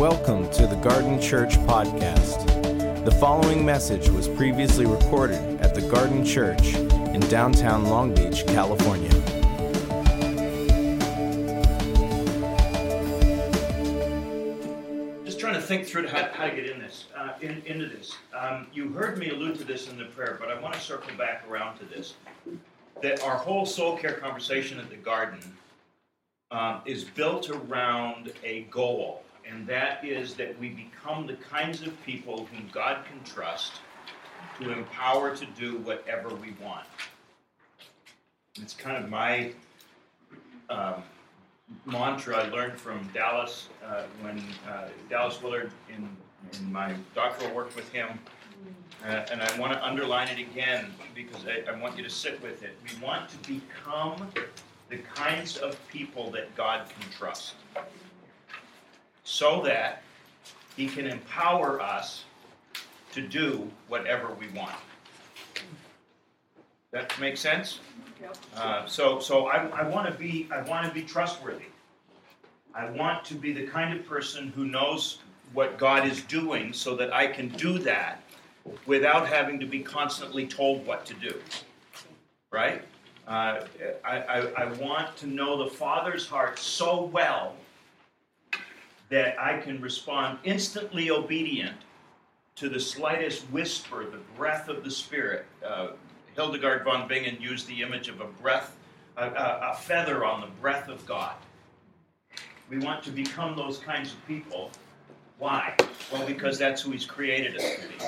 Welcome 0.00 0.50
to 0.52 0.66
the 0.66 0.76
Garden 0.76 1.20
Church 1.20 1.56
Podcast. 1.66 3.04
The 3.04 3.10
following 3.10 3.66
message 3.66 4.08
was 4.08 4.28
previously 4.28 4.86
recorded 4.86 5.60
at 5.60 5.74
the 5.74 5.82
Garden 5.82 6.24
Church 6.24 6.74
in 6.74 7.20
downtown 7.28 7.84
Long 7.84 8.14
Beach, 8.14 8.46
California. 8.46 9.10
Just 15.26 15.38
trying 15.38 15.52
to 15.52 15.60
think 15.60 15.86
through 15.86 16.08
how, 16.08 16.30
how 16.32 16.46
to 16.46 16.56
get 16.56 16.70
in 16.70 16.78
this, 16.78 17.04
uh, 17.14 17.34
in, 17.42 17.62
into 17.66 17.84
this. 17.84 18.16
Um, 18.34 18.68
you 18.72 18.88
heard 18.94 19.18
me 19.18 19.28
allude 19.28 19.58
to 19.58 19.64
this 19.64 19.90
in 19.90 19.98
the 19.98 20.06
prayer, 20.06 20.38
but 20.40 20.50
I 20.50 20.58
want 20.58 20.72
to 20.72 20.80
circle 20.80 21.14
back 21.18 21.44
around 21.46 21.76
to 21.76 21.84
this. 21.84 22.14
That 23.02 23.22
our 23.22 23.36
whole 23.36 23.66
soul 23.66 23.98
care 23.98 24.14
conversation 24.14 24.80
at 24.80 24.88
the 24.88 24.96
garden 24.96 25.40
um, 26.50 26.80
is 26.86 27.04
built 27.04 27.50
around 27.50 28.32
a 28.42 28.62
goal, 28.70 29.24
and 29.50 29.66
that 29.66 30.04
is 30.04 30.34
that 30.34 30.58
we 30.58 30.68
become 30.70 31.26
the 31.26 31.34
kinds 31.34 31.82
of 31.82 32.00
people 32.04 32.46
whom 32.46 32.68
God 32.72 33.04
can 33.04 33.22
trust 33.24 33.80
to 34.60 34.72
empower 34.72 35.34
to 35.34 35.46
do 35.58 35.78
whatever 35.78 36.28
we 36.28 36.54
want. 36.62 36.86
It's 38.60 38.74
kind 38.74 39.02
of 39.02 39.10
my 39.10 39.52
um, 40.68 41.02
mantra 41.84 42.36
I 42.36 42.48
learned 42.48 42.78
from 42.78 43.08
Dallas 43.12 43.68
uh, 43.84 44.02
when 44.20 44.42
uh, 44.68 44.88
Dallas 45.08 45.42
Willard 45.42 45.70
in, 45.88 46.08
in 46.58 46.72
my 46.72 46.94
doctoral 47.14 47.54
work 47.54 47.74
with 47.74 47.90
him. 47.92 48.18
Uh, 49.04 49.24
and 49.32 49.40
I 49.40 49.58
want 49.58 49.72
to 49.72 49.84
underline 49.84 50.28
it 50.28 50.38
again 50.38 50.92
because 51.14 51.46
I, 51.46 51.70
I 51.70 51.80
want 51.80 51.96
you 51.96 52.04
to 52.04 52.10
sit 52.10 52.42
with 52.42 52.62
it. 52.62 52.76
We 52.84 53.04
want 53.04 53.30
to 53.30 53.36
become 53.48 54.28
the 54.90 54.98
kinds 54.98 55.56
of 55.56 55.78
people 55.88 56.30
that 56.32 56.54
God 56.54 56.86
can 56.88 57.10
trust 57.10 57.54
so 59.24 59.62
that 59.62 60.02
He 60.76 60.86
can 60.86 61.06
empower 61.06 61.80
us 61.80 62.24
to 63.12 63.22
do 63.22 63.70
whatever 63.88 64.34
we 64.34 64.48
want. 64.48 64.76
That 66.92 67.18
makes 67.20 67.40
sense? 67.40 67.80
Uh, 68.56 68.86
so, 68.86 69.20
so 69.20 69.46
I, 69.46 69.66
I 69.68 69.88
want 69.88 70.06
to 70.06 70.12
be, 70.12 70.48
I 70.52 70.62
want 70.62 70.86
to 70.86 70.92
be 70.92 71.02
trustworthy. 71.02 71.64
I 72.74 72.90
want 72.90 73.24
to 73.26 73.34
be 73.34 73.52
the 73.52 73.66
kind 73.66 73.98
of 73.98 74.06
person 74.06 74.48
who 74.48 74.64
knows 74.64 75.18
what 75.52 75.78
God 75.78 76.06
is 76.06 76.22
doing, 76.22 76.72
so 76.72 76.94
that 76.96 77.12
I 77.12 77.26
can 77.26 77.48
do 77.48 77.78
that 77.80 78.22
without 78.86 79.26
having 79.26 79.58
to 79.58 79.66
be 79.66 79.80
constantly 79.80 80.46
told 80.46 80.86
what 80.86 81.04
to 81.06 81.14
do. 81.14 81.34
Right? 82.52 82.82
Uh, 83.26 83.62
I, 84.04 84.18
I, 84.18 84.38
I 84.64 84.72
want 84.74 85.16
to 85.18 85.26
know 85.26 85.56
the 85.64 85.70
Father's 85.70 86.26
heart 86.26 86.58
so 86.58 87.04
well 87.04 87.54
that 89.10 89.38
I 89.38 89.58
can 89.58 89.80
respond 89.80 90.38
instantly 90.44 91.10
obedient 91.10 91.76
to 92.56 92.68
the 92.68 92.80
slightest 92.80 93.42
whisper, 93.50 94.04
the 94.04 94.20
breath 94.36 94.68
of 94.68 94.82
the 94.84 94.90
Spirit. 94.90 95.46
Uh, 95.64 95.88
Hildegard 96.34 96.84
von 96.84 97.08
Bingen 97.08 97.36
used 97.40 97.66
the 97.66 97.82
image 97.82 98.08
of 98.08 98.20
a 98.20 98.26
breath, 98.26 98.76
a, 99.16 99.26
a, 99.26 99.70
a 99.72 99.76
feather 99.76 100.24
on 100.24 100.40
the 100.40 100.46
breath 100.60 100.88
of 100.88 101.04
God. 101.06 101.34
We 102.68 102.78
want 102.78 103.02
to 103.04 103.10
become 103.10 103.56
those 103.56 103.78
kinds 103.78 104.12
of 104.12 104.26
people. 104.26 104.70
Why? 105.38 105.74
Well, 106.12 106.24
because 106.26 106.58
that's 106.58 106.82
who 106.82 106.92
He's 106.92 107.04
created 107.04 107.56
us 107.56 107.74
to 107.76 107.88
be. 107.88 108.04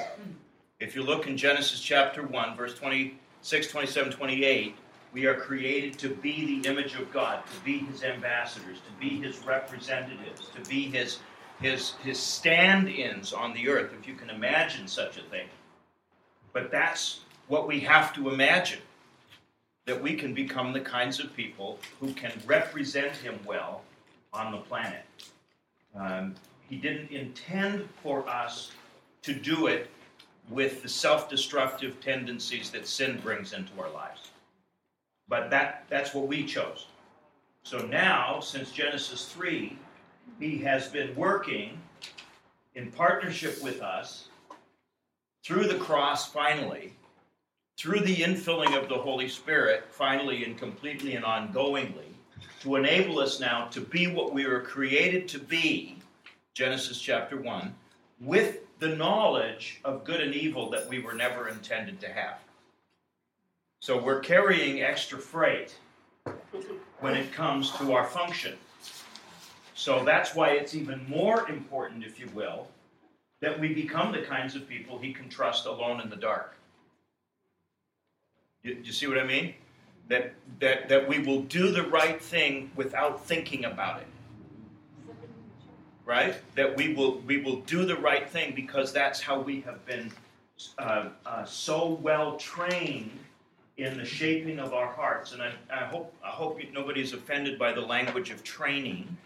If 0.79 0.95
you 0.95 1.03
look 1.03 1.27
in 1.27 1.37
Genesis 1.37 1.81
chapter 1.81 2.25
1, 2.25 2.57
verse 2.57 2.75
26, 2.75 3.69
27, 3.69 4.13
28, 4.13 4.77
we 5.13 5.27
are 5.27 5.35
created 5.35 5.99
to 5.99 6.09
be 6.09 6.61
the 6.61 6.69
image 6.69 6.95
of 6.95 7.13
God, 7.13 7.43
to 7.47 7.65
be 7.65 7.79
His 7.79 8.03
ambassadors, 8.03 8.79
to 8.79 8.93
be 9.01 9.21
His 9.21 9.45
representatives, 9.45 10.51
to 10.55 10.69
be 10.69 10.91
His, 10.91 11.19
his, 11.61 11.93
his 12.03 12.19
stand 12.19 12.89
ins 12.89 13.33
on 13.33 13.53
the 13.55 13.69
earth, 13.69 13.93
if 13.99 14.09
you 14.09 14.15
can 14.15 14.31
imagine 14.31 14.89
such 14.89 15.19
a 15.19 15.23
thing. 15.23 15.47
But 16.53 16.71
that's 16.71 17.21
what 17.49 17.69
we 17.69 17.81
have 17.81 18.13
to 18.15 18.31
imagine 18.31 18.81
that 19.87 20.01
we 20.01 20.15
can 20.15 20.33
become 20.33 20.73
the 20.73 20.81
kinds 20.81 21.21
of 21.21 21.35
people 21.35 21.79
who 22.01 22.13
can 22.15 22.33
represent 22.47 23.17
Him 23.17 23.39
well 23.45 23.83
on 24.33 24.53
the 24.53 24.59
planet. 24.59 25.05
Um, 25.95 26.35
he 26.69 26.77
didn't 26.77 27.11
intend 27.11 27.89
for 28.03 28.27
us 28.29 28.73
to 29.23 29.35
do 29.35 29.67
it 29.67 29.91
with 30.49 30.83
the 30.83 30.89
self 30.89 31.29
destructive 31.29 32.01
tendencies 32.01 32.71
that 32.71 32.87
sin 32.87 33.21
brings 33.23 33.53
into 33.53 33.73
our 33.79 33.91
lives. 33.91 34.32
But 35.29 35.51
that, 35.51 35.85
that's 35.89 36.15
what 36.15 36.29
we 36.29 36.45
chose. 36.45 36.87
So 37.63 37.79
now, 37.87 38.41
since 38.41 38.73
Genesis 38.73 39.27
3, 39.27 39.77
he 40.39 40.59
has 40.59 40.89
been 40.89 41.15
working 41.15 41.81
in 42.75 42.91
partnership 42.91 43.63
with 43.63 43.81
us 43.81 44.29
through 45.45 45.69
the 45.69 45.79
cross, 45.79 46.31
finally, 46.31 46.93
through 47.79 48.01
the 48.01 48.17
infilling 48.17 48.81
of 48.81 48.89
the 48.89 48.97
Holy 48.97 49.29
Spirit, 49.29 49.85
finally 49.91 50.45
and 50.45 50.57
completely 50.59 51.15
and 51.15 51.25
ongoingly, 51.25 52.13
to 52.61 52.77
enable 52.77 53.19
us 53.19 53.41
now 53.41 53.67
to 53.67 53.81
be 53.81 54.07
what 54.07 54.33
we 54.33 54.47
were 54.47 54.61
created 54.61 55.29
to 55.29 55.39
be, 55.39 55.97
Genesis 56.55 57.01
chapter 57.01 57.37
1, 57.37 57.75
with 58.21 58.61
the 58.79 58.89
knowledge 58.89 59.81
of 59.85 60.05
good 60.05 60.21
and 60.21 60.35
evil 60.35 60.71
that 60.71 60.89
we 60.89 61.01
were 61.01 61.15
never 61.15 61.49
intended 61.49 62.01
to 62.01 62.09
have. 62.09 62.39
So 63.83 64.01
we're 64.01 64.21
carrying 64.21 64.81
extra 64.81 65.19
freight 65.19 65.75
when 67.01 67.17
it 67.17 67.33
comes 67.33 67.73
to 67.79 67.95
our 67.95 68.07
function. 68.07 68.57
So 69.75 70.05
that's 70.05 70.37
why 70.37 70.51
it's 70.51 70.77
even 70.77 71.05
more 71.09 71.51
important, 71.51 72.05
if 72.05 72.21
you 72.21 72.29
will, 72.33 72.69
that 73.41 73.59
we 73.59 73.75
become 73.75 74.13
the 74.13 74.23
kinds 74.23 74.55
of 74.55 74.69
people 74.69 75.01
he 75.01 75.13
can 75.13 75.29
trust 75.29 75.67
alone 75.67 76.01
in 76.01 76.09
the 76.09 76.17
dark. 76.17 76.55
You, 78.63 78.79
you 78.85 78.93
see 78.93 79.09
what 79.09 79.19
I 79.19 79.25
mean? 79.25 79.53
That, 80.07 80.35
that, 80.61 80.89
that 80.89 81.09
we 81.09 81.19
will 81.19 81.43
do 81.43 81.73
the 81.73 81.83
right 81.83 82.23
thing 82.23 82.71
without 82.77 83.27
thinking 83.27 83.65
about 83.65 84.01
it. 84.01 84.07
Right? 86.07 86.37
That 86.55 86.77
we 86.77 86.95
will, 86.95 87.19
we 87.27 87.39
will 87.39 87.63
do 87.63 87.85
the 87.85 87.97
right 87.97 88.31
thing 88.31 88.55
because 88.55 88.93
that's 88.93 89.21
how 89.21 89.41
we 89.41 89.61
have 89.63 89.85
been 89.87 90.13
uh, 90.79 91.09
uh, 91.27 91.45
so 91.45 91.99
well 92.01 92.37
trained 92.37 93.19
in 93.79 93.97
the 93.97 94.05
shaping 94.05 94.59
of 94.59 94.75
our 94.75 94.87
hearts. 94.87 95.33
And 95.33 95.43
I, 95.43 95.53
I 95.71 95.85
hope, 95.85 96.15
I 96.25 96.29
hope 96.29 96.61
nobody's 96.73 97.13
offended 97.13 97.59
by 97.59 97.73
the 97.73 97.81
language 97.81 98.31
of 98.31 98.45
training, 98.45 99.17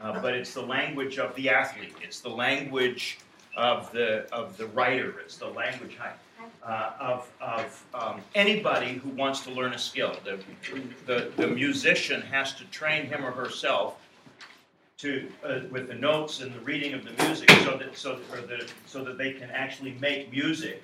uh, 0.00 0.20
but 0.20 0.34
it's 0.34 0.54
the 0.54 0.62
language 0.62 1.18
of 1.18 1.34
the 1.34 1.50
athlete. 1.50 1.94
It's 2.02 2.20
the 2.20 2.30
language 2.30 3.18
of 3.56 3.92
the, 3.92 4.26
of 4.32 4.56
the 4.56 4.66
writer. 4.68 5.20
It's 5.20 5.36
the 5.36 5.48
language 5.48 5.98
uh, 6.64 6.92
of, 6.98 7.30
of 7.40 7.84
um, 7.94 8.20
anybody 8.34 8.94
who 8.94 9.10
wants 9.10 9.40
to 9.42 9.50
learn 9.50 9.74
a 9.74 9.78
skill. 9.78 10.16
The, 10.24 10.38
the, 11.06 11.30
the 11.36 11.46
musician 11.46 12.22
has 12.22 12.54
to 12.54 12.64
train 12.66 13.06
him 13.06 13.24
or 13.24 13.30
herself 13.30 14.00
to, 14.98 15.28
uh, 15.44 15.60
with 15.70 15.88
the 15.88 15.94
notes 15.94 16.40
and 16.40 16.54
the 16.54 16.60
reading 16.60 16.94
of 16.94 17.04
the 17.04 17.24
music 17.24 17.50
so 17.50 17.76
that, 17.76 17.96
so, 17.96 18.18
the, 18.32 18.68
so 18.86 19.04
that 19.04 19.18
they 19.18 19.32
can 19.32 19.50
actually 19.50 19.92
make 20.00 20.32
music 20.32 20.82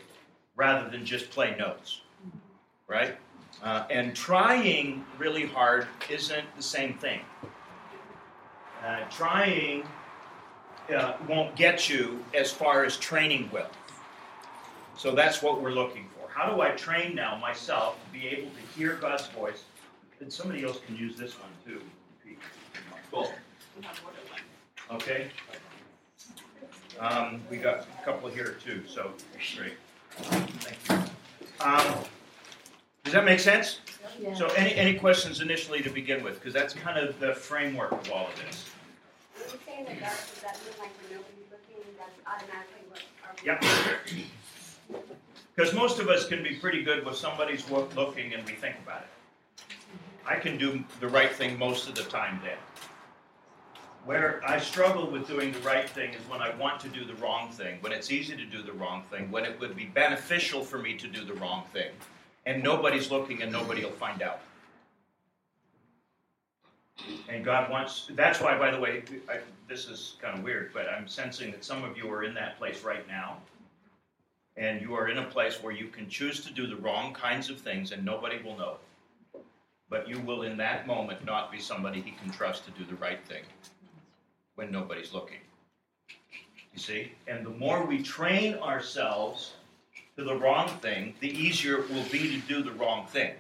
rather 0.54 0.90
than 0.90 1.04
just 1.04 1.30
play 1.30 1.56
notes 1.58 2.02
right? 2.90 3.16
Uh, 3.62 3.84
and 3.90 4.14
trying 4.14 5.04
really 5.16 5.46
hard 5.46 5.86
isn't 6.10 6.44
the 6.56 6.62
same 6.62 6.94
thing. 6.94 7.20
Uh, 8.84 9.00
trying 9.10 9.84
uh, 10.94 11.14
won't 11.28 11.54
get 11.54 11.88
you 11.88 12.22
as 12.34 12.50
far 12.50 12.84
as 12.84 12.96
training 12.96 13.48
will. 13.52 13.68
So 14.96 15.14
that's 15.14 15.42
what 15.42 15.62
we're 15.62 15.70
looking 15.70 16.06
for. 16.16 16.28
How 16.30 16.52
do 16.52 16.60
I 16.60 16.70
train 16.70 17.14
now 17.14 17.36
myself 17.36 17.96
to 18.04 18.18
be 18.18 18.26
able 18.26 18.50
to 18.50 18.78
hear 18.78 18.94
God's 18.94 19.26
voice? 19.28 19.64
And 20.20 20.32
somebody 20.32 20.64
else 20.64 20.80
can 20.84 20.96
use 20.96 21.16
this 21.16 21.34
one 21.38 21.50
too. 21.64 21.80
Cool. 23.10 23.32
Okay. 24.90 25.28
Um, 26.98 27.40
we 27.50 27.56
got 27.56 27.86
a 28.00 28.04
couple 28.04 28.28
here 28.28 28.56
too, 28.62 28.82
so 28.86 29.12
great. 29.56 29.72
Thank 30.10 30.78
you. 30.88 31.66
Um, 31.66 32.04
does 33.04 33.12
that 33.12 33.24
make 33.24 33.40
sense? 33.40 33.80
Yeah. 34.20 34.34
So 34.34 34.46
any, 34.48 34.74
any 34.74 34.94
questions 34.94 35.40
initially 35.40 35.82
to 35.82 35.90
begin 35.90 36.22
with? 36.22 36.34
Because 36.34 36.52
that's 36.52 36.74
kind 36.74 36.98
of 36.98 37.18
the 37.20 37.34
framework 37.34 37.92
of 37.92 38.10
all 38.12 38.26
of 38.26 38.36
this. 38.44 38.66
When 39.34 39.48
you 39.52 39.58
say 39.66 39.78
in 39.78 39.84
the 39.84 40.00
dark, 40.00 40.12
does 40.12 40.40
that 40.42 40.58
mean 40.64 40.74
like 40.78 40.90
when 41.00 41.18
nobody's 41.18 41.50
looking, 41.50 41.84
that's 41.98 42.18
automatically 42.26 42.82
what 42.88 43.00
our. 43.24 43.34
Yep. 43.44 45.04
Because 45.54 45.74
most 45.74 45.98
of 45.98 46.08
us 46.08 46.26
can 46.28 46.42
be 46.42 46.56
pretty 46.56 46.82
good 46.82 47.04
with 47.04 47.16
somebody's 47.16 47.68
wo- 47.68 47.88
looking 47.96 48.34
and 48.34 48.44
we 48.46 48.52
think 48.52 48.76
about 48.84 49.02
it. 49.02 49.08
I 50.26 50.36
can 50.36 50.58
do 50.58 50.84
the 51.00 51.08
right 51.08 51.32
thing 51.32 51.58
most 51.58 51.88
of 51.88 51.94
the 51.94 52.04
time 52.04 52.40
then. 52.44 52.56
Where 54.04 54.40
I 54.46 54.58
struggle 54.58 55.10
with 55.10 55.26
doing 55.26 55.52
the 55.52 55.58
right 55.60 55.88
thing 55.88 56.14
is 56.14 56.20
when 56.28 56.40
I 56.40 56.54
want 56.56 56.80
to 56.80 56.88
do 56.88 57.04
the 57.04 57.14
wrong 57.14 57.50
thing, 57.50 57.78
when 57.80 57.92
it's 57.92 58.10
easy 58.10 58.36
to 58.36 58.44
do 58.44 58.62
the 58.62 58.72
wrong 58.72 59.02
thing, 59.10 59.30
when 59.30 59.44
it 59.44 59.58
would 59.60 59.76
be 59.76 59.86
beneficial 59.86 60.64
for 60.64 60.78
me 60.78 60.94
to 60.96 61.06
do 61.08 61.24
the 61.24 61.34
wrong 61.34 61.64
thing, 61.72 61.90
and 62.46 62.62
nobody's 62.62 63.10
looking 63.10 63.42
and 63.42 63.52
nobody 63.52 63.84
will 63.84 63.90
find 63.92 64.22
out. 64.22 64.40
And 67.28 67.44
God 67.44 67.70
wants, 67.70 68.10
that's 68.14 68.40
why, 68.40 68.58
by 68.58 68.70
the 68.70 68.78
way, 68.78 69.02
I, 69.28 69.38
this 69.68 69.86
is 69.86 70.16
kind 70.20 70.36
of 70.36 70.44
weird, 70.44 70.72
but 70.74 70.88
I'm 70.88 71.08
sensing 71.08 71.50
that 71.52 71.64
some 71.64 71.84
of 71.84 71.96
you 71.96 72.10
are 72.10 72.24
in 72.24 72.34
that 72.34 72.58
place 72.58 72.82
right 72.82 73.06
now. 73.08 73.38
And 74.56 74.80
you 74.82 74.94
are 74.94 75.08
in 75.08 75.18
a 75.18 75.24
place 75.24 75.62
where 75.62 75.72
you 75.72 75.86
can 75.86 76.08
choose 76.08 76.44
to 76.44 76.52
do 76.52 76.66
the 76.66 76.76
wrong 76.76 77.14
kinds 77.14 77.48
of 77.48 77.58
things 77.58 77.92
and 77.92 78.04
nobody 78.04 78.42
will 78.42 78.58
know. 78.58 78.76
But 79.88 80.08
you 80.08 80.20
will, 80.20 80.42
in 80.42 80.56
that 80.58 80.86
moment, 80.86 81.24
not 81.24 81.50
be 81.50 81.58
somebody 81.58 82.00
he 82.00 82.12
can 82.12 82.30
trust 82.30 82.64
to 82.66 82.70
do 82.72 82.84
the 82.84 82.94
right 82.96 83.24
thing 83.26 83.42
when 84.54 84.70
nobody's 84.70 85.12
looking. 85.12 85.38
You 86.72 86.78
see? 86.78 87.12
And 87.26 87.44
the 87.44 87.50
more 87.50 87.84
we 87.84 88.02
train 88.02 88.54
ourselves 88.56 89.54
to 90.20 90.26
the 90.26 90.36
wrong 90.36 90.68
thing, 90.80 91.14
the 91.20 91.30
easier 91.30 91.80
it 91.80 91.90
will 91.90 92.04
be 92.12 92.40
to 92.40 92.46
do 92.46 92.62
the 92.62 92.72
wrong 92.72 93.06
thing 93.06 93.32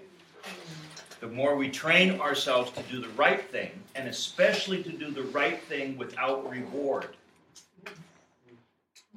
the 1.20 1.26
more 1.26 1.54
we 1.54 1.70
train 1.70 2.18
ourselves 2.18 2.70
to 2.72 2.82
do 2.84 3.00
the 3.00 3.08
right 3.10 3.48
thing, 3.50 3.70
and 3.94 4.08
especially 4.08 4.82
to 4.82 4.90
do 4.90 5.10
the 5.10 5.22
right 5.24 5.62
thing 5.64 5.96
without 5.98 6.50
reward, 6.50 7.08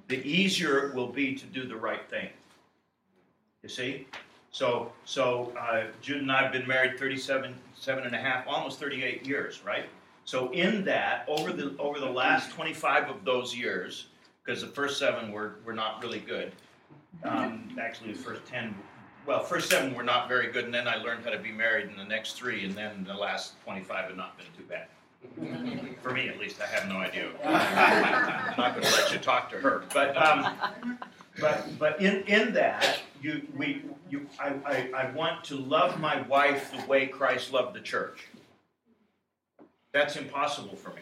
the 0.10 0.18
easier 0.27 0.89
it 0.89 0.95
will 0.95 1.07
be 1.07 1.33
to 1.33 1.45
do 1.45 1.65
the 1.65 1.75
right 1.75 2.07
thing. 2.10 2.30
You 3.63 3.69
see? 3.69 4.07
So, 4.51 4.92
so 5.06 5.54
uh, 5.57 5.86
Jude 6.01 6.21
and 6.21 6.31
I 6.31 6.44
have 6.44 6.51
been 6.51 6.68
married 6.68 7.00
37, 7.00 7.56
seven 7.75 8.04
and 8.04 8.13
a 8.13 8.19
half, 8.19 8.45
almost 8.48 8.80
38 8.80 9.25
years, 9.25 9.62
right? 9.65 9.86
So 10.25 10.51
in 10.51 10.83
that, 10.86 11.25
over 11.27 11.51
the 11.51 11.75
over 11.80 12.00
the 12.00 12.10
last 12.10 12.51
25 12.51 13.10
of 13.10 13.25
those 13.25 13.56
years, 13.56 14.07
because 14.44 14.62
the 14.62 14.68
first 14.68 15.00
seven 15.00 15.31
were, 15.31 15.56
were 15.65 15.74
not 15.74 16.01
really 16.01 16.19
good. 16.19 16.51
Um, 17.23 17.77
actually, 17.79 18.13
the 18.13 18.19
first 18.19 18.45
10 18.45 18.75
well, 19.25 19.41
first 19.41 19.69
seven 19.69 19.93
were 19.93 20.03
not 20.03 20.27
very 20.27 20.51
good, 20.51 20.65
and 20.65 20.73
then 20.73 20.87
I 20.87 20.95
learned 20.95 21.23
how 21.23 21.31
to 21.31 21.37
be 21.37 21.51
married 21.51 21.89
in 21.89 21.95
the 21.95 22.03
next 22.03 22.33
three, 22.33 22.65
and 22.65 22.75
then 22.75 23.05
the 23.07 23.13
last 23.13 23.61
25 23.63 24.09
have 24.09 24.17
not 24.17 24.37
been 24.37 24.47
too 24.57 24.63
bad. 24.63 24.87
For 26.01 26.11
me, 26.11 26.27
at 26.27 26.37
least, 26.37 26.61
I 26.61 26.65
have 26.65 26.89
no 26.89 26.97
idea. 26.97 27.29
I'm 27.45 28.57
not 28.57 28.75
going 28.75 28.85
to 28.85 28.91
let 28.91 29.13
you 29.13 29.19
talk 29.19 29.49
to 29.51 29.57
her, 29.57 29.85
but 29.93 30.17
um, 30.17 30.57
but 31.39 31.79
but 31.79 32.01
in 32.01 32.23
in 32.23 32.53
that 32.53 32.99
you 33.21 33.41
we 33.55 33.83
you 34.09 34.27
I, 34.37 34.53
I 34.65 34.91
I 34.93 35.11
want 35.11 35.45
to 35.45 35.55
love 35.55 35.97
my 36.01 36.21
wife 36.23 36.73
the 36.77 36.85
way 36.87 37.07
Christ 37.07 37.53
loved 37.53 37.73
the 37.73 37.79
church. 37.79 38.27
That's 39.93 40.17
impossible 40.17 40.75
for 40.75 40.89
me 40.89 41.01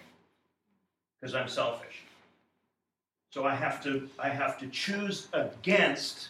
because 1.19 1.33
I'm 1.33 1.47
selfish. 1.47 2.03
So 3.31 3.45
I 3.45 3.55
have 3.55 3.81
to 3.83 4.09
I 4.19 4.29
have 4.29 4.59
to 4.59 4.67
choose 4.67 5.29
against 5.31 6.29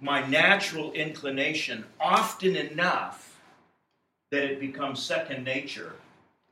my 0.00 0.26
natural 0.26 0.92
inclination 0.92 1.84
often 1.98 2.54
enough 2.54 3.40
that 4.30 4.44
it 4.44 4.60
becomes 4.60 5.02
second 5.02 5.44
nature 5.44 5.94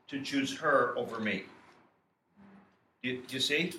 to 0.08 0.23
choose 0.23 0.56
her 0.58 0.94
over 0.96 1.20
me. 1.20 1.44
Do 3.02 3.20
you, 3.29 3.41
see? 3.41 3.75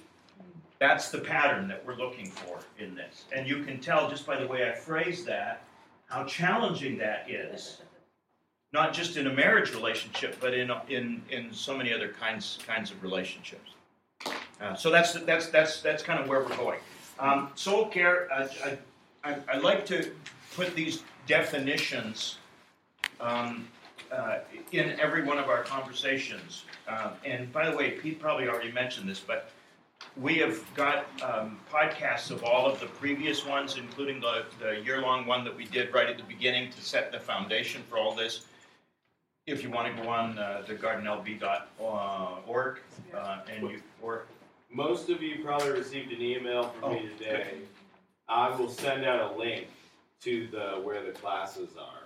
That's 0.80 1.10
the 1.10 1.20
pattern 1.20 1.68
that 1.70 1.84
we're 1.86 1.96
looking 1.96 2.30
for 2.30 2.60
in 2.78 2.94
this. 2.94 3.26
And 3.32 3.48
you 3.48 3.64
can 3.64 3.80
tell 3.80 4.10
just 4.10 4.26
by 4.28 4.40
the 4.40 4.48
way 4.48 4.70
I 4.70 4.74
phrase 4.74 5.26
that 5.26 5.64
how 6.08 6.26
challenging 6.26 6.98
that 7.00 7.30
is. 7.30 7.82
Not 8.72 8.94
just 8.94 9.18
in 9.18 9.28
a 9.28 9.34
marriage 9.34 9.74
relationship, 9.74 10.38
but 10.40 10.54
in, 10.54 10.70
in, 10.90 11.22
in 11.30 11.54
so 11.54 11.78
many 11.78 11.94
other 11.94 12.10
kinds, 12.10 12.60
kinds 12.68 12.92
of 12.92 13.02
relationships. 13.02 13.75
Uh, 14.62 14.74
so 14.74 14.90
that's, 14.90 15.14
that's, 15.14 15.48
that's, 15.48 15.82
that's 15.82 16.02
kind 16.02 16.20
of 16.20 16.28
where 16.28 16.42
we're 16.42 16.56
going. 16.56 16.80
Um, 17.20 17.50
soul 17.56 17.88
care, 17.88 18.32
uh, 18.32 18.48
uh 18.66 18.76
I, 19.24 19.38
I 19.52 19.58
like 19.58 19.86
to 19.88 20.12
put 20.56 20.76
these 20.76 21.04
definitions 21.28 22.38
um, 23.20 23.68
uh, 24.12 24.40
in 24.72 25.00
every 25.00 25.24
one 25.24 25.38
of 25.38 25.50
our 25.50 25.64
conversations. 25.64 26.66
Uh, 26.88 27.12
and 27.26 27.52
by 27.52 27.70
the 27.70 27.76
way, 27.76 27.92
Pete 27.92 28.20
probably 28.20 28.48
already 28.48 28.72
mentioned 28.72 29.10
this, 29.10 29.20
but 29.20 29.50
we 30.16 30.38
have 30.38 30.64
got 30.76 31.06
um, 31.22 31.60
podcasts 31.72 32.32
of 32.32 32.44
all 32.44 32.68
of 32.68 32.80
the 32.80 32.86
previous 32.86 33.46
ones, 33.46 33.78
including 33.78 34.22
the, 34.22 34.46
the 34.60 34.80
year 34.82 35.02
long 35.02 35.26
one 35.26 35.44
that 35.44 35.56
we 35.56 35.66
did 35.66 35.94
right 35.94 36.08
at 36.08 36.18
the 36.18 36.24
beginning 36.24 36.72
to 36.72 36.82
set 36.82 37.12
the 37.12 37.20
foundation 37.20 37.82
for 37.90 37.98
all 37.98 38.14
this. 38.14 38.46
If 39.48 39.64
you 39.64 39.70
want 39.70 39.96
to 39.96 40.04
go 40.04 40.10
on 40.10 40.40
uh, 40.40 40.64
the 40.68 40.76
gardenlb.org 40.76 42.80
uh, 43.14 43.38
and 43.52 43.70
you 43.70 43.82
most 44.72 45.10
of 45.10 45.22
you 45.22 45.44
probably 45.44 45.72
received 45.72 46.12
an 46.12 46.22
email 46.22 46.70
from 46.80 46.92
oh, 46.92 46.94
me 46.94 47.10
today. 47.18 47.48
Good 47.52 47.68
I 48.28 48.56
will 48.56 48.70
send 48.70 49.06
out 49.06 49.34
a 49.34 49.38
link 49.38 49.68
to 50.22 50.48
the 50.48 50.82
where 50.82 51.04
the 51.04 51.12
classes 51.12 51.70
are. 51.80 52.06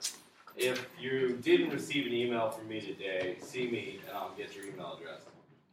If 0.58 0.86
you 1.00 1.40
didn't 1.42 1.70
receive 1.70 2.06
an 2.06 2.14
email 2.14 2.50
from 2.50 2.68
me 2.68 2.82
today, 2.82 3.38
see 3.42 3.68
me 3.68 4.00
and 4.08 4.18
I'll 4.18 4.34
get 4.38 4.56
your 4.56 4.66
email 4.66 4.98
address. 5.00 5.22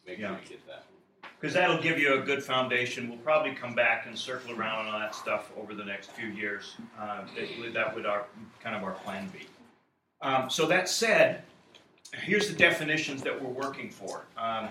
Make 0.07 0.21
sure 0.21 0.31
you 0.31 0.49
get 0.49 0.67
that. 0.67 0.85
Because 1.41 1.55
that'll 1.55 1.83
give 1.83 1.99
you 1.99 2.15
a 2.15 2.21
good 2.21 2.43
foundation. 2.43 3.09
We'll 3.09 3.19
probably 3.19 3.53
come 3.53 3.75
back 3.75 4.07
and 4.07 4.17
circle 4.17 4.53
around 4.53 4.87
on 4.87 4.95
all 4.95 5.01
that 5.01 5.15
stuff 5.15 5.51
over 5.59 5.75
the 5.75 5.85
next 5.85 6.13
few 6.13 6.29
years. 6.29 6.77
Uh, 6.99 7.23
that, 7.37 7.75
that 7.75 7.95
would 7.95 8.07
our 8.07 8.27
kind 8.63 8.77
of 8.77 8.85
our 8.85 8.93
plan 8.93 9.29
be. 9.29 9.47
Um, 10.23 10.49
so 10.49 10.67
that 10.67 10.89
said, 10.89 11.43
here's 12.15 12.49
the 12.49 12.57
definitions 12.57 13.23
that 13.23 13.43
we're 13.43 13.51
working 13.51 13.91
for. 13.91 14.25
Um, 14.39 14.69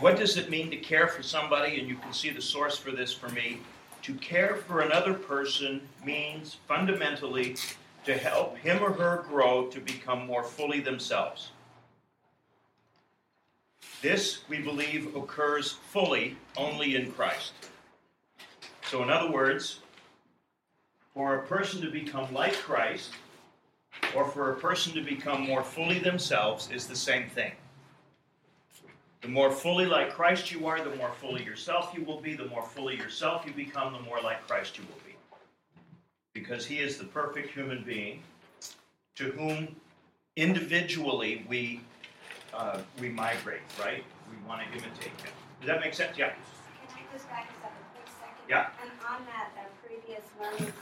what 0.00 0.16
does 0.16 0.36
it 0.36 0.50
mean 0.50 0.70
to 0.70 0.76
care 0.76 1.08
for 1.08 1.22
somebody? 1.22 1.78
And 1.78 1.88
you 1.88 1.96
can 1.96 2.12
see 2.12 2.30
the 2.30 2.42
source 2.42 2.76
for 2.76 2.90
this 2.90 3.12
for 3.12 3.28
me. 3.30 3.60
To 4.02 4.14
care 4.14 4.56
for 4.56 4.80
another 4.80 5.14
person 5.14 5.80
means 6.04 6.56
fundamentally 6.66 7.56
to 8.04 8.16
help 8.16 8.56
him 8.58 8.82
or 8.82 8.92
her 8.92 9.24
grow 9.28 9.66
to 9.66 9.80
become 9.80 10.26
more 10.26 10.42
fully 10.42 10.80
themselves. 10.80 11.50
This, 14.00 14.40
we 14.48 14.58
believe, 14.58 15.14
occurs 15.14 15.72
fully 15.90 16.36
only 16.56 16.96
in 16.96 17.12
Christ. 17.12 17.52
So, 18.90 19.04
in 19.04 19.10
other 19.10 19.30
words, 19.30 19.78
for 21.14 21.36
a 21.36 21.46
person 21.46 21.80
to 21.82 21.90
become 21.90 22.32
like 22.34 22.54
Christ, 22.54 23.12
or 24.16 24.26
for 24.26 24.50
a 24.50 24.56
person 24.56 24.92
to 24.94 25.02
become 25.02 25.42
more 25.42 25.62
fully 25.62 26.00
themselves, 26.00 26.68
is 26.72 26.88
the 26.88 26.96
same 26.96 27.28
thing. 27.28 27.52
The 29.22 29.28
more 29.28 29.52
fully 29.52 29.86
like 29.86 30.12
Christ 30.12 30.50
you 30.50 30.66
are, 30.66 30.82
the 30.82 30.94
more 30.96 31.12
fully 31.20 31.44
yourself 31.44 31.92
you 31.96 32.04
will 32.04 32.20
be. 32.20 32.34
The 32.34 32.46
more 32.46 32.64
fully 32.64 32.96
yourself 32.96 33.44
you 33.46 33.52
become, 33.52 33.92
the 33.92 34.00
more 34.00 34.20
like 34.20 34.46
Christ 34.48 34.76
you 34.76 34.84
will 34.84 35.00
be. 35.06 35.14
Because 36.34 36.66
he 36.66 36.80
is 36.80 36.98
the 36.98 37.04
perfect 37.04 37.54
human 37.54 37.84
being 37.84 38.20
to 39.14 39.24
whom 39.30 39.76
individually 40.36 41.46
we 41.48 41.80
uh, 42.52 42.80
we 43.00 43.08
migrate, 43.08 43.60
right? 43.80 44.02
We 44.28 44.36
want 44.48 44.62
to 44.62 44.66
imitate 44.72 45.04
him. 45.04 45.32
Does 45.60 45.68
that 45.68 45.80
make 45.80 45.94
sense? 45.94 46.18
Yeah. 46.18 46.30
Can 46.30 46.36
I 46.90 47.12
just 47.12 47.28
back 47.28 47.48
us 47.48 47.64
up 47.64 47.70
a 47.70 47.94
quick 47.94 48.08
second? 48.18 48.42
Yeah. 48.48 48.70
And 48.82 48.90
on 49.08 49.24
that 49.26 49.52
uh, 49.56 49.86
previous 49.86 50.24
learning, 50.40 50.72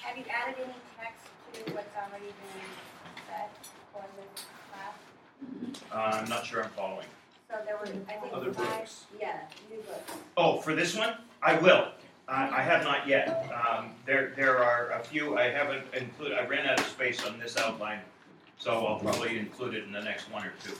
have 0.00 0.18
you 0.18 0.24
added 0.30 0.54
any 0.62 0.74
text 1.00 1.26
to 1.54 1.74
what's 1.74 1.96
already 1.96 2.26
been 2.26 2.68
said 3.26 3.48
for 3.92 4.04
this 4.20 4.44
class? 4.70 4.94
Uh, 5.90 6.20
I'm 6.20 6.28
not 6.28 6.44
sure 6.44 6.62
I'm 6.62 6.70
following. 6.70 7.06
So 7.48 7.56
there 7.64 7.76
were, 7.76 7.84
I 8.08 8.12
think, 8.20 8.32
Other 8.32 8.52
five, 8.52 8.78
books. 8.78 9.04
yeah, 9.20 9.40
new 9.70 9.76
books. 9.82 10.12
Oh, 10.36 10.58
for 10.60 10.74
this 10.74 10.96
one, 10.96 11.14
I 11.42 11.56
will. 11.56 11.88
I, 12.28 12.48
I 12.58 12.62
have 12.62 12.82
not 12.82 13.06
yet. 13.06 13.48
Um, 13.54 13.90
there, 14.04 14.32
there 14.34 14.62
are 14.62 14.90
a 14.90 15.00
few. 15.00 15.38
I 15.38 15.44
haven't 15.44 15.84
included. 15.94 16.36
I 16.36 16.44
ran 16.46 16.66
out 16.66 16.80
of 16.80 16.86
space 16.86 17.24
on 17.24 17.38
this 17.38 17.56
outline, 17.56 18.00
so 18.58 18.84
I'll 18.84 18.98
probably 18.98 19.38
include 19.38 19.74
it 19.74 19.84
in 19.84 19.92
the 19.92 20.00
next 20.02 20.30
one 20.32 20.44
or 20.44 20.52
two. 20.64 20.72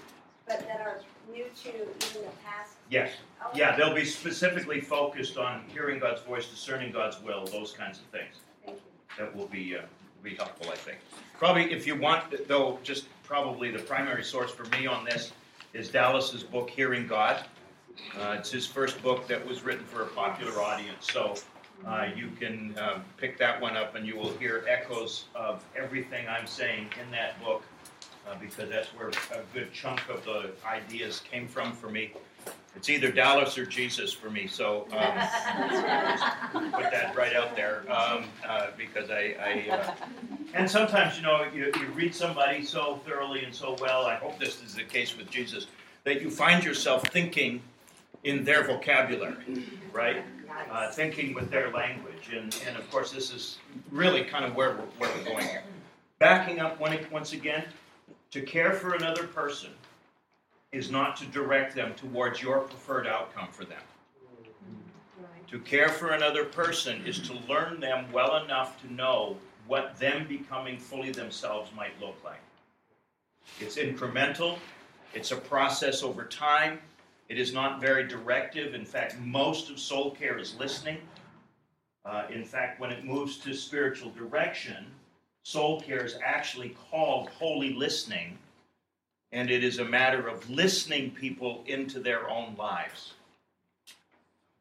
But 0.49 0.61
that 0.67 0.81
are 0.81 1.01
new 1.33 1.45
to 1.45 1.69
even 1.69 2.23
the 2.23 2.31
past. 2.45 2.73
Yes. 2.91 3.13
Oh, 3.45 3.51
Yeah, 3.55 3.77
they'll 3.77 3.95
be 3.95 4.05
specifically 4.05 4.81
focused 4.81 5.39
on 5.39 5.63
hearing 5.73 6.01
God's 6.01 6.23
voice, 6.23 6.49
discerning 6.49 6.93
God's 6.93 7.21
will, 7.23 7.45
those 7.47 7.73
kinds 7.73 7.99
of 7.99 8.05
things. 8.07 8.37
Thank 8.65 8.79
you. 8.79 8.83
That 9.25 9.35
will 9.37 9.47
be 9.47 9.77
uh, 9.77 9.83
will 9.83 10.31
be 10.31 10.35
helpful, 10.35 10.67
I 10.73 10.77
think. 10.77 10.99
Probably, 11.39 11.73
if 11.73 11.87
you 11.87 11.95
want, 11.97 12.49
though, 12.49 12.81
just 12.83 13.07
probably 13.23 13.71
the 13.71 13.79
primary 13.81 14.25
source 14.25 14.51
for 14.51 14.65
me 14.77 14.89
on 14.89 15.05
this 15.05 15.33
is 15.77 15.91
Dallas's 15.91 16.43
book, 16.43 16.71
Hearing 16.71 17.07
God. 17.07 17.45
Uh, 18.19 18.37
it's 18.39 18.51
his 18.51 18.67
first 18.67 19.03
book 19.03 19.29
that 19.29 19.47
was 19.47 19.63
written 19.63 19.85
for 19.85 20.03
a 20.03 20.07
popular 20.07 20.63
audience. 20.63 21.13
So 21.13 21.35
uh, 21.87 22.09
you 22.17 22.31
can 22.41 22.75
uh, 22.79 23.01
pick 23.19 23.39
that 23.39 23.61
one 23.61 23.77
up 23.77 23.95
and 23.95 24.07
you 24.07 24.17
will 24.17 24.33
hear 24.39 24.65
echoes 24.67 25.27
of 25.35 25.63
everything 25.77 26.27
I'm 26.29 26.47
saying 26.47 26.89
in 27.03 27.11
that 27.11 27.43
book 27.45 27.63
uh, 28.27 28.37
because 28.41 28.71
that's 28.71 28.89
where 28.89 29.09
a 29.09 29.43
good 29.53 29.71
chunk 29.73 30.09
of 30.09 30.25
the 30.25 30.53
ideas 30.67 31.21
came 31.31 31.47
from 31.47 31.73
for 31.73 31.91
me. 31.91 32.13
It's 32.77 32.91
either 32.91 33.11
Dallas 33.11 33.57
or 33.57 33.65
Jesus 33.65 34.13
for 34.13 34.29
me. 34.29 34.47
So 34.47 34.87
um, 34.93 36.71
put 36.73 36.91
that 36.91 37.15
right 37.17 37.35
out 37.35 37.57
there 37.57 37.83
um, 37.91 38.25
uh, 38.47 38.69
because 38.77 39.11
I. 39.11 39.35
I 39.41 39.71
uh, 39.71 39.95
and 40.53 40.71
sometimes, 40.71 41.17
you 41.17 41.23
know, 41.23 41.47
you, 41.55 41.73
you 41.81 41.87
read 41.95 42.15
somebody 42.15 42.65
so 42.65 43.01
thoroughly 43.07 43.45
and 43.45 43.55
so 43.55 43.77
well. 43.81 44.05
I 44.05 44.17
hope 44.17 44.39
this 44.39 44.63
is 44.63 44.75
the 44.75 44.85
case 44.85 45.17
with 45.17 45.31
Jesus 45.31 45.67
that 46.05 46.21
you 46.21 46.31
find 46.31 46.63
yourself 46.63 47.03
thinking 47.09 47.63
in 48.25 48.45
their 48.45 48.65
vocabulary, 48.65 49.65
right? 49.93 50.23
Uh, 50.71 50.91
thinking 50.91 51.35
with 51.35 51.51
their 51.51 51.71
language. 51.71 52.31
And, 52.35 52.57
and 52.67 52.77
of 52.77 52.89
course, 52.91 53.11
this 53.11 53.33
is 53.33 53.59
really 53.91 54.25
kind 54.25 54.45
of 54.45 54.55
where 54.55 54.73
we're, 54.73 55.07
where 55.07 55.11
we're 55.17 55.25
going 55.25 55.47
here. 55.47 55.63
Backing 56.19 56.61
up 56.61 56.81
once 56.81 57.33
again, 57.33 57.65
to 58.31 58.43
care 58.43 58.73
for 58.73 58.95
another 58.95 59.27
person 59.27 59.71
is 60.73 60.91
not 60.91 61.17
to 61.17 61.27
direct 61.27 61.75
them 61.75 61.95
towards 61.95 62.43
your 62.43 62.61
preferred 62.61 63.07
outcome 63.07 63.49
for 63.51 63.65
them. 63.65 63.83
To 65.49 65.61
care 65.61 65.89
for 65.89 66.11
another 66.11 66.45
person 66.45 67.05
is 67.07 67.21
to 67.21 67.35
learn 67.49 67.81
them 67.81 68.11
well 68.13 68.45
enough 68.45 68.81
to 68.83 68.93
know 68.93 69.37
what 69.67 69.97
them 69.99 70.27
becoming 70.27 70.79
fully 70.79 71.13
themselves 71.13 71.71
might 71.75 71.99
look 72.01 72.17
like. 72.25 72.41
It's 73.61 73.77
incremental, 73.77 74.59
it's 75.15 75.31
a 75.31 75.37
process 75.37 76.03
over 76.03 76.25
time, 76.25 76.81
it 77.29 77.39
is 77.39 77.53
not 77.53 77.81
very 77.81 78.07
directive. 78.07 78.75
In 78.75 78.85
fact, 78.85 79.19
most 79.19 79.71
of 79.71 79.79
soul 79.79 80.13
care 80.13 80.39
is 80.39 80.57
listening. 80.59 80.99
Uh, 82.05 82.27
in 82.33 82.45
fact, 82.45 82.79
when 82.81 82.93
it 82.93 83.05
moves 83.05 83.39
to 83.39 83.53
spiritual 83.53 84.11
direction, 84.13 84.87
soul 85.45 85.81
care 85.81 86.05
is 86.05 86.17
actually 86.25 86.77
called 86.91 87.29
holy 87.31 87.73
listening, 87.73 88.39
and 89.37 89.51
it 89.51 89.63
is 89.63 89.81
a 89.81 89.85
matter 89.85 90.29
of 90.29 90.49
listening 90.49 91.11
people 91.11 91.63
into 91.67 92.01
their 92.01 92.27
own 92.31 92.57
lives. 92.57 93.13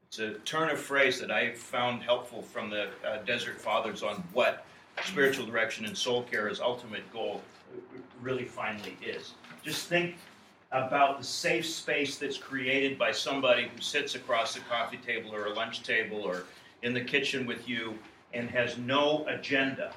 It's 0.05 0.20
a 0.20 0.34
turn 0.39 0.70
of 0.70 0.77
phrase 0.77 1.17
that 1.22 1.32
I 1.32 1.53
found 1.53 2.03
helpful 2.03 2.41
from 2.41 2.70
the 2.70 2.89
uh, 3.08 3.20
Desert 3.25 3.62
Fathers 3.62 4.03
on 4.03 4.22
what 4.34 4.65
spiritual 5.05 5.46
direction 5.46 5.86
and 5.86 5.98
soul 5.98 6.24
care's 6.24 6.60
ultimate 6.60 7.10
goal 7.13 7.41
really 8.22 8.44
finally 8.44 8.98
is. 9.01 9.36
Just 9.63 9.88
think 9.88 10.17
about 10.74 11.20
the 11.20 11.25
safe 11.25 11.65
space 11.65 12.17
that's 12.17 12.38
created 12.38 13.00
by 13.00 13.13
somebody 13.13 13.70
who 13.74 13.82
sits 13.82 14.15
across 14.15 14.58
a 14.58 14.60
coffee 14.60 14.98
table 14.98 15.34
or 15.34 15.46
a 15.46 15.53
lunch 15.53 15.84
table 15.84 16.22
or 16.22 16.44
in 16.82 16.94
the 16.94 17.01
kitchen 17.01 17.46
with 17.46 17.65
you 17.70 17.98
and 18.34 18.50
has 18.50 18.77
no 18.77 19.25
agenda 19.29 19.94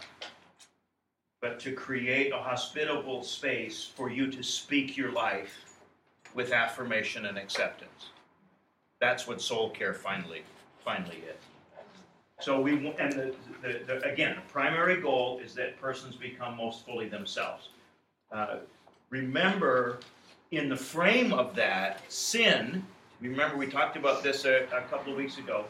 but 1.40 1.60
to 1.60 1.72
create 1.72 2.32
a 2.32 2.36
hospitable 2.36 3.22
space 3.22 3.84
for 3.84 4.10
you 4.10 4.30
to 4.30 4.42
speak 4.42 4.96
your 4.96 5.12
life 5.12 5.76
with 6.34 6.52
affirmation 6.52 7.26
and 7.26 7.38
acceptance. 7.38 8.10
That's 9.00 9.26
what 9.26 9.40
soul 9.40 9.70
care 9.70 9.94
finally 9.94 10.42
finally 10.84 11.22
is. 11.28 11.42
So 12.40 12.60
we 12.60 12.94
and 12.98 13.12
the, 13.12 13.34
the, 13.62 13.80
the, 13.86 14.10
again, 14.10 14.36
the 14.36 14.52
primary 14.52 15.00
goal 15.00 15.40
is 15.44 15.54
that 15.54 15.80
persons 15.80 16.16
become 16.16 16.56
most 16.56 16.86
fully 16.86 17.08
themselves. 17.08 17.70
Uh, 18.30 18.58
remember, 19.10 19.98
in 20.50 20.68
the 20.68 20.76
frame 20.76 21.32
of 21.32 21.54
that, 21.56 22.00
sin. 22.10 22.84
Remember, 23.20 23.56
we 23.56 23.66
talked 23.66 23.96
about 23.96 24.22
this 24.22 24.44
a, 24.44 24.64
a 24.72 24.82
couple 24.82 25.12
of 25.12 25.18
weeks 25.18 25.38
ago 25.38 25.64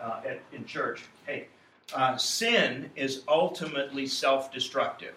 uh, 0.00 0.20
at, 0.26 0.40
in 0.52 0.64
church. 0.66 1.04
Hey, 1.26 1.48
uh, 1.92 2.16
sin 2.16 2.90
is 2.96 3.22
ultimately 3.28 4.06
self-destructive. 4.06 5.14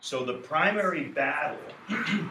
So 0.00 0.24
the 0.24 0.34
primary 0.34 1.04
battle 1.04 1.58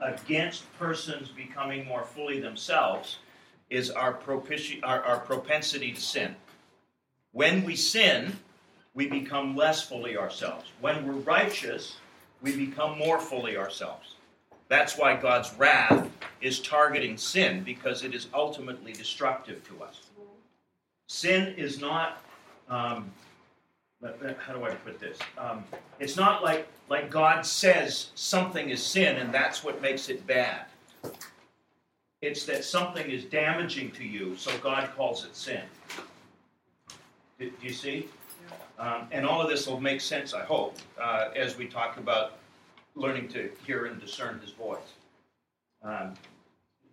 against 0.00 0.72
persons 0.78 1.28
becoming 1.28 1.86
more 1.86 2.04
fully 2.04 2.40
themselves 2.40 3.18
is 3.68 3.90
our, 3.90 4.14
propiti- 4.14 4.80
our, 4.82 5.02
our 5.02 5.18
propensity 5.20 5.92
to 5.92 6.00
sin. 6.00 6.34
When 7.32 7.64
we 7.64 7.76
sin, 7.76 8.36
we 8.94 9.06
become 9.06 9.54
less 9.54 9.82
fully 9.82 10.16
ourselves. 10.16 10.70
When 10.80 11.06
we're 11.06 11.20
righteous, 11.20 11.96
we 12.42 12.56
become 12.56 12.98
more 12.98 13.20
fully 13.20 13.56
ourselves. 13.56 14.16
That's 14.68 14.96
why 14.96 15.16
God's 15.16 15.52
wrath 15.54 16.08
is 16.40 16.60
targeting 16.60 17.16
sin, 17.16 17.62
because 17.62 18.02
it 18.04 18.14
is 18.14 18.28
ultimately 18.32 18.92
destructive 18.92 19.66
to 19.68 19.84
us. 19.84 20.09
Sin 21.10 21.54
is 21.56 21.80
not, 21.80 22.22
um, 22.68 23.10
how 24.00 24.52
do 24.54 24.64
I 24.64 24.70
put 24.70 25.00
this? 25.00 25.18
Um, 25.36 25.64
it's 25.98 26.16
not 26.16 26.44
like, 26.44 26.68
like 26.88 27.10
God 27.10 27.44
says 27.44 28.12
something 28.14 28.70
is 28.70 28.80
sin 28.80 29.16
and 29.16 29.34
that's 29.34 29.64
what 29.64 29.82
makes 29.82 30.08
it 30.08 30.24
bad. 30.28 30.66
It's 32.22 32.46
that 32.46 32.64
something 32.64 33.10
is 33.10 33.24
damaging 33.24 33.90
to 33.90 34.04
you, 34.04 34.36
so 34.36 34.56
God 34.58 34.88
calls 34.96 35.24
it 35.24 35.34
sin. 35.34 35.62
Do, 37.40 37.50
do 37.50 37.66
you 37.66 37.72
see? 37.72 38.08
Um, 38.78 39.08
and 39.10 39.26
all 39.26 39.42
of 39.42 39.50
this 39.50 39.66
will 39.66 39.80
make 39.80 40.00
sense, 40.00 40.32
I 40.32 40.44
hope, 40.44 40.76
uh, 40.96 41.30
as 41.34 41.58
we 41.58 41.66
talk 41.66 41.96
about 41.96 42.34
learning 42.94 43.26
to 43.30 43.50
hear 43.66 43.86
and 43.86 44.00
discern 44.00 44.38
His 44.38 44.52
voice. 44.52 44.94
Um, 45.82 46.14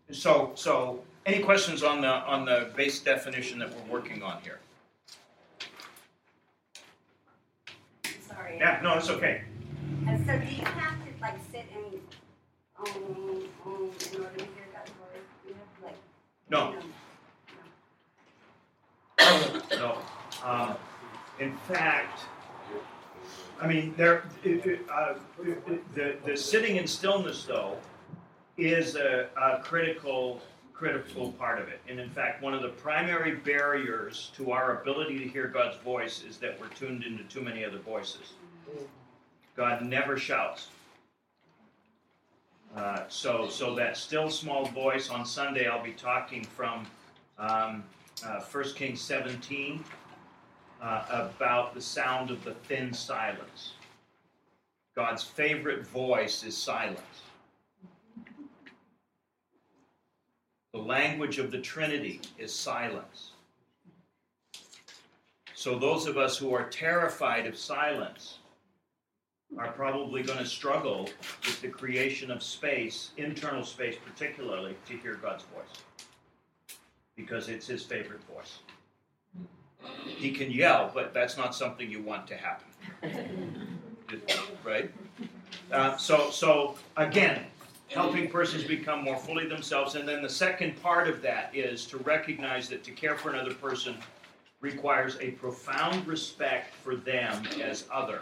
so, 0.10 0.54
so 0.56 1.04
any 1.28 1.44
questions 1.44 1.84
on 1.84 2.02
the 2.02 2.08
on 2.08 2.46
the 2.46 2.70
base 2.76 3.00
definition 3.02 3.60
that 3.60 3.70
we're 3.70 3.92
working 3.92 4.24
on 4.24 4.42
here? 4.42 4.60
Sorry. 8.26 8.58
Yeah, 8.58 8.80
no, 8.82 8.94
it's 8.98 9.10
okay. 9.10 9.42
And 10.08 10.26
so 10.26 10.40
do 10.40 10.46
you 10.46 10.64
have 10.64 10.98
to 11.06 11.22
like 11.22 11.36
sit 11.52 11.66
and 11.76 12.00
um, 12.80 13.44
um 13.66 13.92
in 14.14 14.22
order 14.22 14.38
to 14.38 14.46
hear 14.46 14.68
God's 14.74 14.92
voice? 14.92 15.28
You 15.46 15.54
have 15.54 15.80
to 15.80 15.86
like 15.86 15.98
No, 16.50 16.74
you 19.20 19.80
know, 19.80 19.98
no. 20.42 20.50
Um, 20.50 20.76
in 21.40 21.58
fact, 21.68 22.22
I 23.60 23.68
mean, 23.68 23.94
there. 23.98 24.24
Uh, 24.90 25.16
the 25.94 26.16
the 26.26 26.38
sitting 26.38 26.78
in 26.78 26.88
stillness 26.88 27.44
though 27.44 27.78
is 28.58 28.96
a, 28.96 29.28
a 29.36 29.60
critical 29.62 30.42
critical 30.78 31.32
part 31.34 31.60
of 31.60 31.68
it. 31.70 31.80
And 31.90 32.00
in 32.00 32.10
fact, 32.10 32.44
one 32.44 32.54
of 32.54 32.62
the 32.62 32.70
primary 32.70 33.36
barriers 33.36 34.32
to 34.38 34.52
our 34.52 34.82
ability 34.82 35.18
to 35.20 35.28
hear 35.28 35.48
God's 35.48 35.78
voice 35.78 36.24
is 36.24 36.38
that 36.38 36.60
we're 36.60 36.68
tuned 36.68 37.04
into 37.04 37.24
too 37.24 37.42
many 37.42 37.66
other 37.66 37.80
voices. 37.80 38.34
God 39.56 39.82
never 39.82 40.18
shouts. 40.18 40.68
Uh, 42.76 43.04
so, 43.08 43.50
so 43.50 43.74
that 43.74 43.98
still 43.98 44.30
small 44.30 44.66
voice 44.66 45.10
on 45.10 45.26
Sunday, 45.26 45.68
I'll 45.68 45.84
be 45.84 45.94
talking 45.94 46.44
from 46.44 46.86
um, 47.40 47.84
uh, 48.24 48.42
1 48.42 48.64
Kings 48.76 49.02
17 49.02 49.84
uh, 50.80 51.06
about 51.10 51.74
the 51.74 51.82
sound 51.82 52.30
of 52.30 52.44
the 52.44 52.54
thin 52.54 52.94
silence. 52.94 53.74
God's 54.96 55.24
favorite 55.24 55.88
voice 55.88 56.44
is 56.44 56.56
silence. 56.56 57.00
The 60.78 60.84
language 60.84 61.40
of 61.40 61.50
the 61.50 61.58
Trinity 61.58 62.22
is 62.38 62.54
silence. 62.54 63.32
So, 65.56 65.80
those 65.80 66.06
of 66.06 66.18
us 66.18 66.38
who 66.38 66.54
are 66.54 66.70
terrified 66.70 67.48
of 67.48 67.58
silence 67.58 68.38
are 69.58 69.72
probably 69.72 70.22
going 70.22 70.38
to 70.38 70.46
struggle 70.46 71.10
with 71.44 71.62
the 71.64 71.70
creation 71.70 72.30
of 72.30 72.44
space, 72.44 73.10
internal 73.18 73.64
space 73.64 73.96
particularly, 74.06 74.76
to 74.86 74.94
hear 74.98 75.16
God's 75.16 75.46
voice. 75.46 76.78
Because 77.16 77.50
it's 77.50 77.66
his 77.66 77.82
favorite 77.82 78.22
voice. 78.32 78.60
He 80.06 80.30
can 80.30 80.52
yell, 80.52 80.92
but 80.94 81.12
that's 81.12 81.38
not 81.38 81.56
something 81.56 81.90
you 81.90 82.04
want 82.04 82.28
to 82.28 82.36
happen. 82.36 83.80
right? 84.64 84.92
Uh, 85.72 85.98
so, 85.98 86.30
so 86.30 86.76
again, 86.98 87.48
helping 87.90 88.30
persons 88.30 88.64
become 88.64 89.04
more 89.04 89.18
fully 89.18 89.48
themselves. 89.48 89.96
And 89.96 90.08
then 90.08 90.22
the 90.22 90.30
second 90.30 90.82
part 90.82 91.08
of 91.08 91.22
that 91.22 91.56
is 91.56 91.86
to 91.88 91.98
recognize 91.98 92.68
that 92.70 92.84
to 92.84 92.92
care 92.92 93.16
for 93.16 93.30
another 93.30 93.54
person 93.54 93.98
requires 94.60 95.18
a 95.22 95.32
profound 95.32 96.06
respect 96.08 96.74
for 96.76 96.96
them 96.96 97.44
as 97.62 97.86
other. 97.92 98.22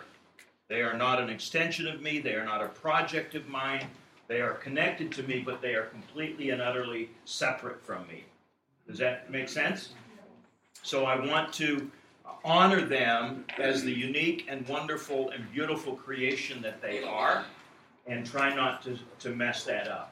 They 0.68 0.82
are 0.82 0.98
not 0.98 1.20
an 1.20 1.30
extension 1.30 1.88
of 1.88 2.02
me, 2.02 2.20
they 2.20 2.34
are 2.34 2.46
not 2.46 2.64
a 2.64 2.68
project 2.68 3.36
of 3.36 3.48
mine. 3.48 3.88
They 4.28 4.42
are 4.42 4.54
connected 4.54 5.12
to 5.14 5.24
me, 5.24 5.44
but 5.46 5.62
they 5.62 5.76
are 5.76 5.86
completely 5.86 6.50
and 6.50 6.62
utterly 6.62 7.12
separate 7.26 7.84
from 7.86 8.08
me. 8.08 8.24
Does 8.88 8.98
that 8.98 9.30
make 9.32 9.48
sense? 9.50 9.90
So 10.82 11.06
I 11.06 11.24
want 11.24 11.54
to 11.54 11.90
honor 12.44 12.82
them 12.82 13.46
as 13.58 13.84
the 13.84 13.92
unique 13.92 14.46
and 14.48 14.68
wonderful 14.68 15.30
and 15.30 15.52
beautiful 15.52 15.96
creation 15.96 16.62
that 16.62 16.82
they 16.82 17.04
are 17.04 17.46
and 18.08 18.26
try 18.26 18.54
not 18.54 18.84
to, 18.84 18.98
to 19.20 19.30
mess 19.30 19.64
that 19.64 19.88
up. 19.88 20.12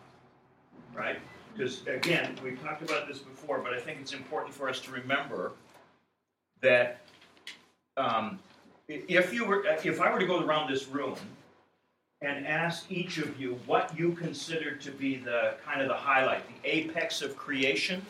Right? 0.96 1.20
Because 1.56 1.86
again, 1.88 2.36
we've 2.44 2.62
talked 2.62 2.82
about 2.82 3.08
this 3.08 3.20
before, 3.20 3.60
but 3.60 3.74
I 3.74 3.80
think 3.80 4.00
it's 4.02 4.14
important 4.14 4.54
for 4.54 4.70
us 4.70 4.80
to 4.82 4.92
remember 4.92 5.52
that 6.62 7.02
um, 7.98 8.40
if 8.88 9.34
you 9.34 9.46
were, 9.46 9.66
if 9.66 10.02
I 10.02 10.12
were 10.12 10.20
to 10.20 10.26
go 10.26 10.44
around 10.44 10.72
this 10.72 10.88
room 10.88 11.16
and 12.22 12.48
ask 12.48 12.92
each 12.92 13.18
of 13.18 13.40
you 13.40 13.60
what 13.66 13.98
you 13.98 14.14
consider 14.14 14.76
to 14.76 14.92
be 14.92 15.18
the 15.18 15.56
kind 15.64 15.82
of 15.82 15.88
the 15.88 15.94
highlight, 15.94 16.44
the 16.48 16.70
apex 16.70 17.22
of 17.22 17.36
creation, 17.36 18.04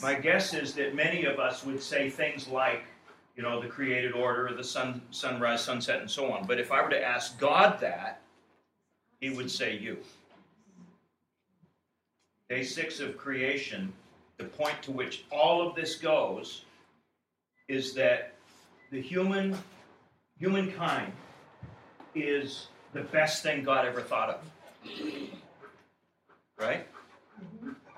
my 0.00 0.14
guess 0.14 0.54
is 0.54 0.74
that 0.74 0.94
many 0.94 1.24
of 1.24 1.38
us 1.38 1.64
would 1.64 1.82
say 1.82 2.08
things 2.08 2.48
like 2.48 2.84
you 3.36 3.42
know, 3.42 3.60
the 3.60 3.68
created 3.68 4.12
order, 4.12 4.54
the 4.54 4.64
sun, 4.64 5.00
sunrise, 5.10 5.62
sunset, 5.62 6.00
and 6.00 6.10
so 6.10 6.30
on. 6.30 6.46
But 6.46 6.60
if 6.60 6.70
I 6.70 6.82
were 6.82 6.90
to 6.90 7.02
ask 7.02 7.38
God 7.38 7.80
that, 7.80 8.20
he 9.20 9.30
would 9.30 9.50
say 9.50 9.76
you. 9.76 9.98
Day 12.48 12.62
six 12.62 13.00
of 13.00 13.16
creation, 13.16 13.92
the 14.36 14.44
point 14.44 14.82
to 14.82 14.90
which 14.90 15.24
all 15.30 15.66
of 15.66 15.74
this 15.74 15.96
goes 15.96 16.64
is 17.68 17.94
that 17.94 18.34
the 18.90 19.00
human 19.00 19.56
humankind 20.38 21.12
is 22.14 22.66
the 22.92 23.00
best 23.00 23.42
thing 23.42 23.62
God 23.62 23.86
ever 23.86 24.00
thought 24.00 24.28
of. 24.28 24.40
Right? 26.58 26.86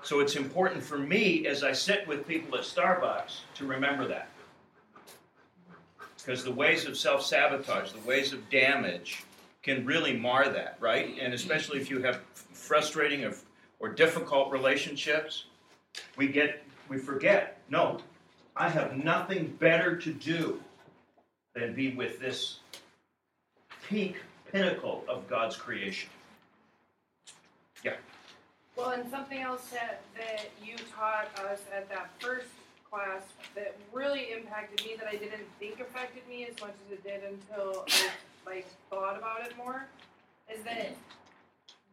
So 0.03 0.19
it's 0.19 0.35
important 0.35 0.83
for 0.83 0.99
me 0.99 1.47
as 1.47 1.63
I 1.63 1.71
sit 1.71 2.07
with 2.07 2.27
people 2.27 2.55
at 2.57 2.63
Starbucks 2.63 3.39
to 3.55 3.65
remember 3.65 4.07
that. 4.07 4.29
Because 6.25 6.43
the 6.43 6.51
ways 6.51 6.85
of 6.85 6.97
self 6.97 7.23
sabotage, 7.23 7.91
the 7.91 8.07
ways 8.07 8.33
of 8.33 8.49
damage, 8.49 9.23
can 9.61 9.85
really 9.85 10.17
mar 10.17 10.49
that, 10.49 10.77
right? 10.79 11.15
And 11.21 11.33
especially 11.33 11.79
if 11.79 11.89
you 11.89 12.01
have 12.01 12.21
frustrating 12.33 13.23
or, 13.25 13.33
or 13.79 13.89
difficult 13.89 14.51
relationships, 14.51 15.45
we 16.17 16.27
get 16.27 16.63
we 16.89 16.97
forget. 16.97 17.59
No, 17.69 17.99
I 18.55 18.69
have 18.69 18.97
nothing 18.97 19.55
better 19.59 19.97
to 19.97 20.13
do 20.13 20.59
than 21.53 21.75
be 21.75 21.93
with 21.93 22.19
this 22.19 22.59
peak 23.87 24.17
pinnacle 24.51 25.03
of 25.07 25.27
God's 25.27 25.55
creation. 25.55 26.09
Yeah. 27.83 27.97
Well, 28.75 28.89
and 28.89 29.09
something 29.11 29.39
else 29.39 29.69
that, 29.69 30.01
that 30.17 30.49
you 30.63 30.75
taught 30.95 31.27
us 31.45 31.61
at 31.73 31.87
that 31.89 32.09
first 32.19 32.47
class 32.95 33.23
that 33.55 33.75
really 33.91 34.31
impacted 34.31 34.85
me 34.85 34.95
that 34.97 35.07
I 35.07 35.15
didn't 35.17 35.43
think 35.59 35.79
affected 35.81 36.23
me 36.29 36.45
as 36.49 36.59
much 36.61 36.73
as 36.85 36.93
it 36.93 37.03
did 37.03 37.21
until 37.23 37.83
I 37.89 38.09
like 38.45 38.67
thought 38.89 39.17
about 39.17 39.45
it 39.45 39.57
more 39.57 39.85
is 40.53 40.63
that 40.63 40.95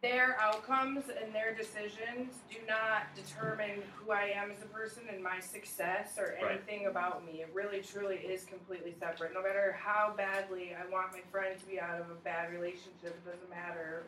their 0.01 0.37
outcomes 0.41 1.05
and 1.09 1.33
their 1.35 1.55
decisions 1.55 2.35
do 2.51 2.59
not 2.69 3.07
determine 3.15 3.83
who 3.95 4.11
I 4.13 4.33
am 4.35 4.51
as 4.51 4.63
a 4.63 4.67
person 4.67 5.03
and 5.13 5.23
my 5.23 5.39
success 5.41 6.19
or 6.19 6.37
Right. 6.43 6.53
anything 6.57 6.87
about 6.87 7.25
me. 7.25 7.43
It 7.43 7.51
really 7.55 7.81
truly 7.83 8.17
is 8.17 8.45
completely 8.45 8.95
separate. 8.99 9.33
No 9.33 9.43
matter 9.43 9.77
how 9.81 10.13
badly 10.17 10.75
I 10.75 10.87
want 10.91 11.13
my 11.13 11.21
friend 11.31 11.59
to 11.59 11.67
be 11.67 11.81
out 11.81 12.01
of 12.01 12.11
a 12.11 12.15
bad 12.15 12.53
relationship, 12.53 13.15
it 13.15 13.25
doesn't 13.25 13.49
matter 13.51 14.03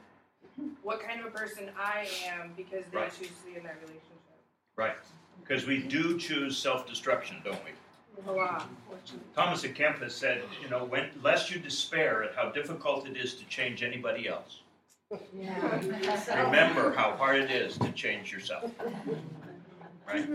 what 0.82 1.00
kind 1.00 1.20
of 1.20 1.26
a 1.26 1.30
person 1.30 1.70
I 1.78 2.08
am 2.26 2.52
because 2.56 2.84
they 2.90 2.98
Right. 2.98 3.12
choose 3.12 3.30
to 3.30 3.44
be 3.46 3.56
in 3.56 3.62
that 3.64 3.76
relationship. 3.76 4.10
Right. 4.76 4.96
Because 5.42 5.66
we 5.66 5.78
do 5.78 6.18
choose 6.18 6.56
self 6.56 6.86
destruction, 6.88 7.36
don't 7.44 7.60
we? 7.64 7.70
Thomas 9.34 9.62
à 9.64 9.74
Kempis 9.74 10.12
said, 10.12 10.42
you 10.62 10.68
know, 10.70 10.84
when 10.84 11.10
lest 11.22 11.50
you 11.50 11.58
despair 11.60 12.22
at 12.24 12.34
how 12.34 12.50
difficult 12.50 13.06
it 13.06 13.16
is 13.16 13.34
to 13.34 13.44
change 13.46 13.82
anybody 13.82 14.28
else, 14.28 14.60
remember 15.10 16.92
how 16.94 17.12
hard 17.16 17.36
it 17.36 17.50
is 17.50 17.76
to 17.78 17.90
change 17.92 18.32
yourself. 18.32 18.70
Right? 20.06 20.26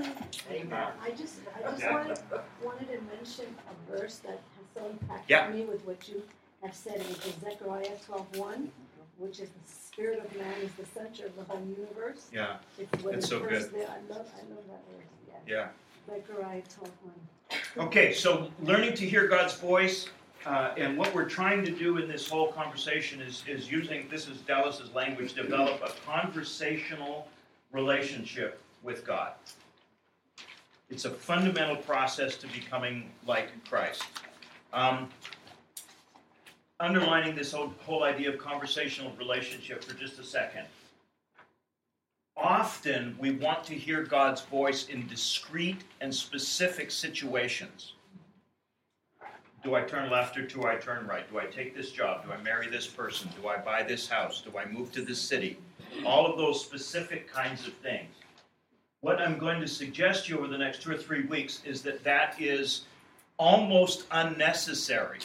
I 1.02 1.12
just, 1.12 1.36
I 1.56 1.62
just 1.70 1.80
Yeah. 1.82 1.94
wanted, 1.94 2.20
wanted 2.64 2.88
to 2.88 3.02
mention 3.16 3.46
a 3.70 3.92
verse 3.92 4.18
that 4.18 4.40
has 4.58 4.66
so 4.76 4.88
impacted 4.90 5.30
Yeah. 5.30 5.50
me 5.50 5.64
with 5.64 5.86
what 5.86 6.08
you 6.10 6.22
have 6.62 6.76
said 6.76 7.00
in 7.02 7.40
Zechariah 7.42 7.98
twelve 8.06 8.36
one, 8.38 8.72
which 9.18 9.40
is 9.40 9.50
the 9.50 9.72
spirit 9.92 10.20
of 10.24 10.36
man 10.38 10.54
is 10.64 10.72
the 10.74 10.86
center 10.86 11.26
of 11.26 11.36
the 11.36 11.44
whole 11.44 11.62
universe. 11.62 12.28
Yeah, 12.32 12.58
It's 12.78 13.04
what 13.04 13.16
It's 13.16 13.26
is 13.26 13.30
so 13.30 13.40
first 13.42 13.72
good. 13.72 13.82
there. 13.82 13.88
I 13.90 14.14
love, 14.14 14.28
I 14.36 14.42
love 14.54 14.64
that 14.68 14.82
verse, 14.92 15.08
yeah. 15.48 15.56
yeah. 15.56 15.68
Zechariah 16.16 16.62
twelve 16.74 16.94
one. 17.04 17.88
Okay, 17.88 18.14
so 18.14 18.52
learning 18.62 18.94
to 18.96 19.08
hear 19.08 19.28
God's 19.28 19.56
voice, 19.56 20.08
uh, 20.46 20.72
and 20.78 20.98
what 20.98 21.14
we're 21.14 21.28
trying 21.30 21.64
to 21.66 21.72
do 21.72 21.98
in 21.98 22.08
this 22.08 22.30
whole 22.30 22.52
conversation 22.52 23.22
is, 23.22 23.44
is 23.48 23.70
using 23.72 24.08
this 24.10 24.28
is 24.28 24.42
Dallas's 24.42 24.94
language, 24.94 25.34
develop 25.34 25.82
a 25.84 25.92
conversational 26.10 27.28
relationship 27.72 28.62
with 28.84 29.06
God. 29.06 29.34
It's 30.90 31.06
a 31.06 31.10
fundamental 31.12 31.76
process 31.76 32.36
to 32.38 32.48
becoming 32.48 33.10
like 33.28 33.50
Christ. 33.66 34.04
Um, 34.74 35.10
underlining 36.80 37.36
this 37.36 37.52
whole, 37.52 37.74
whole 37.86 38.04
idea 38.04 38.30
of 38.30 38.38
conversational 38.38 39.12
relationship 39.18 39.84
for 39.84 39.94
just 39.94 40.20
a 40.20 40.24
second. 40.24 40.66
Often 42.38 43.18
we 43.20 43.32
want 43.32 43.66
to 43.66 43.74
hear 43.74 44.04
God's 44.04 44.42
voice 44.42 44.88
in 44.88 45.06
discrete 45.08 45.84
and 46.00 46.14
specific 46.14 46.90
situations. 46.90 47.94
Do 49.62 49.76
I 49.76 49.82
turn 49.82 50.10
left 50.10 50.38
or 50.38 50.44
do 50.44 50.66
I 50.66 50.76
turn 50.76 51.06
right? 51.06 51.30
Do 51.30 51.38
I 51.38 51.46
take 51.46 51.76
this 51.76 51.92
job? 51.92 52.26
Do 52.26 52.32
I 52.32 52.42
marry 52.42 52.70
this 52.70 52.88
person? 52.88 53.30
Do 53.42 53.50
I 53.50 53.58
buy 53.58 53.84
this 53.84 54.08
house? 54.08 54.42
Do 54.42 54.58
I 54.58 54.64
move 54.66 54.94
to 54.94 55.02
this 55.02 55.22
city? 55.22 55.58
All 56.06 56.26
of 56.26 56.38
those 56.38 56.64
specific 56.64 57.28
kinds 57.28 57.68
of 57.68 57.74
things. 57.74 58.10
What 59.02 59.20
I'm 59.20 59.38
going 59.38 59.60
to 59.60 59.68
suggest 59.68 60.26
to 60.26 60.34
you 60.34 60.40
over 60.40 60.48
the 60.48 60.58
next 60.58 60.82
two 60.82 60.92
or 60.92 60.98
three 60.98 61.24
weeks 61.24 61.62
is 61.66 61.82
that 61.82 62.06
that 62.06 62.40
is 62.40 62.84
almost 63.38 64.06
unnecessary 64.12 65.20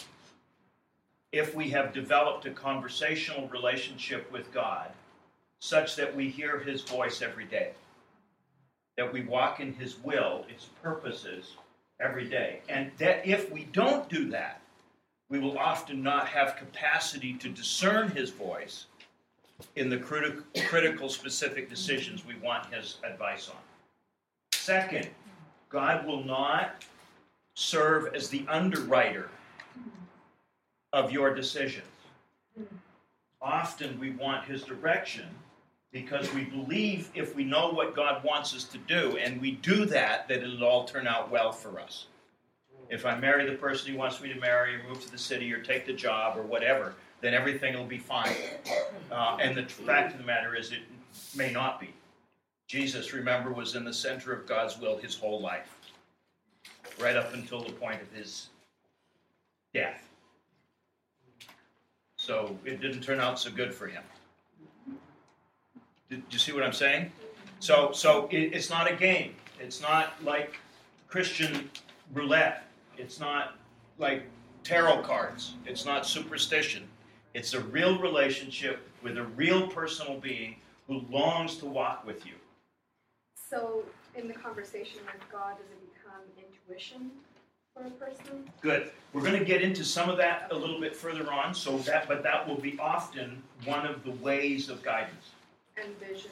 if 1.34 1.52
we 1.52 1.68
have 1.70 1.92
developed 1.92 2.46
a 2.46 2.50
conversational 2.50 3.48
relationship 3.48 4.30
with 4.30 4.52
God 4.52 4.90
such 5.58 5.96
that 5.96 6.14
we 6.14 6.28
hear 6.28 6.60
his 6.60 6.82
voice 6.82 7.22
every 7.22 7.44
day, 7.44 7.72
that 8.96 9.12
we 9.12 9.22
walk 9.22 9.58
in 9.58 9.72
his 9.74 9.98
will, 9.98 10.46
its 10.48 10.66
purposes 10.80 11.56
every 12.00 12.28
day. 12.28 12.60
And 12.68 12.92
that 12.98 13.26
if 13.26 13.50
we 13.50 13.64
don't 13.72 14.08
do 14.08 14.30
that, 14.30 14.60
we 15.28 15.40
will 15.40 15.58
often 15.58 16.02
not 16.04 16.28
have 16.28 16.56
capacity 16.56 17.34
to 17.34 17.48
discern 17.48 18.10
his 18.10 18.30
voice 18.30 18.86
in 19.74 19.88
the 19.88 19.96
criti- 19.96 20.42
critical, 20.68 21.08
specific 21.08 21.68
decisions 21.68 22.24
we 22.24 22.36
want 22.36 22.72
his 22.72 22.98
advice 23.02 23.48
on. 23.48 23.56
Second, 24.52 25.08
God 25.68 26.06
will 26.06 26.22
not 26.22 26.84
serve 27.54 28.14
as 28.14 28.28
the 28.28 28.44
underwriter 28.48 29.30
of 30.94 31.10
your 31.10 31.34
decisions. 31.34 31.84
Often 33.42 33.98
we 33.98 34.12
want 34.12 34.44
his 34.44 34.62
direction 34.62 35.26
because 35.90 36.32
we 36.32 36.44
believe 36.44 37.10
if 37.14 37.34
we 37.34 37.42
know 37.44 37.70
what 37.70 37.96
God 37.96 38.22
wants 38.22 38.54
us 38.54 38.62
to 38.64 38.78
do 38.78 39.16
and 39.16 39.40
we 39.40 39.52
do 39.52 39.86
that, 39.86 40.28
that 40.28 40.42
it'll 40.42 40.64
all 40.64 40.84
turn 40.84 41.08
out 41.08 41.32
well 41.32 41.50
for 41.50 41.80
us. 41.80 42.06
If 42.88 43.04
I 43.04 43.18
marry 43.18 43.44
the 43.44 43.56
person 43.56 43.90
he 43.90 43.98
wants 43.98 44.20
me 44.20 44.32
to 44.32 44.38
marry, 44.38 44.76
or 44.76 44.88
move 44.88 45.02
to 45.04 45.10
the 45.10 45.18
city, 45.18 45.52
or 45.52 45.60
take 45.60 45.84
the 45.84 45.92
job, 45.92 46.38
or 46.38 46.42
whatever, 46.42 46.94
then 47.22 47.34
everything 47.34 47.74
will 47.74 47.86
be 47.86 47.98
fine. 47.98 48.36
Uh, 49.10 49.36
and 49.40 49.56
the 49.56 49.64
fact 49.64 50.12
of 50.12 50.18
the 50.18 50.24
matter 50.24 50.54
is, 50.54 50.70
it 50.70 50.80
may 51.34 51.50
not 51.50 51.80
be. 51.80 51.92
Jesus, 52.68 53.12
remember, 53.12 53.52
was 53.52 53.74
in 53.74 53.84
the 53.84 53.92
center 53.92 54.32
of 54.32 54.46
God's 54.46 54.78
will 54.78 54.98
his 54.98 55.16
whole 55.16 55.40
life, 55.40 55.76
right 57.00 57.16
up 57.16 57.34
until 57.34 57.62
the 57.64 57.72
point 57.72 58.00
of 58.00 58.12
his 58.12 58.48
death. 59.72 60.08
So 62.24 62.56
it 62.64 62.80
didn't 62.80 63.02
turn 63.02 63.20
out 63.20 63.38
so 63.38 63.50
good 63.50 63.74
for 63.74 63.86
him. 63.86 64.02
Did 66.08 66.22
you 66.30 66.38
see 66.38 66.52
what 66.52 66.62
I'm 66.62 66.72
saying? 66.72 67.12
So, 67.60 67.92
so 67.92 68.28
it, 68.30 68.54
it's 68.54 68.70
not 68.70 68.90
a 68.90 68.94
game. 68.94 69.34
It's 69.60 69.82
not 69.82 70.14
like 70.24 70.56
Christian 71.06 71.68
roulette. 72.14 72.64
It's 72.96 73.20
not 73.20 73.58
like 73.98 74.22
tarot 74.62 75.02
cards. 75.02 75.56
It's 75.66 75.84
not 75.84 76.06
superstition. 76.06 76.84
It's 77.34 77.52
a 77.52 77.60
real 77.60 77.98
relationship 77.98 78.88
with 79.02 79.18
a 79.18 79.24
real 79.24 79.68
personal 79.68 80.18
being 80.18 80.56
who 80.86 81.02
longs 81.10 81.58
to 81.58 81.66
walk 81.66 82.06
with 82.06 82.24
you. 82.24 82.36
So, 83.50 83.82
in 84.14 84.28
the 84.28 84.34
conversation 84.34 85.00
with 85.04 85.30
God, 85.30 85.58
does 85.58 85.66
it 85.66 85.94
become 85.94 86.22
intuition 86.38 87.10
for 87.74 87.86
a 87.86 87.90
person? 87.90 88.50
Good. 88.60 88.90
We're 89.12 89.22
going 89.22 89.38
to 89.38 89.44
get 89.44 89.62
into 89.62 89.84
some 89.84 90.08
of 90.08 90.16
that 90.18 90.48
a 90.50 90.54
little 90.54 90.80
bit 90.80 90.96
further 90.96 91.32
on. 91.32 91.54
So 91.54 91.78
that, 91.78 92.08
but 92.08 92.22
that 92.22 92.48
will 92.48 92.60
be 92.60 92.78
often 92.78 93.42
one 93.64 93.86
of 93.86 94.04
the 94.04 94.12
ways 94.12 94.68
of 94.68 94.82
guidance. 94.82 95.30
And 95.76 95.98
vision? 95.98 96.30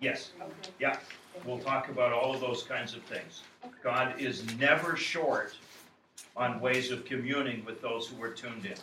Yes. 0.00 0.30
Okay. 0.40 0.70
Yeah. 0.78 0.98
We'll 1.44 1.58
talk 1.58 1.88
about 1.88 2.12
all 2.12 2.34
of 2.34 2.40
those 2.40 2.62
kinds 2.62 2.94
of 2.94 3.02
things. 3.02 3.42
God 3.82 4.20
is 4.20 4.44
never 4.58 4.96
short 4.96 5.54
on 6.36 6.60
ways 6.60 6.90
of 6.90 7.04
communing 7.04 7.64
with 7.64 7.80
those 7.80 8.08
who 8.08 8.22
are 8.22 8.30
tuned 8.30 8.66
in. 8.66 8.76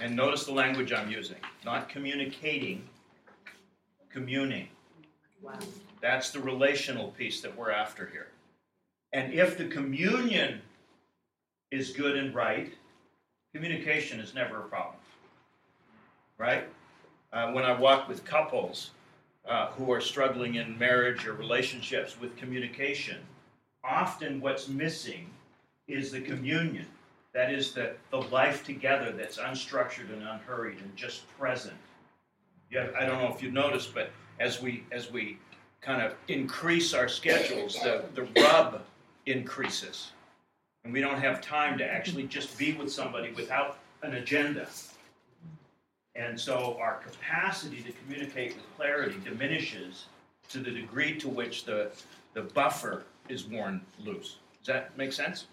And 0.00 0.14
notice 0.14 0.44
the 0.44 0.52
language 0.52 0.92
I'm 0.92 1.10
using 1.10 1.38
not 1.64 1.88
communicating, 1.88 2.86
communing. 4.10 4.68
Wow. 5.42 5.54
That's 6.00 6.30
the 6.30 6.40
relational 6.40 7.08
piece 7.12 7.40
that 7.40 7.56
we're 7.56 7.70
after 7.70 8.06
here. 8.06 8.28
And 9.12 9.32
if 9.32 9.56
the 9.56 9.66
communion 9.66 10.60
is 11.70 11.90
good 11.90 12.16
and 12.16 12.34
right, 12.34 12.72
communication 13.54 14.20
is 14.20 14.34
never 14.34 14.58
a 14.58 14.68
problem. 14.68 14.96
Right? 16.38 16.64
Uh, 17.32 17.52
when 17.52 17.64
I 17.64 17.72
walk 17.72 18.08
with 18.08 18.24
couples 18.24 18.90
uh, 19.48 19.68
who 19.68 19.92
are 19.92 20.00
struggling 20.00 20.56
in 20.56 20.78
marriage 20.78 21.26
or 21.26 21.32
relationships 21.34 22.20
with 22.20 22.36
communication, 22.36 23.18
often 23.82 24.40
what's 24.40 24.68
missing 24.68 25.30
is 25.88 26.10
the 26.10 26.20
communion. 26.20 26.86
That 27.32 27.52
is 27.52 27.72
the, 27.72 27.94
the 28.10 28.22
life 28.22 28.64
together 28.64 29.12
that's 29.12 29.38
unstructured 29.38 30.12
and 30.12 30.22
unhurried 30.22 30.78
and 30.78 30.96
just 30.96 31.28
present. 31.38 31.76
Yeah, 32.70 32.88
I 32.98 33.04
don't 33.04 33.20
know 33.20 33.32
if 33.32 33.42
you've 33.42 33.52
noticed, 33.52 33.94
but 33.94 34.10
as 34.40 34.60
we 34.60 34.84
as 34.90 35.12
we 35.12 35.38
kind 35.80 36.02
of 36.02 36.14
increase 36.28 36.94
our 36.94 37.08
schedules, 37.08 37.74
the, 37.74 38.04
the 38.14 38.22
rub 38.40 38.82
increases. 39.26 40.12
And 40.84 40.92
we 40.92 41.00
don't 41.00 41.18
have 41.18 41.40
time 41.40 41.76
to 41.78 41.84
actually 41.84 42.24
just 42.24 42.56
be 42.58 42.72
with 42.72 42.92
somebody 42.92 43.32
without 43.32 43.78
an 44.02 44.14
agenda. 44.14 44.68
And 46.14 46.38
so 46.40 46.78
our 46.80 46.98
capacity 46.98 47.82
to 47.82 47.92
communicate 47.92 48.54
with 48.54 48.76
clarity 48.76 49.16
diminishes 49.24 50.06
to 50.48 50.58
the 50.58 50.70
degree 50.70 51.18
to 51.18 51.28
which 51.28 51.64
the, 51.64 51.90
the 52.34 52.42
buffer 52.42 53.02
is 53.28 53.46
worn 53.46 53.80
loose. 54.04 54.36
Does 54.62 54.74
that 54.74 54.96
make 54.96 55.12
sense? 55.12 55.46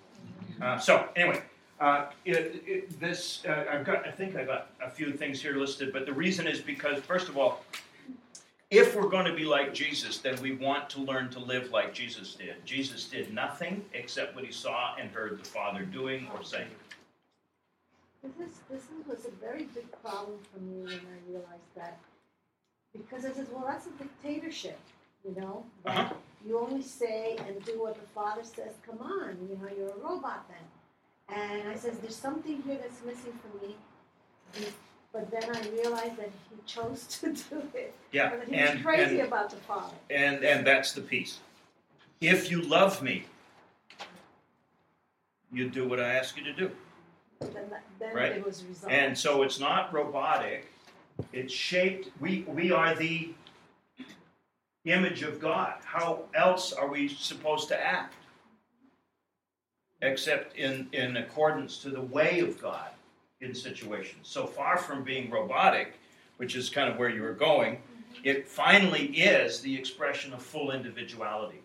Uh, 0.62 0.78
so, 0.78 1.10
anyway, 1.16 1.42
uh, 1.80 2.06
it, 2.26 2.64
it, 2.66 3.00
this, 3.00 3.44
uh, 3.46 3.66
I've 3.70 3.86
got, 3.86 4.08
I 4.08 4.12
think 4.12 4.36
I 4.36 4.46
got 4.46 4.70
a 4.82 4.90
few 4.90 5.12
things 5.12 5.42
here 5.42 5.56
listed, 5.56 5.92
but 5.92 6.06
the 6.06 6.14
reason 6.14 6.48
is 6.48 6.62
because, 6.62 7.02
first 7.02 7.28
of 7.28 7.38
all, 7.38 7.66
if 8.74 8.96
we're 8.96 9.08
going 9.08 9.26
to 9.26 9.34
be 9.34 9.46
like 9.46 9.74
Jesus, 9.74 10.18
then 10.18 10.42
we 10.42 10.54
want 10.54 10.90
to 10.90 11.00
learn 11.00 11.30
to 11.30 11.40
live 11.40 11.70
like 11.72 11.94
Jesus 11.94 12.34
did. 12.34 12.56
Jesus 12.66 13.06
did 13.06 13.32
nothing 13.32 13.86
except 13.94 14.36
what 14.36 14.44
he 14.44 14.52
saw 14.52 14.96
and 15.00 15.12
heard 15.12 15.40
the 15.40 15.48
Father 15.48 15.84
doing 15.84 16.28
or 16.34 16.44
saying. 16.44 16.68
This 18.24 18.32
is, 18.48 18.60
this 18.72 18.84
was 19.08 19.26
a 19.26 19.32
very 19.46 19.66
big 19.76 19.86
problem 20.02 20.38
for 20.52 20.60
me 20.60 20.82
when 20.82 20.94
I 20.96 21.32
realized 21.32 21.76
that. 21.76 22.00
Because 22.94 23.26
I 23.26 23.32
said, 23.32 23.48
well, 23.52 23.66
that's 23.68 23.86
a 23.86 23.92
dictatorship, 23.92 24.80
you 25.24 25.40
know? 25.40 25.66
Uh-huh. 25.86 26.14
You 26.46 26.60
only 26.60 26.82
say 26.82 27.38
and 27.48 27.64
do 27.66 27.80
what 27.82 27.96
the 27.96 28.08
father 28.16 28.44
says, 28.44 28.74
come 28.86 29.00
on, 29.00 29.38
you 29.50 29.58
know, 29.62 29.70
you're 29.78 29.90
a 29.90 30.00
robot 30.00 30.46
then. 30.50 31.38
And 31.38 31.70
I 31.70 31.76
says, 31.76 31.98
there's 32.00 32.16
something 32.16 32.62
here 32.64 32.78
that's 32.82 33.04
missing 33.06 33.34
for 33.42 33.66
me. 33.66 33.76
But 35.14 35.30
then 35.30 35.44
I 35.56 35.70
realized 35.70 36.18
that 36.18 36.32
he 36.50 36.58
chose 36.66 37.06
to 37.22 37.32
do 37.34 37.62
it. 37.76 37.94
Yeah, 38.12 38.32
And 38.32 38.42
that 38.42 38.48
he 38.50 38.56
was 38.62 38.70
and, 38.72 38.84
crazy 38.84 39.20
and, 39.20 39.28
about 39.28 39.52
the 39.52 39.58
father. 39.58 39.94
and, 40.10 40.44
and 40.44 40.66
that's 40.66 40.92
the 40.94 41.02
piece. 41.02 41.40
If 42.20 42.50
you 42.50 42.62
love 42.64 43.04
me, 43.04 43.26
you 45.52 45.70
do 45.70 45.88
what 45.88 46.00
I 46.00 46.16
ask 46.16 46.36
you 46.36 46.44
to 46.46 46.54
do. 46.54 46.72
Then, 47.40 47.52
then 48.00 48.16
Right. 48.16 48.32
it 48.32 48.44
was 48.44 48.64
resolved. 48.66 48.92
And 48.94 49.16
so 49.16 49.44
it's 49.44 49.60
not 49.60 49.94
robotic. 49.94 50.66
It's 51.32 51.54
shaped. 51.54 52.10
We 52.20 52.42
we 52.48 52.72
are 52.72 52.96
the 52.96 53.34
image 54.86 55.22
of 55.22 55.40
God. 55.40 55.76
How 55.84 56.24
else 56.34 56.74
are 56.74 56.88
we 56.88 57.08
supposed 57.08 57.68
to 57.68 57.80
act? 57.80 58.16
Except 60.02 60.58
in, 60.58 60.88
in 60.92 61.18
accordance 61.18 61.78
to 61.80 61.90
the 61.90 62.02
way 62.02 62.40
of 62.40 62.60
God 62.60 62.90
in 63.44 63.54
situations. 63.54 64.28
So 64.28 64.48
far 64.48 64.78
from 64.78 65.04
being 65.04 65.30
robotic, 65.30 66.00
which 66.38 66.56
is 66.56 66.70
kind 66.70 66.90
of 66.90 66.98
where 66.98 67.10
you 67.10 67.22
were 67.22 67.34
going, 67.34 67.82
it 68.24 68.48
finally 68.48 69.06
is 69.08 69.62
the 69.62 69.76
expression 69.76 70.34
of 70.34 70.42
full 70.42 70.72
individuality. 70.72 71.62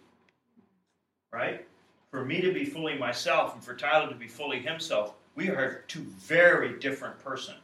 Right? 1.33 1.67
For 2.11 2.25
me 2.25 2.41
to 2.41 2.53
be 2.53 2.65
fully 2.65 2.97
myself 2.97 3.55
and 3.55 3.63
for 3.63 3.75
Tyler 3.75 4.09
to 4.09 4.15
be 4.15 4.29
fully 4.29 4.61
himself, 4.61 5.15
we 5.35 5.51
are 5.51 5.85
two 5.89 6.01
very 6.01 6.79
different 6.79 7.19
persons. 7.23 7.59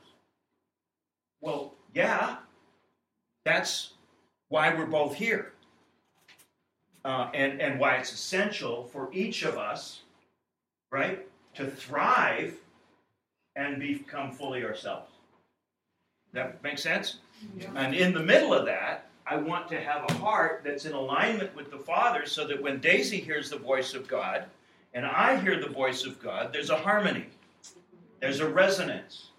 Well, 1.40 1.74
yeah, 1.94 2.36
that's 3.44 3.94
why 4.48 4.74
we're 4.74 4.86
both 4.86 5.14
here. 5.14 5.52
Uh, 7.04 7.28
and, 7.34 7.60
and 7.60 7.78
why 7.78 7.96
it's 7.96 8.12
essential 8.12 8.84
for 8.84 9.10
each 9.12 9.42
of 9.42 9.58
us, 9.58 10.00
right, 10.90 11.26
to 11.54 11.66
thrive 11.70 12.56
and 13.56 13.78
become 13.78 14.32
fully 14.32 14.64
ourselves. 14.64 15.10
That 16.32 16.62
makes 16.62 16.82
sense? 16.82 17.18
And 17.76 17.94
in 17.94 18.12
the 18.12 18.22
middle 18.22 18.52
of 18.52 18.66
that, 18.66 19.08
I 19.26 19.36
want 19.36 19.68
to 19.68 19.80
have 19.80 20.04
a 20.08 20.14
heart 20.14 20.62
that's 20.64 20.84
in 20.84 20.92
alignment 20.92 21.54
with 21.54 21.70
the 21.70 21.78
Father 21.78 22.26
so 22.26 22.46
that 22.46 22.60
when 22.60 22.80
Daisy 22.80 23.20
hears 23.20 23.48
the 23.48 23.58
voice 23.58 23.94
of 23.94 24.08
God 24.08 24.44
and 24.92 25.06
I 25.06 25.40
hear 25.40 25.58
the 25.58 25.68
voice 25.68 26.04
of 26.04 26.22
God, 26.22 26.52
there's 26.52 26.70
a 26.70 26.76
harmony, 26.76 27.26
there's 28.20 28.40
a 28.40 28.48
resonance. 28.48 29.30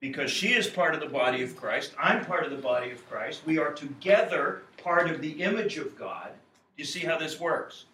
Because 0.00 0.30
she 0.30 0.52
is 0.52 0.68
part 0.68 0.94
of 0.94 1.00
the 1.00 1.08
body 1.08 1.42
of 1.42 1.56
Christ, 1.56 1.92
I'm 1.98 2.24
part 2.24 2.44
of 2.44 2.52
the 2.52 2.56
body 2.56 2.92
of 2.92 3.08
Christ. 3.08 3.42
We 3.44 3.58
are 3.58 3.72
together 3.72 4.62
part 4.80 5.10
of 5.10 5.20
the 5.20 5.42
image 5.42 5.76
of 5.76 5.98
God. 5.98 6.30
You 6.76 6.84
see 6.84 7.00
how 7.00 7.18
this 7.18 7.40
works? 7.40 7.86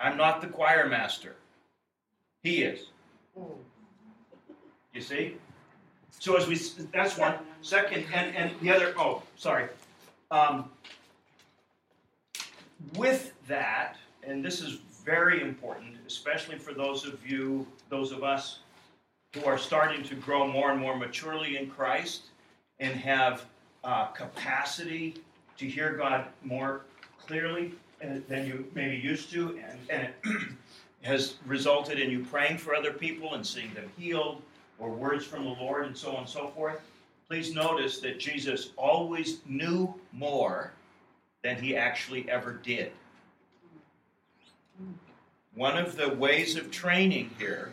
I'm 0.00 0.16
not 0.16 0.40
the 0.40 0.46
choir 0.46 0.88
master, 0.88 1.36
He 2.42 2.62
is. 2.62 2.86
Mm. 3.38 3.56
You 5.02 5.16
see? 5.16 5.36
So 6.20 6.36
as 6.36 6.46
we, 6.46 6.56
that's 6.92 7.18
one. 7.18 7.34
Second, 7.60 8.04
and, 8.14 8.36
and 8.36 8.52
the 8.60 8.70
other, 8.70 8.94
oh, 8.96 9.22
sorry. 9.36 9.68
Um, 10.30 10.70
with 12.96 13.32
that, 13.48 13.96
and 14.22 14.44
this 14.44 14.60
is 14.60 14.78
very 15.04 15.40
important, 15.40 15.96
especially 16.06 16.56
for 16.56 16.72
those 16.72 17.04
of 17.04 17.26
you, 17.26 17.66
those 17.88 18.12
of 18.12 18.22
us 18.22 18.60
who 19.34 19.44
are 19.44 19.58
starting 19.58 20.04
to 20.04 20.14
grow 20.14 20.46
more 20.46 20.70
and 20.70 20.80
more 20.80 20.96
maturely 20.96 21.56
in 21.56 21.68
Christ 21.68 22.26
and 22.78 22.94
have 22.94 23.46
uh, 23.82 24.06
capacity 24.06 25.16
to 25.58 25.66
hear 25.66 25.94
God 25.94 26.26
more 26.44 26.82
clearly 27.26 27.72
than 28.00 28.46
you 28.46 28.64
maybe 28.74 28.96
used 28.96 29.32
to, 29.32 29.58
and, 29.68 29.78
and 29.90 30.02
it 30.02 30.14
has 31.02 31.34
resulted 31.44 31.98
in 31.98 32.08
you 32.10 32.24
praying 32.24 32.58
for 32.58 32.76
other 32.76 32.92
people 32.92 33.34
and 33.34 33.44
seeing 33.44 33.74
them 33.74 33.90
healed 33.98 34.42
or 34.82 34.90
words 34.90 35.24
from 35.24 35.44
the 35.44 35.50
Lord 35.50 35.86
and 35.86 35.96
so 35.96 36.10
on 36.10 36.22
and 36.22 36.28
so 36.28 36.48
forth. 36.48 36.80
Please 37.28 37.54
notice 37.54 38.00
that 38.00 38.18
Jesus 38.18 38.70
always 38.76 39.38
knew 39.46 39.94
more 40.12 40.72
than 41.42 41.56
he 41.62 41.76
actually 41.76 42.28
ever 42.28 42.54
did. 42.54 42.90
One 45.54 45.78
of 45.78 45.96
the 45.96 46.08
ways 46.08 46.56
of 46.56 46.70
training 46.70 47.30
here 47.38 47.72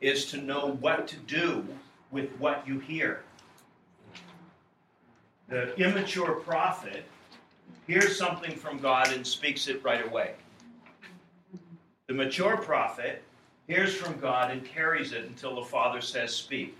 is 0.00 0.26
to 0.26 0.36
know 0.36 0.76
what 0.80 1.08
to 1.08 1.16
do 1.16 1.66
with 2.10 2.30
what 2.38 2.66
you 2.68 2.78
hear. 2.78 3.22
The 5.48 5.74
immature 5.76 6.34
prophet 6.40 7.04
hears 7.86 8.18
something 8.18 8.56
from 8.56 8.78
God 8.78 9.12
and 9.12 9.26
speaks 9.26 9.66
it 9.68 9.82
right 9.82 10.06
away. 10.06 10.34
The 12.06 12.14
mature 12.14 12.58
prophet 12.58 13.22
hears 13.66 13.94
from 13.94 14.18
God 14.18 14.50
and 14.50 14.64
carries 14.64 15.12
it 15.12 15.24
until 15.24 15.56
the 15.56 15.64
Father 15.64 16.00
says, 16.00 16.34
Speak. 16.34 16.76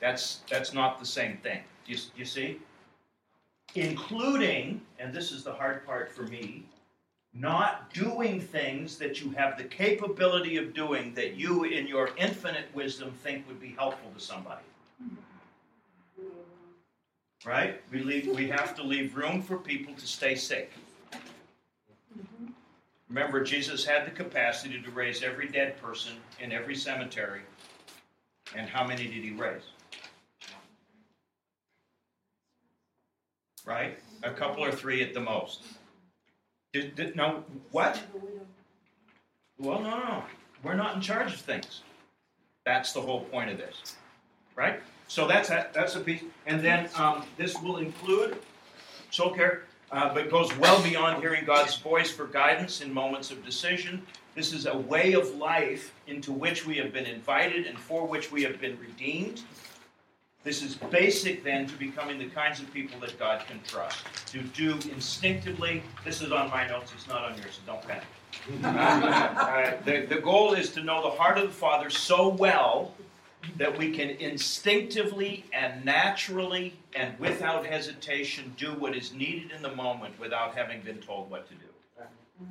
That's, 0.00 0.40
that's 0.50 0.72
not 0.72 0.98
the 0.98 1.06
same 1.06 1.36
thing. 1.38 1.60
Do 1.86 1.92
you, 1.92 1.98
you 2.16 2.24
see? 2.24 2.58
Including, 3.74 4.80
and 4.98 5.14
this 5.14 5.32
is 5.32 5.44
the 5.44 5.52
hard 5.52 5.86
part 5.86 6.10
for 6.10 6.22
me, 6.24 6.64
not 7.34 7.92
doing 7.94 8.40
things 8.40 8.98
that 8.98 9.20
you 9.22 9.30
have 9.30 9.56
the 9.56 9.64
capability 9.64 10.56
of 10.56 10.74
doing 10.74 11.14
that 11.14 11.34
you, 11.34 11.64
in 11.64 11.86
your 11.86 12.10
infinite 12.18 12.66
wisdom, 12.74 13.12
think 13.22 13.46
would 13.48 13.60
be 13.60 13.70
helpful 13.70 14.10
to 14.14 14.20
somebody. 14.20 14.62
Right? 17.44 17.80
We, 17.90 18.00
leave, 18.00 18.26
we 18.28 18.48
have 18.48 18.74
to 18.76 18.82
leave 18.82 19.16
room 19.16 19.42
for 19.42 19.56
people 19.56 19.94
to 19.94 20.06
stay 20.06 20.34
sick. 20.34 20.72
Remember, 23.12 23.44
Jesus 23.44 23.84
had 23.84 24.06
the 24.06 24.10
capacity 24.10 24.80
to 24.80 24.90
raise 24.90 25.22
every 25.22 25.46
dead 25.46 25.80
person 25.82 26.12
in 26.40 26.50
every 26.50 26.74
cemetery. 26.74 27.42
And 28.56 28.66
how 28.66 28.86
many 28.86 29.04
did 29.04 29.22
he 29.22 29.32
raise? 29.32 29.62
Right? 33.66 33.98
A 34.22 34.30
couple 34.30 34.64
or 34.64 34.72
three 34.72 35.02
at 35.02 35.12
the 35.12 35.20
most. 35.20 35.60
Did, 36.72 36.94
did, 36.94 37.14
no, 37.14 37.44
what? 37.70 38.00
Well, 39.58 39.80
no, 39.80 39.90
no. 39.90 40.24
We're 40.62 40.72
not 40.72 40.96
in 40.96 41.02
charge 41.02 41.34
of 41.34 41.40
things. 41.40 41.82
That's 42.64 42.94
the 42.94 43.02
whole 43.02 43.24
point 43.24 43.50
of 43.50 43.58
this, 43.58 43.96
right? 44.56 44.80
So 45.08 45.28
that's 45.28 45.50
a, 45.50 45.68
that's 45.74 45.96
a 45.96 46.00
piece. 46.00 46.22
And 46.46 46.64
then 46.64 46.88
um, 46.96 47.24
this 47.36 47.60
will 47.60 47.76
include 47.76 48.38
soul 49.10 49.34
care, 49.34 49.64
uh, 49.92 50.12
but 50.12 50.30
goes 50.30 50.56
well 50.56 50.82
beyond 50.82 51.22
hearing 51.22 51.44
God's 51.44 51.76
voice 51.76 52.10
for 52.10 52.26
guidance 52.26 52.80
in 52.80 52.92
moments 52.92 53.30
of 53.30 53.44
decision. 53.44 54.02
This 54.34 54.52
is 54.52 54.66
a 54.66 54.76
way 54.76 55.12
of 55.12 55.36
life 55.36 55.94
into 56.06 56.32
which 56.32 56.66
we 56.66 56.76
have 56.78 56.92
been 56.92 57.04
invited 57.04 57.66
and 57.66 57.78
for 57.78 58.06
which 58.06 58.32
we 58.32 58.42
have 58.42 58.60
been 58.60 58.78
redeemed. 58.78 59.42
This 60.44 60.62
is 60.62 60.74
basic 60.74 61.44
then 61.44 61.66
to 61.68 61.76
becoming 61.76 62.18
the 62.18 62.26
kinds 62.26 62.58
of 62.58 62.72
people 62.72 62.98
that 63.00 63.16
God 63.18 63.44
can 63.46 63.60
trust. 63.64 64.04
To 64.28 64.40
do 64.40 64.72
instinctively, 64.90 65.82
this 66.04 66.20
is 66.20 66.32
on 66.32 66.50
my 66.50 66.66
notes, 66.66 66.92
it's 66.96 67.06
not 67.06 67.22
on 67.22 67.38
yours, 67.38 67.60
so 67.64 67.72
don't 67.72 67.82
panic. 67.86 68.04
Uh, 68.64 69.76
the, 69.84 70.06
the 70.06 70.20
goal 70.20 70.54
is 70.54 70.70
to 70.70 70.82
know 70.82 71.02
the 71.02 71.10
heart 71.10 71.36
of 71.36 71.44
the 71.44 71.52
Father 71.52 71.90
so 71.90 72.28
well 72.28 72.94
that 73.58 73.76
we 73.76 73.90
can 73.90 74.10
instinctively 74.10 75.44
and 75.52 75.84
naturally 75.84 76.74
and 76.94 77.18
without 77.18 77.66
hesitation 77.66 78.54
do 78.56 78.72
what 78.74 78.94
is 78.94 79.12
needed 79.12 79.50
in 79.50 79.62
the 79.62 79.74
moment 79.74 80.18
without 80.20 80.54
having 80.54 80.80
been 80.82 80.98
told 80.98 81.30
what 81.30 81.48
to 81.48 81.54
do. 81.54 82.46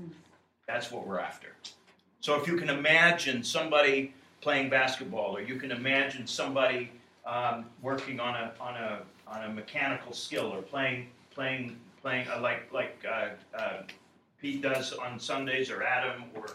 That's 0.67 0.91
what 0.91 1.05
we're 1.05 1.19
after. 1.19 1.49
So 2.21 2.39
if 2.39 2.47
you 2.47 2.55
can 2.57 2.69
imagine 2.69 3.43
somebody 3.43 4.13
playing 4.41 4.69
basketball, 4.69 5.35
or 5.35 5.41
you 5.41 5.55
can 5.55 5.71
imagine 5.71 6.27
somebody 6.27 6.91
um, 7.25 7.65
working 7.81 8.19
on 8.19 8.35
a 8.35 8.51
on 8.59 8.75
a 8.75 8.99
on 9.27 9.43
a 9.43 9.49
mechanical 9.49 10.13
skill, 10.13 10.47
or 10.53 10.61
playing 10.61 11.07
playing 11.33 11.77
playing 12.01 12.27
uh, 12.27 12.39
like 12.41 12.71
like 12.71 13.03
uh, 13.09 13.29
uh, 13.57 13.83
Pete 14.41 14.61
does 14.61 14.93
on 14.93 15.19
Sundays, 15.19 15.69
or 15.69 15.83
Adam, 15.83 16.23
or 16.35 16.45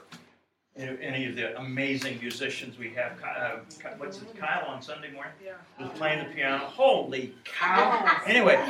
any 0.79 1.27
of 1.27 1.37
the 1.37 1.59
amazing 1.59 2.19
musicians 2.21 2.79
we 2.79 2.91
have. 2.91 3.13
Uh, 3.25 3.57
what's 3.97 4.19
it, 4.19 4.37
Kyle 4.37 4.67
on 4.69 4.83
Sunday 4.83 5.11
morning 5.13 5.33
Yeah. 5.45 5.53
was 5.81 5.91
playing 5.99 6.27
the 6.27 6.35
piano. 6.35 6.59
Holy 6.59 7.35
cow! 7.45 8.21
Anyway, 8.27 8.63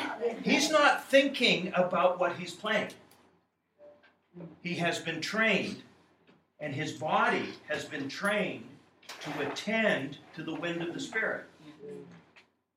he's 0.43 0.71
not 0.71 1.09
thinking 1.09 1.73
about 1.75 2.19
what 2.21 2.37
he's 2.37 2.55
playing. 2.55 2.91
He 4.63 4.75
has 4.75 4.99
been 4.99 5.21
trained, 5.21 5.83
and 6.61 6.75
his 6.75 6.93
body 6.93 7.55
has 7.69 7.85
been 7.85 8.09
trained 8.09 8.65
to 9.21 9.49
attend 9.49 10.19
to 10.35 10.43
the 10.43 10.55
wind 10.55 10.83
of 10.83 10.93
the 10.95 11.01
Spirit. 11.01 11.45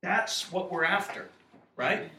That's 0.01 0.51
what 0.51 0.71
we're 0.71 0.85
after, 0.85 1.29
right? 1.75 2.09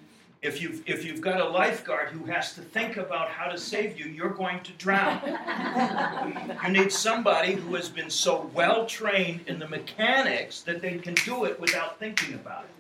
If 0.43 0.63
you've, 0.63 0.83
if 0.89 1.05
you've 1.05 1.21
got 1.21 1.39
a 1.39 1.45
lifeguard 1.45 2.09
who 2.09 2.25
has 2.25 2.55
to 2.55 2.63
think 2.63 2.97
about 2.97 3.29
how 3.29 3.51
to 3.51 3.59
save 3.59 3.99
you, 3.99 4.07
you're 4.07 4.31
going 4.31 4.61
to 4.61 4.73
drown. 4.73 5.21
You 6.67 6.73
need 6.73 6.93
somebody 6.93 7.55
who 7.55 7.75
has 7.75 7.89
been 7.89 8.11
so 8.11 8.49
well 8.55 8.87
trained 8.87 9.41
in 9.47 9.59
the 9.59 9.67
mechanics 9.67 10.61
that 10.63 10.81
they 10.81 10.99
can 10.99 11.15
do 11.15 11.45
it 11.45 11.59
without 11.59 11.99
thinking 11.99 12.35
about 12.35 12.65
it. 12.65 12.71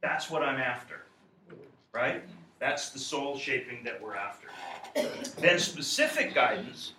That's 0.00 0.30
what 0.30 0.42
I'm 0.42 0.58
after, 0.58 1.02
right? 1.92 2.22
That's 2.58 2.90
the 2.90 2.98
soul 2.98 3.36
shaping 3.36 3.84
that 3.84 4.00
we're 4.00 4.16
after. 4.16 4.48
Then 5.38 5.58
specific 5.58 6.34
guidance 6.34 6.92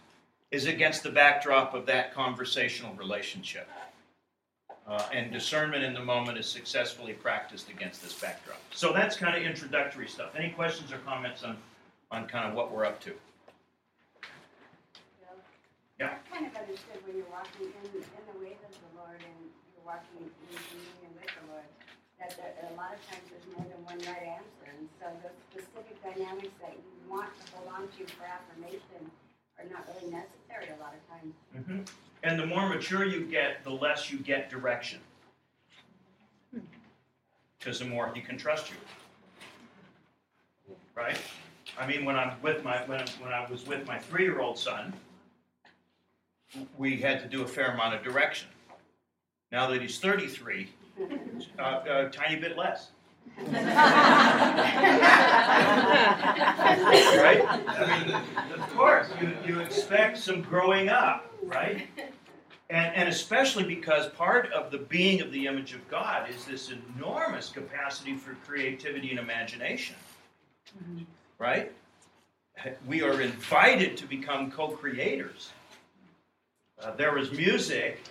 is 0.51 0.65
against 0.65 1.03
the 1.03 1.09
backdrop 1.09 1.73
of 1.73 1.85
that 1.87 2.13
conversational 2.13 2.93
relationship. 2.95 3.67
Uh, 4.87 5.03
and 5.11 5.33
discernment 5.33 5.83
in 5.83 5.93
the 5.93 5.99
moment 5.99 6.37
is 6.37 6.47
successfully 6.47 7.11
practiced 7.11 7.69
against 7.69 8.01
this 8.01 8.13
backdrop. 8.13 8.55
So 8.71 8.93
that's 8.93 9.17
kind 9.17 9.35
of 9.35 9.43
introductory 9.43 10.07
stuff. 10.07 10.31
Any 10.37 10.51
questions 10.51 10.93
or 10.93 10.99
comments 10.99 11.43
on, 11.43 11.57
on 12.09 12.25
kind 12.25 12.47
of 12.47 12.55
what 12.55 12.71
we're 12.71 12.85
up 12.85 13.01
to? 13.01 13.11
Yeah. 15.99 16.15
I 16.15 16.29
kind 16.31 16.47
of 16.47 16.55
understood 16.55 17.03
when 17.03 17.17
you're 17.19 17.27
walking 17.27 17.67
in, 17.67 17.99
in 17.99 18.23
the 18.31 18.37
ways 18.39 18.55
of 18.63 18.71
the 18.71 18.91
Lord 18.95 19.19
and 19.19 19.37
you're 19.75 19.83
walking 19.83 20.23
in 20.23 20.29
communion 20.55 21.11
with 21.19 21.35
the 21.35 21.43
Lord, 21.51 21.67
that 22.21 22.31
there, 22.39 22.55
a 22.71 22.77
lot 22.79 22.95
of 22.95 23.01
times 23.11 23.27
there's 23.27 23.49
more 23.59 23.67
than 23.67 23.81
one 23.83 23.99
right 24.07 24.39
answer. 24.39 24.71
And 24.71 24.87
so 25.03 25.11
the 25.19 25.35
specific 25.51 25.99
dynamics 25.99 26.55
that 26.63 26.77
you 26.79 27.11
want 27.11 27.27
to 27.33 27.57
on 27.77 27.91
to 27.91 28.01
for 28.15 28.23
affirmation 28.23 29.03
are 29.59 29.67
not 29.67 29.83
really 29.91 30.15
necessary 30.15 30.71
a 30.71 30.79
lot 30.79 30.95
of 30.95 31.01
times. 31.11 31.33
Mm-hmm. 31.51 32.06
And 32.23 32.39
the 32.39 32.45
more 32.45 32.67
mature 32.67 33.05
you 33.05 33.21
get, 33.25 33.63
the 33.63 33.69
less 33.69 34.11
you 34.11 34.19
get 34.19 34.49
direction. 34.49 34.99
Because 37.59 37.79
the 37.79 37.85
more 37.85 38.11
he 38.13 38.21
can 38.21 38.37
trust 38.37 38.69
you. 38.69 38.77
Right? 40.95 41.19
I 41.79 41.85
mean, 41.85 42.05
when 42.05 42.15
I'm 42.15 42.41
with 42.41 42.63
my 42.63 42.77
when, 42.85 43.01
when 43.19 43.31
I 43.31 43.45
was 43.49 43.67
with 43.67 43.85
my 43.85 43.99
three-year-old 43.99 44.57
son, 44.57 44.93
we 46.77 46.97
had 46.97 47.21
to 47.21 47.27
do 47.27 47.43
a 47.43 47.47
fair 47.47 47.71
amount 47.71 47.93
of 47.93 48.03
direction. 48.03 48.47
Now 49.51 49.67
that 49.67 49.81
he's 49.81 49.99
33, 49.99 50.69
uh, 51.59 51.81
a 51.85 52.09
tiny 52.09 52.37
bit 52.37 52.57
less. 52.57 52.89
right? 53.37 53.53
I 57.67 58.03
mean, 58.05 58.15
of 58.59 58.75
course, 58.75 59.07
you, 59.21 59.31
you 59.45 59.59
expect 59.59 60.17
some 60.17 60.41
growing 60.41 60.89
up, 60.89 61.26
right? 61.47 61.87
And, 62.69 62.93
and 62.97 63.07
especially 63.07 63.63
because 63.63 64.09
part 64.09 64.51
of 64.51 64.71
the 64.71 64.77
being 64.77 65.21
of 65.21 65.31
the 65.31 65.47
image 65.47 65.73
of 65.73 65.87
God 65.89 66.29
is 66.29 66.43
this 66.43 66.69
enormous 66.97 67.47
capacity 67.47 68.15
for 68.15 68.33
creativity 68.45 69.09
and 69.09 69.19
imagination, 69.19 69.95
right? 71.39 71.71
We 72.85 73.03
are 73.03 73.21
invited 73.21 73.95
to 73.95 74.05
become 74.05 74.51
co 74.51 74.67
creators. 74.67 75.51
Uh, 76.81 76.91
there 76.91 77.17
is 77.17 77.31
music 77.31 78.01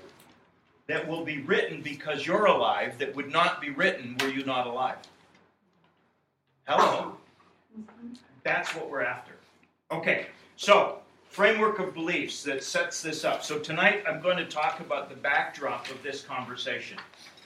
that 0.86 1.06
will 1.06 1.24
be 1.24 1.42
written 1.42 1.82
because 1.82 2.24
you're 2.24 2.46
alive 2.46 2.96
that 2.98 3.14
would 3.14 3.30
not 3.30 3.60
be 3.60 3.68
written 3.68 4.16
were 4.20 4.28
you 4.28 4.44
not 4.44 4.66
alive. 4.66 4.96
Hello? 6.66 7.16
That's 8.42 8.74
what 8.74 8.88
we're 8.88 9.02
after. 9.02 9.34
Okay, 9.90 10.26
so 10.56 11.00
framework 11.36 11.78
of 11.80 11.92
beliefs 11.92 12.42
that 12.42 12.64
sets 12.64 13.02
this 13.02 13.22
up. 13.22 13.44
So 13.44 13.58
tonight 13.58 14.02
I'm 14.08 14.22
going 14.22 14.38
to 14.38 14.46
talk 14.46 14.80
about 14.80 15.10
the 15.10 15.16
backdrop 15.16 15.90
of 15.90 16.02
this 16.02 16.22
conversation, 16.22 16.96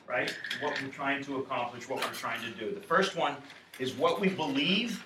right? 0.06 0.32
What 0.62 0.80
we're 0.80 0.90
trying 0.90 1.24
to 1.24 1.38
accomplish, 1.38 1.88
what 1.88 1.98
we're 1.98 2.14
trying 2.14 2.40
to 2.42 2.52
do. 2.52 2.72
The 2.72 2.80
first 2.80 3.16
one 3.16 3.34
is 3.80 3.94
what 3.94 4.20
we 4.20 4.28
believe 4.28 5.04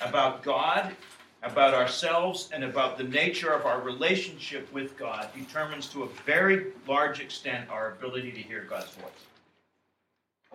about 0.00 0.42
God, 0.42 0.96
about 1.44 1.74
ourselves, 1.74 2.50
and 2.52 2.64
about 2.64 2.98
the 2.98 3.04
nature 3.04 3.52
of 3.52 3.66
our 3.66 3.80
relationship 3.80 4.66
with 4.72 4.98
God 4.98 5.28
determines 5.38 5.86
to 5.90 6.02
a 6.02 6.08
very 6.26 6.72
large 6.88 7.20
extent 7.20 7.70
our 7.70 7.92
ability 7.92 8.32
to 8.32 8.40
hear 8.40 8.66
God's 8.68 8.90
voice. 8.94 9.12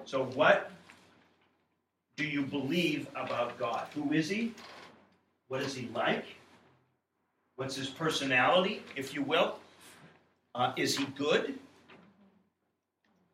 So, 0.03 0.25
what 0.25 0.69
do 2.17 2.25
you 2.25 2.41
believe 2.41 3.07
about 3.15 3.57
God? 3.57 3.87
Who 3.95 4.11
is 4.11 4.27
He? 4.27 4.53
What 5.47 5.61
is 5.61 5.73
He 5.73 5.87
like? 5.95 6.25
What's 7.59 7.75
His 7.75 7.89
personality, 7.89 8.83
if 8.95 9.13
you 9.13 9.21
will? 9.21 9.59
Uh, 10.55 10.71
is 10.77 10.97
He 10.97 11.03
good? 11.07 11.59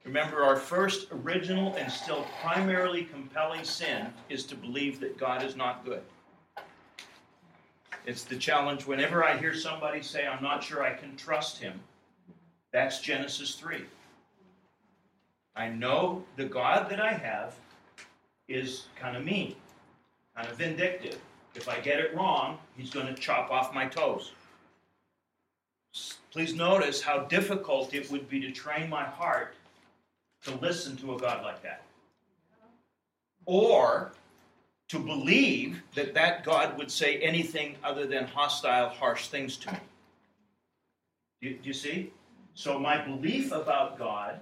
Remember, 0.04 0.42
our 0.42 0.56
first 0.56 1.10
original 1.12 1.76
and 1.76 1.92
still 1.92 2.26
primarily 2.42 3.04
compelling 3.04 3.64
sin 3.64 4.08
is 4.30 4.44
to 4.48 4.56
believe 4.56 5.00
that 5.02 5.20
God 5.20 5.44
is 5.44 5.56
not 5.56 5.86
good. 5.86 6.02
It's 8.08 8.24
the 8.24 8.36
challenge 8.36 8.88
whenever 8.88 9.24
I 9.24 9.38
hear 9.38 9.54
somebody 9.54 10.02
say, 10.02 10.26
I'm 10.26 10.42
not 10.42 10.64
sure 10.64 10.82
I 10.82 10.96
can 10.96 11.16
trust 11.16 11.62
him. 11.62 11.80
That's 12.74 13.02
Genesis 13.02 13.54
3. 13.54 13.86
I 15.56 15.70
know 15.70 16.24
the 16.36 16.46
God 16.46 16.90
that 16.90 17.00
I 17.00 17.14
have 17.14 17.54
is 18.48 18.88
kind 18.96 19.16
of 19.16 19.24
mean, 19.24 19.56
kind 20.36 20.50
of 20.50 20.58
vindictive. 20.58 21.22
If 21.56 21.70
I 21.70 21.80
get 21.80 22.00
it 22.00 22.14
wrong, 22.16 22.58
he's 22.76 22.90
going 22.90 23.08
to 23.08 23.14
chop 23.14 23.52
off 23.52 23.74
my 23.74 23.86
toes. 23.86 24.32
Please 26.32 26.54
notice 26.54 27.02
how 27.02 27.20
difficult 27.20 27.94
it 27.94 28.12
would 28.12 28.28
be 28.28 28.42
to 28.42 28.52
train 28.52 28.90
my 28.90 29.06
heart 29.06 29.56
to 30.44 30.54
listen 30.56 30.98
to 30.98 31.16
a 31.16 31.20
God 31.20 31.44
like 31.44 31.64
that. 31.64 31.84
Or 33.46 34.12
to 34.90 35.00
believe 35.00 35.82
that 35.96 36.14
that 36.14 36.44
God 36.44 36.78
would 36.78 36.92
say 36.92 37.18
anything 37.18 37.76
other 37.84 38.06
than 38.06 38.26
hostile, 38.28 38.90
harsh 38.90 39.28
things 39.28 39.58
to 39.58 39.72
me. 39.72 39.80
Do 41.42 41.50
you, 41.50 41.60
you 41.64 41.74
see? 41.74 42.12
So 42.54 42.78
my 42.78 43.04
belief 43.04 43.52
about 43.52 43.98
God 43.98 44.40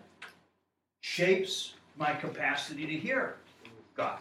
shapes 1.01 1.73
my 1.97 2.13
capacity 2.13 2.85
to 2.85 2.93
hear 2.93 3.35
God. 3.95 4.19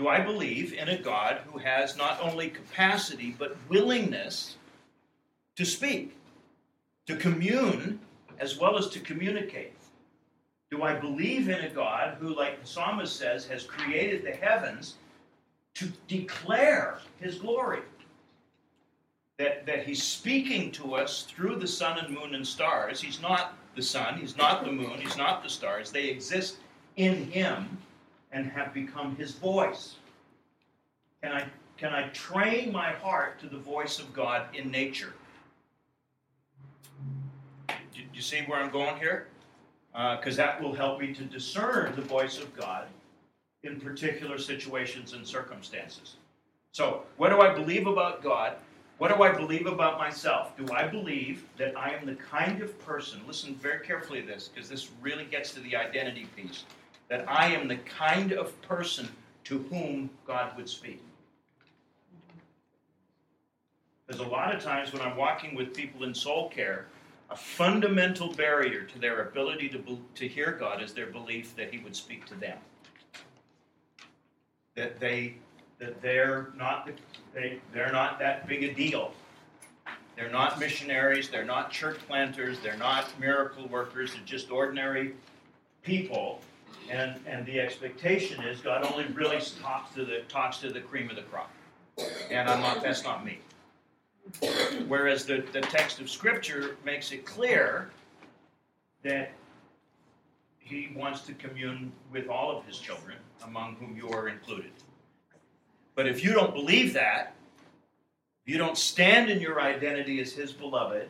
Do 0.00 0.08
I 0.08 0.18
believe 0.18 0.72
in 0.72 0.88
a 0.88 0.96
God 0.96 1.42
who 1.44 1.58
has 1.58 1.94
not 1.94 2.18
only 2.22 2.48
capacity 2.48 3.36
but 3.38 3.54
willingness 3.68 4.56
to 5.56 5.66
speak, 5.66 6.16
to 7.04 7.16
commune, 7.16 8.00
as 8.38 8.58
well 8.58 8.78
as 8.78 8.88
to 8.88 9.00
communicate? 9.00 9.74
Do 10.70 10.84
I 10.84 10.94
believe 10.94 11.50
in 11.50 11.60
a 11.60 11.68
God 11.68 12.16
who, 12.18 12.34
like 12.34 12.62
the 12.62 12.66
psalmist 12.66 13.14
says, 13.14 13.46
has 13.48 13.64
created 13.64 14.24
the 14.24 14.30
heavens 14.30 14.94
to 15.74 15.92
declare 16.08 17.00
his 17.20 17.34
glory? 17.34 17.82
That, 19.36 19.66
that 19.66 19.84
he's 19.84 20.02
speaking 20.02 20.72
to 20.72 20.94
us 20.94 21.24
through 21.24 21.56
the 21.56 21.68
sun 21.68 21.98
and 21.98 22.14
moon 22.14 22.34
and 22.34 22.46
stars. 22.46 23.02
He's 23.02 23.20
not 23.20 23.58
the 23.76 23.82
sun, 23.82 24.16
he's 24.18 24.38
not 24.38 24.64
the 24.64 24.72
moon, 24.72 24.98
he's 24.98 25.18
not 25.18 25.42
the 25.42 25.50
stars. 25.50 25.92
They 25.92 26.08
exist 26.08 26.56
in 26.96 27.30
him 27.30 27.76
and 28.32 28.50
have 28.50 28.72
become 28.72 29.16
his 29.16 29.32
voice. 29.32 29.96
Can 31.22 31.32
I, 31.32 31.44
can 31.76 31.92
I 31.92 32.08
train 32.08 32.72
my 32.72 32.92
heart 32.92 33.40
to 33.40 33.46
the 33.46 33.58
voice 33.58 33.98
of 33.98 34.12
God 34.12 34.54
in 34.54 34.70
nature? 34.70 35.12
Do, 37.68 38.00
you 38.14 38.22
see 38.22 38.40
where 38.46 38.60
I'm 38.60 38.70
going 38.70 38.96
here? 38.98 39.28
Uh, 39.94 40.16
because 40.16 40.36
that 40.36 40.62
will 40.62 40.72
help 40.72 41.00
me 41.00 41.12
to 41.12 41.24
discern 41.24 41.94
the 41.96 42.02
voice 42.02 42.38
of 42.38 42.56
God 42.56 42.86
in 43.62 43.80
particular 43.80 44.38
situations 44.38 45.12
and 45.12 45.26
circumstances. 45.26 46.16
So, 46.72 47.02
what 47.16 47.30
do 47.30 47.40
I 47.40 47.52
believe 47.52 47.86
about 47.86 48.22
God? 48.22 48.56
What 48.98 49.14
do 49.14 49.22
I 49.22 49.32
believe 49.32 49.66
about 49.66 49.98
myself? 49.98 50.56
Do 50.56 50.72
I 50.72 50.86
believe 50.86 51.44
that 51.56 51.76
I 51.76 51.90
am 51.90 52.06
the 52.06 52.14
kind 52.14 52.62
of 52.62 52.78
person, 52.84 53.20
listen 53.26 53.54
very 53.54 53.84
carefully 53.84 54.20
to 54.20 54.26
this, 54.26 54.48
because 54.48 54.68
this 54.68 54.90
really 55.00 55.24
gets 55.24 55.52
to 55.54 55.60
the 55.60 55.74
identity 55.74 56.26
piece, 56.36 56.64
that 57.10 57.28
I 57.28 57.48
am 57.48 57.68
the 57.68 57.76
kind 57.76 58.32
of 58.32 58.60
person 58.62 59.08
to 59.44 59.58
whom 59.64 60.08
God 60.26 60.56
would 60.56 60.68
speak? 60.68 61.02
There's 64.06 64.20
a 64.20 64.26
lot 64.26 64.54
of 64.54 64.62
times 64.62 64.92
when 64.92 65.02
I'm 65.02 65.16
walking 65.16 65.54
with 65.54 65.74
people 65.74 66.04
in 66.04 66.14
soul 66.14 66.48
care, 66.48 66.86
a 67.28 67.36
fundamental 67.36 68.32
barrier 68.32 68.84
to 68.84 68.98
their 68.98 69.28
ability 69.28 69.68
to, 69.68 69.78
be- 69.78 70.00
to 70.14 70.26
hear 70.26 70.52
God 70.52 70.82
is 70.82 70.94
their 70.94 71.06
belief 71.06 71.54
that 71.56 71.72
He 71.72 71.78
would 71.78 71.94
speak 71.94 72.26
to 72.26 72.34
them. 72.34 72.58
That 74.74 74.98
they 74.98 75.34
that 75.78 76.00
they're 76.02 76.50
not 76.56 76.86
the, 76.86 76.92
they 77.34 77.60
they're 77.72 77.92
not 77.92 78.18
that 78.18 78.46
big 78.46 78.62
a 78.64 78.72
deal. 78.72 79.12
They're 80.16 80.30
not 80.30 80.60
missionaries, 80.60 81.28
they're 81.28 81.44
not 81.44 81.70
church 81.70 81.98
planters, 82.06 82.58
they're 82.60 82.76
not 82.76 83.08
miracle 83.18 83.66
workers, 83.68 84.12
they're 84.12 84.22
just 84.24 84.50
ordinary 84.50 85.14
people. 85.82 86.40
And, 86.90 87.14
and 87.24 87.46
the 87.46 87.60
expectation 87.60 88.42
is 88.42 88.60
God 88.60 88.84
only 88.84 89.06
really 89.12 89.40
talks 89.62 89.94
to 89.94 90.04
the 90.04 90.22
talks 90.28 90.58
to 90.58 90.70
the 90.70 90.80
cream 90.80 91.08
of 91.08 91.16
the 91.16 91.22
crop. 91.22 91.50
And 92.30 92.48
I'm 92.48 92.60
not 92.60 92.82
that's 92.82 93.04
not 93.04 93.24
me. 93.24 93.38
Whereas 94.88 95.24
the, 95.24 95.44
the 95.52 95.60
text 95.60 96.00
of 96.00 96.10
scripture 96.10 96.76
makes 96.84 97.12
it 97.12 97.24
clear 97.24 97.90
that 99.02 99.32
he 100.58 100.92
wants 100.94 101.22
to 101.22 101.32
commune 101.34 101.92
with 102.12 102.28
all 102.28 102.56
of 102.56 102.64
his 102.64 102.78
children, 102.78 103.16
among 103.44 103.76
whom 103.76 103.96
you 103.96 104.08
are 104.10 104.28
included. 104.28 104.70
But 105.94 106.06
if 106.06 106.24
you 106.24 106.32
don't 106.32 106.54
believe 106.54 106.92
that, 106.94 107.34
you 108.46 108.58
don't 108.58 108.76
stand 108.76 109.30
in 109.30 109.40
your 109.40 109.60
identity 109.60 110.20
as 110.20 110.32
his 110.32 110.52
beloved, 110.52 111.08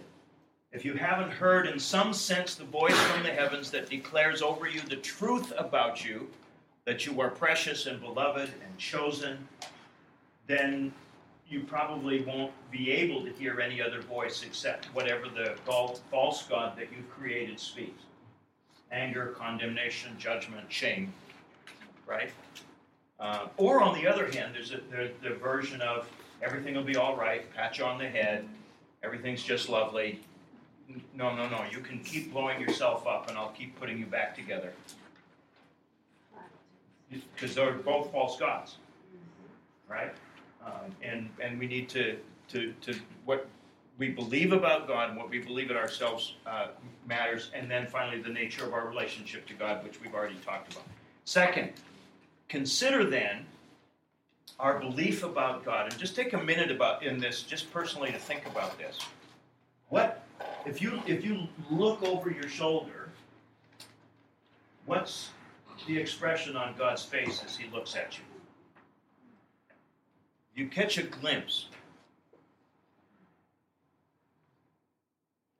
if 0.73 0.85
you 0.85 0.95
haven't 0.95 1.31
heard 1.31 1.67
in 1.67 1.79
some 1.79 2.15
sense 2.15 2.55
the 2.55 2.65
voice 2.65 2.97
from 2.97 3.23
the 3.23 3.31
heavens 3.31 3.71
that 3.73 3.91
declares 3.91 4.41
over 4.41 4.69
you 4.69 4.81
the 4.83 4.97
truth 4.97 5.53
about 5.59 6.05
you, 6.05 6.29
that 6.85 7.07
you 7.07 7.21
are 7.21 7.31
precious 7.31 7.87
and 7.87 8.01
beloved 8.01 8.51
and 8.65 8.79
chosen, 8.79 9.37
then 10.47 10.93
you 11.49 11.61
probably 11.61 12.23
won't 12.23 12.53
be 12.71 12.93
able 12.93 13.25
to 13.25 13.33
hear 13.33 13.61
any 13.61 13.83
other 13.83 14.01
voice 14.03 14.45
except 14.45 14.87
whatever 14.87 15.29
the 15.29 15.57
false 15.65 16.45
God 16.49 16.77
that 16.79 16.87
you've 16.97 17.11
created 17.11 17.59
speaks 17.59 18.05
anger, 18.93 19.37
condemnation, 19.39 20.11
judgment, 20.19 20.65
shame, 20.69 21.13
right? 22.09 22.31
Uh, 23.21 23.47
or 23.57 23.81
on 23.81 23.95
the 23.95 24.05
other 24.05 24.29
hand, 24.33 24.53
there's 24.53 24.73
a, 24.73 24.81
the, 24.91 25.13
the 25.23 25.35
version 25.37 25.81
of 25.81 26.09
everything 26.43 26.75
will 26.75 26.83
be 26.83 26.97
all 26.97 27.17
right, 27.17 27.49
pat 27.55 27.79
you 27.79 27.85
on 27.85 27.99
the 27.99 28.09
head, 28.09 28.49
everything's 29.05 29.45
just 29.45 29.69
lovely. 29.69 30.19
No, 31.15 31.35
no, 31.35 31.49
no, 31.49 31.65
you 31.71 31.81
can 31.81 32.01
keep 32.01 32.33
blowing 32.33 32.61
yourself 32.61 33.07
up 33.07 33.29
and 33.29 33.39
I'll 33.39 33.51
keep 33.51 33.79
putting 33.79 33.99
you 33.99 34.07
back 34.07 34.35
together. 34.35 34.73
Because 37.11 37.55
they're 37.55 37.73
both 37.73 38.11
false 38.13 38.39
gods, 38.39 38.77
right? 39.89 40.13
Um, 40.65 40.95
and, 41.03 41.29
and 41.43 41.59
we 41.59 41.67
need 41.67 41.89
to, 41.91 42.19
to, 42.49 42.73
to, 42.83 42.95
what 43.25 43.49
we 43.99 44.09
believe 44.09 44.53
about 44.53 44.87
God 44.87 45.11
and 45.11 45.19
what 45.19 45.29
we 45.29 45.41
believe 45.41 45.71
in 45.71 45.77
ourselves 45.77 46.37
uh, 46.47 46.69
matters, 47.07 47.51
and 47.53 47.71
then 47.71 47.87
finally 47.87 48.23
the 48.23 48.31
nature 48.31 48.65
of 48.65 48.73
our 48.73 48.87
relationship 48.87 49.47
to 49.49 49.55
God, 49.55 49.83
which 49.85 50.01
we've 50.01 50.15
already 50.15 50.37
talked 50.37 50.73
about. 50.73 50.87
Second, 51.25 51.73
consider 52.49 53.05
then 53.05 53.45
our 54.59 54.79
belief 54.79 55.23
about 55.23 55.65
God, 55.65 55.91
and 55.91 55.99
just 55.99 56.15
take 56.15 56.33
a 56.33 56.43
minute 56.43 56.71
about 56.71 57.03
in 57.03 57.19
this, 57.19 57.43
just 57.43 57.73
personally 57.73 58.13
to 58.13 58.19
think 58.19 58.47
about 58.47 58.79
this. 58.79 58.99
What 59.89 60.20
if 60.67 60.81
you 60.83 61.01
if 61.07 61.25
you 61.25 61.49
look 61.71 62.03
over 62.03 62.31
your 62.31 62.49
shoulder? 62.49 63.09
What's 64.87 65.31
the 65.87 65.97
expression 65.97 66.57
on 66.57 66.75
God's 66.77 67.05
face 67.05 67.43
as 67.45 67.57
He 67.57 67.71
looks 67.71 67.97
at 67.97 68.19
you? 68.19 68.25
You 70.55 70.69
catch 70.69 70.99
a 70.99 71.05
glimpse 71.05 71.67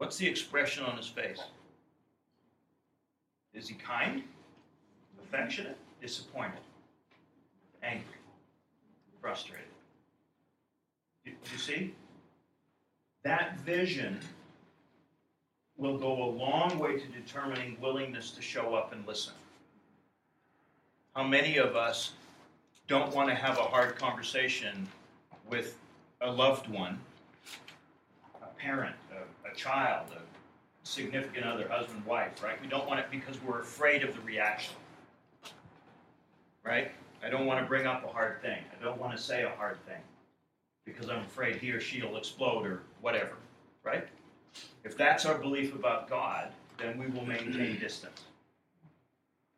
What's 0.01 0.17
the 0.17 0.27
expression 0.27 0.83
on 0.83 0.97
his 0.97 1.09
face? 1.09 1.43
Is 3.53 3.69
he 3.69 3.75
kind, 3.75 4.23
affectionate, 5.23 5.77
disappointed, 6.01 6.63
angry, 7.83 8.07
frustrated? 9.21 9.67
You, 11.27 11.33
you 11.53 11.59
see? 11.59 11.95
That 13.25 13.61
vision 13.61 14.21
will 15.81 15.97
go 15.97 16.23
a 16.23 16.31
long 16.31 16.79
way 16.79 16.99
to 16.99 17.07
determining 17.07 17.77
willingness 17.81 18.31
to 18.33 18.43
show 18.43 18.75
up 18.75 18.93
and 18.93 19.07
listen. 19.07 19.33
How 21.17 21.25
many 21.25 21.57
of 21.57 21.75
us 21.75 22.13
don't 22.87 23.15
want 23.15 23.31
to 23.31 23.35
have 23.35 23.59
a 23.59 23.63
hard 23.63 23.97
conversation 23.97 24.87
with 25.49 25.79
a 26.21 26.31
loved 26.31 26.69
one, 26.69 27.01
a 28.43 28.47
parent, 28.59 28.95
a 29.51 29.57
child, 29.57 30.07
a 30.15 30.21
significant 30.87 31.47
other, 31.47 31.67
husband, 31.69 32.05
wife, 32.05 32.43
right? 32.43 32.61
We 32.61 32.69
don't 32.69 32.87
want 32.87 33.01
it 33.01 33.07
because 33.11 33.43
we're 33.43 33.61
afraid 33.61 34.03
of 34.03 34.15
the 34.15 34.21
reaction, 34.21 34.75
right? 36.63 36.91
I 37.25 37.31
don't 37.31 37.47
want 37.47 37.61
to 37.61 37.67
bring 37.67 37.87
up 37.87 38.05
a 38.05 38.09
hard 38.09 38.43
thing. 38.43 38.59
I 38.79 38.85
don't 38.85 39.01
want 39.01 39.17
to 39.17 39.23
say 39.23 39.45
a 39.45 39.51
hard 39.51 39.79
thing 39.87 40.01
because 40.85 41.09
I'm 41.09 41.21
afraid 41.21 41.57
he 41.57 41.71
or 41.73 41.81
she 41.81 42.03
will 42.03 42.17
explode 42.17 42.67
or 42.67 42.83
whatever, 43.01 43.33
right? 43.83 44.07
If 44.85 44.97
that's 44.97 45.27
our 45.27 45.39
belief 45.39 45.75
about 45.75 46.09
God, 46.09 46.49
then 46.79 46.99
we 46.99 47.07
will 47.07 47.27
maintain 47.27 47.79
distance. 47.79 48.23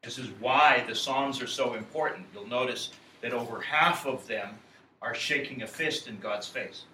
This 0.03 0.19
is 0.19 0.29
why 0.41 0.85
the 0.89 0.95
Psalms 0.95 1.41
are 1.41 1.47
so 1.47 1.75
important. 1.75 2.27
You'll 2.35 2.49
notice 2.49 2.91
that 3.21 3.33
over 3.33 3.61
half 3.61 4.07
of 4.07 4.27
them 4.27 4.59
are 5.01 5.15
shaking 5.15 5.63
a 5.63 5.67
fist 5.67 6.09
in 6.09 6.19
God's 6.19 6.49
face. 6.49 6.85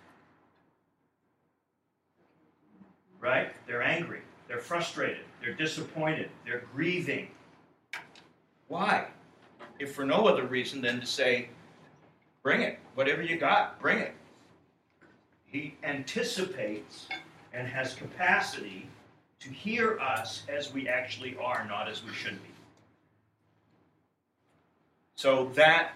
right? 3.20 3.50
They're 3.66 3.82
angry, 3.82 4.20
they're 4.46 4.58
frustrated, 4.58 5.24
they're 5.40 5.54
disappointed, 5.54 6.30
they're 6.44 6.64
grieving. 6.74 7.28
Why? 8.68 9.06
If 9.78 9.94
for 9.94 10.04
no 10.04 10.26
other 10.26 10.44
reason 10.44 10.80
than 10.80 11.00
to 11.00 11.06
say, 11.06 11.48
bring 12.42 12.62
it, 12.62 12.78
whatever 12.94 13.22
you 13.22 13.36
got, 13.38 13.80
bring 13.80 13.98
it. 13.98 14.14
He 15.46 15.76
anticipates 15.82 17.08
and 17.58 17.66
has 17.66 17.94
capacity 17.94 18.86
to 19.40 19.50
hear 19.50 19.98
us 19.98 20.44
as 20.48 20.72
we 20.72 20.88
actually 20.88 21.36
are, 21.36 21.66
not 21.68 21.88
as 21.88 22.04
we 22.04 22.12
should 22.12 22.40
be. 22.42 22.50
So 25.16 25.50
that 25.54 25.92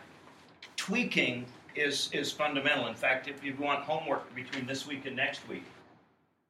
tweaking 0.76 1.46
is, 1.76 2.10
is 2.12 2.32
fundamental. 2.32 2.88
In 2.88 2.94
fact, 2.94 3.28
if 3.28 3.44
you 3.44 3.54
want 3.60 3.84
homework 3.84 4.34
between 4.34 4.66
this 4.66 4.86
week 4.86 5.06
and 5.06 5.14
next 5.14 5.48
week, 5.48 5.62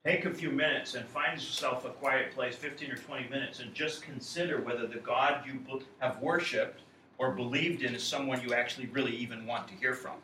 Take 0.04 0.24
a 0.24 0.34
few 0.34 0.50
minutes 0.50 0.96
and 0.96 1.06
find 1.06 1.40
yourself 1.40 1.84
a 1.84 1.90
quiet 1.90 2.34
place, 2.34 2.56
15 2.56 2.90
or 2.90 2.96
20 2.96 3.28
minutes, 3.28 3.60
and 3.60 3.72
just 3.72 4.02
consider 4.02 4.60
whether 4.60 4.84
the 4.88 4.98
God 4.98 5.46
you 5.46 5.60
have 6.00 6.20
worshiped 6.20 6.80
or 7.18 7.30
believed 7.30 7.82
in 7.82 7.94
is 7.94 8.02
someone 8.02 8.42
you 8.42 8.52
actually 8.52 8.86
really 8.86 9.14
even 9.14 9.46
want 9.46 9.68
to 9.68 9.74
hear 9.74 9.94
from. 9.94 10.16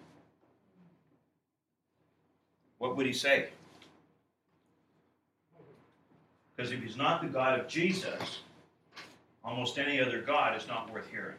What 2.79 2.97
would 2.97 3.07
he 3.07 3.13
say? 3.13 3.51
Because 6.59 6.73
if 6.73 6.83
he's 6.83 6.97
not 6.97 7.23
the 7.23 7.29
God 7.29 7.61
of 7.61 7.69
Jesus, 7.69 8.41
almost 9.45 9.79
any 9.79 10.01
other 10.01 10.21
God 10.21 10.57
is 10.57 10.67
not 10.67 10.93
worth 10.93 11.09
hearing. 11.09 11.37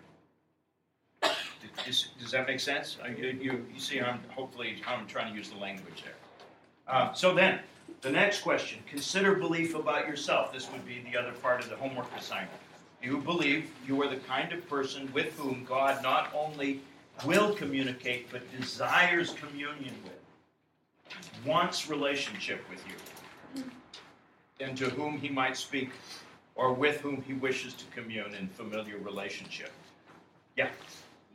Does, 1.85 2.07
does 2.21 2.31
that 2.31 2.47
make 2.47 2.61
sense? 2.61 2.95
You, 3.17 3.37
you, 3.41 3.65
you 3.73 3.79
see, 3.81 3.99
I'm 3.99 4.21
hopefully 4.29 4.81
I'm 4.87 5.05
trying 5.07 5.33
to 5.33 5.37
use 5.37 5.49
the 5.49 5.57
language 5.57 6.03
there. 6.05 6.13
Uh, 6.87 7.11
so 7.11 7.35
then, 7.35 7.59
the 7.99 8.09
next 8.09 8.43
question 8.43 8.79
consider 8.89 9.35
belief 9.35 9.75
about 9.75 10.07
yourself. 10.07 10.53
This 10.53 10.71
would 10.71 10.85
be 10.85 11.03
the 11.11 11.19
other 11.19 11.33
part 11.33 11.61
of 11.61 11.69
the 11.69 11.75
homework 11.75 12.07
assignment. 12.17 12.51
Do 13.01 13.09
you 13.09 13.17
believe 13.17 13.69
you 13.85 14.01
are 14.01 14.07
the 14.07 14.21
kind 14.21 14.53
of 14.53 14.69
person 14.69 15.11
with 15.11 15.37
whom 15.37 15.65
God 15.65 16.01
not 16.01 16.31
only 16.33 16.79
will 17.25 17.53
communicate, 17.53 18.31
but 18.31 18.41
desires 18.57 19.33
communion 19.33 19.95
with, 20.05 21.45
wants 21.45 21.89
relationship 21.89 22.61
with 22.69 22.81
you, 22.87 23.63
and 24.59 24.77
to 24.77 24.89
whom 24.89 25.17
he 25.17 25.29
might 25.29 25.55
speak, 25.55 25.91
or 26.55 26.73
with 26.73 26.99
whom 27.01 27.21
he 27.21 27.33
wishes 27.33 27.73
to 27.73 27.85
commune 27.85 28.33
in 28.35 28.47
familiar 28.49 28.97
relationship. 28.97 29.71
Yeah. 30.57 30.69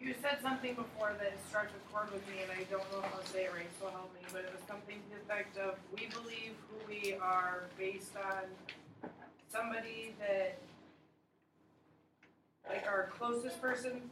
You 0.01 0.15
said 0.21 0.39
something 0.43 0.75
before 0.75 1.15
that 1.19 1.33
struck 1.49 1.69
a 1.69 1.93
chord 1.93 2.13
with 2.13 2.27
me, 2.29 2.43
and 2.43 2.53
I 2.53 2.65
don't 2.71 2.85
know 2.93 3.01
how 3.01 3.19
to 3.19 3.27
say 3.27 3.45
it 3.45 3.53
right, 3.55 3.67
so 3.81 3.89
help 3.89 4.13
me. 4.15 4.21
But 4.33 4.43
it 4.43 4.53
was 4.53 4.61
something 4.69 4.97
to 4.97 5.17
the 5.17 5.23
effect 5.23 5.57
of 5.57 5.77
we 5.95 6.09
believe 6.09 6.53
who 6.69 6.77
we 6.87 7.15
are 7.15 7.65
based 7.79 8.13
on 8.17 9.11
somebody 9.51 10.15
that, 10.21 10.59
like 12.69 12.87
our 12.87 13.11
closest 13.17 13.63
person. 13.63 14.03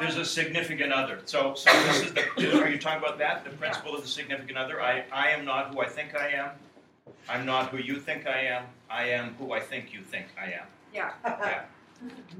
There's 0.00 0.16
a 0.16 0.24
significant 0.24 0.92
other. 0.92 1.20
So, 1.26 1.54
so 1.54 1.70
this 1.70 2.02
is 2.06 2.12
the. 2.12 2.60
Are 2.60 2.68
you 2.68 2.78
talking 2.78 2.98
about 2.98 3.18
that? 3.18 3.44
The 3.44 3.50
principle 3.50 3.92
yeah. 3.92 3.98
of 3.98 4.02
the 4.02 4.08
significant 4.08 4.58
other. 4.58 4.82
I, 4.82 5.04
I 5.12 5.30
am 5.30 5.44
not 5.44 5.72
who 5.72 5.80
I 5.80 5.86
think 5.86 6.16
I 6.16 6.30
am. 6.30 6.50
I'm 7.28 7.46
not 7.46 7.70
who 7.70 7.78
you 7.78 7.98
think 7.98 8.26
I 8.26 8.40
am. 8.40 8.64
I 8.90 9.08
am 9.08 9.34
who 9.34 9.52
I 9.52 9.60
think 9.60 9.92
you 9.92 10.02
think 10.02 10.26
I 10.38 10.46
am. 10.52 10.66
Yeah. 10.92 11.12
yeah. 11.24 11.62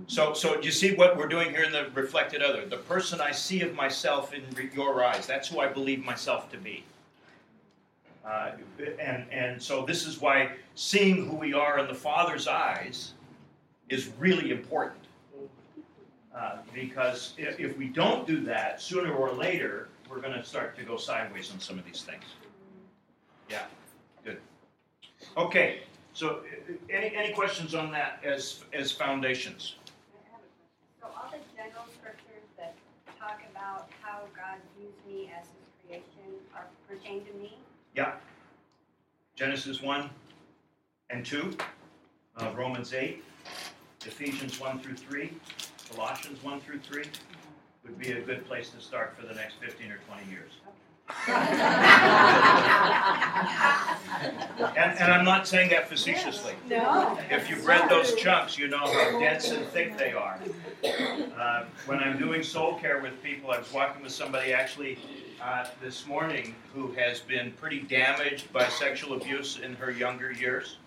So, 0.08 0.34
so 0.34 0.60
you 0.60 0.70
see 0.70 0.94
what 0.94 1.16
we're 1.16 1.28
doing 1.28 1.48
here 1.48 1.62
in 1.62 1.72
the 1.72 1.88
reflected 1.94 2.42
other. 2.42 2.66
The 2.66 2.76
person 2.76 3.20
I 3.20 3.30
see 3.30 3.62
of 3.62 3.72
myself 3.72 4.34
in 4.34 4.42
your 4.74 5.02
eyes, 5.02 5.26
that's 5.26 5.48
who 5.48 5.60
I 5.60 5.68
believe 5.68 6.04
myself 6.04 6.50
to 6.50 6.58
be. 6.58 6.84
Uh, 8.26 8.50
and, 8.98 9.24
and 9.30 9.62
so 9.62 9.86
this 9.86 10.04
is 10.06 10.20
why 10.20 10.50
seeing 10.74 11.30
who 11.30 11.36
we 11.36 11.54
are 11.54 11.78
in 11.78 11.86
the 11.86 11.94
Father's 11.94 12.46
eyes 12.46 13.12
is 13.88 14.10
really 14.18 14.50
important. 14.50 15.00
Uh, 16.36 16.56
because 16.74 17.32
if, 17.38 17.58
if 17.58 17.78
we 17.78 17.86
don't 17.86 18.26
do 18.26 18.40
that, 18.40 18.82
sooner 18.82 19.14
or 19.14 19.32
later, 19.32 19.88
we're 20.10 20.20
going 20.20 20.34
to 20.34 20.44
start 20.44 20.76
to 20.76 20.84
go 20.84 20.98
sideways 20.98 21.50
on 21.52 21.60
some 21.60 21.78
of 21.78 21.86
these 21.86 22.02
things. 22.02 22.24
Yeah. 23.48 23.62
Okay, 25.36 25.80
so 26.12 26.42
uh, 26.68 26.72
any, 26.88 27.14
any 27.16 27.32
questions 27.32 27.74
on 27.74 27.90
that 27.90 28.20
as, 28.24 28.62
as 28.72 28.92
foundations? 28.92 29.74
I 30.14 30.30
have 30.30 30.40
a 30.40 30.46
question. 30.46 30.86
So 31.00 31.06
all 31.08 31.30
the 31.30 31.38
general 31.56 31.84
scriptures 31.98 32.46
that 32.56 32.74
talk 33.18 33.40
about 33.50 33.88
how 34.00 34.20
God 34.36 34.58
views 34.78 34.94
me 35.08 35.32
as 35.36 35.46
his 35.46 36.02
creation 36.04 36.38
are 36.54 36.66
pertain 36.88 37.24
to 37.26 37.32
me? 37.34 37.56
Yeah. 37.96 38.12
Genesis 39.34 39.82
1 39.82 40.08
and 41.10 41.26
2, 41.26 41.56
uh, 42.36 42.52
Romans 42.56 42.94
8, 42.94 43.24
Ephesians 44.06 44.60
1 44.60 44.78
through 44.78 44.94
3, 44.94 45.32
Colossians 45.92 46.42
1 46.44 46.60
through 46.60 46.78
3 46.78 47.04
would 47.82 47.98
be 47.98 48.12
a 48.12 48.20
good 48.20 48.46
place 48.46 48.70
to 48.70 48.80
start 48.80 49.16
for 49.18 49.26
the 49.26 49.34
next 49.34 49.56
15 49.60 49.90
or 49.90 49.98
20 50.08 50.30
years. 50.30 50.52
And, 54.76 54.98
and 54.98 55.12
I'm 55.12 55.24
not 55.24 55.46
saying 55.46 55.70
that 55.70 55.88
facetiously. 55.88 56.54
No. 56.68 57.18
If 57.30 57.50
you've 57.50 57.66
read 57.66 57.88
those 57.90 58.14
chunks, 58.14 58.56
you 58.58 58.68
know 58.68 58.78
how 58.78 59.18
dense 59.18 59.50
and 59.50 59.66
thick 59.66 59.98
they 59.98 60.12
are. 60.12 60.38
Uh, 60.84 61.64
when 61.86 61.98
I'm 61.98 62.18
doing 62.18 62.42
soul 62.42 62.74
care 62.76 63.00
with 63.00 63.22
people, 63.22 63.50
I 63.50 63.58
was 63.58 63.72
walking 63.72 64.02
with 64.02 64.12
somebody 64.12 64.52
actually 64.52 64.98
uh, 65.42 65.66
this 65.82 66.06
morning 66.06 66.54
who 66.72 66.92
has 66.92 67.20
been 67.20 67.52
pretty 67.52 67.80
damaged 67.80 68.52
by 68.52 68.68
sexual 68.68 69.16
abuse 69.16 69.58
in 69.62 69.74
her 69.74 69.90
younger 69.90 70.32
years. 70.32 70.78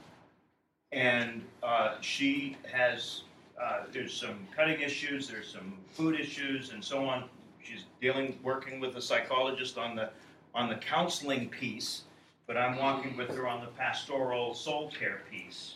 And 0.91 1.43
uh, 1.61 1.95
she 2.01 2.57
has, 2.71 3.23
uh, 3.61 3.83
there's 3.91 4.13
some 4.13 4.47
cutting 4.55 4.79
issues, 4.81 5.27
there's 5.27 5.47
some 5.51 5.73
food 5.91 6.19
issues, 6.19 6.71
and 6.71 6.83
so 6.83 7.05
on. 7.05 7.25
She's 7.67 7.83
dealing, 7.99 8.39
working 8.43 8.79
with 8.79 8.95
a 8.95 9.01
psychologist 9.01 9.77
on 9.77 9.95
the 9.95 10.09
on 10.55 10.69
the 10.69 10.75
counseling 10.75 11.49
piece, 11.49 12.03
but 12.47 12.57
I'm 12.57 12.77
walking 12.77 13.17
with 13.17 13.35
her 13.35 13.47
on 13.47 13.61
the 13.61 13.67
pastoral 13.67 14.53
soul 14.53 14.89
care 14.89 15.21
piece. 15.29 15.75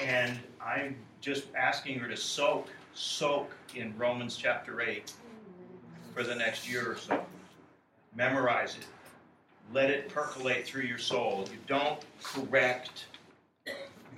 And 0.00 0.38
I'm 0.60 0.96
just 1.20 1.46
asking 1.54 2.00
her 2.00 2.08
to 2.08 2.16
soak, 2.16 2.68
soak 2.92 3.50
in 3.74 3.96
Romans 3.96 4.36
chapter 4.36 4.82
8 4.82 5.12
for 6.12 6.22
the 6.22 6.34
next 6.34 6.68
year 6.68 6.92
or 6.92 6.96
so. 6.96 7.24
Memorize 8.14 8.76
it. 8.76 8.86
Let 9.72 9.88
it 9.88 10.08
percolate 10.08 10.66
through 10.66 10.82
your 10.82 10.98
soul. 10.98 11.46
You 11.50 11.58
don't 11.66 12.00
correct 12.22 13.06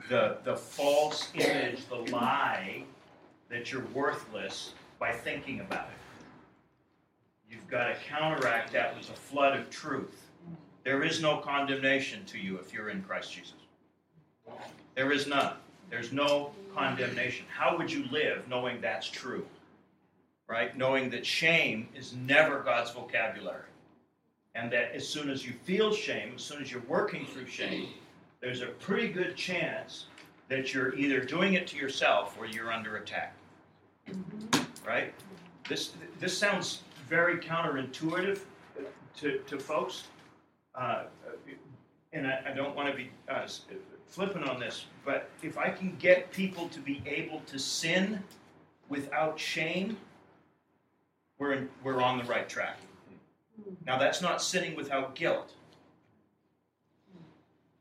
the, 0.08 0.38
the 0.44 0.56
false 0.56 1.30
image, 1.34 1.86
the 1.88 2.10
lie 2.10 2.82
that 3.50 3.70
you're 3.70 3.86
worthless 3.94 4.72
by 4.98 5.12
thinking 5.12 5.60
about 5.60 5.88
it. 5.90 6.05
You've 7.66 7.72
got 7.72 7.88
to 7.88 7.96
counteract 8.08 8.72
that 8.74 8.96
with 8.96 9.10
a 9.10 9.12
flood 9.12 9.58
of 9.58 9.68
truth. 9.70 10.28
There 10.84 11.02
is 11.02 11.20
no 11.20 11.38
condemnation 11.38 12.24
to 12.26 12.38
you 12.38 12.58
if 12.58 12.72
you're 12.72 12.90
in 12.90 13.02
Christ 13.02 13.32
Jesus. 13.32 13.54
There 14.94 15.10
is 15.10 15.26
none. 15.26 15.54
There's 15.90 16.12
no 16.12 16.52
condemnation. 16.72 17.44
How 17.48 17.76
would 17.76 17.90
you 17.90 18.04
live 18.12 18.46
knowing 18.48 18.80
that's 18.80 19.08
true? 19.08 19.44
Right? 20.46 20.78
Knowing 20.78 21.10
that 21.10 21.26
shame 21.26 21.88
is 21.92 22.14
never 22.14 22.60
God's 22.60 22.92
vocabulary. 22.92 23.66
And 24.54 24.70
that 24.70 24.92
as 24.94 25.08
soon 25.08 25.28
as 25.28 25.44
you 25.44 25.52
feel 25.64 25.92
shame, 25.92 26.34
as 26.36 26.42
soon 26.42 26.62
as 26.62 26.70
you're 26.70 26.82
working 26.82 27.26
through 27.26 27.46
shame, 27.46 27.88
there's 28.40 28.62
a 28.62 28.66
pretty 28.66 29.08
good 29.08 29.34
chance 29.34 30.06
that 30.46 30.72
you're 30.72 30.94
either 30.94 31.18
doing 31.18 31.54
it 31.54 31.66
to 31.66 31.76
yourself 31.76 32.36
or 32.38 32.46
you're 32.46 32.72
under 32.72 32.98
attack. 32.98 33.34
Right? 34.86 35.12
This 35.68 35.94
this 36.20 36.38
sounds 36.38 36.82
very 37.08 37.38
counterintuitive 37.38 38.40
to, 39.16 39.38
to 39.38 39.58
folks. 39.58 40.04
Uh, 40.74 41.04
and 42.12 42.26
I, 42.26 42.42
I 42.50 42.52
don't 42.52 42.74
want 42.74 42.90
to 42.90 42.96
be 42.96 43.10
uh, 43.28 43.46
flippant 44.06 44.48
on 44.48 44.60
this, 44.60 44.86
but 45.04 45.28
if 45.42 45.58
I 45.58 45.70
can 45.70 45.96
get 45.98 46.30
people 46.32 46.68
to 46.68 46.80
be 46.80 47.02
able 47.06 47.40
to 47.46 47.58
sin 47.58 48.22
without 48.88 49.38
shame, 49.38 49.96
we're, 51.38 51.52
in, 51.52 51.68
we're 51.82 52.02
on 52.02 52.18
the 52.18 52.24
right 52.24 52.48
track. 52.48 52.78
Now, 53.86 53.98
that's 53.98 54.20
not 54.20 54.42
sinning 54.42 54.76
without 54.76 55.14
guilt. 55.14 55.52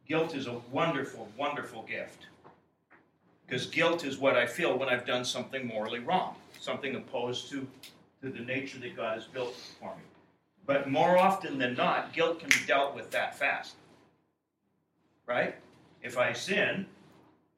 Guilt 0.07 0.35
is 0.35 0.47
a 0.47 0.59
wonderful, 0.71 1.27
wonderful 1.37 1.83
gift. 1.83 2.27
Because 3.45 3.65
guilt 3.67 4.03
is 4.03 4.17
what 4.17 4.35
I 4.35 4.45
feel 4.45 4.77
when 4.77 4.89
I've 4.89 5.05
done 5.05 5.25
something 5.25 5.67
morally 5.67 5.99
wrong, 5.99 6.35
something 6.59 6.95
opposed 6.95 7.49
to, 7.51 7.67
to 8.25 8.31
the 8.31 8.43
nature 8.43 8.79
that 8.79 8.95
God 8.95 9.15
has 9.15 9.25
built 9.25 9.55
for 9.79 9.95
me. 9.95 10.01
But 10.65 10.89
more 10.89 11.15
often 11.15 11.59
than 11.59 11.75
not, 11.75 12.11
guilt 12.11 12.39
can 12.39 12.49
be 12.49 12.65
dealt 12.65 12.95
with 12.95 13.11
that 13.11 13.37
fast. 13.37 13.75
Right? 15.27 15.55
If 16.01 16.17
I 16.17 16.33
sin, 16.33 16.87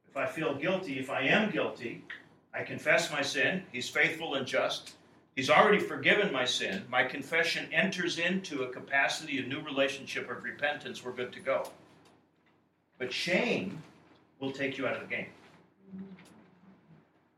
if 0.09 0.18
I 0.18 0.26
feel 0.26 0.55
guilty, 0.55 0.99
if 0.99 1.09
I 1.09 1.22
am 1.22 1.51
guilty, 1.51 2.03
I 2.53 2.63
confess 2.63 3.11
my 3.11 3.22
sin. 3.22 3.63
He's 3.72 3.89
faithful 3.89 4.36
and 4.36 4.45
just. 4.45 4.95
He's 5.38 5.49
already 5.49 5.80
forgiven 5.80 6.34
my 6.34 6.43
sin. 6.43 6.84
My 6.89 7.03
confession 7.03 7.70
enters 7.72 8.20
into 8.20 8.63
a 8.63 8.70
capacity, 8.70 9.39
a 9.39 9.47
new 9.47 9.61
relationship 9.61 10.30
of 10.30 10.43
repentance. 10.43 11.05
We're 11.05 11.13
good 11.13 11.32
to 11.32 11.39
go. 11.39 11.70
But 12.97 13.13
shame 13.13 13.82
will 14.41 14.51
take 14.51 14.78
you 14.78 14.86
out 14.86 14.95
of 14.95 15.07
the 15.07 15.15
game. 15.15 15.28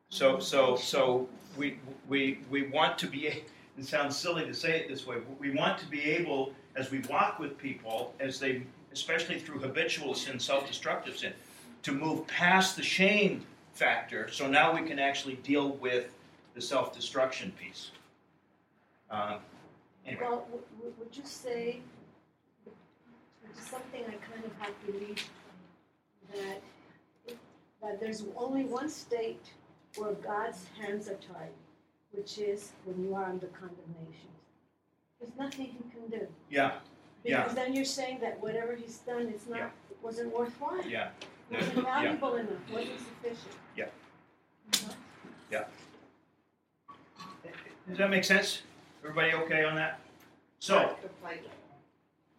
So, 0.09 0.39
so, 0.39 0.75
so 0.75 1.29
we, 1.59 1.77
we, 2.07 2.39
we 2.49 2.63
want 2.63 2.97
to 2.99 3.07
be, 3.07 3.27
it 3.27 3.45
sounds 3.81 4.17
silly 4.17 4.45
to 4.45 4.53
say 4.53 4.79
it 4.79 4.87
this 4.87 5.05
way, 5.05 5.17
but 5.17 5.39
we 5.39 5.51
want 5.51 5.77
to 5.79 5.85
be 5.85 6.01
able, 6.03 6.53
as 6.75 6.89
we 6.89 6.99
walk 7.01 7.37
with 7.37 7.57
people, 7.57 8.15
as 8.19 8.39
they, 8.39 8.63
especially 8.93 9.37
through 9.39 9.59
habitual 9.59 10.15
sin, 10.15 10.39
self 10.39 10.65
destructive 10.65 11.17
sin, 11.17 11.33
to 11.83 11.91
move 11.91 12.25
past 12.27 12.75
the 12.75 12.83
shame 12.83 13.45
factor 13.73 14.29
so 14.31 14.47
now 14.47 14.73
we 14.73 14.87
can 14.87 14.99
actually 14.99 15.35
deal 15.35 15.71
with 15.73 16.13
the 16.55 16.61
self 16.61 16.95
destruction 16.95 17.51
piece. 17.59 17.91
Uh, 19.11 19.37
anyway. 20.07 20.21
Well, 20.23 20.39
w- 20.39 20.63
w- 20.77 20.93
would 20.97 21.15
you 21.15 21.23
say, 21.25 21.81
something 23.53 24.01
I 24.07 24.11
kind 24.11 24.45
of 24.45 24.51
have 24.59 24.73
believed, 24.85 25.27
that, 26.33 26.61
that 27.81 27.99
there's 27.99 28.23
only 28.37 28.63
one 28.63 28.89
state 28.89 29.51
where 29.97 30.13
God's 30.13 30.65
hands 30.79 31.07
are 31.07 31.15
tied, 31.15 31.51
which 32.11 32.37
is 32.37 32.71
when 32.85 33.03
you 33.03 33.15
are 33.15 33.25
under 33.25 33.47
condemnation. 33.47 34.29
There's 35.19 35.35
nothing 35.37 35.65
he 35.65 35.83
can 35.91 36.07
do. 36.09 36.27
Yeah, 36.49 36.73
yeah. 37.23 37.43
Because 37.43 37.55
then 37.55 37.73
you're 37.73 37.85
saying 37.85 38.19
that 38.21 38.41
whatever 38.41 38.75
he's 38.75 38.99
done 38.99 39.27
is 39.27 39.47
not, 39.47 39.57
Yeah. 39.59 39.69
it 39.91 39.97
wasn't 40.01 40.33
worthwhile. 40.35 40.85
yeah. 40.87 41.09
Wasn't 41.51 41.75
Yeah. 41.77 41.81
valuable 41.83 42.35
enough, 42.35 42.71
wasn't 42.71 42.99
sufficient. 42.99 43.55
Yeah. 43.75 43.89
Mhm. 44.71 44.95
Does 47.87 47.97
that 47.97 48.09
make 48.11 48.23
sense? 48.23 48.61
Everybody 49.03 49.33
okay 49.33 49.63
on 49.63 49.75
that? 49.75 49.99
So, 50.59 50.95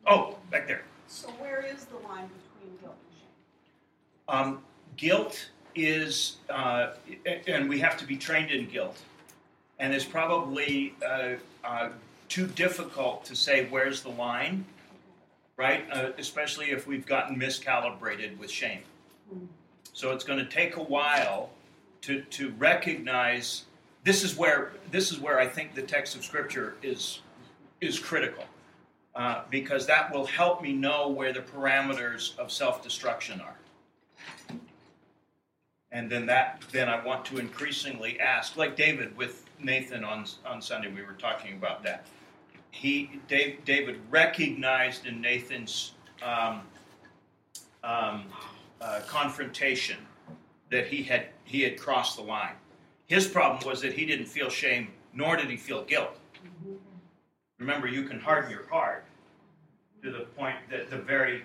oh, 0.06 0.38
back 0.50 0.68
there. 0.68 0.84
So 1.08 1.28
where 1.32 1.60
is 1.66 1.86
the 1.86 1.96
line 1.96 2.28
between 2.28 2.76
guilt 2.80 2.94
and 3.08 3.18
shame? 3.18 3.28
Um, 4.28 4.64
guilt 4.96 5.50
is, 5.74 6.36
uh, 6.48 6.92
and 7.46 7.68
we 7.68 7.78
have 7.80 7.96
to 7.98 8.06
be 8.06 8.16
trained 8.16 8.50
in 8.50 8.66
guilt, 8.66 8.98
and 9.78 9.94
it's 9.94 10.04
probably 10.04 10.94
uh, 11.06 11.34
uh, 11.64 11.88
too 12.28 12.46
difficult 12.46 13.24
to 13.24 13.34
say 13.34 13.66
where's 13.70 14.02
the 14.02 14.10
line, 14.10 14.64
right? 15.56 15.84
Uh, 15.92 16.10
especially 16.18 16.70
if 16.70 16.86
we've 16.86 17.06
gotten 17.06 17.38
miscalibrated 17.38 18.36
with 18.38 18.50
shame. 18.50 18.82
So 19.92 20.12
it's 20.12 20.24
going 20.24 20.38
to 20.38 20.50
take 20.50 20.76
a 20.76 20.82
while 20.82 21.50
to 22.02 22.22
to 22.22 22.50
recognize 22.58 23.64
this 24.04 24.22
is 24.22 24.36
where 24.36 24.72
this 24.90 25.12
is 25.12 25.20
where 25.20 25.38
I 25.38 25.46
think 25.46 25.74
the 25.74 25.82
text 25.82 26.16
of 26.16 26.24
Scripture 26.24 26.76
is 26.82 27.20
is 27.80 27.98
critical. 27.98 28.44
Uh, 29.12 29.42
because 29.50 29.86
that 29.86 30.14
will 30.14 30.24
help 30.24 30.62
me 30.62 30.72
know 30.72 31.08
where 31.08 31.32
the 31.32 31.40
parameters 31.40 32.38
of 32.38 32.52
self-destruction 32.52 33.40
are 33.40 33.56
and 35.92 36.10
then 36.10 36.26
that 36.26 36.62
then 36.72 36.88
I 36.88 37.04
want 37.04 37.24
to 37.26 37.38
increasingly 37.38 38.20
ask, 38.20 38.56
like 38.56 38.76
David 38.76 39.16
with 39.16 39.44
Nathan 39.58 40.04
on 40.04 40.24
on 40.46 40.62
Sunday, 40.62 40.90
we 40.90 41.02
were 41.02 41.14
talking 41.14 41.54
about 41.54 41.82
that. 41.82 42.06
He 42.70 43.20
Dave, 43.28 43.64
David 43.64 44.00
recognized 44.10 45.06
in 45.06 45.20
Nathan's 45.20 45.92
um, 46.22 46.62
um, 47.82 48.24
uh, 48.80 49.00
confrontation 49.06 49.96
that 50.70 50.86
he 50.86 51.02
had 51.02 51.26
he 51.44 51.62
had 51.62 51.78
crossed 51.78 52.16
the 52.16 52.22
line. 52.22 52.54
His 53.06 53.26
problem 53.26 53.68
was 53.68 53.82
that 53.82 53.92
he 53.92 54.06
didn't 54.06 54.26
feel 54.26 54.48
shame, 54.48 54.88
nor 55.12 55.36
did 55.36 55.50
he 55.50 55.56
feel 55.56 55.82
guilt. 55.82 56.16
Remember, 57.58 57.88
you 57.88 58.04
can 58.04 58.20
harden 58.20 58.50
your 58.50 58.66
heart 58.68 59.04
to 60.02 60.10
the 60.10 60.20
point 60.20 60.56
that 60.70 60.90
the 60.90 60.96
very. 60.96 61.44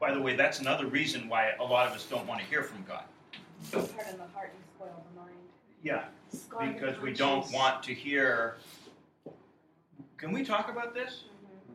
By 0.00 0.14
the 0.14 0.20
way, 0.20 0.36
that's 0.36 0.60
another 0.60 0.86
reason 0.86 1.28
why 1.28 1.52
a 1.58 1.64
lot 1.64 1.88
of 1.88 1.92
us 1.92 2.06
don't 2.06 2.24
want 2.26 2.40
to 2.40 2.46
hear 2.46 2.62
from 2.62 2.84
God. 2.86 3.02
Harden 3.72 4.18
the 4.18 4.34
heart 4.34 4.52
and 4.54 4.64
spoil 4.74 5.04
the 5.14 5.20
mind. 5.20 5.34
Yeah, 5.82 6.04
Scarred 6.32 6.74
because 6.74 7.00
we 7.00 7.12
don't 7.12 7.42
conscience. 7.42 7.54
want 7.54 7.82
to 7.84 7.94
hear. 7.94 8.56
Can 10.16 10.32
we 10.32 10.44
talk 10.44 10.70
about 10.70 10.94
this? 10.94 11.24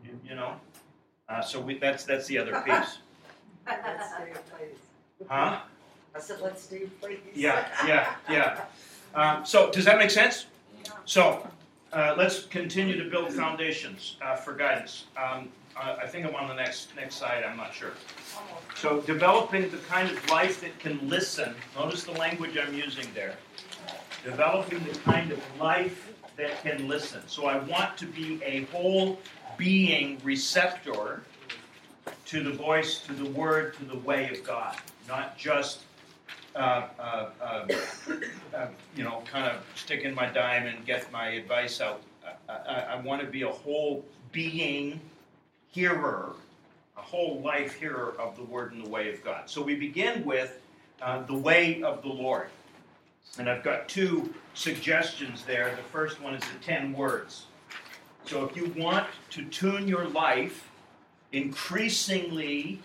You, 0.03 0.19
you 0.27 0.35
know, 0.35 0.55
uh, 1.29 1.41
so 1.41 1.61
we, 1.61 1.77
that's 1.77 2.03
that's 2.03 2.27
the 2.27 2.37
other 2.37 2.61
piece. 2.61 2.97
Let's 3.67 4.13
Steve, 4.13 4.39
please. 4.57 5.27
Huh? 5.29 5.59
I 6.15 6.19
said, 6.19 6.41
let's 6.41 6.61
Steve, 6.61 6.91
please. 7.01 7.17
Yeah, 7.33 7.65
yeah, 7.87 8.15
yeah. 8.29 8.65
Um, 9.15 9.45
so, 9.45 9.71
does 9.71 9.85
that 9.85 9.97
make 9.97 10.11
sense? 10.11 10.45
So, 11.05 11.47
uh, 11.91 12.13
let's 12.17 12.43
continue 12.43 13.01
to 13.01 13.09
build 13.09 13.31
foundations 13.33 14.17
uh, 14.21 14.35
for 14.35 14.53
guidance. 14.53 15.05
Um, 15.17 15.49
I 15.75 16.07
think 16.07 16.25
I'm 16.25 16.35
on 16.35 16.47
the 16.47 16.53
next 16.53 16.95
next 16.95 17.15
slide. 17.15 17.43
I'm 17.43 17.57
not 17.57 17.73
sure. 17.73 17.91
So, 18.75 19.01
developing 19.01 19.69
the 19.69 19.77
kind 19.77 20.09
of 20.09 20.29
life 20.29 20.61
that 20.61 20.77
can 20.79 21.09
listen. 21.09 21.55
Notice 21.75 22.03
the 22.03 22.11
language 22.11 22.57
I'm 22.57 22.73
using 22.73 23.07
there. 23.13 23.35
Developing 24.23 24.83
the 24.83 24.97
kind 24.99 25.31
of 25.31 25.39
life 25.59 26.13
that 26.37 26.61
can 26.63 26.87
listen. 26.87 27.21
So, 27.27 27.45
I 27.45 27.57
want 27.59 27.97
to 27.97 28.05
be 28.05 28.41
a 28.43 28.65
whole 28.65 29.19
being 29.57 30.19
receptor 30.23 31.23
to 32.25 32.43
the 32.43 32.51
voice, 32.51 33.01
to 33.01 33.13
the 33.13 33.29
word, 33.31 33.75
to 33.75 33.85
the 33.85 33.97
way 33.99 34.29
of 34.29 34.43
God, 34.43 34.75
not 35.07 35.37
just 35.37 35.81
uh, 36.55 36.87
uh, 36.99 37.29
uh, 37.41 37.67
uh, 38.53 38.67
you 38.95 39.03
know, 39.03 39.23
kind 39.25 39.45
of 39.45 39.63
stick 39.75 40.01
in 40.01 40.13
my 40.13 40.27
dime 40.27 40.67
and 40.67 40.85
get 40.85 41.11
my 41.11 41.29
advice 41.29 41.81
out. 41.81 42.01
I, 42.47 42.53
I, 42.53 42.79
I 42.93 43.01
want 43.01 43.21
to 43.21 43.27
be 43.27 43.41
a 43.41 43.49
whole 43.49 44.05
being 44.31 44.99
hearer, 45.73 46.33
a 46.97 47.01
whole 47.01 47.41
life 47.41 47.73
hearer 47.73 48.15
of 48.19 48.35
the 48.35 48.43
word 48.43 48.73
and 48.73 48.85
the 48.85 48.89
way 48.89 49.11
of 49.11 49.23
God. 49.23 49.49
So 49.49 49.61
we 49.61 49.75
begin 49.75 50.23
with 50.23 50.61
uh, 51.01 51.23
the 51.23 51.33
way 51.33 51.81
of 51.81 52.01
the 52.01 52.09
Lord. 52.09 52.47
And 53.39 53.49
I've 53.49 53.63
got 53.63 53.89
two 53.89 54.33
suggestions 54.53 55.43
there. 55.43 55.75
The 55.75 55.83
first 55.83 56.21
one 56.21 56.35
is 56.35 56.41
the 56.41 56.63
10 56.63 56.93
words. 56.93 57.47
So 58.25 58.45
if 58.45 58.55
you 58.55 58.71
want 58.77 59.07
to 59.31 59.43
tune 59.45 59.87
your 59.87 60.07
life 60.07 60.69
increasingly 61.31 62.79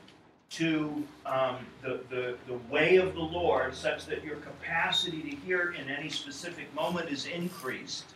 to 0.51 1.05
um, 1.27 1.57
the, 1.83 2.01
the, 2.09 2.37
the 2.47 2.59
way 2.71 2.97
of 2.97 3.15
the 3.15 3.21
Lord, 3.21 3.75
such 3.75 4.07
that 4.07 4.25
your 4.25 4.37
capacity 4.37 5.23
to 5.23 5.37
hear 5.37 5.75
in 5.79 5.91
any 5.91 6.09
specific 6.09 6.75
moment 6.75 7.11
is 7.11 7.27
increased, 7.27 8.15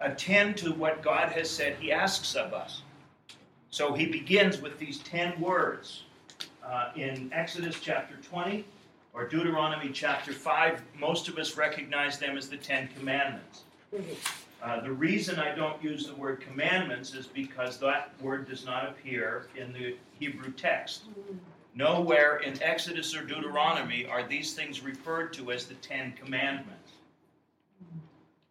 attend 0.00 0.56
to 0.58 0.72
what 0.72 1.02
God 1.02 1.30
has 1.30 1.48
said 1.48 1.76
He 1.78 1.92
asks 1.92 2.34
of 2.34 2.52
us. 2.52 2.82
So 3.70 3.92
He 3.92 4.06
begins 4.06 4.60
with 4.60 4.78
these 4.78 4.98
10 5.00 5.40
words. 5.40 6.04
Uh, 6.64 6.90
in 6.96 7.30
Exodus 7.32 7.80
chapter 7.80 8.16
20 8.16 8.64
or 9.14 9.26
Deuteronomy 9.26 9.90
chapter 9.90 10.32
5, 10.32 10.82
most 10.98 11.28
of 11.28 11.38
us 11.38 11.56
recognize 11.56 12.18
them 12.18 12.36
as 12.36 12.48
the 12.48 12.58
Ten 12.58 12.88
Commandments. 12.98 13.62
Uh, 14.62 14.80
the 14.80 14.92
reason 14.92 15.38
I 15.38 15.54
don't 15.54 15.82
use 15.82 16.06
the 16.06 16.14
word 16.14 16.40
commandments 16.40 17.14
is 17.14 17.26
because 17.26 17.78
that 17.78 18.12
word 18.20 18.48
does 18.48 18.66
not 18.66 18.86
appear 18.86 19.46
in 19.56 19.72
the 19.72 19.96
Hebrew 20.18 20.52
text. 20.52 21.04
Nowhere 21.74 22.38
in 22.38 22.60
Exodus 22.62 23.14
or 23.16 23.24
Deuteronomy 23.24 24.04
are 24.04 24.26
these 24.26 24.52
things 24.52 24.82
referred 24.82 25.32
to 25.34 25.52
as 25.52 25.66
the 25.66 25.74
Ten 25.74 26.12
Commandments. 26.12 26.92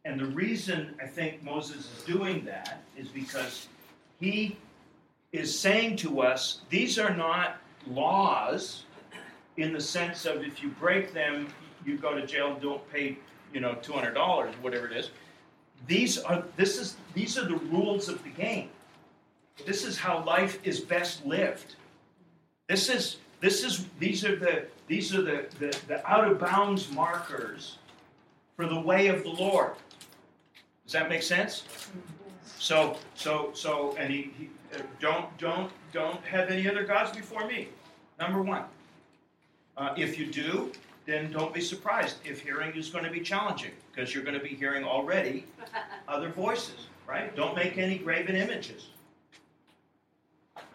And 0.05 0.19
the 0.19 0.27
reason 0.27 0.95
I 1.03 1.05
think 1.05 1.43
Moses 1.43 1.91
is 1.97 2.03
doing 2.05 2.45
that 2.45 2.81
is 2.97 3.09
because 3.09 3.67
he 4.19 4.55
is 5.31 5.57
saying 5.57 5.97
to 5.97 6.21
us, 6.21 6.61
these 6.69 6.97
are 6.97 7.15
not 7.15 7.57
laws 7.87 8.83
in 9.57 9.73
the 9.73 9.81
sense 9.81 10.25
of 10.25 10.43
if 10.43 10.61
you 10.61 10.69
break 10.69 11.13
them, 11.13 11.47
you 11.85 11.97
go 11.97 12.13
to 12.13 12.25
jail, 12.25 12.57
don't 12.61 12.87
pay, 12.91 13.17
you 13.53 13.59
know, 13.59 13.75
$200, 13.81 14.53
whatever 14.61 14.87
it 14.87 14.97
is. 14.97 15.09
These 15.85 16.17
are 16.17 16.43
this 16.55 16.79
is 16.79 16.95
these 17.13 17.37
are 17.37 17.45
the 17.45 17.57
rules 17.57 18.09
of 18.09 18.23
the 18.23 18.29
game. 18.29 18.69
This 19.65 19.85
is 19.85 19.97
how 19.97 20.23
life 20.23 20.59
is 20.63 20.79
best 20.79 21.25
lived. 21.25 21.75
This 22.67 22.89
is 22.89 23.17
this 23.41 23.63
is 23.63 23.85
these 23.99 24.25
are 24.25 24.35
the 24.35 24.65
these 24.87 25.13
are 25.13 25.21
the, 25.21 25.45
the, 25.59 25.79
the 25.87 26.09
out 26.09 26.29
of 26.29 26.39
bounds 26.39 26.91
markers 26.91 27.77
for 28.55 28.65
the 28.65 28.79
way 28.79 29.07
of 29.07 29.23
the 29.23 29.29
lord. 29.29 29.73
Does 30.83 30.93
that 30.93 31.09
make 31.09 31.21
sense? 31.21 31.63
So 32.57 32.97
so 33.13 33.51
so 33.53 33.95
and 33.99 34.11
he, 34.11 34.31
he 34.37 34.49
don't 34.99 35.37
don't 35.37 35.71
don't 35.91 36.23
have 36.25 36.49
any 36.49 36.69
other 36.69 36.83
gods 36.83 37.15
before 37.15 37.47
me 37.47 37.69
number 38.19 38.41
one 38.41 38.63
uh, 39.77 39.93
if 39.95 40.17
you 40.17 40.25
do 40.25 40.71
then 41.07 41.31
don't 41.31 41.53
be 41.53 41.61
surprised 41.61 42.17
if 42.25 42.41
hearing 42.41 42.75
is 42.75 42.89
going 42.89 43.05
to 43.05 43.09
be 43.09 43.21
challenging 43.21 43.71
because 43.91 44.13
you're 44.13 44.23
going 44.23 44.37
to 44.37 44.43
be 44.43 44.53
hearing 44.53 44.83
already 44.83 45.45
other 46.07 46.29
voices, 46.29 46.87
right? 47.07 47.33
Don't 47.35 47.55
make 47.55 47.77
any 47.77 47.97
graven 47.97 48.35
images, 48.35 48.89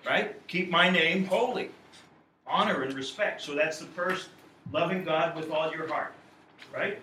right? 0.07 0.45
Keep 0.49 0.71
my 0.71 0.89
name 0.89 1.27
holy, 1.27 1.71
honor 2.47 2.83
and 2.83 2.95
respect. 2.95 3.43
So 3.43 3.55
that's 3.55 3.79
the 3.79 3.85
first 3.85 4.31
loving 4.73 5.05
God 5.05 5.37
with 5.37 5.51
all 5.51 5.71
your 5.71 5.87
heart, 5.87 6.15
right? 6.75 6.99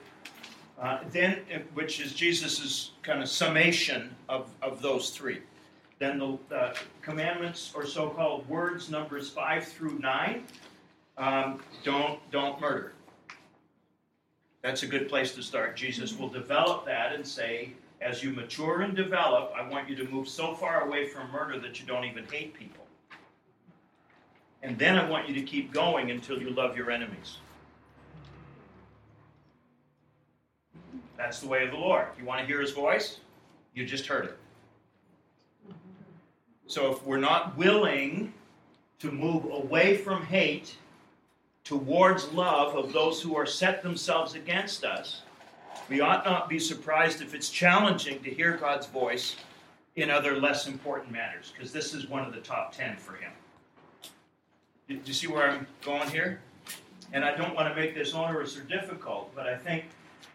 Uh, 0.81 1.01
then, 1.11 1.41
which 1.75 1.99
is 1.99 2.13
Jesus' 2.13 2.91
kind 3.03 3.21
of 3.21 3.29
summation 3.29 4.15
of, 4.27 4.49
of 4.63 4.81
those 4.81 5.11
three. 5.11 5.41
Then 5.99 6.17
the 6.17 6.55
uh, 6.55 6.73
commandments 7.01 7.73
or 7.75 7.85
so-called 7.85 8.47
words, 8.47 8.89
numbers 8.89 9.29
five 9.29 9.65
through 9.65 9.99
nine. 9.99 10.43
Um, 11.17 11.59
don't 11.83 12.19
don't 12.31 12.59
murder. 12.61 12.93
That's 14.61 14.83
a 14.83 14.87
good 14.87 15.09
place 15.09 15.35
to 15.35 15.43
start. 15.43 15.75
Jesus 15.75 16.17
will 16.17 16.29
develop 16.29 16.85
that 16.85 17.13
and 17.13 17.25
say, 17.25 17.73
as 18.01 18.23
you 18.23 18.31
mature 18.31 18.81
and 18.81 18.95
develop, 18.95 19.51
I 19.55 19.67
want 19.67 19.89
you 19.89 19.95
to 19.97 20.05
move 20.05 20.27
so 20.27 20.53
far 20.53 20.87
away 20.87 21.07
from 21.07 21.29
murder 21.31 21.59
that 21.59 21.79
you 21.79 21.85
don't 21.85 22.05
even 22.05 22.25
hate 22.31 22.53
people. 22.53 22.85
And 24.63 24.77
then 24.77 24.97
I 24.97 25.09
want 25.09 25.27
you 25.27 25.35
to 25.35 25.41
keep 25.41 25.71
going 25.73 26.11
until 26.11 26.41
you 26.41 26.49
love 26.49 26.75
your 26.75 26.91
enemies. 26.91 27.37
That's 31.17 31.39
the 31.39 31.47
way 31.47 31.63
of 31.63 31.71
the 31.71 31.77
Lord. 31.77 32.07
You 32.17 32.25
want 32.25 32.41
to 32.41 32.45
hear 32.45 32.61
his 32.61 32.71
voice? 32.71 33.19
You 33.73 33.85
just 33.85 34.07
heard 34.07 34.25
it. 34.25 34.37
So 36.69 36.91
if 36.91 37.03
we're 37.03 37.17
not 37.17 37.57
willing 37.57 38.31
to 38.99 39.11
move 39.11 39.45
away 39.45 39.97
from 39.97 40.23
hate 40.23 40.77
towards 41.63 42.31
love 42.31 42.75
of 42.75 42.93
those 42.93 43.19
who 43.19 43.35
are 43.35 43.47
set 43.47 43.81
themselves 43.81 44.35
against 44.35 44.85
us, 44.85 45.23
we 45.89 45.99
ought 45.99 46.23
not 46.25 46.47
be 46.47 46.59
surprised 46.59 47.23
if 47.23 47.33
it's 47.33 47.49
challenging 47.49 48.21
to 48.21 48.29
hear 48.29 48.55
God's 48.55 48.85
voice 48.85 49.35
in 49.95 50.11
other 50.11 50.39
less 50.39 50.67
important 50.67 51.11
matters, 51.11 51.51
because 51.51 51.73
this 51.73 51.95
is 51.95 52.07
one 52.07 52.23
of 52.23 52.35
the 52.35 52.39
top 52.39 52.71
10 52.71 52.97
for 52.97 53.13
him. 53.13 53.31
Do 54.87 54.99
you 55.03 55.13
see 55.13 55.25
where 55.25 55.49
I'm 55.49 55.65
going 55.81 56.07
here? 56.11 56.39
And 57.13 57.25
I 57.25 57.35
don't 57.35 57.55
want 57.55 57.67
to 57.67 57.73
make 57.73 57.95
this 57.95 58.13
onerous 58.13 58.55
or 58.55 58.61
difficult, 58.61 59.33
but 59.33 59.47
I 59.47 59.57
think 59.57 59.85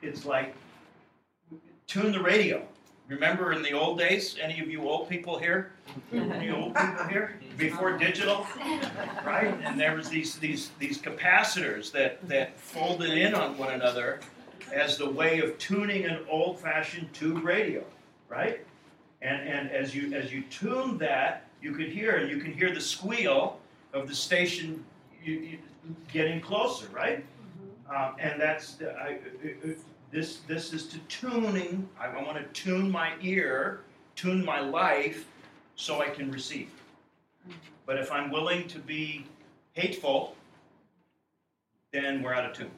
it's 0.03 0.25
like 0.25 0.53
tune 1.87 2.11
the 2.11 2.21
radio. 2.21 2.67
Remember 3.09 3.53
in 3.53 3.63
the 3.63 3.73
old 3.73 3.99
days, 3.99 4.39
any 4.41 4.61
of 4.61 4.71
you 4.71 4.89
old 4.89 5.11
people 5.11 5.39
here? 5.39 5.73
Any 6.13 6.51
old 6.51 6.75
people 6.75 7.07
here? 7.07 7.39
Before 7.59 7.99
digital? 7.99 8.47
Right? 9.25 9.55
And 9.63 9.79
there 9.79 9.95
was 9.95 10.09
these 10.09 10.39
these 10.39 10.71
these 10.79 10.99
capacitors 10.99 11.93
that, 11.93 12.27
that 12.29 12.59
folded 12.59 13.11
in 13.11 13.35
on 13.35 13.59
one 13.59 13.75
another 13.75 14.21
as 14.73 14.97
the 14.97 15.09
way 15.09 15.41
of 15.41 15.59
tuning 15.59 16.07
an 16.07 16.21
old-fashioned 16.31 17.13
tube 17.13 17.45
radio, 17.45 17.85
right? 18.29 18.65
And 19.21 19.47
and 19.47 19.71
as 19.71 19.95
you 19.95 20.15
as 20.15 20.33
you 20.33 20.43
tuned 20.45 20.99
that, 21.01 21.45
you 21.61 21.73
could 21.73 21.89
hear 21.89 22.17
and 22.17 22.31
you 22.31 22.39
can 22.39 22.55
hear 22.55 22.73
the 22.73 22.81
squeal 22.81 23.61
of 23.93 24.09
the 24.09 24.15
station 24.15 24.83
you, 25.23 25.35
you, 25.35 25.59
getting 26.11 26.41
closer, 26.41 26.89
right? 26.89 27.25
Um, 27.95 28.17
and 28.19 28.41
that's 28.41 28.79
I, 28.81 29.19
this, 30.15 30.37
this 30.47 30.73
is 30.73 30.87
to 30.87 30.99
tuning. 31.09 31.89
I 31.99 32.07
want 32.23 32.39
to 32.39 32.45
tune 32.63 32.89
my 32.89 33.15
ear, 33.21 33.81
tune 34.15 34.45
my 34.45 34.61
life, 34.61 35.27
so 35.75 36.01
I 36.01 36.09
can 36.09 36.31
receive. 36.31 36.71
But 37.85 37.99
if 37.99 38.13
I'm 38.13 38.31
willing 38.31 38.69
to 38.69 38.79
be 38.79 39.27
hateful, 39.73 40.37
then 41.93 42.23
we're 42.23 42.33
out 42.33 42.49
of 42.49 42.57
tune. 42.57 42.71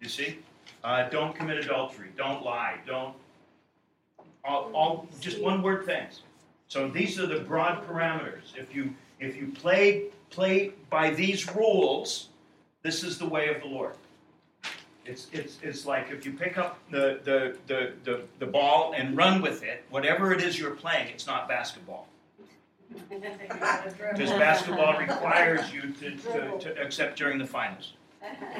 You 0.00 0.08
see? 0.08 0.38
Uh, 0.82 1.08
don't 1.10 1.32
commit 1.32 1.58
adultery. 1.58 2.08
Don't 2.16 2.44
lie. 2.44 2.78
Don't. 2.84 3.14
All, 4.44 4.70
all 4.74 5.08
just 5.20 5.40
one 5.40 5.62
word 5.62 5.86
things. 5.86 6.22
So 6.66 6.88
these 6.88 7.20
are 7.20 7.26
the 7.26 7.40
broad 7.40 7.86
parameters. 7.86 8.56
If 8.56 8.74
you 8.74 8.92
if 9.20 9.36
you 9.36 9.48
play 9.48 10.06
play 10.30 10.72
by 10.90 11.10
these 11.10 11.54
rules, 11.54 12.30
this 12.82 13.04
is 13.04 13.16
the 13.16 13.26
way 13.26 13.54
of 13.54 13.62
the 13.62 13.68
Lord. 13.68 13.94
It's, 15.06 15.28
it's, 15.32 15.58
it's 15.62 15.86
like 15.86 16.10
if 16.10 16.26
you 16.26 16.32
pick 16.32 16.58
up 16.58 16.78
the, 16.90 17.20
the, 17.24 17.56
the, 17.66 17.92
the, 18.04 18.20
the 18.38 18.46
ball 18.46 18.92
and 18.96 19.16
run 19.16 19.40
with 19.40 19.62
it, 19.62 19.84
whatever 19.90 20.32
it 20.32 20.42
is 20.42 20.58
you're 20.58 20.72
playing, 20.72 21.08
it's 21.08 21.26
not 21.26 21.48
basketball. 21.48 22.08
Because 23.10 24.30
basketball 24.30 24.98
requires 24.98 25.72
you 25.72 25.92
to, 26.00 26.10
to, 26.16 26.58
to 26.58 26.82
accept 26.82 27.16
during 27.18 27.38
the 27.38 27.46
finals. 27.46 27.92
but, 28.20 28.30
but 28.40 28.50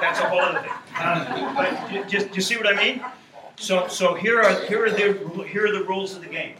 that's 0.00 0.20
a 0.20 0.28
whole 0.28 0.40
other 0.40 0.60
thing. 0.60 0.70
Um, 1.02 1.54
but 1.54 1.92
you, 1.92 2.04
just 2.04 2.34
you 2.34 2.40
see 2.42 2.56
what 2.56 2.66
I 2.66 2.74
mean? 2.74 3.04
So 3.56 3.88
so 3.88 4.14
here 4.14 4.40
are 4.40 4.64
here 4.64 4.86
are 4.86 4.90
the 4.90 5.12
here 5.50 5.66
are 5.66 5.72
the 5.72 5.84
rules 5.84 6.14
of 6.14 6.22
the 6.22 6.28
game. 6.28 6.54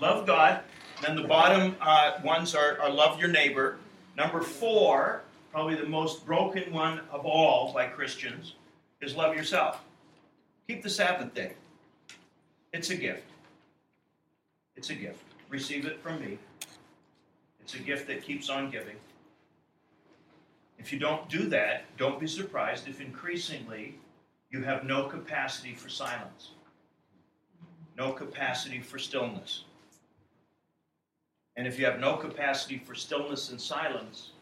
Love 0.00 0.26
God, 0.26 0.60
Then 1.02 1.16
the 1.16 1.24
bottom 1.24 1.76
uh, 1.80 2.12
ones 2.24 2.54
are, 2.54 2.78
are 2.80 2.90
love 2.90 3.18
your 3.20 3.28
neighbor. 3.28 3.76
Number 4.16 4.40
four, 4.40 5.22
probably 5.54 5.76
the 5.76 5.86
most 5.86 6.26
broken 6.26 6.72
one 6.72 7.00
of 7.12 7.24
all 7.24 7.72
by 7.72 7.86
Christians, 7.86 8.54
is 9.00 9.14
love 9.14 9.36
yourself. 9.36 9.84
Keep 10.66 10.82
the 10.82 10.90
Sabbath 10.90 11.32
day. 11.32 11.52
It's 12.72 12.90
a 12.90 12.96
gift. 12.96 13.30
It's 14.74 14.90
a 14.90 14.96
gift. 14.96 15.22
Receive 15.48 15.86
it 15.86 16.00
from 16.02 16.20
me. 16.20 16.38
It's 17.60 17.74
a 17.74 17.78
gift 17.78 18.08
that 18.08 18.24
keeps 18.24 18.50
on 18.50 18.68
giving. 18.68 18.96
If 20.80 20.92
you 20.92 20.98
don't 20.98 21.28
do 21.28 21.46
that, 21.50 21.84
don't 21.98 22.18
be 22.18 22.26
surprised 22.26 22.88
if 22.88 23.00
increasingly 23.00 23.94
you 24.50 24.64
have 24.64 24.82
no 24.82 25.04
capacity 25.04 25.72
for 25.72 25.88
silence, 25.88 26.50
no 27.96 28.10
capacity 28.10 28.80
for 28.80 28.98
stillness. 28.98 29.62
And 31.56 31.64
if 31.64 31.78
you 31.78 31.84
have 31.84 32.00
no 32.00 32.16
capacity 32.16 32.82
for 32.84 32.96
stillness 32.96 33.50
and 33.50 33.60
silence, 33.60 34.32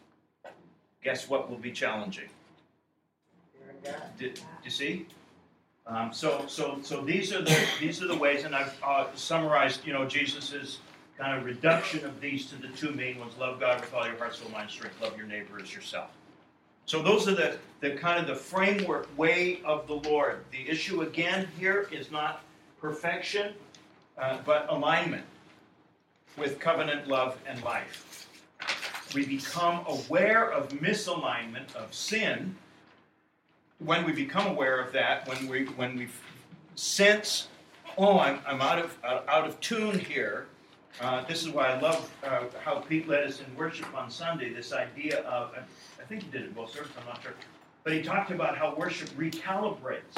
guess 1.03 1.29
what 1.29 1.49
will 1.49 1.57
be 1.57 1.71
challenging? 1.71 2.29
Did, 4.17 4.39
you 4.63 4.69
see? 4.69 5.05
Um, 5.85 6.13
so, 6.13 6.45
so, 6.47 6.79
so 6.81 7.01
these 7.01 7.33
are 7.33 7.41
the 7.41 7.57
these 7.79 8.01
are 8.01 8.07
the 8.07 8.15
ways, 8.15 8.45
and 8.45 8.55
I've 8.55 8.73
uh, 8.81 9.07
summarized, 9.15 9.85
you 9.85 9.91
know, 9.91 10.05
Jesus's 10.05 10.79
kind 11.17 11.37
of 11.37 11.43
reduction 11.43 12.05
of 12.05 12.21
these 12.21 12.45
to 12.47 12.55
the 12.55 12.69
two 12.69 12.91
main 12.91 13.19
ones: 13.19 13.33
love 13.37 13.59
God 13.59 13.81
with 13.81 13.93
all 13.93 14.07
your 14.07 14.17
heart, 14.17 14.35
soul, 14.35 14.49
mind, 14.51 14.69
strength. 14.69 15.01
Love 15.01 15.17
your 15.17 15.27
neighbor 15.27 15.59
as 15.61 15.75
yourself. 15.75 16.11
So 16.85 17.01
those 17.01 17.27
are 17.27 17.35
the, 17.35 17.57
the 17.79 17.91
kind 17.91 18.19
of 18.19 18.27
the 18.27 18.35
framework 18.35 19.07
way 19.17 19.61
of 19.63 19.87
the 19.87 19.95
Lord. 19.95 20.43
The 20.51 20.69
issue 20.69 21.01
again 21.01 21.47
here 21.57 21.87
is 21.91 22.11
not 22.11 22.43
perfection, 22.81 23.53
uh, 24.17 24.39
but 24.45 24.67
alignment 24.69 25.23
with 26.37 26.59
covenant 26.59 27.07
love 27.07 27.37
and 27.47 27.61
life. 27.63 28.27
We 29.13 29.25
become 29.25 29.85
aware 29.87 30.51
of 30.51 30.69
misalignment 30.69 31.75
of 31.75 31.93
sin 31.93 32.55
when 33.79 34.05
we 34.05 34.11
become 34.11 34.47
aware 34.47 34.79
of 34.79 34.93
that, 34.93 35.27
when 35.27 35.47
we 35.47 35.65
when 35.65 35.97
we 35.97 36.07
sense, 36.75 37.47
oh, 37.97 38.19
I'm, 38.19 38.39
I'm 38.45 38.61
out 38.61 38.79
of 38.79 38.97
out 39.03 39.47
of 39.47 39.59
tune 39.59 39.99
here. 39.99 40.47
Uh, 41.01 41.23
this 41.25 41.41
is 41.41 41.49
why 41.49 41.69
I 41.69 41.79
love 41.79 42.11
uh, 42.23 42.43
how 42.63 42.79
Pete 42.79 43.07
led 43.07 43.23
us 43.23 43.41
in 43.41 43.55
worship 43.55 43.93
on 43.95 44.09
Sunday. 44.09 44.53
This 44.53 44.73
idea 44.73 45.21
of 45.21 45.53
I 45.99 46.03
think 46.05 46.23
he 46.23 46.29
did 46.29 46.43
it 46.43 46.55
both 46.55 46.71
services. 46.71 46.95
I'm 46.99 47.07
not 47.07 47.21
sure, 47.21 47.33
but 47.83 47.93
he 47.93 48.01
talked 48.01 48.31
about 48.31 48.57
how 48.57 48.75
worship 48.75 49.09
recalibrates 49.09 50.17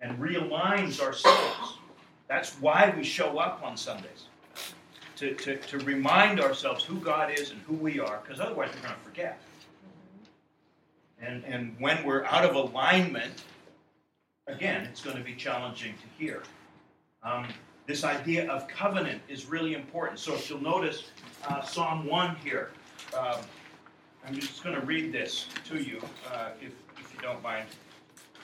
and 0.00 0.18
realigns 0.18 1.00
ourselves. 1.00 1.78
That's 2.28 2.54
why 2.60 2.92
we 2.96 3.04
show 3.04 3.38
up 3.38 3.62
on 3.62 3.76
Sundays. 3.76 4.26
To, 5.16 5.34
to, 5.34 5.56
to 5.56 5.78
remind 5.78 6.40
ourselves 6.40 6.84
who 6.84 7.00
God 7.00 7.32
is 7.32 7.50
and 7.50 7.60
who 7.62 7.74
we 7.74 7.98
are, 7.98 8.20
because 8.22 8.38
otherwise 8.38 8.70
we're 8.74 8.82
going 8.82 8.94
to 8.94 9.00
forget. 9.00 9.40
And, 11.20 11.42
and 11.44 11.74
when 11.78 12.04
we're 12.04 12.24
out 12.24 12.44
of 12.44 12.54
alignment, 12.54 13.44
again, 14.46 14.84
it's 14.84 15.00
going 15.00 15.16
to 15.16 15.22
be 15.22 15.34
challenging 15.34 15.94
to 15.94 16.22
hear. 16.22 16.42
Um, 17.22 17.46
this 17.86 18.04
idea 18.04 18.50
of 18.50 18.68
covenant 18.68 19.22
is 19.28 19.46
really 19.46 19.74
important. 19.74 20.18
So 20.18 20.34
if 20.34 20.50
you'll 20.50 20.60
notice 20.60 21.04
uh, 21.48 21.62
Psalm 21.62 22.06
1 22.06 22.36
here, 22.36 22.70
um, 23.16 23.40
I'm 24.26 24.34
just 24.34 24.62
going 24.62 24.78
to 24.78 24.84
read 24.84 25.12
this 25.12 25.46
to 25.68 25.82
you, 25.82 26.02
uh, 26.32 26.50
if, 26.60 26.72
if 26.98 27.14
you 27.14 27.20
don't 27.22 27.42
mind. 27.42 27.68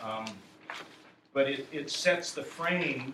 Um, 0.03 0.25
but 1.35 1.49
it, 1.49 1.67
it 1.73 1.91
sets 1.91 2.33
the 2.33 2.43
frame 2.43 3.13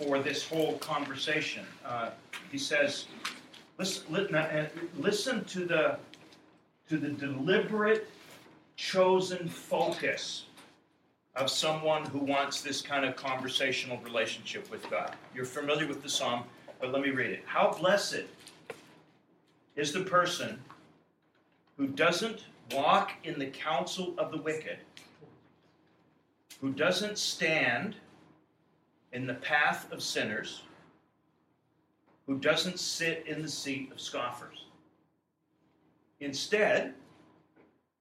for 0.00 0.18
this 0.18 0.46
whole 0.46 0.78
conversation. 0.78 1.64
Uh, 1.84 2.10
he 2.50 2.58
says, 2.58 3.06
listen, 3.78 4.34
uh, 4.34 4.68
listen 4.96 5.44
to 5.44 5.64
the 5.64 5.98
to 6.88 6.98
the 6.98 7.10
deliberate, 7.10 8.08
chosen 8.74 9.48
focus 9.48 10.46
of 11.36 11.48
someone 11.48 12.04
who 12.06 12.18
wants 12.18 12.62
this 12.62 12.82
kind 12.82 13.04
of 13.04 13.14
conversational 13.14 13.98
relationship 13.98 14.68
with 14.72 14.88
God. 14.90 15.14
You're 15.32 15.44
familiar 15.44 15.86
with 15.86 16.02
the 16.02 16.08
psalm, 16.08 16.42
but 16.80 16.90
let 16.90 17.02
me 17.02 17.10
read 17.10 17.30
it. 17.30 17.44
How 17.46 17.72
blessed 17.72 18.24
is 19.76 19.92
the 19.92 20.00
person 20.00 20.60
who 21.76 21.86
doesn't 21.86 22.44
walk 22.72 23.12
in 23.22 23.38
the 23.38 23.46
counsel 23.46 24.14
of 24.18 24.32
the 24.32 24.38
wicked, 24.38 24.78
who 26.60 26.70
doesn't 26.70 27.18
stand 27.18 27.94
in 29.12 29.26
the 29.26 29.34
path 29.34 29.90
of 29.92 30.02
sinners, 30.02 30.62
who 32.26 32.38
doesn't 32.38 32.78
sit 32.78 33.24
in 33.26 33.42
the 33.42 33.48
seat 33.48 33.90
of 33.92 34.00
scoffers. 34.00 34.64
Instead, 36.20 36.94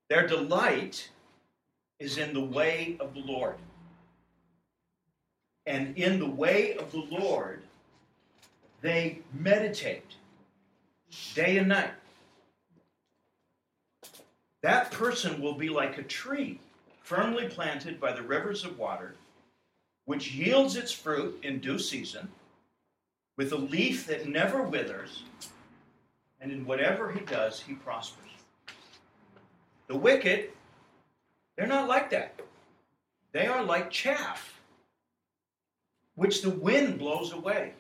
their 0.10 0.28
delight 0.28 1.10
is 2.00 2.18
in 2.18 2.34
the 2.34 2.44
way 2.44 2.98
of 3.00 3.14
the 3.14 3.22
Lord. 3.22 3.56
And 5.66 5.98
in 5.98 6.20
the 6.20 6.30
way 6.30 6.76
of 6.76 6.92
the 6.92 7.06
Lord, 7.10 7.62
they 8.82 9.20
meditate 9.34 10.16
day 11.34 11.58
and 11.58 11.70
night. 11.70 11.92
That 14.62 14.92
person 14.92 15.42
will 15.42 15.54
be 15.54 15.70
like 15.70 15.98
a 15.98 16.04
tree 16.04 16.60
firmly 17.04 17.48
planted 17.48 18.00
by 18.00 18.12
the 18.12 18.22
rivers 18.22 18.64
of 18.66 18.78
water, 18.78 19.16
which 20.10 20.32
yields 20.32 20.76
its 20.76 20.92
fruit 20.92 21.40
in 21.44 21.60
due 21.60 21.78
season, 21.78 22.28
with 23.38 23.52
a 23.52 23.56
leaf 23.56 24.08
that 24.08 24.28
never 24.28 24.64
withers 24.64 25.22
and 26.42 26.52
in 26.52 26.66
whatever 26.66 27.12
he 27.12 27.20
does, 27.20 27.62
he 27.62 27.76
prospers. 27.76 28.32
The 29.86 29.96
wicked, 29.96 30.50
they're 31.56 31.68
not 31.68 31.88
like 31.88 32.10
that. 32.10 32.42
They 33.34 33.46
are 33.46 33.64
like 33.64 33.92
chaff, 33.92 34.60
which 36.16 36.42
the 36.42 36.50
wind 36.50 36.98
blows 36.98 37.32
away. 37.32 37.74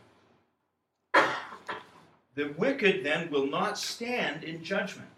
The 2.36 2.54
wicked 2.60 3.04
then 3.04 3.32
will 3.32 3.48
not 3.48 3.76
stand 3.76 4.44
in 4.44 4.64
judgment, 4.64 5.10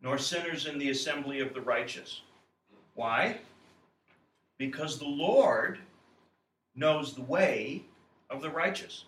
nor 0.00 0.16
sinners 0.16 0.64
in 0.64 0.78
the 0.78 0.88
assembly 0.88 1.40
of 1.40 1.52
the 1.52 1.60
righteous. 1.60 2.22
Why? 2.94 3.36
Because 4.58 4.98
the 4.98 5.06
Lord 5.06 5.78
knows 6.74 7.14
the 7.14 7.22
way 7.22 7.82
of 8.28 8.42
the 8.42 8.50
righteous 8.50 9.04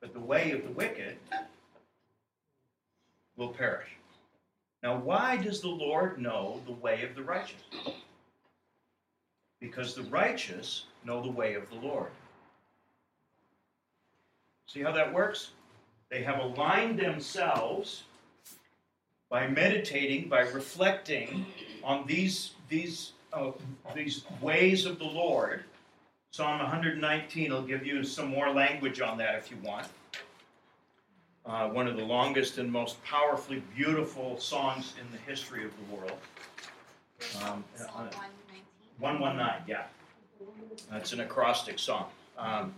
but 0.00 0.14
the 0.14 0.20
way 0.20 0.52
of 0.52 0.64
the 0.64 0.70
wicked 0.70 1.16
will 3.36 3.48
perish. 3.48 3.88
Now, 4.82 4.96
why 4.96 5.36
does 5.36 5.60
the 5.60 5.68
Lord 5.68 6.20
know 6.20 6.60
the 6.64 6.72
way 6.72 7.04
of 7.04 7.14
the 7.14 7.22
righteous? 7.22 7.62
Because 9.60 9.94
the 9.94 10.04
righteous 10.04 10.84
know 11.04 11.22
the 11.22 11.30
way 11.30 11.54
of 11.54 11.68
the 11.68 11.76
Lord. 11.86 12.08
See 14.66 14.80
how 14.80 14.92
that 14.92 15.12
works? 15.12 15.50
They 16.08 16.22
have 16.22 16.38
aligned 16.38 16.98
themselves 16.98 18.04
by 19.28 19.46
meditating, 19.46 20.28
by 20.28 20.40
reflecting 20.40 21.44
on 21.84 22.06
these, 22.06 22.52
these, 22.68 23.12
uh, 23.32 23.50
these 23.94 24.24
ways 24.40 24.86
of 24.86 24.98
the 24.98 25.04
Lord 25.04 25.64
Psalm 26.32 26.60
119 26.60 27.50
will 27.50 27.62
give 27.62 27.84
you 27.84 28.04
some 28.04 28.28
more 28.28 28.50
language 28.50 29.00
on 29.00 29.18
that 29.18 29.34
if 29.34 29.50
you 29.50 29.56
want. 29.64 29.88
Uh, 31.44 31.68
one 31.68 31.88
of 31.88 31.96
the 31.96 32.04
longest 32.04 32.58
and 32.58 32.70
most 32.70 33.02
powerfully 33.02 33.62
beautiful 33.74 34.38
songs 34.38 34.94
in 35.00 35.10
the 35.10 35.18
history 35.28 35.64
of 35.64 35.72
the 35.76 35.96
world. 35.96 36.18
Um, 37.42 37.64
uh, 37.80 38.06
119, 39.00 39.64
yeah. 39.66 39.84
That's 40.90 41.12
an 41.12 41.20
acrostic 41.20 41.80
song. 41.80 42.06
Um, 42.38 42.72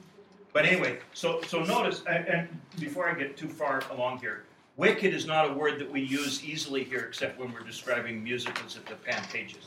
but 0.54 0.64
anyway, 0.64 0.98
so 1.12 1.42
so 1.42 1.62
notice, 1.62 2.02
and, 2.08 2.26
and, 2.26 2.60
before 2.80 3.08
I 3.08 3.14
get 3.14 3.36
too 3.36 3.48
far 3.48 3.82
along 3.90 4.18
here, 4.18 4.44
wicked 4.82 5.14
is 5.14 5.26
not 5.26 5.48
a 5.48 5.52
word 5.52 5.78
that 5.78 5.88
we 5.88 6.00
use 6.00 6.44
easily 6.44 6.82
here, 6.82 7.04
except 7.08 7.38
when 7.38 7.52
we're 7.52 7.60
describing 7.60 8.20
musicals 8.20 8.76
at 8.76 8.84
the 8.84 8.96
Pantages. 9.08 9.62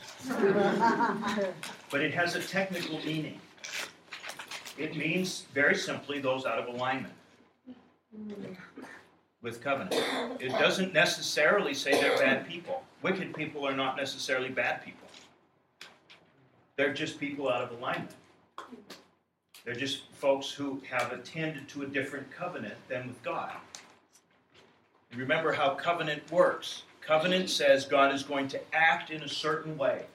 but 1.89 2.01
it 2.01 2.13
has 2.13 2.36
a 2.36 2.41
technical 2.41 2.99
meaning. 3.05 3.39
It 4.78 4.97
means, 4.97 5.45
very 5.53 5.76
simply, 5.76 6.20
those 6.20 6.45
out 6.45 6.59
of 6.59 6.68
alignment 6.68 7.13
with 9.41 9.63
covenant. 9.63 9.95
It 10.41 10.49
doesn't 10.49 10.93
necessarily 10.93 11.74
say 11.74 11.91
they're 11.91 12.18
bad 12.18 12.45
people. 12.45 12.84
Wicked 13.01 13.34
people 13.34 13.66
are 13.66 13.76
not 13.76 13.95
necessarily 13.95 14.49
bad 14.49 14.84
people. 14.84 15.07
They're 16.76 16.93
just 16.93 17.22
people 17.22 17.49
out 17.49 17.61
of 17.61 17.72
alignment. 17.80 18.11
They're 19.63 19.76
just 19.76 20.11
folks 20.11 20.51
who 20.51 20.82
have 20.89 21.13
attended 21.13 21.70
to 21.70 21.84
a 21.84 21.88
different 21.88 22.30
covenant 22.32 22.76
than 22.89 23.07
with 23.07 23.24
God. 23.24 23.53
Remember 25.16 25.53
how 25.53 25.76
covenant 25.76 26.30
works. 26.32 26.84
Covenant 27.01 27.49
says 27.49 27.86
God 27.86 28.13
is 28.13 28.24
going 28.24 28.47
to 28.49 28.61
act 28.76 29.11
in 29.11 29.24
a 29.24 29.30
certain 29.30 29.78
way, 29.78 30.05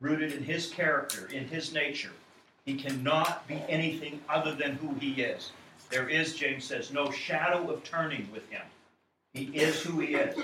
rooted 0.00 0.32
in 0.32 0.44
His 0.44 0.70
character, 0.70 1.28
in 1.32 1.46
His 1.48 1.72
nature 1.72 2.12
He 2.64 2.74
cannot 2.74 3.46
be 3.48 3.62
anything 3.68 4.20
other 4.28 4.54
than 4.54 4.76
who 4.76 4.94
he 4.94 5.22
is. 5.22 5.50
There 5.90 6.08
is, 6.08 6.34
James 6.36 6.64
says, 6.64 6.92
no 6.92 7.10
shadow 7.10 7.70
of 7.70 7.84
turning 7.84 8.28
with 8.32 8.48
him. 8.50 8.62
He 9.34 9.44
is 9.54 9.82
who 9.82 10.00
he 10.00 10.14
is, 10.14 10.38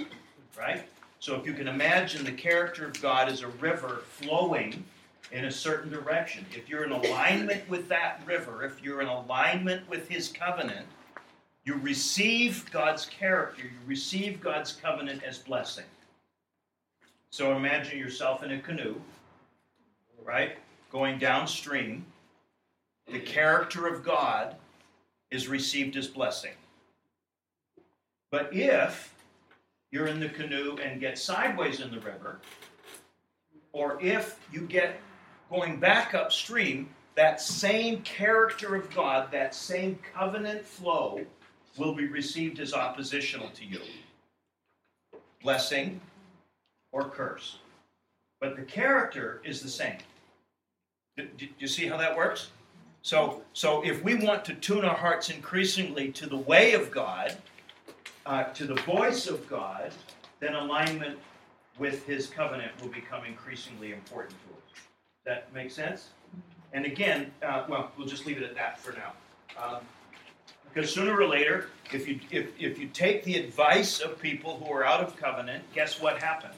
right? 0.59 0.83
So 1.21 1.37
if 1.37 1.47
you 1.47 1.53
can 1.55 1.69
imagine 1.69 2.25
the 2.25 2.33
character 2.33 2.87
of 2.87 3.01
God 3.01 3.29
as 3.29 3.43
a 3.43 3.49
river 3.49 4.03
flowing 4.09 4.85
in 5.33 5.47
a 5.47 5.51
certain 5.51 5.91
direction, 5.91 6.45
if 6.55 6.69
you're 6.69 6.85
in 6.85 6.93
alignment 6.93 7.69
with 7.69 7.89
that 7.89 8.21
river, 8.27 8.65
if 8.65 8.83
you're 8.83 9.01
in 9.01 9.09
alignment 9.09 9.89
with 9.89 10.09
his 10.09 10.29
covenant, 10.29 10.87
you 11.69 11.75
receive 11.75 12.65
God's 12.73 13.05
character, 13.05 13.65
you 13.65 13.71
receive 13.87 14.41
God's 14.41 14.73
covenant 14.73 15.23
as 15.23 15.37
blessing. 15.37 15.85
So 17.29 17.55
imagine 17.55 17.99
yourself 17.99 18.43
in 18.43 18.53
a 18.53 18.59
canoe, 18.59 18.99
right? 20.25 20.57
Going 20.91 21.19
downstream. 21.19 22.07
The 23.13 23.21
character 23.21 23.87
of 23.87 24.03
God 24.03 24.57
is 25.31 25.47
received 25.47 25.99
as 25.99 26.07
blessing. 26.07 26.55
But 28.31 28.49
if 28.55 29.15
you're 29.91 30.07
in 30.07 30.21
the 30.21 30.31
canoe 30.31 30.79
and 30.83 31.03
get 31.03 31.19
sideways 31.19 31.81
in 31.81 31.91
the 31.91 32.01
river, 32.01 32.41
or 33.73 34.01
if 34.01 34.41
you 34.51 34.63
get 34.63 35.03
going 35.51 35.79
back 35.79 36.15
upstream, 36.15 36.89
that 37.15 37.43
same 37.43 38.01
character 38.01 38.75
of 38.75 38.89
God, 38.95 39.31
that 39.33 39.55
same 39.55 39.99
covenant 40.15 40.65
flow, 40.65 41.27
will 41.79 41.95
be 41.95 42.07
received 42.07 42.61
as 42.61 42.75
oppositional 42.75 43.51
to 43.51 43.65
you 43.65 43.81
blessing 45.43 46.01
or 46.93 47.09
curse. 47.09 47.59
But 48.41 48.57
the 48.57 48.63
character 48.63 49.41
is 49.45 49.63
the 49.63 49.69
same. 49.69 49.99
Do, 51.17 51.27
you 51.59 51.67
see 51.67 51.87
how 51.87 51.97
that 51.97 52.17
works? 52.17 52.51
So, 53.03 53.43
so 53.53 53.85
if 53.85 54.03
we 54.03 54.15
want 54.15 54.45
to 54.47 54.55
tune 54.55 54.85
our 54.85 54.95
hearts 54.95 55.31
increasingly 55.31 56.13
to 56.13 56.27
the 56.27 56.37
way 56.37 56.75
of 56.75 56.91
God, 56.91 57.37
uh, 58.27 58.45
to 58.45 58.67
the 58.67 58.75
voice 58.83 59.27
of 59.27 59.49
God, 59.49 59.93
then 60.41 60.55
alignment 60.55 61.19
with 61.79 62.05
His 62.07 62.27
covenant 62.27 62.73
will 62.81 62.91
become 62.91 63.25
increasingly 63.25 63.93
important 63.93 64.37
to 64.47 64.55
us. 64.55 64.83
That 65.25 65.53
makes 65.53 65.75
sense? 65.75 66.11
And 66.73 66.85
again, 66.85 67.33
uh, 67.43 67.65
well, 67.69 67.91
we'll 67.97 68.07
just 68.07 68.27
leave 68.27 68.37
it 68.37 68.45
at 68.45 68.55
that 68.55 68.79
for 68.79 68.93
now. 68.93 69.13
Um, 69.61 69.81
because 70.73 70.93
sooner 70.93 71.19
or 71.19 71.27
later, 71.27 71.71
if 71.93 72.07
you 72.07 72.21
if, 72.31 72.51
if 72.59 72.79
you 72.79 72.89
take 72.89 73.25
the 73.25 73.37
advice 73.37 74.01
of 74.01 74.21
people 74.21 74.57
who 74.63 74.73
are 74.73 74.85
out 74.85 75.01
of 75.01 75.17
covenant, 75.17 75.65
guess 75.75 76.01
what 76.01 76.23
happens? 76.23 76.55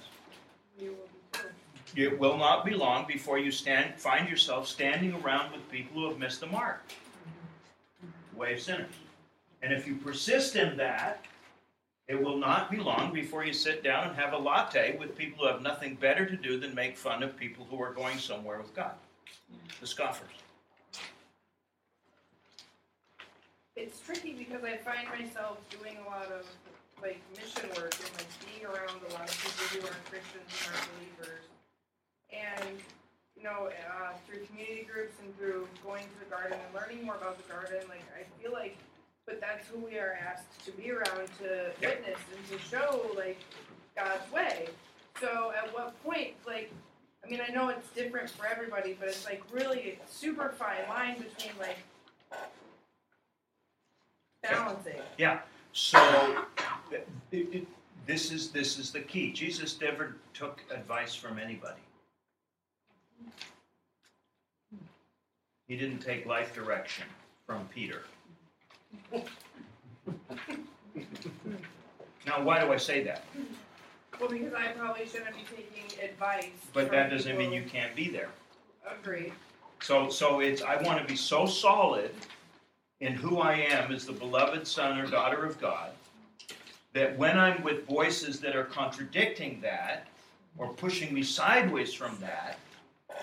It 1.97 2.19
will 2.19 2.37
not 2.37 2.65
be 2.65 2.73
long 2.73 3.07
before 3.07 3.39
you 3.39 3.51
stand 3.51 3.95
find 3.97 4.29
yourself 4.29 4.69
standing 4.69 5.13
around 5.15 5.53
with 5.53 5.69
people 5.71 6.01
who 6.01 6.09
have 6.09 6.19
missed 6.19 6.41
the 6.41 6.47
mark. 6.47 6.83
Way 8.37 8.55
of 8.55 8.61
sinners. 8.61 8.95
And 9.63 9.73
if 9.73 9.87
you 9.87 9.97
persist 9.97 10.57
in 10.57 10.77
that, 10.79 11.25
it 12.09 12.21
will 12.21 12.39
not 12.39 12.71
be 12.71 12.79
long 12.79 13.13
before 13.13 13.45
you 13.45 13.53
sit 13.53 13.85
down 13.85 14.09
and 14.09 14.17
have 14.17 14.33
a 14.33 14.39
latte 14.39 14.97
with 14.99 15.17
people 15.17 15.45
who 15.45 15.53
have 15.53 15.63
nothing 15.63 15.95
better 15.95 16.27
to 16.27 16.37
do 16.37 16.59
than 16.59 16.75
make 16.75 16.97
fun 16.97 17.23
of 17.23 17.37
people 17.37 17.67
who 17.71 17.81
are 17.81 17.93
going 17.93 18.19
somewhere 18.19 18.59
with 18.59 18.75
God. 18.75 18.95
The 19.81 19.87
scoffers. 19.87 20.31
It's 23.77 24.01
tricky 24.01 24.33
because 24.33 24.65
I 24.65 24.77
find 24.79 25.09
myself 25.09 25.59
doing 25.71 25.97
a 26.05 26.11
lot 26.11 26.27
of 26.27 26.47
like 27.01 27.21
mission 27.35 27.69
work 27.77 27.95
and 27.95 28.13
like 28.19 28.29
being 28.45 28.67
around 28.67 29.01
a 29.09 29.13
lot 29.15 29.29
of 29.29 29.37
people 29.41 29.67
who 29.73 29.87
are 29.87 29.97
Christians 30.11 30.51
and 30.51 30.75
are 30.75 30.83
believers. 30.99 31.45
And 32.33 32.77
you 33.37 33.45
know, 33.45 33.71
uh, 33.71 34.13
through 34.27 34.45
community 34.47 34.87
groups 34.91 35.15
and 35.25 35.37
through 35.39 35.67
going 35.83 36.05
to 36.05 36.19
the 36.21 36.29
garden 36.29 36.59
and 36.61 36.75
learning 36.75 37.07
more 37.07 37.15
about 37.15 37.39
the 37.39 37.53
garden, 37.53 37.79
like 37.89 38.05
I 38.13 38.27
feel 38.43 38.53
like, 38.53 38.77
but 39.25 39.41
that's 39.41 39.67
who 39.69 39.79
we 39.79 39.99
are 39.99 40.19
asked 40.29 40.65
to 40.67 40.73
be 40.73 40.91
around 40.91 41.29
to 41.39 41.73
witness 41.81 42.19
and 42.37 42.43
to 42.51 42.59
show 42.69 43.07
like 43.17 43.39
God's 43.97 44.31
way. 44.33 44.69
So 45.21 45.53
at 45.57 45.73
what 45.73 46.03
point, 46.05 46.35
like, 46.47 46.71
I 47.25 47.31
mean, 47.31 47.41
I 47.47 47.53
know 47.53 47.69
it's 47.69 47.89
different 47.91 48.29
for 48.31 48.47
everybody, 48.47 48.97
but 48.99 49.09
it's 49.09 49.25
like 49.25 49.43
really 49.53 49.99
a 50.05 50.11
super 50.11 50.51
fine 50.51 50.89
line 50.89 51.15
between 51.15 51.53
like 51.59 51.79
balancing. 54.43 54.95
Yeah. 55.19 55.41
So 55.73 55.99
it, 56.91 57.09
it, 57.33 57.67
this 58.07 58.33
is 58.33 58.51
this 58.51 58.79
is 58.79 58.91
the 58.91 59.01
key. 59.01 59.33
Jesus 59.33 59.81
never 59.81 60.17
took 60.35 60.63
advice 60.71 61.15
from 61.15 61.39
anybody. 61.39 61.81
He 65.69 65.77
didn't 65.77 66.01
take 66.01 66.27
life 66.27 66.53
direction 66.53 67.05
from 67.47 67.69
Peter. 67.73 68.03
now, 72.27 72.43
why 72.43 72.61
do 72.61 72.73
I 72.73 72.77
say 72.77 73.05
that? 73.05 73.25
Well, 74.19 74.29
because 74.29 74.53
I 74.53 74.69
probably 74.69 75.07
shouldn't 75.07 75.37
be 75.37 75.45
taking 75.45 76.05
advice. 76.05 76.51
But 76.73 76.91
that 76.91 77.11
doesn't 77.11 77.39
mean 77.39 77.53
you 77.53 77.63
can't 77.63 77.95
be 77.95 78.09
there. 78.09 78.31
Agree. 79.01 79.33
So, 79.81 80.11
so 80.11 80.41
it's 80.41 80.61
I 80.61 80.83
want 80.83 81.01
to 81.01 81.07
be 81.07 81.17
so 81.17 81.47
solid 81.47 82.11
in 83.01 83.15
who 83.15 83.39
I 83.39 83.55
am 83.55 83.93
as 83.93 84.07
the 84.07 84.13
beloved 84.13 84.67
son 84.67 84.99
or 84.99 85.07
daughter 85.07 85.45
of 85.45 85.61
God 85.61 85.91
that 86.93 87.17
when 87.17 87.39
I'm 87.39 87.63
with 87.63 87.87
voices 87.87 88.41
that 88.41 88.57
are 88.57 88.65
contradicting 88.65 89.61
that 89.61 90.07
or 90.59 90.73
pushing 90.73 91.15
me 91.15 91.23
sideways 91.23 91.95
from 91.95 92.19
that, 92.21 92.59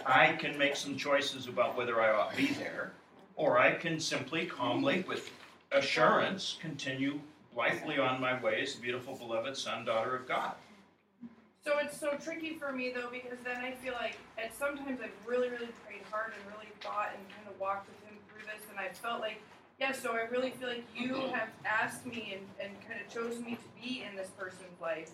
I 0.05 0.33
can 0.33 0.57
make 0.57 0.75
some 0.75 0.95
choices 0.95 1.47
about 1.47 1.75
whether 1.75 2.01
I 2.01 2.11
ought 2.11 2.31
to 2.31 2.37
be 2.37 2.53
there, 2.53 2.93
or 3.35 3.59
I 3.59 3.73
can 3.73 3.99
simply 3.99 4.45
calmly, 4.45 5.03
with 5.07 5.29
assurance, 5.71 6.57
continue 6.61 7.19
blithely 7.53 7.97
on 7.97 8.21
my 8.21 8.41
way 8.41 8.61
as 8.61 8.75
the 8.75 8.81
beautiful 8.81 9.15
beloved 9.15 9.57
son, 9.57 9.83
daughter 9.83 10.15
of 10.15 10.27
God. 10.27 10.53
So 11.65 11.79
it's 11.79 11.99
so 11.99 12.11
tricky 12.23 12.53
for 12.53 12.71
me 12.71 12.93
though 12.95 13.09
because 13.11 13.39
then 13.43 13.57
I 13.57 13.71
feel 13.71 13.93
like 13.93 14.15
at 14.37 14.55
sometimes 14.55 15.01
I've 15.01 15.11
really, 15.25 15.49
really 15.49 15.67
prayed 15.85 16.03
hard 16.09 16.31
and 16.31 16.53
really 16.53 16.71
thought 16.79 17.09
and 17.13 17.27
kind 17.27 17.47
of 17.49 17.59
walked 17.59 17.89
with 17.89 17.99
him 18.09 18.17
through 18.29 18.45
this, 18.45 18.63
and 18.69 18.79
I 18.79 18.93
felt 18.93 19.19
like, 19.19 19.41
yeah. 19.79 19.91
So 19.91 20.11
I 20.13 20.27
really 20.31 20.51
feel 20.51 20.69
like 20.69 20.85
you 20.95 21.15
have 21.33 21.49
asked 21.65 22.05
me 22.05 22.35
and, 22.37 22.69
and 22.69 22.87
kind 22.87 22.99
of 22.99 23.13
chosen 23.13 23.43
me 23.45 23.55
to 23.55 23.81
be 23.81 24.03
in 24.09 24.15
this 24.15 24.29
person's 24.37 24.79
life, 24.81 25.11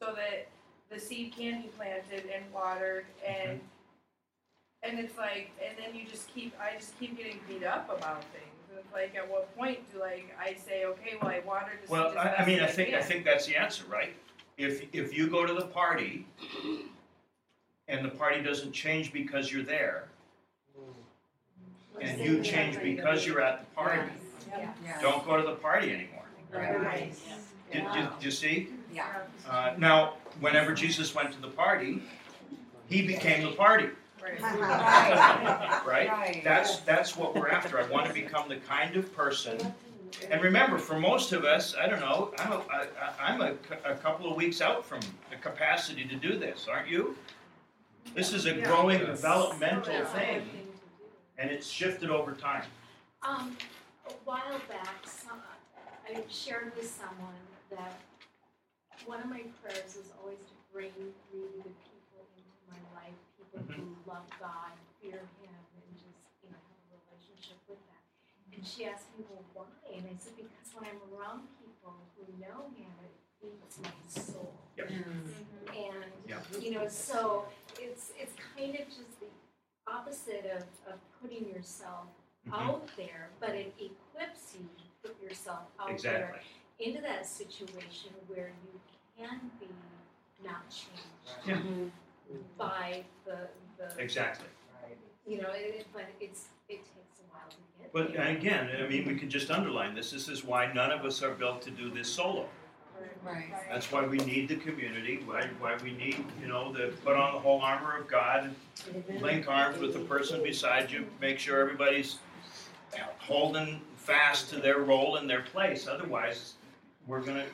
so 0.00 0.14
that 0.14 0.48
the 0.90 1.00
seed 1.00 1.34
can 1.36 1.62
be 1.62 1.68
planted 1.68 2.24
and 2.34 2.44
watered 2.52 3.06
and. 3.26 3.58
Mm-hmm. 3.58 3.66
And 4.82 5.00
it's 5.00 5.16
like, 5.16 5.50
and 5.66 5.76
then 5.76 5.98
you 5.98 6.06
just 6.06 6.32
keep, 6.32 6.54
I 6.60 6.78
just 6.78 6.96
keep 7.00 7.16
getting 7.16 7.40
beat 7.48 7.64
up 7.64 7.88
about 7.88 8.22
things. 8.24 8.54
And 8.70 8.78
it's 8.78 8.92
like, 8.92 9.16
at 9.16 9.28
what 9.28 9.52
point 9.56 9.80
do 9.92 9.98
like 9.98 10.32
I 10.40 10.54
say, 10.54 10.84
okay, 10.84 11.16
well 11.20 11.30
I 11.30 11.40
watered 11.44 11.78
the 11.84 11.90
Well, 11.90 12.10
seed 12.10 12.18
as 12.18 12.24
I, 12.24 12.28
I 12.28 12.36
best 12.36 12.46
mean, 12.46 12.60
I 12.60 12.66
as 12.66 12.74
think 12.74 12.88
I 12.90 12.98
can. 12.98 13.02
think 13.08 13.24
that's 13.24 13.46
the 13.46 13.56
answer, 13.56 13.84
right? 13.90 14.14
If 14.58 14.84
if 14.92 15.16
you 15.16 15.28
go 15.28 15.44
to 15.44 15.54
the 15.54 15.66
party 15.66 16.24
and 17.88 18.04
the 18.04 18.10
party 18.10 18.42
doesn't 18.42 18.72
change 18.72 19.12
because 19.12 19.50
you're 19.50 19.64
there, 19.64 20.04
and 22.00 22.20
you 22.20 22.42
change 22.42 22.80
because 22.82 23.26
you're 23.26 23.40
at 23.40 23.60
the 23.60 23.66
party, 23.74 24.02
don't 25.00 25.24
go 25.26 25.36
to 25.36 25.42
the 25.42 25.54
party 25.56 25.92
anymore. 25.92 26.24
Right. 26.52 27.12
Do, 27.72 27.80
do- 27.80 28.08
do 28.20 28.24
you 28.24 28.30
see? 28.30 28.68
Yeah. 28.94 29.06
Uh, 29.48 29.74
now, 29.78 30.14
whenever 30.40 30.72
Jesus 30.72 31.14
went 31.14 31.32
to 31.32 31.40
the 31.40 31.48
party, 31.48 32.02
he 32.88 33.06
became 33.06 33.44
the 33.44 33.52
party, 33.56 33.88
Right. 34.22 34.40
right? 35.86 36.08
Right. 36.08 36.40
That's 36.44 36.78
that's 36.80 37.16
what 37.16 37.34
we're 37.34 37.48
after. 37.48 37.78
I 37.78 37.86
want 37.88 38.06
to 38.06 38.12
become 38.12 38.48
the 38.48 38.56
kind 38.56 38.96
of 38.96 39.14
person. 39.14 39.58
And 40.30 40.40
remember, 40.40 40.78
for 40.78 40.98
most 40.98 41.32
of 41.32 41.44
us, 41.44 41.74
I 41.78 41.88
don't 41.88 42.00
know, 42.00 42.32
I'm 42.38 42.52
a, 42.52 42.56
I, 42.70 42.86
I- 43.02 43.32
I'm 43.32 43.40
a, 43.42 43.54
a 43.84 43.94
couple 43.96 44.30
of 44.30 44.36
weeks 44.36 44.60
out 44.60 44.86
from 44.86 45.00
the 45.30 45.36
capacity 45.36 46.04
to 46.06 46.14
do 46.14 46.38
this, 46.38 46.66
aren't 46.70 46.88
you? 46.88 47.16
This 48.14 48.32
is 48.32 48.46
a 48.46 48.54
growing 48.54 49.00
Yes. 49.00 49.08
developmental 49.20 49.92
Yeah. 49.92 50.04
thing, 50.06 50.42
and 51.38 51.50
it's 51.50 51.66
shifted 51.66 52.10
over 52.10 52.32
time. 52.32 52.64
Um, 53.22 53.56
a 54.08 54.12
while 54.24 54.60
back, 54.68 55.04
some, 55.04 55.40
I 56.08 56.22
shared 56.30 56.72
with 56.76 56.88
someone 56.88 57.40
that 57.70 57.98
one 59.04 59.20
of 59.20 59.28
my 59.28 59.42
prayers 59.62 59.96
is 59.96 60.08
always 60.20 60.38
to 60.38 60.54
bring 60.72 60.92
really 61.34 61.60
good 61.62 61.76
people 61.84 62.22
into 62.38 62.62
my 62.70 62.80
life, 62.94 63.18
people 63.36 63.60
who 63.74 63.96
love 64.08 64.24
God, 64.40 64.72
fear 65.02 65.20
Him, 65.42 65.52
and 65.52 65.86
just, 65.98 66.16
you 66.42 66.48
know, 66.50 66.60
have 66.62 66.94
a 66.94 66.98
relationship 67.10 67.58
with 67.68 67.82
them. 67.90 68.00
And 68.54 68.62
she 68.64 68.86
asked 68.86 69.10
me, 69.18 69.26
well, 69.28 69.42
why? 69.52 69.68
And 69.92 70.06
I 70.06 70.14
said, 70.16 70.38
because 70.38 70.70
when 70.72 70.86
I'm 70.88 71.02
around 71.12 71.50
people 71.58 71.92
who 72.16 72.24
know 72.40 72.70
Him, 72.78 72.90
it 73.02 73.12
feeds 73.42 73.76
my 73.82 73.92
soul. 74.08 74.54
Yep. 74.78 74.90
And, 75.74 76.10
Yeah. 76.26 76.40
you 76.60 76.70
know, 76.72 76.88
so 76.88 77.44
it's, 77.78 78.12
it's 78.16 78.32
kind 78.56 78.74
of 78.78 78.86
just 78.86 79.18
the 79.20 79.25
opposite 79.86 80.46
of, 80.56 80.62
of 80.92 80.98
putting 81.20 81.48
yourself 81.48 82.06
Mhm. 82.48 82.52
out 82.60 82.88
there, 82.96 83.30
but 83.40 83.50
it 83.50 83.72
equips 83.78 84.54
you 84.58 84.68
to 85.02 85.08
put 85.08 85.22
yourself 85.22 85.62
out 85.80 85.98
there 86.02 86.40
into 86.78 87.00
that 87.00 87.26
situation 87.26 88.10
where 88.28 88.52
you 88.64 88.80
can 89.16 89.50
be 89.58 89.68
not 90.44 90.62
changed 90.70 91.06
Yeah. 91.46 91.60
by 92.58 93.04
the, 93.24 93.48
the 93.78 93.98
Exactly. 94.00 94.46
you 95.26 95.40
know, 95.42 95.50
it, 95.50 95.74
it- 95.80 95.86
but 95.92 96.06
it's 96.20 96.48
it 96.68 96.78
takes 96.84 97.20
a 97.20 97.32
while 97.32 97.48
to 97.48 97.56
get. 97.80 97.92
But 97.92 98.14
and 98.16 98.36
again, 98.36 98.70
I 98.82 98.86
mean, 98.88 99.06
we 99.06 99.16
can 99.16 99.30
just 99.30 99.50
underline 99.50 99.94
this. 99.94 100.10
This 100.10 100.28
is 100.28 100.44
why 100.44 100.72
none 100.72 100.90
of 100.92 101.04
us 101.04 101.22
are 101.22 101.34
built 101.34 101.62
to 101.62 101.70
do 101.70 101.90
this 101.90 102.12
solo. 102.12 102.48
Right. 103.24 103.52
That's 103.68 103.90
why 103.90 104.06
we 104.06 104.18
need 104.18 104.48
the 104.48 104.56
community. 104.56 105.20
Why, 105.24 105.48
why 105.58 105.76
we 105.82 105.92
need, 105.92 106.24
you 106.40 106.46
know, 106.46 106.72
to 106.74 106.92
put 107.04 107.16
on 107.16 107.34
the 107.34 107.40
whole 107.40 107.60
armor 107.60 107.98
of 107.98 108.06
God, 108.06 108.54
and 108.86 109.20
link 109.20 109.48
arms 109.48 109.80
with 109.80 109.94
the 109.94 110.00
person 110.00 110.42
beside 110.42 110.92
you, 110.92 111.06
make 111.20 111.40
sure 111.40 111.60
everybody's 111.60 112.18
holding 113.18 113.80
fast 113.96 114.50
to 114.50 114.60
their 114.60 114.78
role 114.78 115.16
and 115.16 115.28
their 115.28 115.42
place. 115.42 115.88
Otherwise, 115.88 116.54
we're 117.06 117.20
gonna 117.20 117.46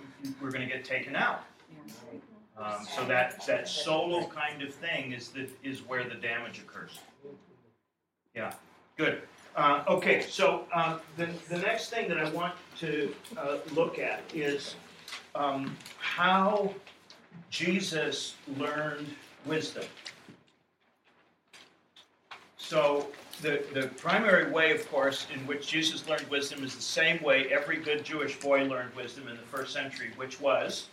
we're 0.43 0.51
gonna 0.51 0.67
get 0.67 0.85
taken 0.85 1.17
out. 1.17 1.45
Um, 2.59 2.87
so 2.95 3.05
that 3.07 3.45
that 3.47 3.67
solo 3.67 4.27
kind 4.27 4.63
of 4.63 4.75
thing 4.75 5.13
is 5.13 5.29
the 5.29 5.49
is 5.63 5.81
where 5.81 6.05
the 6.05 6.17
damage 6.17 6.59
occurs. 6.59 6.99
Yeah, 8.35 8.53
good. 8.97 9.23
Uh, 9.57 9.85
okay, 9.89 10.23
so 10.23 10.67
um, 10.73 11.01
the 11.17 11.29
the 11.49 11.59
next 11.59 11.89
thing 11.89 12.09
that 12.09 12.19
I 12.19 12.29
want 12.31 12.55
to 12.81 13.15
uh, 13.39 13.57
look 13.75 13.99
at 13.99 14.23
is 14.35 14.75
um, 15.35 15.77
how 15.99 16.75
Jesus 17.51 18.35
learned 18.57 19.09
wisdom. 19.47 19.85
So 22.57 23.09
the, 23.43 23.65
the 23.75 23.89
primary 23.99 24.51
way, 24.51 24.71
of 24.73 24.89
course, 24.91 25.27
in 25.35 25.47
which 25.47 25.67
Jesus 25.67 26.09
learned 26.09 26.29
wisdom 26.29 26.65
is 26.65 26.75
the 26.75 26.83
same 26.83 27.23
way 27.23 27.49
every 27.53 27.77
good 27.77 28.05
Jewish 28.05 28.39
boy 28.39 28.65
learned 28.65 28.95
wisdom 28.95 29.29
in 29.29 29.37
the 29.37 29.43
first 29.43 29.73
century, 29.73 30.11
which 30.17 30.41
was 30.41 30.89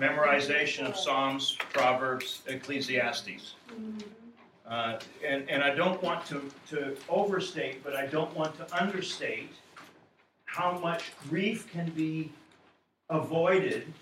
memorization 0.00 0.86
of 0.86 0.96
Psalms, 0.96 1.56
Proverbs, 1.72 2.42
Ecclesiastes. 2.48 3.54
Uh, 4.66 4.98
and, 5.24 5.48
and 5.48 5.62
I 5.62 5.74
don't 5.74 6.02
want 6.02 6.26
to, 6.26 6.50
to 6.70 6.96
overstate, 7.08 7.84
but 7.84 7.94
I 7.94 8.06
don't 8.06 8.34
want 8.34 8.56
to 8.56 8.76
understate 8.76 9.52
how 10.46 10.78
much 10.78 11.12
grief 11.28 11.70
can 11.70 11.90
be 11.90 12.32
avoided 13.10 13.92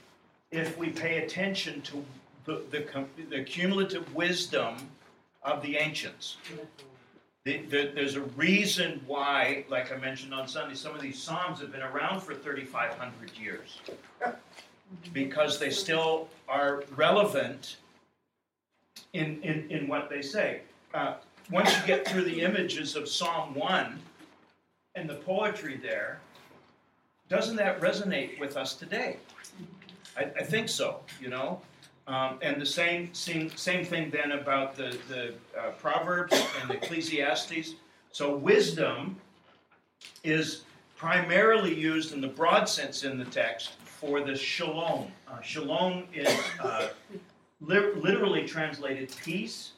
if 0.50 0.76
we 0.78 0.90
pay 0.90 1.24
attention 1.24 1.80
to 1.82 2.04
the, 2.44 2.62
the, 2.70 3.06
the 3.30 3.42
cumulative 3.44 4.14
wisdom 4.14 4.76
of 5.42 5.62
the 5.62 5.76
ancients. 5.76 6.36
The, 7.44 7.58
the, 7.62 7.90
there's 7.94 8.14
a 8.14 8.22
reason 8.22 9.00
why, 9.06 9.64
like 9.68 9.90
I 9.92 9.96
mentioned 9.96 10.32
on 10.32 10.46
Sunday, 10.46 10.74
some 10.74 10.94
of 10.94 11.00
these 11.00 11.20
Psalms 11.20 11.60
have 11.60 11.72
been 11.72 11.82
around 11.82 12.20
for 12.20 12.34
3,500 12.34 13.30
years 13.36 13.80
because 15.12 15.58
they 15.58 15.70
still 15.70 16.28
are 16.48 16.84
relevant 16.94 17.76
in, 19.12 19.42
in, 19.42 19.68
in 19.70 19.88
what 19.88 20.08
they 20.08 20.22
say. 20.22 20.60
Uh, 20.94 21.14
once 21.50 21.76
you 21.76 21.86
get 21.86 22.06
through 22.06 22.24
the 22.24 22.42
images 22.42 22.94
of 22.94 23.08
Psalm 23.08 23.54
1 23.54 23.98
and 24.94 25.10
the 25.10 25.16
poetry 25.16 25.80
there, 25.82 26.20
doesn't 27.32 27.56
that 27.56 27.80
resonate 27.80 28.38
with 28.38 28.58
us 28.58 28.74
today? 28.74 29.16
I, 30.18 30.24
I 30.24 30.42
think 30.44 30.68
so, 30.68 31.00
you 31.18 31.28
know. 31.28 31.62
Um, 32.06 32.38
and 32.42 32.60
the 32.60 32.66
same, 32.66 33.14
same 33.14 33.48
same 33.56 33.84
thing 33.84 34.10
then 34.10 34.32
about 34.32 34.76
the 34.76 34.98
the 35.08 35.34
uh, 35.58 35.70
Proverbs 35.78 36.34
and 36.60 36.68
the 36.68 36.74
Ecclesiastes. 36.74 37.74
So 38.10 38.36
wisdom 38.36 39.16
is 40.22 40.64
primarily 40.96 41.74
used 41.74 42.12
in 42.12 42.20
the 42.20 42.28
broad 42.28 42.68
sense 42.68 43.02
in 43.02 43.18
the 43.18 43.24
text 43.24 43.70
for 43.84 44.20
the 44.20 44.36
shalom. 44.36 45.10
Uh, 45.26 45.40
shalom 45.40 46.04
is 46.12 46.28
uh, 46.60 46.88
li- 47.60 47.94
literally 47.96 48.46
translated 48.46 49.10
peace, 49.24 49.72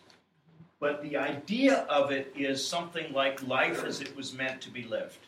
but 0.80 1.02
the 1.02 1.16
idea 1.16 1.86
of 1.88 2.10
it 2.10 2.32
is 2.34 2.66
something 2.66 3.12
like 3.12 3.46
life 3.46 3.84
as 3.84 4.00
it 4.00 4.16
was 4.16 4.32
meant 4.32 4.60
to 4.62 4.70
be 4.70 4.82
lived. 4.84 5.18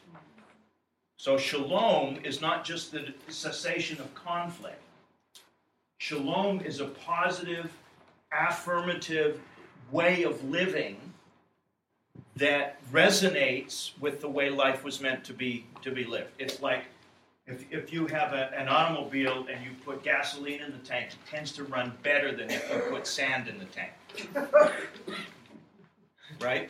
So 1.17 1.39
shalom 1.39 2.19
is 2.25 2.41
not 2.41 2.65
just 2.65 2.93
the 2.93 3.15
cessation 3.29 3.99
of 4.01 4.15
conflict. 4.15 4.83
Shalom 5.99 6.61
is 6.61 6.81
a 6.81 6.87
positive, 6.87 7.73
affirmative 8.33 9.41
way 9.91 10.25
of 10.25 10.45
living 10.45 10.99
that 12.37 12.79
resonates 12.93 13.93
with 13.99 14.21
the 14.21 14.29
way 14.29 14.51
life 14.51 14.85
was 14.85 15.01
meant 15.01 15.25
to 15.25 15.33
be 15.33 15.65
to 15.83 15.91
be 15.91 16.05
lived. 16.05 16.33
It's 16.39 16.61
like 16.61 16.85
if, 17.47 17.65
if 17.73 17.93
you 17.93 18.07
have 18.09 18.35
a, 18.35 18.53
an 18.59 18.69
automobile 18.69 19.47
and 19.51 19.65
you 19.65 19.71
put 19.85 20.03
gasoline 20.03 20.61
in 20.61 20.73
the 20.73 20.79
tank, 20.79 21.13
it 21.13 21.31
tends 21.31 21.51
to 21.53 21.65
run 21.65 21.93
better 22.03 22.37
than 22.37 22.51
if 22.51 22.71
you 22.71 22.79
put 22.91 23.07
sand 23.07 23.49
in 23.49 23.59
the 23.59 23.65
tank. 23.67 23.93
Right? 26.41 26.69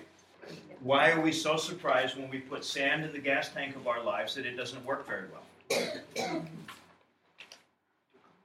Why 0.81 1.11
are 1.11 1.21
we 1.21 1.33
so 1.33 1.57
surprised 1.57 2.17
when 2.17 2.31
we 2.31 2.39
put 2.39 2.65
sand 2.65 3.05
in 3.05 3.13
the 3.13 3.19
gas 3.19 3.49
tank 3.49 3.77
of 3.77 3.87
our 3.87 4.03
lives 4.03 4.35
that 4.35 4.47
it 4.47 4.57
doesn't 4.57 4.85
work 4.85 5.07
very 5.07 5.25
well? 5.31 6.45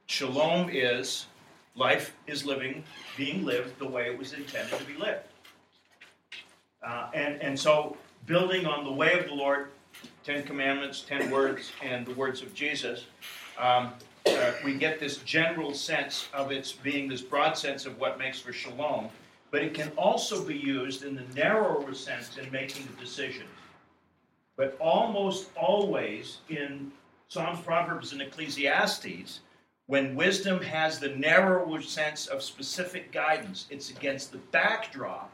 Shalom 0.08 0.70
is 0.72 1.28
life 1.76 2.16
is 2.28 2.46
living, 2.46 2.84
being 3.16 3.46
lived 3.46 3.78
the 3.80 3.88
way 3.88 4.08
it 4.08 4.18
was 4.18 4.34
intended 4.34 4.78
to 4.78 4.86
be 4.86 4.96
lived. 4.96 5.26
Uh, 6.84 7.10
and, 7.14 7.42
and 7.42 7.60
so, 7.60 7.96
building 8.26 8.66
on 8.66 8.84
the 8.84 8.92
way 8.92 9.14
of 9.18 9.28
the 9.28 9.34
Lord, 9.34 9.68
Ten 10.24 10.44
Commandments, 10.44 11.06
Ten 11.08 11.30
Words, 11.30 11.72
and 11.84 12.06
the 12.06 12.14
words 12.14 12.42
of 12.42 12.54
Jesus, 12.54 13.06
um, 13.60 13.94
uh, 14.26 14.52
we 14.64 14.74
get 14.74 15.00
this 15.00 15.18
general 15.18 15.74
sense 15.74 16.28
of 16.34 16.52
its 16.52 16.72
being 16.72 17.08
this 17.08 17.22
broad 17.22 17.58
sense 17.58 17.86
of 17.86 18.00
what 18.00 18.18
makes 18.18 18.40
for 18.40 18.54
shalom, 18.54 19.10
but 19.52 19.62
it 19.62 19.74
can 19.74 19.92
also 19.98 20.44
be 20.44 20.56
used 20.56 21.04
in 21.04 21.14
the 21.14 21.26
narrower 21.36 21.94
sense 21.94 22.38
in 22.38 22.50
making 22.52 22.88
a 22.88 23.02
decision. 23.02 23.46
But 24.56 24.78
almost 24.80 25.50
always 25.56 26.38
in 26.50 26.92
Psalms, 27.28 27.60
Proverbs, 27.62 28.14
and 28.14 28.22
Ecclesiastes, 28.22 29.42
when 29.88 30.16
wisdom 30.16 30.62
has 30.62 31.00
the 31.00 31.10
narrower 31.10 31.82
sense 31.82 32.28
of 32.28 32.42
specific 32.42 33.12
guidance, 33.12 33.68
it's 33.70 33.90
against 33.90 34.32
the 34.32 34.38
backdrop 34.52 35.32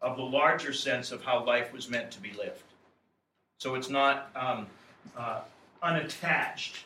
of 0.00 0.16
the 0.16 0.22
larger 0.22 0.72
sense 0.72 1.10
of 1.10 1.22
how 1.22 1.44
life 1.44 1.72
was 1.72 1.90
meant 1.90 2.10
to 2.12 2.20
be 2.20 2.32
lived. 2.32 2.62
So 3.58 3.74
it's 3.74 3.88
not 3.88 4.30
um, 4.36 4.66
uh, 5.16 5.40
unattached 5.82 6.84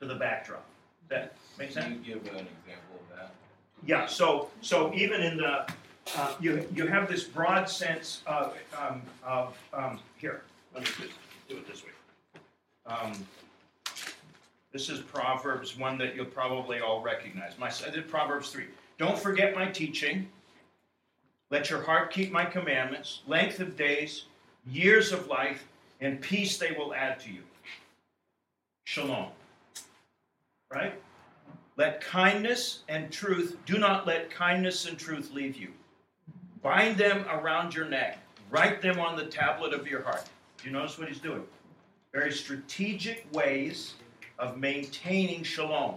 to 0.00 0.06
the 0.06 0.14
backdrop. 0.14 0.64
Does 1.00 1.08
that 1.08 1.34
make 1.58 1.70
sense? 1.70 1.86
Can 1.86 2.04
you 2.04 2.14
give 2.16 2.34
an 2.34 2.46
example 2.64 3.00
of 3.00 3.16
that? 3.16 3.34
Yeah. 3.84 4.06
So 4.06 4.48
so 4.60 4.92
even 4.94 5.22
in 5.22 5.36
the 5.36 5.66
uh, 6.16 6.34
you 6.40 6.66
you 6.74 6.86
have 6.86 7.08
this 7.08 7.24
broad 7.24 7.68
sense 7.68 8.22
of 8.26 8.56
um, 8.78 9.02
of 9.24 9.58
um, 9.72 9.98
here. 10.16 10.42
Let 10.74 10.84
me 10.84 10.90
just 10.98 11.18
do 11.48 11.56
it 11.56 11.66
this 11.66 11.82
way. 11.84 11.90
Um, 12.86 13.12
this 14.72 14.90
is 14.90 15.00
Proverbs, 15.00 15.78
one 15.78 15.96
that 15.98 16.14
you'll 16.14 16.26
probably 16.26 16.80
all 16.80 17.00
recognize. 17.00 17.52
My, 17.58 17.70
Proverbs 18.08 18.50
3. 18.50 18.64
Don't 18.98 19.18
forget 19.18 19.54
my 19.54 19.66
teaching. 19.66 20.28
Let 21.50 21.70
your 21.70 21.82
heart 21.82 22.12
keep 22.12 22.30
my 22.30 22.44
commandments. 22.44 23.22
Length 23.26 23.60
of 23.60 23.76
days, 23.76 24.24
years 24.66 25.12
of 25.12 25.28
life, 25.28 25.66
and 26.02 26.20
peace 26.20 26.58
they 26.58 26.72
will 26.72 26.92
add 26.92 27.18
to 27.20 27.32
you. 27.32 27.40
Shalom. 28.84 29.28
Right? 30.70 30.94
Let 31.76 32.00
kindness 32.00 32.80
and 32.88 33.10
truth, 33.10 33.56
do 33.64 33.78
not 33.78 34.06
let 34.06 34.30
kindness 34.30 34.86
and 34.86 34.98
truth 34.98 35.32
leave 35.32 35.56
you. 35.56 35.68
Bind 36.62 36.96
them 36.96 37.24
around 37.30 37.74
your 37.74 37.88
neck. 37.88 38.18
Write 38.50 38.80
them 38.80 38.98
on 38.98 39.16
the 39.16 39.26
tablet 39.26 39.72
of 39.72 39.86
your 39.86 40.02
heart. 40.02 40.24
Do 40.58 40.68
you 40.68 40.72
notice 40.72 40.98
what 40.98 41.08
he's 41.08 41.18
doing? 41.18 41.44
Very 42.12 42.32
strategic 42.32 43.26
ways 43.32 43.94
of 44.38 44.58
maintaining 44.58 45.42
shalom. 45.42 45.96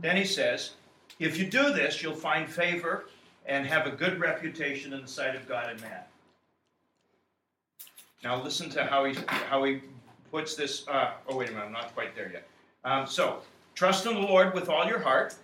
Then 0.00 0.16
he 0.16 0.24
says, 0.24 0.72
if 1.18 1.38
you 1.38 1.46
do 1.46 1.72
this, 1.72 2.02
you'll 2.02 2.14
find 2.14 2.48
favor 2.48 3.06
and 3.46 3.66
have 3.66 3.86
a 3.86 3.90
good 3.90 4.20
reputation 4.20 4.92
in 4.92 5.02
the 5.02 5.08
sight 5.08 5.34
of 5.34 5.48
God 5.48 5.70
and 5.70 5.80
man. 5.80 6.02
Now 8.22 8.42
listen 8.42 8.68
to 8.70 8.84
how 8.84 9.04
he 9.04 9.16
how 9.28 9.62
he 9.64 9.80
puts 10.30 10.54
this. 10.54 10.86
Uh, 10.88 11.12
oh 11.28 11.36
wait 11.36 11.48
a 11.48 11.52
minute, 11.52 11.66
I'm 11.66 11.72
not 11.72 11.94
quite 11.94 12.14
there 12.14 12.30
yet. 12.32 12.48
Um, 12.84 13.06
so 13.06 13.40
trust 13.74 14.06
in 14.06 14.14
the 14.14 14.20
Lord 14.20 14.54
with 14.54 14.68
all 14.68 14.86
your 14.86 14.98
heart. 14.98 15.34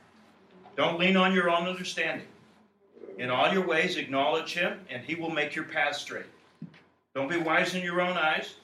Don't 0.76 0.98
lean 0.98 1.16
on 1.16 1.32
your 1.32 1.50
own 1.50 1.68
understanding. 1.68 2.26
In 3.18 3.30
all 3.30 3.52
your 3.52 3.66
ways, 3.66 3.96
acknowledge 3.96 4.54
Him, 4.54 4.80
and 4.90 5.04
He 5.04 5.14
will 5.14 5.30
make 5.30 5.54
your 5.54 5.64
path 5.64 5.96
straight. 5.96 6.26
Don't 7.14 7.30
be 7.30 7.36
wise 7.36 7.74
in 7.74 7.82
your 7.82 8.00
own 8.00 8.16
eyes. 8.16 8.54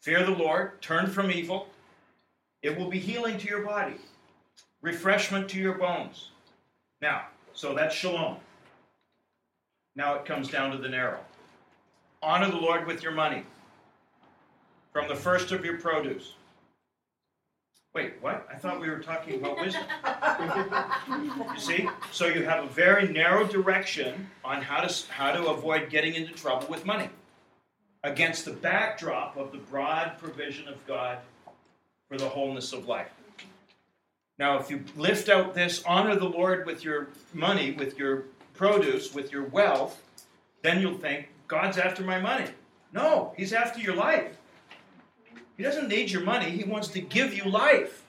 Fear 0.00 0.24
the 0.24 0.32
Lord. 0.32 0.80
Turn 0.82 1.06
from 1.06 1.30
evil. 1.30 1.68
It 2.62 2.76
will 2.76 2.90
be 2.90 2.98
healing 2.98 3.38
to 3.38 3.48
your 3.48 3.64
body, 3.64 3.94
refreshment 4.82 5.48
to 5.50 5.58
your 5.58 5.78
bones. 5.78 6.30
Now, 7.00 7.22
so 7.54 7.74
that's 7.74 7.94
shalom. 7.94 8.36
Now 9.96 10.14
it 10.14 10.26
comes 10.26 10.48
down 10.48 10.72
to 10.72 10.78
the 10.78 10.88
narrow. 10.88 11.20
Honor 12.22 12.50
the 12.50 12.58
Lord 12.58 12.86
with 12.86 13.02
your 13.02 13.12
money, 13.12 13.44
from 14.92 15.08
the 15.08 15.16
first 15.16 15.52
of 15.52 15.64
your 15.64 15.78
produce. 15.78 16.34
Wait, 17.94 18.14
what? 18.20 18.46
I 18.52 18.56
thought 18.56 18.80
we 18.80 18.88
were 18.88 19.00
talking 19.00 19.34
about 19.34 19.58
wisdom. 19.60 19.82
You 21.54 21.60
see? 21.60 21.88
So 22.12 22.26
you 22.26 22.44
have 22.44 22.64
a 22.64 22.68
very 22.68 23.08
narrow 23.08 23.44
direction 23.46 24.28
on 24.44 24.62
how 24.62 24.80
to 24.80 25.12
how 25.12 25.32
to 25.32 25.46
avoid 25.48 25.90
getting 25.90 26.14
into 26.14 26.32
trouble 26.32 26.66
with 26.68 26.86
money. 26.86 27.08
against 28.04 28.44
the 28.46 28.52
backdrop 28.52 29.36
of 29.36 29.52
the 29.52 29.58
broad 29.58 30.18
provision 30.18 30.68
of 30.68 30.86
God 30.86 31.18
for 32.08 32.16
the 32.16 32.28
wholeness 32.28 32.72
of 32.72 32.86
life. 32.88 33.10
Now, 34.38 34.58
if 34.58 34.70
you 34.70 34.82
lift 34.96 35.28
out 35.28 35.54
this, 35.54 35.82
honor 35.84 36.16
the 36.16 36.28
Lord 36.28 36.64
with 36.66 36.82
your 36.82 37.08
money, 37.34 37.72
with 37.72 37.98
your 37.98 38.24
produce, 38.54 39.12
with 39.14 39.32
your 39.32 39.44
wealth, 39.44 40.02
then 40.62 40.80
you'll 40.80 40.96
think, 40.96 41.28
God's 41.46 41.76
after 41.76 42.02
my 42.02 42.18
money. 42.18 42.46
No, 42.92 43.34
He's 43.36 43.52
after 43.52 43.80
your 43.80 43.94
life. 43.96 44.36
He 45.60 45.66
doesn't 45.66 45.88
need 45.88 46.10
your 46.10 46.22
money, 46.22 46.48
He 46.48 46.64
wants 46.64 46.88
to 46.88 47.02
give 47.02 47.34
you 47.34 47.44
life. 47.44 48.02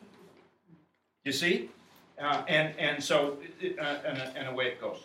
You 1.25 1.33
see? 1.33 1.69
Uh, 2.17 2.43
and, 2.47 2.73
and 2.79 3.03
so, 3.03 3.39
uh, 3.77 3.97
and, 4.05 4.37
and 4.37 4.47
away 4.47 4.67
it 4.67 4.79
goes. 4.79 5.03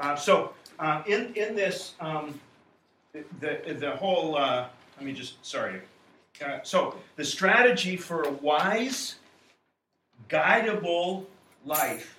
Uh, 0.00 0.16
so, 0.16 0.52
uh, 0.80 1.04
in, 1.06 1.32
in 1.36 1.54
this, 1.54 1.94
um, 2.00 2.40
the, 3.12 3.76
the 3.78 3.92
whole, 3.92 4.36
uh, 4.36 4.66
let 4.96 5.06
me 5.06 5.12
just, 5.12 5.46
sorry. 5.46 5.80
Uh, 6.44 6.58
so, 6.64 6.96
the 7.14 7.24
strategy 7.24 7.96
for 7.96 8.24
a 8.24 8.32
wise, 8.32 9.14
guidable 10.28 11.24
life 11.64 12.18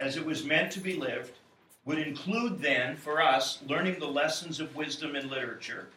as 0.00 0.16
it 0.16 0.24
was 0.24 0.42
meant 0.42 0.72
to 0.72 0.80
be 0.80 0.94
lived 0.94 1.36
would 1.84 1.98
include 1.98 2.60
then, 2.60 2.96
for 2.96 3.20
us, 3.20 3.58
learning 3.68 4.00
the 4.00 4.08
lessons 4.08 4.58
of 4.58 4.74
wisdom 4.74 5.16
in 5.16 5.28
literature 5.28 5.88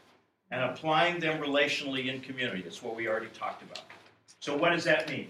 and 0.51 0.61
applying 0.61 1.19
them 1.19 1.41
relationally 1.41 2.13
in 2.13 2.21
community. 2.21 2.61
That's 2.61 2.83
what 2.83 2.95
we 2.95 3.07
already 3.07 3.27
talked 3.27 3.63
about. 3.63 3.81
So, 4.39 4.55
what 4.55 4.69
does 4.69 4.83
that 4.83 5.09
mean? 5.09 5.29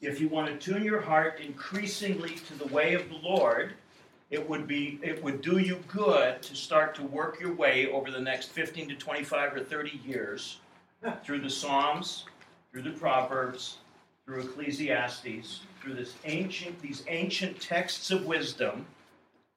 If 0.00 0.20
you 0.20 0.28
want 0.28 0.48
to 0.48 0.56
tune 0.56 0.82
your 0.82 1.00
heart 1.00 1.40
increasingly 1.40 2.36
to 2.48 2.54
the 2.54 2.66
way 2.72 2.94
of 2.94 3.08
the 3.08 3.16
Lord, 3.16 3.74
it 4.30 4.48
would 4.48 4.66
be 4.66 4.98
it 5.02 5.22
would 5.22 5.42
do 5.42 5.58
you 5.58 5.78
good 5.88 6.40
to 6.42 6.54
start 6.54 6.94
to 6.96 7.02
work 7.02 7.40
your 7.40 7.52
way 7.52 7.88
over 7.88 8.10
the 8.10 8.20
next 8.20 8.50
15 8.50 8.88
to 8.88 8.94
25 8.94 9.54
or 9.54 9.60
30 9.60 10.00
years 10.06 10.58
through 11.24 11.40
the 11.40 11.50
Psalms, 11.50 12.24
through 12.70 12.82
the 12.82 12.90
Proverbs, 12.90 13.78
through 14.24 14.42
Ecclesiastes, 14.42 15.60
through 15.82 15.94
this 15.94 16.14
ancient 16.24 16.80
these 16.80 17.04
ancient 17.08 17.60
texts 17.60 18.10
of 18.10 18.24
wisdom 18.24 18.86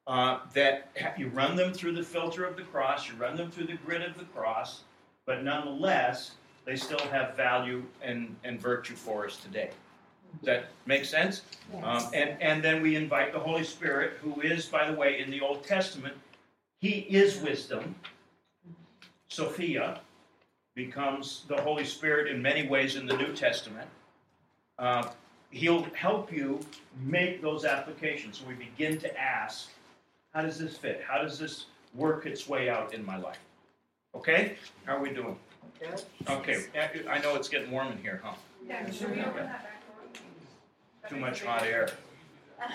uh, 0.08 0.40
that 0.54 0.92
you 1.18 1.30
run 1.30 1.56
them 1.56 1.74
through 1.74 1.94
the 1.94 2.04
filter 2.04 2.46
of 2.46 2.56
the 2.56 2.64
cross, 2.64 3.08
you 3.08 3.16
run 3.16 3.36
them 3.38 3.50
through 3.50 3.68
the 3.68 3.78
grid 3.86 4.02
of 4.02 4.18
the 4.18 4.26
cross, 4.26 4.82
but 5.26 5.44
nonetheless 5.44 6.32
they 6.66 6.76
still 6.76 7.00
have 7.12 7.36
value 7.36 7.84
and, 8.02 8.36
and 8.44 8.60
virtue 8.60 8.96
for 8.96 9.26
us 9.26 9.38
today. 9.38 9.70
Does 10.40 10.46
that 10.46 10.66
make 10.86 11.06
sense? 11.06 11.42
Yes. 11.74 11.84
Um, 11.84 12.12
and, 12.14 12.42
and 12.42 12.64
then 12.64 12.82
we 12.82 12.96
invite 12.96 13.34
the 13.34 13.40
Holy 13.40 13.64
Spirit, 13.64 14.14
who 14.22 14.42
is, 14.42 14.66
by 14.66 14.90
the 14.90 14.98
way, 14.98 15.20
in 15.20 15.30
the 15.30 15.42
Old 15.42 15.64
Testament, 15.64 16.16
he 16.80 17.02
is 17.10 17.40
wisdom. 17.40 17.96
Sophia 19.30 20.00
becomes 20.76 21.44
the 21.48 21.62
Holy 21.62 21.86
Spirit 21.86 22.28
in 22.28 22.42
many 22.42 22.68
ways 22.68 22.96
in 22.96 23.06
the 23.06 23.16
New 23.16 23.34
Testament. 23.34 23.88
Uh, 24.80 25.10
he'll 25.52 25.84
help 25.94 26.34
you 26.34 26.60
make 27.04 27.42
those 27.42 27.64
applications. 27.64 28.40
So 28.40 28.46
we 28.48 28.56
begin 28.56 28.98
to 29.00 29.20
ask, 29.20 29.70
how 30.34 30.42
does 30.42 30.58
this 30.58 30.76
fit? 30.76 31.04
How 31.08 31.22
does 31.22 31.38
this 31.38 31.66
work 31.94 32.26
its 32.26 32.48
way 32.50 32.70
out 32.70 32.94
in 32.94 33.06
my 33.06 33.18
life? 33.18 33.38
Okay? 34.16 34.58
How 34.86 34.98
are 34.98 35.02
we 35.02 35.12
doing? 35.12 35.38
Good. 35.80 36.02
Okay. 36.30 36.64
I 37.10 37.20
know 37.20 37.36
it's 37.36 37.50
getting 37.50 37.72
warm 37.72 37.92
in 37.92 37.98
here, 38.00 38.20
huh? 38.24 38.34
Yeah, 38.68 38.90
should 38.92 39.12
we 39.16 39.22
open 39.22 39.36
that 39.46 39.64
back 39.64 39.82
door? 39.88 41.10
Too 41.10 41.18
much 41.18 41.44
hot 41.44 41.64
air. 41.64 41.90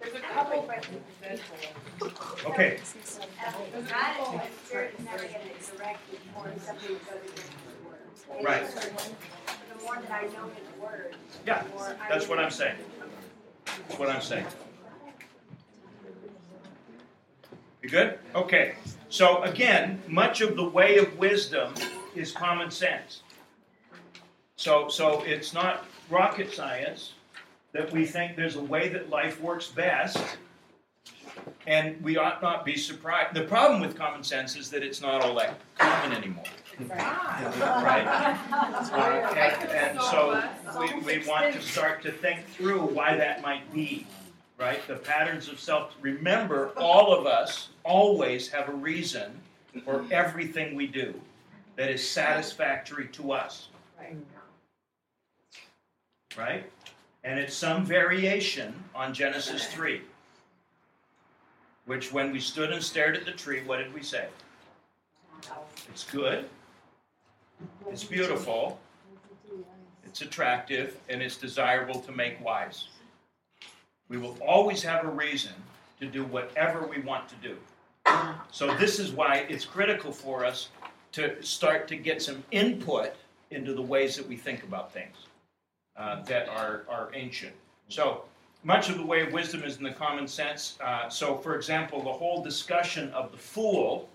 There's 0.00 0.16
a 0.16 0.20
couple, 0.20 0.64
but 0.68 0.86
Okay. 2.46 2.78
God, 3.30 3.54
the 3.72 4.42
Spirit 4.66 4.94
is 4.98 5.04
never 5.04 5.18
going 5.18 5.32
to 5.32 5.76
direct 5.76 6.00
you 6.12 6.18
towards 6.34 6.62
something 6.64 6.94
that 6.94 7.06
goes 7.06 7.22
against 7.22 7.42
His 7.42 7.76
word. 7.86 8.44
Right. 8.44 8.66
The 8.66 9.82
more 9.82 9.96
that 9.96 10.10
I 10.10 10.22
know 10.26 10.50
His 10.54 10.82
word, 10.82 11.14
Yeah, 11.46 11.62
the 11.62 11.68
more 11.70 11.96
I. 12.02 12.08
that's 12.10 12.28
what 12.28 12.38
I'm 12.38 12.50
saying. 12.50 12.76
That's 13.88 13.98
what 13.98 14.08
I'm 14.10 14.20
saying. 14.20 14.46
You 17.84 17.90
good? 17.90 18.18
Okay. 18.34 18.76
So 19.10 19.42
again, 19.42 20.02
much 20.08 20.40
of 20.40 20.56
the 20.56 20.64
way 20.64 20.96
of 20.96 21.18
wisdom 21.18 21.74
is 22.16 22.32
common 22.32 22.70
sense. 22.70 23.20
So 24.56 24.88
so 24.88 25.22
it's 25.24 25.52
not 25.52 25.84
rocket 26.08 26.50
science 26.50 27.12
that 27.72 27.92
we 27.92 28.06
think 28.06 28.36
there's 28.36 28.56
a 28.56 28.62
way 28.62 28.88
that 28.88 29.10
life 29.10 29.38
works 29.38 29.68
best 29.68 30.18
and 31.66 32.02
we 32.02 32.16
ought 32.16 32.40
not 32.40 32.64
be 32.64 32.74
surprised. 32.78 33.34
The 33.34 33.42
problem 33.42 33.82
with 33.82 33.98
common 33.98 34.24
sense 34.24 34.56
is 34.56 34.70
that 34.70 34.82
it's 34.82 35.02
not 35.02 35.22
all 35.22 35.34
that 35.34 35.60
common 35.76 36.16
anymore. 36.16 36.44
Right? 36.88 38.06
Uh, 38.06 39.34
and, 39.36 39.70
and 39.70 40.00
so 40.00 40.42
we, 40.78 41.18
we 41.18 41.28
want 41.28 41.52
to 41.52 41.60
start 41.60 42.02
to 42.04 42.12
think 42.12 42.46
through 42.48 42.80
why 42.80 43.14
that 43.14 43.42
might 43.42 43.70
be, 43.74 44.06
right? 44.58 44.86
The 44.86 44.96
patterns 44.96 45.48
of 45.48 45.58
self. 45.58 45.94
Remember, 46.00 46.70
all 46.76 47.14
of 47.14 47.26
us 47.26 47.70
always 47.82 48.48
have 48.48 48.68
a 48.68 48.72
reason 48.72 49.40
for 49.84 49.98
mm-hmm. 49.98 50.12
everything 50.12 50.74
we 50.74 50.86
do 50.86 51.14
that 51.76 51.90
is 51.90 52.08
satisfactory 52.08 53.08
to 53.08 53.32
us, 53.32 53.68
Right. 53.98 54.16
right? 56.36 56.70
And 57.24 57.40
it's 57.40 57.54
some 57.54 57.84
variation 57.84 58.74
on 58.94 59.12
Genesis 59.14 59.66
3, 59.68 60.02
which 61.86 62.12
when 62.12 62.30
we 62.32 62.38
stood 62.38 62.70
and 62.70 62.82
stared 62.82 63.16
at 63.16 63.24
the 63.24 63.32
tree, 63.32 63.62
what 63.64 63.78
did 63.78 63.92
we 63.92 64.02
say? 64.02 64.28
It's 65.88 66.04
good, 66.04 66.48
it's 67.88 68.04
beautiful, 68.04 68.78
it's 70.04 70.20
attractive, 70.22 70.96
and 71.08 71.20
it's 71.20 71.36
desirable 71.36 72.00
to 72.00 72.12
make 72.12 72.42
wise. 72.44 72.88
We 74.14 74.20
will 74.20 74.38
always 74.40 74.80
have 74.84 75.04
a 75.04 75.08
reason 75.08 75.50
to 75.98 76.06
do 76.06 76.22
whatever 76.22 76.86
we 76.86 77.00
want 77.00 77.28
to 77.30 77.34
do. 77.42 77.56
So, 78.52 78.72
this 78.76 79.00
is 79.00 79.10
why 79.10 79.44
it's 79.48 79.64
critical 79.64 80.12
for 80.12 80.44
us 80.44 80.68
to 81.12 81.42
start 81.42 81.88
to 81.88 81.96
get 81.96 82.22
some 82.22 82.44
input 82.52 83.14
into 83.50 83.74
the 83.74 83.82
ways 83.82 84.14
that 84.14 84.28
we 84.28 84.36
think 84.36 84.62
about 84.62 84.92
things 84.92 85.16
uh, 85.96 86.22
that 86.22 86.48
are, 86.48 86.84
are 86.88 87.10
ancient. 87.14 87.54
So, 87.88 88.22
much 88.62 88.88
of 88.88 88.98
the 88.98 89.04
way 89.04 89.22
of 89.22 89.32
wisdom 89.32 89.64
is 89.64 89.78
in 89.78 89.82
the 89.82 89.92
common 89.92 90.28
sense. 90.28 90.78
Uh, 90.80 91.08
so, 91.08 91.36
for 91.36 91.56
example, 91.56 92.00
the 92.00 92.12
whole 92.12 92.40
discussion 92.40 93.10
of 93.10 93.32
the 93.32 93.38
fool 93.38 94.08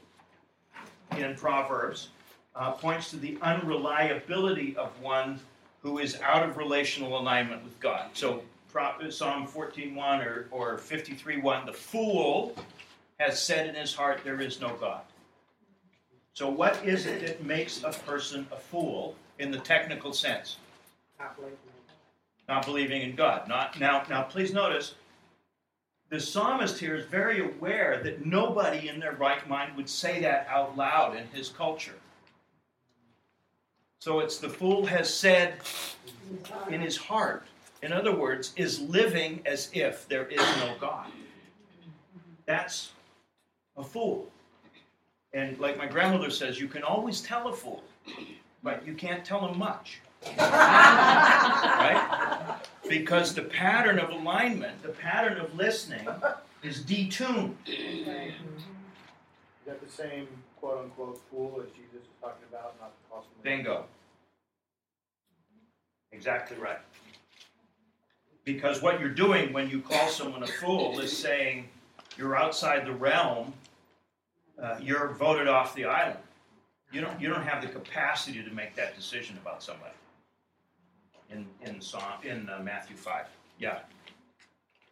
in 1.18 1.36
Proverbs 1.36 2.08
uh, 2.56 2.72
points 2.72 3.10
to 3.10 3.18
the 3.18 3.38
unreliability 3.42 4.78
of 4.78 4.92
one 5.02 5.42
who 5.82 5.98
is 5.98 6.18
out 6.22 6.48
of 6.48 6.56
relational 6.56 7.20
alignment 7.20 7.66
with 7.66 7.78
God. 7.82 8.12
So 8.14 8.44
Pro- 8.72 9.10
Psalm 9.10 9.48
14.1 9.48 10.26
or, 10.26 10.48
or 10.52 10.78
53.1, 10.78 11.66
the 11.66 11.74
fool 11.74 12.56
has 13.20 13.42
said 13.42 13.68
in 13.68 13.76
his 13.76 13.94
heart, 13.94 14.22
there 14.24 14.40
is 14.40 14.62
no 14.62 14.76
God. 14.76 15.02
So 16.34 16.50
what 16.50 16.84
is 16.86 17.06
it 17.06 17.26
that 17.26 17.44
makes 17.44 17.84
a 17.84 17.92
person 17.92 18.48
a 18.52 18.58
fool 18.58 19.16
in 19.40 19.52
the 19.52 19.58
technical 19.60 20.14
sense? 20.14 20.58
Not 22.48 22.66
believing 22.66 23.02
in 23.02 23.16
God. 23.16 23.48
Not 23.48 23.80
now. 23.80 24.04
Now, 24.10 24.24
please 24.24 24.54
notice, 24.54 24.96
the 26.10 26.20
psalmist 26.20 26.80
here 26.80 26.96
is 26.96 27.06
very 27.06 27.42
aware 27.42 28.02
that 28.04 28.26
nobody 28.26 28.88
in 28.88 29.00
their 29.00 29.14
right 29.14 29.48
mind 29.48 29.76
would 29.76 29.90
say 29.90 30.22
that 30.22 30.48
out 30.50 30.76
loud 30.78 31.16
in 31.16 31.28
his 31.28 31.50
culture. 31.50 31.96
So 34.00 34.20
it's 34.22 34.38
the 34.38 34.50
fool 34.50 34.86
has 34.86 35.14
said 35.14 35.60
in 36.70 36.80
his 36.82 36.96
heart. 36.96 37.46
In 37.82 37.94
other 37.94 38.14
words, 38.14 38.54
is 38.56 38.82
living 38.82 39.42
as 39.46 39.70
if 39.74 40.08
there 40.08 40.28
is 40.28 40.40
no 40.58 40.76
God. 40.80 41.08
That's 42.46 42.92
a 43.78 43.84
fool. 43.84 44.30
And 45.34 45.58
like 45.60 45.78
my 45.78 45.86
grandmother 45.86 46.30
says, 46.30 46.60
you 46.60 46.68
can 46.68 46.84
always 46.84 47.22
tell 47.22 47.48
a 47.48 47.54
fool, 47.54 47.84
but 48.64 48.86
you 48.86 48.94
can't 48.94 49.24
tell 49.24 49.48
him 49.48 49.58
much. 49.58 50.02
right? 50.38 52.58
Because 52.90 53.34
the 53.34 53.44
pattern 53.44 54.00
of 54.00 54.10
alignment, 54.10 54.82
the 54.82 54.90
pattern 54.90 55.40
of 55.40 55.56
listening, 55.56 56.06
is 56.64 56.84
detuned. 56.84 57.54
Is 57.66 58.34
that 59.66 59.80
the 59.82 59.90
same 59.90 60.28
quote 60.58 60.84
unquote 60.84 61.22
fool 61.32 61.64
as 61.64 61.70
Jesus 61.72 61.94
was 61.94 62.02
talking 62.22 62.44
about, 62.50 62.76
not 62.82 62.92
the 62.92 63.16
possible? 63.16 63.36
Bingo. 63.44 63.86
Exactly 66.12 66.58
right. 66.58 66.80
Because 68.54 68.82
what 68.82 69.00
you're 69.00 69.10
doing 69.10 69.54
when 69.54 69.70
you 69.70 69.80
call 69.80 70.08
someone 70.08 70.42
a 70.42 70.48
fool 70.48 71.00
is 71.00 71.16
saying 71.16 71.70
you're 72.18 72.36
outside 72.36 72.84
the 72.84 72.92
realm, 72.92 73.54
uh, 74.60 74.78
you're 74.82 75.10
voted 75.10 75.48
off 75.48 75.76
the 75.76 75.86
island. 75.86 76.18
You 76.92 77.02
don't, 77.02 77.22
you 77.22 77.30
don't 77.30 77.44
have 77.44 77.62
the 77.62 77.68
capacity 77.68 78.42
to 78.42 78.50
make 78.50 78.76
that 78.76 78.96
decision 78.96 79.38
about 79.40 79.62
somebody. 79.62 79.94
In, 81.30 81.46
in, 81.62 81.80
Psalm, 81.80 82.02
in 82.24 82.50
uh, 82.50 82.60
Matthew 82.64 82.96
5. 82.96 83.26
Yeah. 83.60 83.82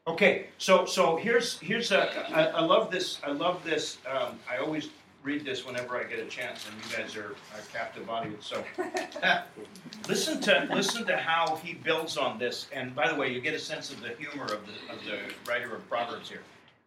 Okay, 0.07 0.47
so 0.59 0.85
so 0.85 1.17
here's 1.17 1.59
here's 1.59 1.91
a 1.91 2.31
I, 2.33 2.59
I 2.59 2.61
love 2.61 2.91
this 2.91 3.19
I 3.25 3.31
love 3.31 3.61
this 3.65 3.97
um, 4.09 4.39
I 4.49 4.57
always 4.57 4.89
read 5.27 5.43
this 5.43 5.65
whenever 5.65 5.97
I 5.97 6.05
get 6.05 6.19
a 6.19 6.25
chance 6.25 6.65
and 6.69 6.75
you 6.81 6.97
guys 6.97 7.17
are 7.17 7.35
a 7.53 7.73
captive 7.73 8.09
audience 8.09 8.47
so. 8.47 8.63
Listen 10.07 10.39
to 10.39 10.69
listen 10.73 11.05
to 11.05 11.17
how 11.17 11.57
he 11.57 11.73
builds 11.73 12.15
on 12.15 12.39
this 12.39 12.67
and 12.71 12.95
by 12.95 13.11
the 13.11 13.15
way 13.15 13.33
you 13.33 13.41
get 13.41 13.53
a 13.53 13.59
sense 13.59 13.91
of 13.91 13.99
the 13.99 14.11
humor 14.17 14.45
of 14.45 14.61
the 14.65 14.93
of 14.93 15.03
the 15.03 15.19
writer 15.45 15.75
of 15.75 15.85
Proverbs 15.89 16.29
here. 16.29 16.43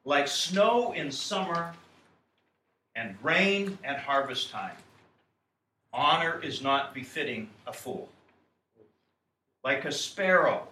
Like 0.06 0.26
snow 0.26 0.92
in 0.92 1.12
summer 1.12 1.74
and 2.94 3.14
rain 3.22 3.78
at 3.84 3.98
harvest 3.98 4.50
time 4.50 4.76
honor 5.92 6.40
is 6.42 6.62
not 6.62 6.94
befitting 6.94 7.46
a 7.66 7.72
fool. 7.74 8.08
Like 9.62 9.84
a 9.84 9.92
sparrow 9.92 10.66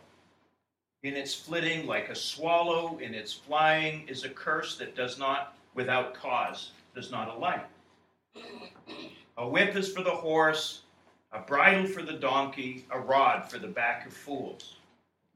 in 1.02 1.14
its 1.14 1.34
flitting, 1.34 1.86
like 1.86 2.08
a 2.08 2.14
swallow 2.14 2.98
in 2.98 3.12
its 3.12 3.34
flying, 3.34 4.08
is 4.08 4.24
a 4.24 4.30
curse 4.30 4.78
that 4.78 4.96
does 4.96 5.18
not, 5.18 5.54
without 5.74 6.14
cause, 6.14 6.70
does 6.94 7.10
not 7.10 7.28
alight. 7.28 7.66
A 9.36 9.48
whip 9.48 9.76
is 9.76 9.92
for 9.92 10.02
the 10.02 10.10
horse, 10.10 10.82
a 11.32 11.40
bridle 11.40 11.86
for 11.86 12.02
the 12.02 12.14
donkey, 12.14 12.84
a 12.90 12.98
rod 12.98 13.50
for 13.50 13.58
the 13.58 13.68
back 13.68 14.06
of 14.06 14.12
fools. 14.12 14.76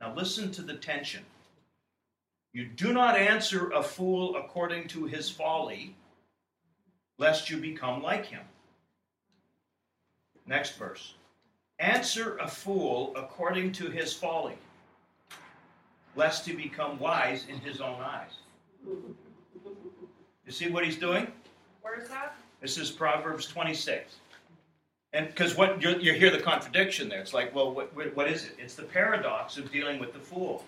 Now 0.01 0.15
listen 0.15 0.51
to 0.53 0.63
the 0.63 0.75
tension. 0.75 1.25
You 2.53 2.67
do 2.67 2.93
not 2.93 3.17
answer 3.17 3.71
a 3.71 3.83
fool 3.83 4.37
according 4.37 4.89
to 4.89 5.05
his 5.07 5.31
folly, 5.31 5.95
lest 7.19 7.49
you 7.49 7.57
become 7.57 8.03
like 8.03 8.27
him. 8.27 8.43
Next 10.47 10.77
verse. 10.77 11.15
Answer 11.79 12.37
a 12.39 12.49
fool 12.49 13.13
according 13.17 13.73
to 13.73 13.91
his 13.91 14.13
folly 14.13 14.59
lest 16.15 16.47
he 16.47 16.55
become 16.55 16.99
wise 16.99 17.47
in 17.49 17.59
his 17.59 17.81
own 17.81 18.01
eyes. 18.01 18.31
You 18.85 20.53
see 20.53 20.69
what 20.69 20.85
he's 20.85 20.99
doing? 20.99 21.27
Where's 21.83 22.09
that? 22.09 22.37
This 22.61 22.79
is 22.79 22.91
Proverbs 22.91 23.47
26. 23.47 24.17
And 25.13 25.27
because 25.27 25.57
what 25.57 25.83
you 25.83 25.99
you 25.99 26.13
hear 26.15 26.31
the 26.31 26.39
contradiction 26.39 27.09
there, 27.09 27.21
it's 27.21 27.35
like, 27.35 27.55
well, 27.55 27.73
what, 27.73 27.95
what 28.17 28.29
is 28.29 28.45
it? 28.45 28.57
It's 28.59 28.75
the 28.75 28.85
paradox 28.85 29.59
of 29.59 29.71
dealing 29.71 29.99
with 29.99 30.13
the 30.13 30.19
fool. 30.19 30.65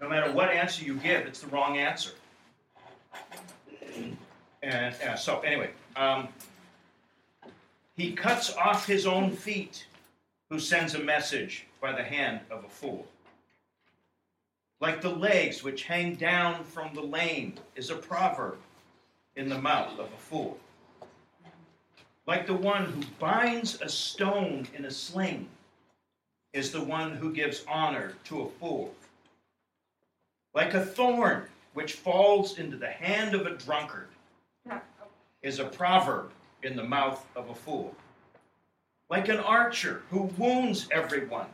No 0.00 0.08
matter 0.08 0.32
what 0.32 0.50
answer 0.50 0.84
you 0.84 0.94
give, 0.94 1.26
it's 1.26 1.40
the 1.40 1.46
wrong 1.48 1.76
answer. 1.76 2.12
And 4.62 4.94
uh, 5.06 5.16
so, 5.16 5.40
anyway, 5.40 5.70
um, 5.96 6.28
he 7.96 8.12
cuts 8.12 8.56
off 8.56 8.86
his 8.86 9.06
own 9.06 9.30
feet 9.30 9.86
who 10.48 10.58
sends 10.58 10.94
a 10.94 10.98
message 10.98 11.66
by 11.80 11.92
the 11.92 12.02
hand 12.02 12.40
of 12.50 12.64
a 12.64 12.68
fool. 12.68 13.06
Like 14.80 15.02
the 15.02 15.10
legs 15.10 15.62
which 15.62 15.84
hang 15.84 16.14
down 16.14 16.64
from 16.64 16.94
the 16.94 17.02
lame 17.02 17.54
is 17.76 17.90
a 17.90 17.96
proverb 17.96 18.58
in 19.40 19.48
the 19.48 19.58
mouth 19.58 19.98
of 19.98 20.12
a 20.12 20.18
fool. 20.18 20.58
Like 22.26 22.46
the 22.46 22.54
one 22.54 22.84
who 22.84 23.02
binds 23.18 23.80
a 23.80 23.88
stone 23.88 24.68
in 24.76 24.84
a 24.84 24.90
sling 24.90 25.48
is 26.52 26.70
the 26.70 26.84
one 26.84 27.12
who 27.12 27.32
gives 27.32 27.64
honor 27.66 28.12
to 28.24 28.42
a 28.42 28.50
fool. 28.50 28.94
Like 30.52 30.74
a 30.74 30.84
thorn 30.84 31.44
which 31.72 31.94
falls 31.94 32.58
into 32.58 32.76
the 32.76 32.90
hand 32.90 33.34
of 33.34 33.46
a 33.46 33.56
drunkard 33.56 34.08
is 35.42 35.58
a 35.58 35.64
proverb 35.64 36.32
in 36.62 36.76
the 36.76 36.84
mouth 36.84 37.26
of 37.34 37.48
a 37.48 37.54
fool. 37.54 37.94
Like 39.08 39.28
an 39.28 39.38
archer 39.38 40.02
who 40.10 40.24
wounds 40.36 40.86
everyone, 40.92 41.48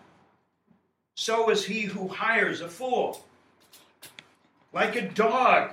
so 1.14 1.50
is 1.50 1.64
he 1.64 1.82
who 1.82 2.08
hires 2.08 2.62
a 2.62 2.68
fool. 2.68 3.24
Like 4.72 4.96
a 4.96 5.08
dog 5.08 5.70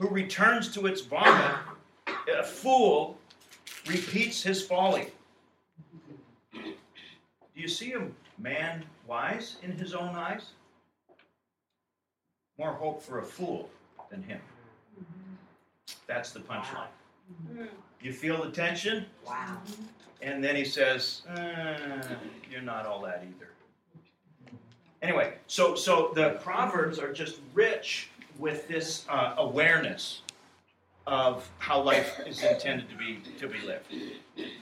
who 0.00 0.08
returns 0.08 0.72
to 0.74 0.86
its 0.86 1.02
vomit, 1.02 1.56
a 2.08 2.42
fool 2.42 3.18
repeats 3.86 4.42
his 4.42 4.64
folly. 4.66 5.08
Do 6.54 6.62
you 7.54 7.68
see 7.68 7.92
a 7.92 8.06
man 8.38 8.82
wise 9.06 9.56
in 9.62 9.72
his 9.72 9.92
own 9.92 10.16
eyes? 10.16 10.52
More 12.58 12.72
hope 12.72 13.02
for 13.02 13.18
a 13.18 13.22
fool 13.22 13.68
than 14.10 14.22
him. 14.22 14.40
That's 16.06 16.32
the 16.32 16.40
punchline. 16.40 16.88
You 18.00 18.12
feel 18.12 18.42
the 18.42 18.50
tension? 18.50 19.04
Wow. 19.26 19.58
And 20.22 20.42
then 20.42 20.56
he 20.56 20.64
says, 20.64 21.22
uh, 21.28 22.02
You're 22.50 22.62
not 22.62 22.86
all 22.86 23.02
that 23.02 23.22
either. 23.22 23.50
Anyway, 25.02 25.34
so 25.46 25.74
so 25.74 26.12
the 26.14 26.38
proverbs 26.42 26.98
are 26.98 27.12
just 27.12 27.40
rich 27.54 28.10
with 28.40 28.66
this 28.66 29.04
uh, 29.08 29.34
awareness 29.36 30.22
of 31.06 31.48
how 31.58 31.80
life 31.80 32.20
is 32.26 32.42
intended 32.42 32.88
to 32.88 32.96
be 32.96 33.20
to 33.38 33.46
be 33.46 33.58
lived. 33.60 33.86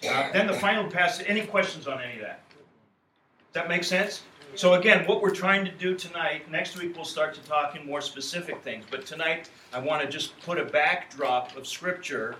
Uh, 0.08 0.32
then 0.32 0.46
the 0.46 0.54
final 0.54 0.90
passage. 0.90 1.26
Any 1.28 1.46
questions 1.46 1.86
on 1.86 2.00
any 2.00 2.14
of 2.14 2.20
that? 2.20 2.40
Does 2.50 3.54
that 3.54 3.68
make 3.68 3.84
sense? 3.84 4.22
So 4.54 4.74
again, 4.74 5.06
what 5.06 5.20
we're 5.20 5.34
trying 5.34 5.64
to 5.66 5.70
do 5.70 5.94
tonight. 5.94 6.50
Next 6.50 6.76
week 6.78 6.96
we'll 6.96 7.04
start 7.04 7.34
to 7.34 7.40
talk 7.42 7.76
in 7.76 7.86
more 7.86 8.00
specific 8.00 8.62
things. 8.62 8.84
But 8.90 9.06
tonight 9.06 9.50
I 9.72 9.78
want 9.78 10.02
to 10.02 10.08
just 10.08 10.38
put 10.40 10.58
a 10.58 10.64
backdrop 10.64 11.56
of 11.56 11.66
Scripture 11.66 12.36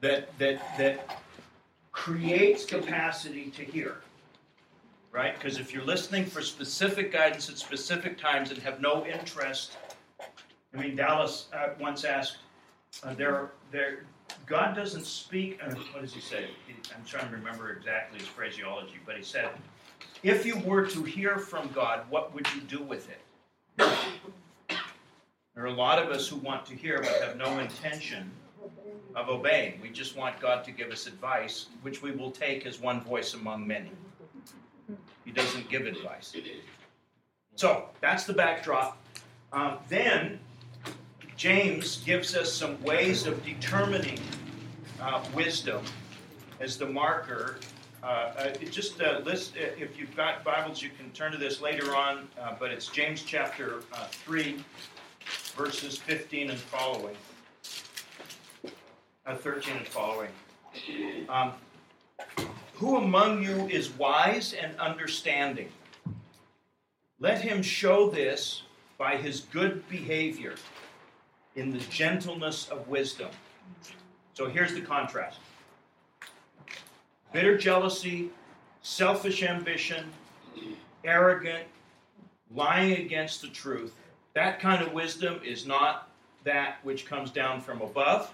that 0.00 0.36
that 0.38 0.60
that 0.78 1.22
creates 1.92 2.64
capacity 2.64 3.50
to 3.50 3.62
hear 3.62 3.96
right? 5.12 5.34
Because 5.34 5.58
if 5.58 5.72
you're 5.74 5.84
listening 5.84 6.24
for 6.24 6.40
specific 6.40 7.12
guidance 7.12 7.48
at 7.48 7.58
specific 7.58 8.16
times 8.16 8.50
and 8.50 8.62
have 8.62 8.80
no 8.80 9.04
interest, 9.06 9.76
I 10.74 10.80
mean, 10.80 10.96
Dallas 10.96 11.48
uh, 11.52 11.70
once 11.80 12.04
asked, 12.04 12.38
uh, 13.02 13.14
there, 13.14 13.50
there, 13.72 14.04
God 14.46 14.74
doesn't 14.74 15.04
speak. 15.04 15.60
Uh, 15.64 15.74
what 15.92 16.02
does 16.02 16.14
he 16.14 16.20
say? 16.20 16.46
I'm 16.94 17.04
trying 17.04 17.28
to 17.28 17.36
remember 17.36 17.72
exactly 17.72 18.18
his 18.18 18.28
phraseology, 18.28 18.98
but 19.04 19.16
he 19.16 19.22
said, 19.22 19.50
if 20.22 20.46
you 20.46 20.58
were 20.58 20.86
to 20.86 21.02
hear 21.02 21.38
from 21.38 21.70
God, 21.72 22.04
what 22.10 22.34
would 22.34 22.46
you 22.54 22.60
do 22.62 22.82
with 22.82 23.08
it? 23.10 23.20
There 25.54 25.64
are 25.64 25.66
a 25.66 25.72
lot 25.72 25.98
of 26.00 26.10
us 26.10 26.28
who 26.28 26.36
want 26.36 26.64
to 26.66 26.74
hear 26.74 26.98
but 26.98 27.22
have 27.22 27.36
no 27.36 27.58
intention 27.58 28.30
of 29.16 29.28
obeying. 29.28 29.80
We 29.82 29.90
just 29.90 30.16
want 30.16 30.38
God 30.40 30.64
to 30.64 30.70
give 30.70 30.90
us 30.90 31.06
advice, 31.06 31.66
which 31.82 32.02
we 32.02 32.12
will 32.12 32.30
take 32.30 32.66
as 32.66 32.80
one 32.80 33.00
voice 33.00 33.34
among 33.34 33.66
many. 33.66 33.90
He 35.24 35.32
doesn't 35.32 35.68
give 35.68 35.86
advice. 35.86 36.34
So 37.56 37.88
that's 38.00 38.24
the 38.24 38.32
backdrop. 38.32 38.96
Um, 39.52 39.78
then 39.88 40.38
James 41.40 42.02
gives 42.04 42.36
us 42.36 42.52
some 42.52 42.78
ways 42.82 43.26
of 43.26 43.42
determining 43.46 44.20
uh, 45.00 45.24
wisdom 45.34 45.82
as 46.60 46.76
the 46.76 46.84
marker. 46.84 47.56
Uh, 48.02 48.06
uh, 48.06 48.52
just 48.70 49.00
uh, 49.00 49.20
list, 49.24 49.54
uh, 49.56 49.64
if 49.78 49.98
you've 49.98 50.14
got 50.14 50.44
Bibles, 50.44 50.82
you 50.82 50.90
can 50.90 51.10
turn 51.12 51.32
to 51.32 51.38
this 51.38 51.62
later 51.62 51.96
on, 51.96 52.28
uh, 52.38 52.56
but 52.60 52.70
it's 52.70 52.88
James 52.88 53.22
chapter 53.22 53.80
3, 54.10 54.62
verses 55.56 55.96
15 55.96 56.50
and 56.50 56.58
following. 56.58 57.16
13 59.26 59.76
and 59.78 59.86
following. 59.86 60.28
Um, 61.30 61.54
who 62.74 62.98
among 62.98 63.42
you 63.42 63.66
is 63.68 63.88
wise 63.92 64.52
and 64.52 64.78
understanding? 64.78 65.70
Let 67.18 67.40
him 67.40 67.62
show 67.62 68.10
this 68.10 68.64
by 68.98 69.16
his 69.16 69.40
good 69.40 69.88
behavior 69.88 70.56
in 71.56 71.70
the 71.70 71.78
gentleness 71.78 72.68
of 72.68 72.86
wisdom. 72.88 73.30
So 74.34 74.48
here's 74.48 74.74
the 74.74 74.80
contrast 74.80 75.38
bitter 77.32 77.56
jealousy, 77.56 78.30
selfish 78.82 79.42
ambition, 79.42 80.06
arrogant, 81.04 81.64
lying 82.54 83.04
against 83.04 83.42
the 83.42 83.48
truth. 83.48 83.94
That 84.34 84.60
kind 84.60 84.82
of 84.82 84.92
wisdom 84.92 85.40
is 85.44 85.66
not 85.66 86.08
that 86.44 86.78
which 86.82 87.06
comes 87.06 87.30
down 87.30 87.60
from 87.60 87.82
above, 87.82 88.32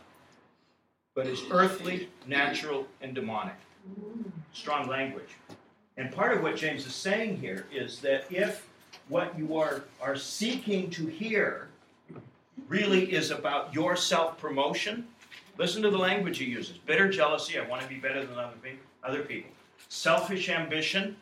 but 1.14 1.26
is 1.26 1.43
earthly, 1.51 2.09
natural, 2.26 2.86
and 3.01 3.14
demonic 3.14 3.56
strong 4.52 4.88
language. 4.88 5.30
And 5.97 6.12
part 6.12 6.36
of 6.36 6.43
what 6.43 6.56
James 6.56 6.86
is 6.86 6.94
saying 6.94 7.38
here 7.38 7.66
is 7.72 8.01
that 8.01 8.24
if 8.30 8.68
what 9.09 9.36
you 9.38 9.56
are, 9.56 9.84
are 10.01 10.16
seeking 10.16 10.90
to 10.90 11.06
hear 11.06 11.65
really 12.68 13.12
is 13.12 13.30
about 13.30 13.74
your 13.74 13.96
self 13.96 14.38
promotion, 14.38 15.06
listen 15.58 15.82
to 15.82 15.90
the 15.90 15.98
language 15.98 16.38
he 16.38 16.44
uses 16.44 16.78
bitter 16.78 17.08
jealousy, 17.08 17.58
I 17.58 17.66
want 17.68 17.82
to 17.82 17.88
be 17.88 17.96
better 17.96 18.24
than 18.24 18.36
other 19.04 19.22
people, 19.22 19.50
selfish 19.88 20.48
ambition. 20.48 21.16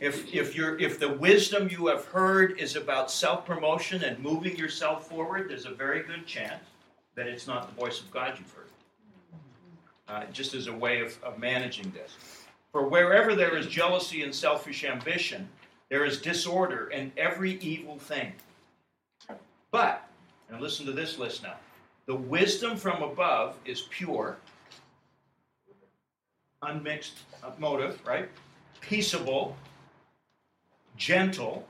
If, 0.00 0.34
if, 0.34 0.54
you're, 0.54 0.78
if 0.78 0.98
the 0.98 1.08
wisdom 1.08 1.68
you 1.70 1.86
have 1.86 2.04
heard 2.06 2.58
is 2.58 2.76
about 2.76 3.10
self 3.10 3.46
promotion 3.46 4.04
and 4.04 4.18
moving 4.18 4.56
yourself 4.56 5.08
forward, 5.08 5.50
there's 5.50 5.66
a 5.66 5.70
very 5.70 6.02
good 6.02 6.26
chance 6.26 6.64
that 7.14 7.26
it's 7.26 7.46
not 7.46 7.68
the 7.68 7.80
voice 7.80 8.00
of 8.00 8.10
God 8.10 8.34
you've 8.38 8.52
heard 8.52 8.70
uh, 10.10 10.24
just 10.32 10.54
as 10.54 10.66
a 10.66 10.72
way 10.72 11.00
of, 11.00 11.22
of 11.22 11.38
managing 11.38 11.90
this. 11.92 12.16
For 12.72 12.88
wherever 12.88 13.34
there 13.34 13.56
is 13.56 13.66
jealousy 13.66 14.22
and 14.22 14.34
selfish 14.34 14.84
ambition, 14.84 15.48
there 15.88 16.04
is 16.04 16.20
disorder 16.20 16.88
and 16.88 17.10
every 17.16 17.58
evil 17.58 17.98
thing. 17.98 18.32
But, 19.70 20.08
and 20.50 20.60
listen 20.60 20.86
to 20.86 20.92
this 20.92 21.18
list 21.18 21.42
now 21.42 21.56
the 22.10 22.16
wisdom 22.16 22.76
from 22.76 23.04
above 23.04 23.54
is 23.64 23.82
pure, 23.82 24.36
unmixed 26.60 27.18
motive, 27.56 28.04
right? 28.04 28.28
Peaceable, 28.80 29.56
gentle, 30.96 31.68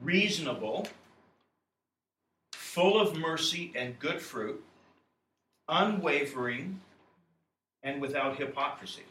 reasonable, 0.00 0.86
full 2.52 3.00
of 3.00 3.18
mercy 3.18 3.72
and 3.74 3.98
good 3.98 4.20
fruit, 4.20 4.62
unwavering, 5.68 6.80
and 7.82 8.00
without 8.00 8.38
hypocrisy. 8.38 9.02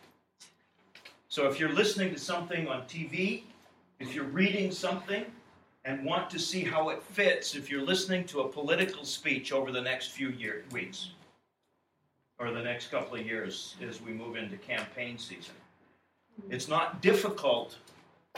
So 1.28 1.50
if 1.50 1.60
you're 1.60 1.74
listening 1.74 2.14
to 2.14 2.18
something 2.18 2.70
on 2.70 2.84
TV, 2.84 3.44
if 4.00 4.16
you're 4.16 4.24
reading 4.24 4.72
something, 4.72 5.26
and 5.86 6.04
want 6.04 6.30
to 6.32 6.40
see 6.40 6.64
how 6.64 6.90
it 6.90 7.02
fits 7.02 7.56
if 7.56 7.70
you're 7.70 7.84
listening 7.84 8.26
to 8.26 8.42
a 8.42 8.50
political 8.50 9.06
speech 9.06 9.54
over 9.54 9.72
the 9.72 9.82
next 9.82 10.08
few 10.08 10.30
year, 10.30 10.66
weeks 10.72 11.12
or 12.40 12.52
the 12.52 12.62
next 12.62 12.88
couple 12.88 13.16
of 13.18 13.26
years 13.26 13.76
as 13.88 14.02
we 14.02 14.12
move 14.12 14.36
into 14.36 14.58
campaign 14.58 15.18
season. 15.18 15.54
It's 16.50 16.68
not 16.68 17.02
difficult 17.02 17.78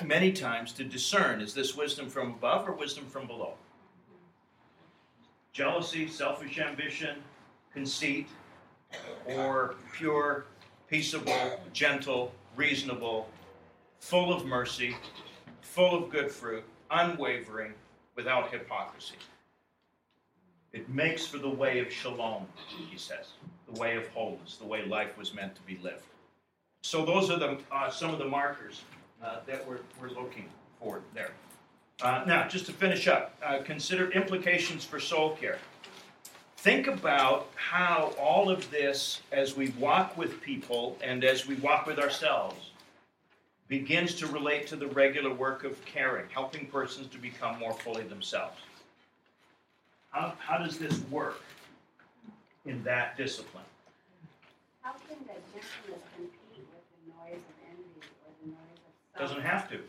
many 0.06 0.32
times 0.32 0.74
to 0.74 0.84
discern 0.84 1.42
is 1.42 1.54
this 1.54 1.76
wisdom 1.76 2.10
from 2.10 2.32
above 2.32 2.68
or 2.68 2.74
wisdom 2.74 3.06
from 3.06 3.26
below? 3.26 3.54
Jealousy, 5.54 6.08
selfish 6.08 6.60
ambition, 6.60 7.18
conceit, 7.74 8.28
or 9.26 9.76
pure, 9.94 10.46
peaceable, 10.88 11.60
gentle, 11.74 12.32
reasonable, 12.56 13.28
full 14.00 14.32
of 14.32 14.46
mercy, 14.46 14.96
full 15.62 15.96
of 15.96 16.12
good 16.12 16.32
fruit, 16.32 16.64
unwavering, 16.92 17.74
without 18.16 18.52
hypocrisy. 18.52 19.16
It 20.74 20.90
makes 20.90 21.26
for 21.26 21.38
the 21.38 21.50
way 21.50 21.80
of 21.80 21.92
shalom, 21.92 22.46
he 22.90 22.98
says, 22.98 23.32
the 23.72 23.80
way 23.80 23.96
of 23.96 24.08
wholeness, 24.10 24.58
the 24.58 24.66
way 24.66 24.86
life 24.86 25.18
was 25.18 25.34
meant 25.34 25.56
to 25.56 25.62
be 25.62 25.80
lived. 25.82 26.04
So 26.82 27.06
those 27.06 27.30
are 27.30 27.38
the, 27.38 27.58
uh, 27.72 27.90
some 27.90 28.12
of 28.12 28.20
the 28.20 28.26
markers 28.26 28.82
uh, 29.24 29.38
that 29.46 29.68
we're, 29.68 29.80
we're 30.02 30.10
looking 30.10 30.46
for 30.80 31.02
there. 31.14 31.32
Uh, 32.02 32.24
now, 32.28 32.48
just 32.48 32.66
to 32.68 32.74
finish 32.74 33.08
up, 33.08 33.36
uh, 33.44 33.60
consider 33.64 34.12
implications 34.12 34.84
for 34.84 35.00
soul 35.00 35.36
care. 35.36 35.58
Think 36.58 36.88
about 36.88 37.50
how 37.56 38.14
all 38.20 38.50
of 38.50 38.70
this, 38.72 39.22
as 39.32 39.56
we 39.56 39.70
walk 39.80 40.18
with 40.18 40.42
people 40.42 40.98
and 41.02 41.24
as 41.24 41.48
we 41.48 41.56
walk 41.56 41.88
with 41.88 41.98
ourselves, 41.98 42.67
begins 43.68 44.16
to 44.16 44.28
relate 44.28 44.68
to 44.68 44.76
the 44.76 44.88
regular 44.88 45.34
work 45.34 45.64
of 45.64 45.84
caring, 45.86 46.26
helping 46.30 46.66
persons 46.68 47.08
to 47.08 47.18
become 47.18 47.60
more 47.60 47.74
fully 47.74 48.04
themselves. 48.04 48.58
How, 50.12 50.34
how 50.40 50.58
does 50.58 50.78
this 50.78 51.00
work 51.12 51.42
in 52.66 52.82
that 52.84 53.18
discipline? 53.18 53.64
How 54.82 54.94
can 54.94 55.18
the 55.20 55.34
gentleness 55.34 55.66
compete 56.16 56.32
with 56.56 56.84
the 57.06 57.12
noise 57.12 57.42
of 57.42 57.56
envy 57.70 58.08
or 58.26 58.32
the 58.42 58.50
noise 58.50 58.58
of 59.14 59.20
Doesn't 59.20 59.42
have 59.42 59.70
to. 59.72 59.80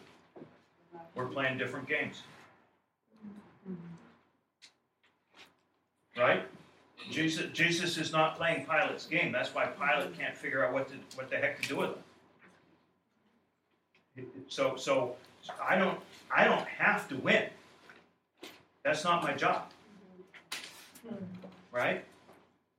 We're 1.14 1.26
playing 1.26 1.58
different 1.58 1.88
games. 1.88 2.22
Right? 6.16 6.42
Jesus, 7.10 7.46
Jesus 7.52 7.96
is 7.96 8.12
not 8.12 8.36
playing 8.36 8.66
Pilate's 8.66 9.06
game. 9.06 9.30
That's 9.30 9.54
why 9.54 9.66
Pilate 9.66 10.18
can't 10.18 10.36
figure 10.36 10.64
out 10.64 10.72
what 10.72 10.88
to, 10.88 10.94
what 11.14 11.30
the 11.30 11.36
heck 11.36 11.62
to 11.62 11.68
do 11.68 11.76
with 11.76 11.90
him. 11.90 11.98
So, 14.48 14.76
so 14.76 15.16
I 15.62 15.76
don't, 15.76 15.98
I 16.34 16.44
don't 16.44 16.66
have 16.66 17.08
to 17.08 17.16
win. 17.16 17.44
That's 18.82 19.04
not 19.04 19.22
my 19.22 19.32
job. 19.32 19.70
Right? 21.72 22.04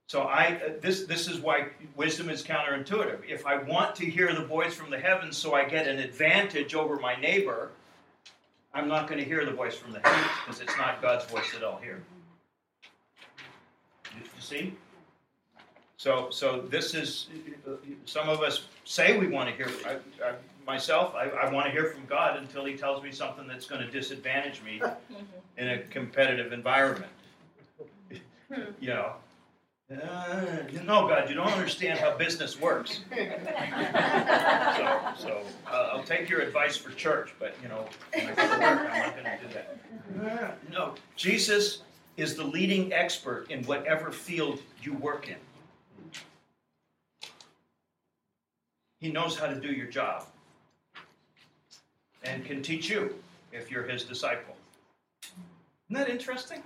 So 0.06 0.22
I, 0.22 0.60
uh, 0.66 0.72
this, 0.80 1.04
this 1.04 1.28
is 1.28 1.38
why 1.38 1.68
wisdom 1.94 2.30
is 2.30 2.42
counterintuitive. 2.42 3.20
If 3.28 3.46
I 3.46 3.58
want 3.62 3.94
to 3.96 4.06
hear 4.06 4.34
the 4.34 4.44
voice 4.44 4.74
from 4.74 4.90
the 4.90 4.98
heavens 4.98 5.36
so 5.36 5.54
I 5.54 5.64
get 5.64 5.86
an 5.86 6.00
advantage 6.00 6.74
over 6.74 6.96
my 6.96 7.14
neighbor, 7.14 7.70
I'm 8.74 8.88
not 8.88 9.06
going 9.06 9.20
to 9.20 9.24
hear 9.24 9.44
the 9.44 9.52
voice 9.52 9.76
from 9.76 9.92
the 9.92 10.00
heavens 10.00 10.30
because 10.44 10.60
it's 10.60 10.76
not 10.76 11.00
God's 11.00 11.24
voice 11.26 11.52
that 11.52 11.62
I'll 11.62 11.78
hear. 11.78 12.02
You, 14.16 14.22
you 14.22 14.40
see? 14.40 14.74
So, 15.96 16.28
so 16.30 16.62
this 16.62 16.94
is, 16.94 17.28
some 18.04 18.28
of 18.28 18.40
us 18.40 18.64
say 18.84 19.16
we 19.16 19.28
want 19.28 19.48
to 19.48 19.54
hear, 19.54 19.70
I, 19.86 19.92
I, 20.26 20.32
myself, 20.66 21.14
I, 21.14 21.28
I 21.28 21.52
want 21.52 21.66
to 21.66 21.72
hear 21.72 21.86
from 21.86 22.06
God 22.06 22.38
until 22.38 22.64
He 22.64 22.76
tells 22.76 23.02
me 23.02 23.12
something 23.12 23.46
that's 23.46 23.66
going 23.66 23.80
to 23.82 23.90
disadvantage 23.90 24.62
me 24.62 24.80
in 25.58 25.68
a 25.68 25.78
competitive 25.78 26.52
environment. 26.52 27.12
you 28.80 28.88
know, 28.88 29.14
uh, 29.90 30.62
no, 30.84 31.08
God, 31.08 31.28
you 31.28 31.34
don't 31.34 31.48
understand 31.48 31.98
how 31.98 32.16
business 32.16 32.60
works. 32.60 33.00
so, 33.10 33.24
so 35.18 35.42
uh, 35.66 35.90
I'll 35.92 36.04
take 36.04 36.28
your 36.28 36.40
advice 36.40 36.76
for 36.76 36.92
church, 36.92 37.34
but 37.40 37.56
you 37.60 37.68
know, 37.68 37.88
when 38.14 38.28
I 38.28 38.34
go 38.34 38.42
to 38.42 38.60
work, 38.60 38.60
I'm 38.60 39.00
not 39.00 39.16
going 39.16 39.38
to 39.38 39.46
do 39.46 39.54
that. 39.54 39.78
Uh, 40.24 40.52
no, 40.70 40.94
Jesus 41.16 41.82
is 42.16 42.36
the 42.36 42.44
leading 42.44 42.92
expert 42.92 43.50
in 43.50 43.64
whatever 43.64 44.12
field 44.12 44.60
you 44.80 44.94
work 44.94 45.28
in. 45.28 45.36
He 49.00 49.10
knows 49.10 49.36
how 49.36 49.46
to 49.46 49.58
do 49.58 49.72
your 49.72 49.86
job 49.86 50.26
and 52.24 52.44
can 52.44 52.62
teach 52.62 52.88
you 52.88 53.14
if 53.52 53.70
you're 53.70 53.84
his 53.84 54.04
disciple. 54.04 54.54
Isn't 55.90 56.04
that 56.04 56.08
interesting? 56.08 56.62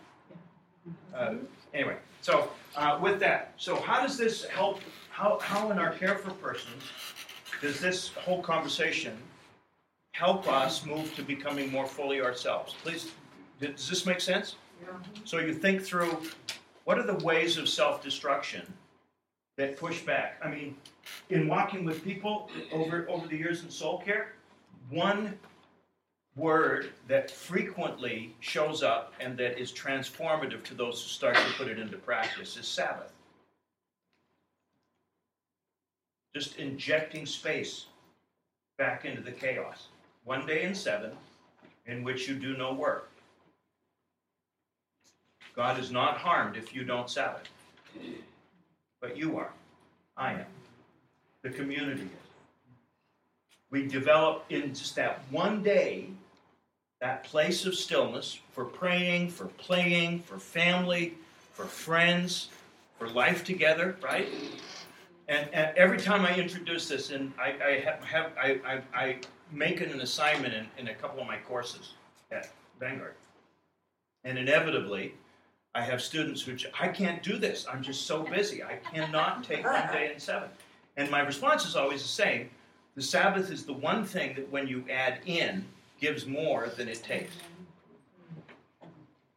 Uh, 1.14 1.34
anyway, 1.72 1.96
so 2.20 2.50
uh, 2.76 2.98
with 3.00 3.20
that, 3.20 3.52
so 3.56 3.76
how 3.76 4.02
does 4.02 4.18
this 4.18 4.44
help? 4.44 4.80
How, 5.10 5.38
how 5.40 5.70
in 5.70 5.78
our 5.78 5.92
care 5.92 6.16
for 6.16 6.32
persons 6.32 6.82
does 7.62 7.80
this 7.80 8.08
whole 8.08 8.42
conversation 8.42 9.16
help 10.12 10.46
us 10.48 10.84
move 10.84 11.14
to 11.14 11.22
becoming 11.22 11.70
more 11.70 11.86
fully 11.86 12.20
ourselves? 12.20 12.74
Please, 12.82 13.12
does 13.60 13.88
this 13.88 14.04
make 14.04 14.20
sense? 14.20 14.56
So 15.24 15.38
you 15.38 15.54
think 15.54 15.82
through 15.82 16.18
what 16.84 16.98
are 16.98 17.06
the 17.06 17.24
ways 17.24 17.56
of 17.56 17.68
self-destruction 17.68 18.62
that 19.56 19.78
push 19.78 20.02
back? 20.02 20.38
I 20.44 20.50
mean, 20.50 20.76
in 21.30 21.48
walking 21.48 21.84
with 21.84 22.04
people 22.04 22.50
over 22.72 23.08
over 23.08 23.26
the 23.26 23.36
years 23.36 23.62
in 23.62 23.70
soul 23.70 23.98
care, 23.98 24.33
one 24.90 25.38
word 26.36 26.90
that 27.06 27.30
frequently 27.30 28.34
shows 28.40 28.82
up 28.82 29.14
and 29.20 29.36
that 29.38 29.58
is 29.58 29.72
transformative 29.72 30.62
to 30.64 30.74
those 30.74 31.00
who 31.02 31.08
start 31.08 31.36
to 31.36 31.52
put 31.54 31.68
it 31.68 31.78
into 31.78 31.96
practice 31.96 32.56
is 32.56 32.66
Sabbath. 32.66 33.12
Just 36.34 36.56
injecting 36.56 37.26
space 37.26 37.86
back 38.78 39.04
into 39.04 39.22
the 39.22 39.30
chaos. 39.30 39.88
One 40.24 40.46
day 40.46 40.62
in 40.62 40.74
seven 40.74 41.12
in 41.86 42.02
which 42.02 42.28
you 42.28 42.34
do 42.34 42.56
no 42.56 42.72
work. 42.72 43.10
God 45.54 45.78
is 45.78 45.92
not 45.92 46.16
harmed 46.16 46.56
if 46.56 46.74
you 46.74 46.82
don't 46.82 47.08
Sabbath. 47.08 47.48
But 49.00 49.16
you 49.16 49.38
are. 49.38 49.50
I 50.16 50.32
am. 50.32 50.46
The 51.42 51.50
community 51.50 52.02
is. 52.02 52.23
We 53.74 53.88
develop 53.88 54.44
in 54.50 54.72
just 54.72 54.94
that 54.94 55.22
one 55.32 55.60
day 55.60 56.06
that 57.00 57.24
place 57.24 57.66
of 57.66 57.74
stillness 57.74 58.38
for 58.52 58.64
praying, 58.64 59.30
for 59.30 59.46
playing, 59.46 60.20
for 60.20 60.38
family, 60.38 61.14
for 61.54 61.64
friends, 61.64 62.50
for 63.00 63.08
life 63.08 63.42
together, 63.42 63.96
right? 64.00 64.28
And, 65.26 65.52
and 65.52 65.76
every 65.76 65.98
time 65.98 66.24
I 66.24 66.36
introduce 66.36 66.86
this, 66.86 67.10
and 67.10 67.32
I, 67.36 67.56
I 67.66 67.80
have, 67.80 68.04
have 68.04 68.32
I, 68.40 68.60
I, 68.64 68.82
I, 68.94 69.18
make 69.50 69.80
it 69.80 69.90
an 69.90 70.02
assignment 70.02 70.54
in, 70.54 70.68
in 70.78 70.88
a 70.88 70.94
couple 70.94 71.20
of 71.20 71.26
my 71.26 71.38
courses 71.38 71.94
at 72.30 72.52
Vanguard. 72.78 73.14
And 74.22 74.38
inevitably, 74.38 75.14
I 75.74 75.82
have 75.82 76.00
students 76.00 76.42
who 76.42 76.56
I 76.78 76.86
can't 76.86 77.24
do 77.24 77.38
this. 77.38 77.66
I'm 77.68 77.82
just 77.82 78.06
so 78.06 78.22
busy. 78.22 78.62
I 78.62 78.76
cannot 78.94 79.42
take 79.42 79.64
one 79.64 79.88
day 79.92 80.12
in 80.14 80.20
seven. 80.20 80.48
And 80.96 81.10
my 81.10 81.22
response 81.22 81.66
is 81.66 81.74
always 81.74 82.02
the 82.02 82.08
same. 82.08 82.50
The 82.94 83.02
Sabbath 83.02 83.50
is 83.50 83.64
the 83.64 83.72
one 83.72 84.04
thing 84.04 84.34
that 84.36 84.50
when 84.50 84.68
you 84.68 84.84
add 84.90 85.18
in, 85.26 85.64
gives 86.00 86.26
more 86.26 86.68
than 86.76 86.88
it 86.88 87.02
takes. 87.02 87.34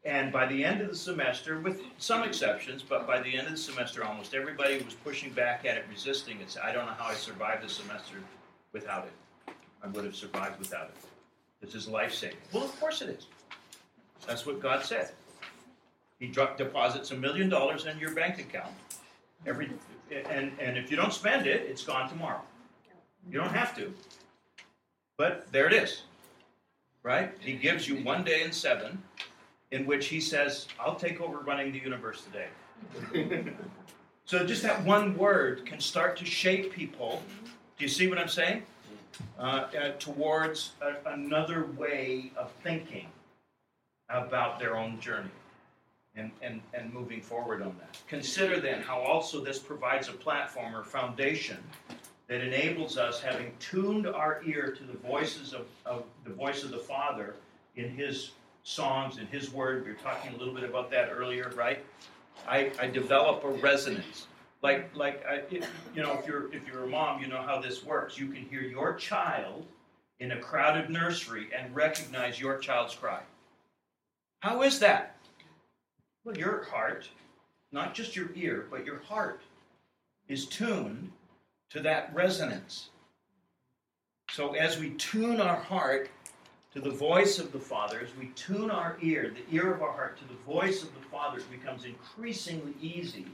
And 0.03 0.31
by 0.31 0.45
the 0.45 0.63
end 0.63 0.81
of 0.81 0.89
the 0.89 0.95
semester, 0.95 1.59
with 1.59 1.81
some 1.97 2.23
exceptions, 2.23 2.81
but 2.81 3.05
by 3.05 3.21
the 3.21 3.37
end 3.37 3.47
of 3.47 3.51
the 3.51 3.57
semester, 3.57 4.03
almost 4.03 4.33
everybody 4.33 4.81
was 4.83 4.93
pushing 4.93 5.31
back 5.31 5.65
at 5.65 5.77
it, 5.77 5.85
resisting 5.89 6.39
it. 6.39 6.55
I 6.63 6.71
don't 6.71 6.85
know 6.85 6.93
how 6.93 7.07
I 7.07 7.13
survived 7.13 7.63
the 7.63 7.69
semester 7.69 8.15
without 8.73 9.05
it. 9.05 9.53
I 9.83 9.87
would 9.87 10.05
have 10.05 10.15
survived 10.15 10.59
without 10.59 10.89
it. 10.89 10.95
This 11.61 11.75
is 11.75 11.87
life 11.87 12.13
saving. 12.13 12.37
Well, 12.53 12.63
of 12.63 12.79
course 12.79 13.01
it 13.01 13.09
is. 13.09 13.27
That's 14.25 14.45
what 14.45 14.61
God 14.61 14.83
said. 14.83 15.11
He 16.19 16.27
deposits 16.27 17.11
a 17.11 17.15
million 17.15 17.49
dollars 17.49 17.85
in 17.85 17.99
your 17.99 18.11
bank 18.11 18.39
account 18.39 18.73
every, 19.45 19.69
and, 20.29 20.51
and 20.59 20.77
if 20.77 20.89
you 20.89 20.97
don't 20.97 21.13
spend 21.13 21.45
it, 21.47 21.61
it's 21.69 21.83
gone 21.83 22.09
tomorrow. 22.09 22.41
You 23.29 23.39
don't 23.39 23.53
have 23.53 23.75
to. 23.75 23.93
But 25.17 25.51
there 25.51 25.67
it 25.67 25.73
is 25.73 26.03
right? 27.07 27.31
He 27.39 27.53
gives 27.53 27.87
you 27.87 28.03
one 28.03 28.25
day 28.25 28.43
in 28.43 28.51
seven 28.51 29.01
in 29.71 29.85
which 29.85 30.07
he 30.07 30.19
says, 30.19 30.67
I'll 30.77 30.95
take 30.95 31.21
over 31.21 31.37
running 31.37 31.71
the 31.71 31.79
universe 31.79 32.25
today. 32.25 33.47
so 34.25 34.45
just 34.45 34.61
that 34.63 34.83
one 34.83 35.17
word 35.17 35.65
can 35.65 35.79
start 35.79 36.17
to 36.17 36.25
shape 36.25 36.73
people. 36.73 37.23
Do 37.77 37.85
you 37.85 37.89
see 37.89 38.07
what 38.07 38.17
I'm 38.17 38.27
saying? 38.27 38.63
Uh, 39.39 39.41
uh, 39.41 39.91
towards 39.99 40.73
a, 40.81 41.11
another 41.13 41.67
way 41.77 42.31
of 42.35 42.51
thinking 42.61 43.07
about 44.09 44.59
their 44.59 44.77
own 44.77 44.99
journey 44.99 45.29
and, 46.15 46.29
and, 46.41 46.59
and 46.73 46.93
moving 46.93 47.21
forward 47.21 47.61
on 47.61 47.73
that. 47.79 47.97
Consider 48.07 48.59
then 48.59 48.81
how 48.81 48.99
also 48.99 49.41
this 49.41 49.59
provides 49.59 50.09
a 50.09 50.13
platform 50.13 50.75
or 50.75 50.83
foundation 50.83 51.57
that 52.27 52.41
enables 52.41 52.97
us, 52.97 53.21
having 53.21 53.51
tuned 53.59 54.05
our 54.05 54.41
ear 54.45 54.71
to 54.71 54.83
the 54.83 54.97
voices 54.97 55.53
of, 55.53 55.65
of 55.85 56.03
the 56.25 56.33
voice 56.33 56.63
of 56.63 56.71
the 56.71 56.77
Father 56.77 57.35
in 57.75 57.89
His 57.89 58.31
songs, 58.63 59.17
in 59.17 59.27
His 59.27 59.51
Word. 59.51 59.85
We 59.85 59.91
were 59.91 59.97
talking 59.97 60.33
a 60.33 60.37
little 60.37 60.53
bit 60.53 60.63
about 60.63 60.91
that 60.91 61.09
earlier, 61.11 61.51
right? 61.55 61.83
I, 62.47 62.71
I 62.79 62.87
develop 62.87 63.43
a 63.43 63.49
resonance. 63.49 64.27
Like, 64.61 64.93
like 64.95 65.23
I, 65.25 65.43
you 65.51 66.01
know, 66.01 66.17
if 66.17 66.27
you're 66.27 66.53
if 66.53 66.67
you're 66.67 66.83
a 66.83 66.87
mom, 66.87 67.21
you 67.21 67.27
know 67.27 67.41
how 67.41 67.61
this 67.61 67.83
works. 67.83 68.17
You 68.17 68.27
can 68.27 68.41
hear 68.43 68.61
your 68.61 68.95
child 68.95 69.65
in 70.19 70.31
a 70.31 70.39
crowded 70.39 70.89
nursery 70.89 71.47
and 71.57 71.73
recognize 71.75 72.39
your 72.39 72.57
child's 72.57 72.95
cry. 72.95 73.21
How 74.39 74.63
is 74.63 74.79
that? 74.79 75.15
Well, 76.25 76.37
your 76.37 76.63
heart, 76.65 77.07
not 77.71 77.93
just 77.93 78.15
your 78.15 78.29
ear, 78.35 78.67
but 78.69 78.85
your 78.85 78.99
heart, 78.99 79.41
is 80.27 80.47
tuned 80.47 81.11
to 81.71 81.79
that 81.81 82.13
resonance. 82.13 82.89
So 84.31 84.53
as 84.53 84.79
we 84.79 84.91
tune 84.91 85.41
our 85.41 85.55
heart 85.55 86.09
to 86.73 86.81
the 86.81 86.91
voice 86.91 87.39
of 87.39 87.51
the 87.51 87.59
Father, 87.59 87.99
as 87.99 88.15
we 88.17 88.27
tune 88.35 88.69
our 88.69 88.97
ear, 89.01 89.33
the 89.33 89.55
ear 89.55 89.73
of 89.73 89.81
our 89.81 89.91
heart, 89.91 90.17
to 90.19 90.25
the 90.25 90.39
voice 90.45 90.83
of 90.83 90.93
the 90.93 91.07
Father, 91.09 91.39
it 91.39 91.51
becomes 91.51 91.85
increasingly 91.85 92.73
easy 92.81 93.25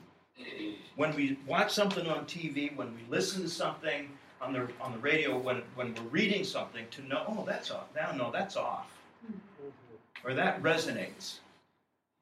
when 0.96 1.16
we 1.16 1.38
watch 1.48 1.72
something 1.72 2.08
on 2.08 2.26
TV, 2.26 2.76
when 2.76 2.94
we 2.96 3.02
listen 3.10 3.44
to 3.44 3.50
something 3.50 4.10
on 4.42 4.54
the 4.54 4.68
on 4.82 4.92
the 4.92 4.98
radio, 5.00 5.38
when 5.38 5.62
when 5.76 5.94
we're 5.94 6.10
reading 6.10 6.44
something, 6.44 6.86
to 6.92 7.08
know, 7.08 7.24
oh, 7.28 7.44
that's 7.46 7.72
off. 7.72 7.88
Now, 7.96 8.12
no, 8.12 8.32
that's 8.32 8.56
off, 8.56 8.92
mm-hmm. 9.26 10.28
or 10.28 10.34
that 10.34 10.62
resonates, 10.62 11.40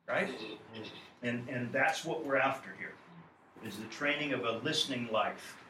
right? 0.08 0.28
Mm-hmm. 0.28 0.84
And 1.24 1.50
and 1.50 1.72
that's 1.72 2.06
what 2.06 2.26
we're 2.26 2.38
after 2.38 2.70
here, 2.78 2.94
is 3.66 3.78
the 3.78 3.86
training 3.86 4.34
of 4.34 4.44
a 4.46 4.60
listening 4.60 5.10
life. 5.12 5.61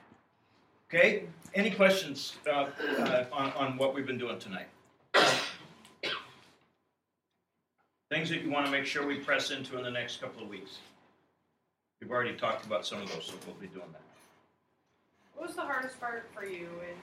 Okay. 0.94 1.24
Any 1.56 1.72
questions 1.72 2.36
uh, 2.46 2.68
uh, 3.00 3.24
on 3.32 3.52
on 3.54 3.78
what 3.78 3.94
we've 3.94 4.06
been 4.06 4.18
doing 4.18 4.38
tonight? 4.40 4.68
Things 8.10 8.30
that 8.30 8.42
you 8.42 8.52
want 8.52 8.66
to 8.66 8.72
make 8.72 8.86
sure 8.86 9.08
we 9.08 9.16
press 9.16 9.52
into 9.52 9.78
in 9.78 9.86
the 9.86 9.92
next 9.92 10.20
couple 10.20 10.44
of 10.44 10.50
weeks. 10.50 10.80
We've 12.02 12.12
already 12.12 12.36
talked 12.36 12.66
about 12.66 12.86
some 12.86 13.02
of 13.02 13.10
those, 13.10 13.28
so 13.28 13.36
we'll 13.48 13.56
be 13.56 13.68
doing 13.68 13.86
that. 13.94 14.02
What 15.34 15.48
was 15.48 15.56
the 15.56 15.62
hardest 15.62 15.98
part 15.98 16.30
for 16.34 16.44
you 16.44 16.68
in 16.68 16.98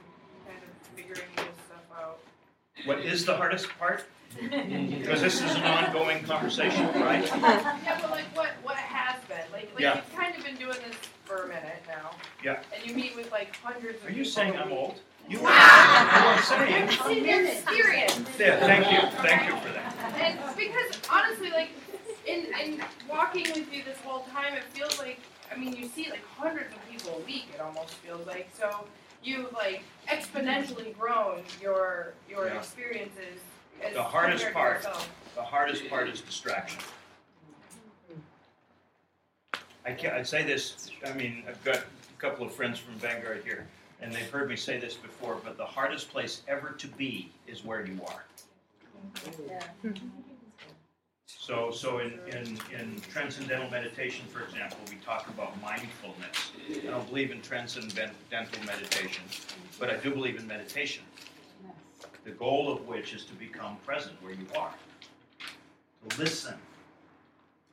kind 0.47 0.59
of 0.63 0.89
figuring 0.95 1.29
this 1.37 1.47
stuff 1.67 1.99
out? 1.99 2.19
What 2.85 3.01
is 3.01 3.25
the 3.25 3.37
hardest 3.37 3.71
part? 3.79 4.05
Because 4.39 5.23
this 5.23 5.41
is 5.41 5.55
an 5.55 5.63
ongoing 5.63 6.23
conversation, 6.25 6.85
right? 7.01 7.25
Yeah, 7.25 7.99
but 8.03 8.11
like 8.11 8.27
what 8.37 8.51
what 8.63 8.77
has 8.77 9.19
been? 9.25 9.51
Like 9.51 9.71
like 9.73 9.81
Yeah. 9.81 9.97
you've 9.97 10.15
kind 10.15 10.37
of 10.37 10.45
been 10.45 10.57
doing 10.57 10.77
this 10.87 10.97
for 11.29 11.45
a 11.45 11.49
minute 11.49 11.83
now. 11.87 12.11
Yeah. 12.43 12.61
And 12.75 12.89
you 12.89 12.97
meet 12.97 13.15
with 13.15 13.31
like 13.31 13.55
hundreds 13.57 14.01
of 14.03 14.07
Are 14.09 14.11
you 14.11 14.17
people 14.25 14.31
saying 14.33 14.57
a 14.57 14.61
I'm 14.63 14.71
week. 14.71 14.79
old? 14.79 14.95
You 15.29 15.41
are. 15.41 15.47
I'm 15.51 16.39
I'm 16.39 16.43
saying. 16.43 16.91
seeing 17.07 17.27
your 17.29 17.45
experience. 17.45 18.19
Yeah, 18.39 18.61
thank 18.61 18.91
you, 18.91 18.99
thank 19.21 19.47
you 19.47 19.55
for 19.61 19.69
that. 19.75 20.15
And 20.19 20.57
because 20.57 20.99
honestly, 21.13 21.51
like 21.51 21.69
in 22.27 22.47
in 22.65 22.83
walking 23.11 23.43
with 23.55 23.71
you 23.71 23.83
this 23.85 23.99
whole 24.03 24.21
time, 24.33 24.55
it 24.55 24.63
feels 24.73 24.99
like 24.99 25.21
I 25.53 25.57
mean 25.59 25.75
you 25.77 25.87
see 25.87 26.09
like 26.09 26.25
hundreds 26.39 26.75
of 26.75 26.81
people 26.91 27.21
a 27.21 27.27
week. 27.27 27.49
It 27.55 27.61
almost 27.61 27.93
feels 27.97 28.27
like 28.27 28.49
so 28.59 28.87
you've 29.23 29.53
like 29.53 29.83
exponentially 30.09 30.97
grown 30.99 31.43
your 31.61 32.15
your 32.27 32.47
Yeah. 32.47 32.57
experiences. 32.57 33.39
As 33.85 33.93
The 33.93 34.03
hardest 34.03 34.47
compared 34.47 34.81
to 34.81 34.89
part. 34.89 34.97
yourself. 34.97 35.11
The 35.35 35.43
hardest 35.43 35.89
part 35.91 36.09
is 36.09 36.23
distraction. 36.23 36.81
I 39.89 39.93
can't, 39.93 40.13
I'd 40.13 40.27
say 40.27 40.43
this, 40.43 40.91
I 41.07 41.15
mean, 41.15 41.45
I've 41.49 41.65
got 41.65 41.79
a 41.79 42.21
couple 42.21 42.47
of 42.47 42.53
friends 42.53 42.79
from 42.79 42.93
Vanguard 42.97 43.43
here, 43.43 43.67
and 44.03 44.13
they've 44.13 44.29
heard 44.29 44.51
me 44.51 44.55
say 44.55 44.79
this 44.79 44.95
before, 44.95 45.39
but 45.43 45.57
the 45.57 45.65
hardest 45.65 46.11
place 46.11 46.43
ever 46.47 46.73
to 46.73 46.87
be 46.89 47.31
is 47.47 47.65
where 47.65 47.87
you 47.87 47.99
are. 48.07 48.25
So, 51.25 51.71
so 51.71 52.01
in, 52.01 52.21
in, 52.29 52.59
in 52.79 53.01
transcendental 53.11 53.71
meditation, 53.71 54.27
for 54.27 54.43
example, 54.43 54.77
we 54.91 54.97
talk 54.97 55.27
about 55.29 55.59
mindfulness. 55.63 56.53
I 56.71 56.91
don't 56.91 57.09
believe 57.09 57.31
in 57.31 57.41
transcendental 57.41 58.15
meditation, 58.67 59.25
but 59.81 59.89
I 59.89 59.97
do 59.97 60.11
believe 60.11 60.39
in 60.39 60.47
meditation. 60.47 61.05
The 62.25 62.33
goal 62.33 62.71
of 62.71 62.87
which 62.87 63.15
is 63.15 63.25
to 63.25 63.33
become 63.37 63.79
present 63.87 64.23
where 64.23 64.33
you 64.33 64.47
are, 64.55 64.75
to 66.11 66.19
listen 66.19 66.57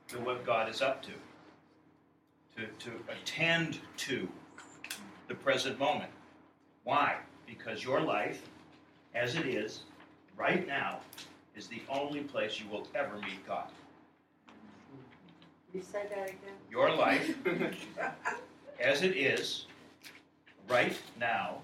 to 0.08 0.16
what 0.20 0.46
God 0.46 0.70
is 0.70 0.80
up 0.80 1.02
to, 1.02 1.12
to, 2.56 2.66
to 2.90 2.90
attend 3.10 3.78
to 3.98 4.28
the 5.28 5.34
present 5.34 5.78
moment. 5.78 6.10
Why? 6.84 7.16
Because 7.46 7.84
your 7.84 8.00
life, 8.00 8.42
as 9.14 9.34
it 9.34 9.46
is, 9.46 9.80
right 10.36 10.66
now, 10.66 11.00
is 11.56 11.66
the 11.66 11.82
only 11.88 12.20
place 12.20 12.60
you 12.60 12.68
will 12.70 12.86
ever 12.94 13.16
meet 13.16 13.46
God. 13.46 13.68
You 15.74 15.82
said 15.82 16.10
that 16.10 16.28
again? 16.28 16.54
Your 16.70 16.94
life, 16.94 17.36
as 18.80 19.02
it 19.02 19.16
is, 19.16 19.66
right 20.68 20.96
now, 21.18 21.58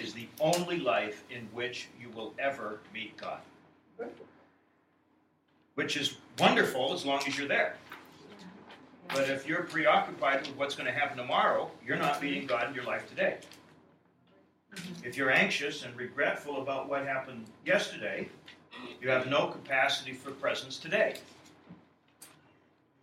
is 0.00 0.12
the 0.12 0.28
only 0.40 0.78
life 0.78 1.24
in 1.30 1.48
which 1.52 1.88
you 2.00 2.08
will 2.10 2.34
ever 2.38 2.80
meet 2.92 3.16
God. 3.16 3.40
Which 5.74 5.96
is 5.96 6.16
wonderful 6.38 6.92
as 6.92 7.04
long 7.04 7.20
as 7.26 7.38
you're 7.38 7.48
there. 7.48 7.76
But 9.08 9.30
if 9.30 9.46
you're 9.46 9.62
preoccupied 9.62 10.46
with 10.46 10.56
what's 10.56 10.74
going 10.74 10.86
to 10.86 10.92
happen 10.92 11.16
tomorrow, 11.16 11.70
you're 11.84 11.96
not 11.96 12.22
meeting 12.22 12.46
God 12.46 12.68
in 12.68 12.74
your 12.74 12.84
life 12.84 13.08
today. 13.08 13.38
If 15.02 15.16
you're 15.16 15.30
anxious 15.30 15.84
and 15.84 15.96
regretful 15.96 16.60
about 16.60 16.88
what 16.88 17.06
happened 17.06 17.46
yesterday, 17.64 18.28
you 19.00 19.08
have 19.08 19.26
no 19.26 19.46
capacity 19.46 20.12
for 20.12 20.30
presence 20.32 20.78
today. 20.78 21.16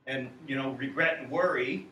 And, 0.08 0.30
you 0.48 0.56
know, 0.56 0.72
regret 0.72 1.18
and 1.20 1.32
worry 1.32 1.88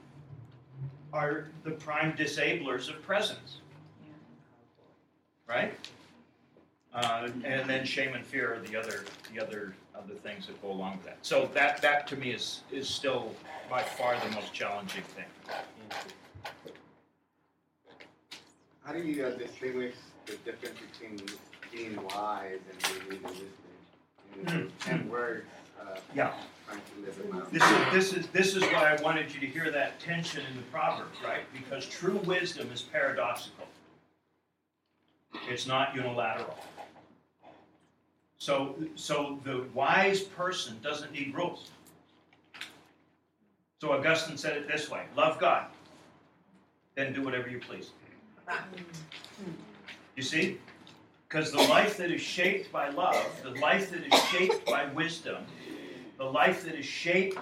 are 1.12 1.48
the 1.64 1.72
prime 1.72 2.16
disablers 2.16 2.90
of 2.90 3.02
presence. 3.02 3.58
Right? 5.48 5.74
Uh, 6.94 7.30
and 7.44 7.68
then 7.68 7.86
shame 7.86 8.14
and 8.14 8.26
fear 8.26 8.54
are 8.54 8.60
the 8.60 8.76
other 8.76 9.04
the 9.34 9.42
other 9.42 9.74
other 9.96 10.14
things 10.16 10.48
that 10.48 10.62
go 10.62 10.72
along 10.72 10.98
with 10.98 11.06
that. 11.06 11.18
So 11.22 11.50
that 11.54 11.82
that 11.82 12.08
to 12.08 12.16
me 12.16 12.32
is 12.32 12.62
is 12.72 12.88
still 12.88 13.32
by 13.70 13.82
far 13.84 14.16
the 14.28 14.36
most 14.36 14.54
challenging 14.54 15.04
thing. 15.04 15.26
How 18.84 18.94
do 18.94 19.00
you 19.00 19.26
uh, 19.26 19.32
distinguish 19.32 19.96
the 20.26 20.36
difference 20.38 20.78
between 20.92 21.26
being 21.72 21.96
wise 22.04 22.60
and 22.70 23.10
being 23.10 23.22
listening? 23.24 23.50
And, 24.48 24.72
and 24.88 25.10
words, 25.12 25.46
uh, 25.80 25.98
Yeah. 26.16 26.34
trying 26.68 26.82
to 26.96 27.06
live 27.06 27.18
them 27.18 27.40
out. 27.40 27.52
This 27.54 27.64
is 27.64 27.94
this 27.94 28.14
is 28.14 28.28
this 28.30 28.56
is 28.56 28.64
why 28.64 28.96
I 28.98 29.02
wanted 29.02 29.34
you 29.34 29.40
to 29.40 29.48
hear 29.48 29.72
that 29.72 30.00
tension 30.00 30.44
in 30.50 30.56
the 30.58 30.64
proverbs, 30.64 31.18
right? 31.24 31.44
Because 31.54 31.88
true 31.88 32.18
wisdom 32.26 32.72
is 32.74 32.82
paradoxical. 32.82 33.68
It's 35.50 35.68
not 35.68 35.96
unilateral. 35.96 36.58
So 38.44 38.76
so 38.96 39.40
the 39.46 39.64
wise 39.74 40.22
person 40.22 40.78
doesn't 40.84 41.14
need 41.14 41.34
rules. 41.34 41.72
So 43.80 43.94
Augustine 43.94 44.36
said 44.36 44.58
it 44.58 44.68
this 44.68 44.92
way: 44.92 45.04
love 45.16 45.40
God, 45.40 45.68
then 46.96 47.14
do 47.14 47.22
whatever 47.24 47.50
you 47.50 47.62
please. 47.62 47.92
You 50.18 50.24
see? 50.24 50.58
Because 51.30 51.54
the 51.54 51.62
life 51.70 51.96
that 51.96 52.12
is 52.12 52.20
shaped 52.20 52.70
by 52.70 52.90
love, 52.90 53.26
the 53.44 53.58
life 53.62 53.90
that 53.92 54.14
is 54.14 54.24
shaped 54.26 54.66
by 54.66 54.88
wisdom, 54.88 55.46
the 56.18 56.26
life 56.26 56.66
that 56.66 56.76
is 56.76 56.86
shaped 56.86 57.38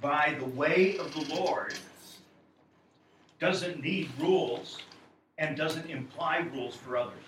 by 0.00 0.34
the 0.40 0.46
way 0.46 0.98
of 0.98 1.14
the 1.14 1.32
Lord 1.32 1.74
doesn't 3.38 3.80
need 3.80 4.10
rules 4.18 4.78
and 5.38 5.56
doesn't 5.56 5.88
imply 5.88 6.38
rules 6.52 6.74
for 6.74 6.96
others. 6.96 7.22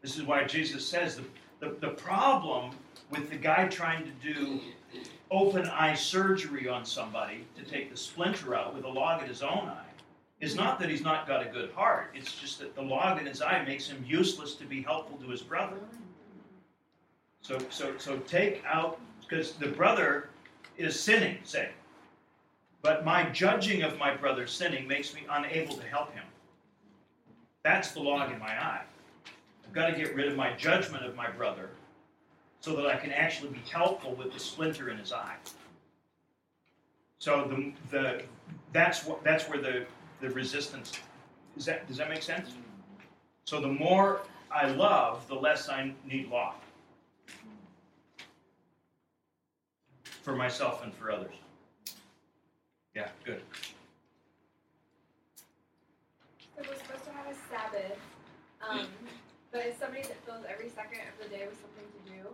This 0.00 0.16
is 0.16 0.22
why 0.22 0.44
Jesus 0.44 0.86
says 0.86 1.16
the, 1.16 1.24
the, 1.62 1.76
the 1.80 1.90
problem 1.90 2.72
with 3.10 3.30
the 3.30 3.36
guy 3.36 3.68
trying 3.68 4.04
to 4.04 4.34
do 4.34 4.60
open 5.30 5.64
eye 5.66 5.94
surgery 5.94 6.68
on 6.68 6.84
somebody 6.84 7.46
to 7.56 7.62
take 7.62 7.88
the 7.88 7.96
splinter 7.96 8.54
out 8.54 8.74
with 8.74 8.84
a 8.84 8.88
log 8.88 9.22
in 9.22 9.28
his 9.28 9.42
own 9.42 9.68
eye 9.68 9.86
is 10.40 10.56
not 10.56 10.80
that 10.80 10.90
he's 10.90 11.02
not 11.02 11.26
got 11.26 11.40
a 11.40 11.48
good 11.48 11.70
heart. 11.70 12.10
It's 12.14 12.32
just 12.32 12.58
that 12.58 12.74
the 12.74 12.82
log 12.82 13.20
in 13.20 13.26
his 13.26 13.40
eye 13.40 13.64
makes 13.64 13.86
him 13.86 14.04
useless 14.06 14.56
to 14.56 14.64
be 14.64 14.82
helpful 14.82 15.16
to 15.18 15.28
his 15.28 15.40
brother. 15.40 15.76
So, 17.42 17.58
so, 17.70 17.94
so 17.96 18.18
take 18.18 18.62
out 18.66 19.00
because 19.20 19.52
the 19.52 19.68
brother 19.68 20.30
is 20.76 20.98
sinning, 20.98 21.38
say. 21.44 21.70
But 22.82 23.04
my 23.04 23.30
judging 23.30 23.82
of 23.82 23.96
my 23.98 24.16
brother 24.16 24.48
sinning 24.48 24.88
makes 24.88 25.14
me 25.14 25.22
unable 25.30 25.76
to 25.76 25.86
help 25.86 26.12
him. 26.12 26.24
That's 27.62 27.92
the 27.92 28.00
log 28.00 28.32
in 28.32 28.40
my 28.40 28.60
eye. 28.60 28.82
I've 29.72 29.76
got 29.76 29.86
to 29.86 29.96
get 29.96 30.14
rid 30.14 30.28
of 30.28 30.36
my 30.36 30.52
judgment 30.52 31.02
of 31.06 31.16
my 31.16 31.30
brother 31.30 31.70
so 32.60 32.76
that 32.76 32.84
I 32.88 32.96
can 32.96 33.10
actually 33.10 33.48
be 33.48 33.62
helpful 33.70 34.14
with 34.16 34.30
the 34.34 34.38
splinter 34.38 34.90
in 34.90 34.98
his 34.98 35.14
eye. 35.14 35.36
So 37.18 37.48
the, 37.48 37.72
the 37.90 38.22
that's 38.74 39.06
what 39.06 39.24
that's 39.24 39.48
where 39.48 39.58
the, 39.58 39.86
the 40.20 40.28
resistance 40.28 40.92
is 41.56 41.64
that 41.64 41.88
does 41.88 41.96
that 41.96 42.10
make 42.10 42.22
sense? 42.22 42.50
So 43.46 43.62
the 43.62 43.68
more 43.68 44.20
I 44.50 44.66
love, 44.66 45.26
the 45.26 45.36
less 45.36 45.70
I 45.70 45.94
need 46.04 46.28
law. 46.28 46.52
For 50.20 50.36
myself 50.36 50.84
and 50.84 50.92
for 50.92 51.10
others. 51.10 51.32
Yeah, 52.94 53.08
good. 53.24 53.40
So 56.54 56.58
we're 56.58 56.76
supposed 56.76 57.04
to 57.04 57.12
have 57.12 57.26
a 57.26 57.34
Sabbath, 57.48 57.98
um, 58.68 58.86
but 59.52 59.60
as 59.66 59.76
somebody 59.76 60.02
that 60.02 60.16
fills 60.24 60.44
every 60.48 60.70
second 60.70 61.00
of 61.06 61.22
the 61.22 61.28
day 61.28 61.44
with 61.46 61.60
something 61.60 61.84
to 61.84 62.00
do, 62.10 62.28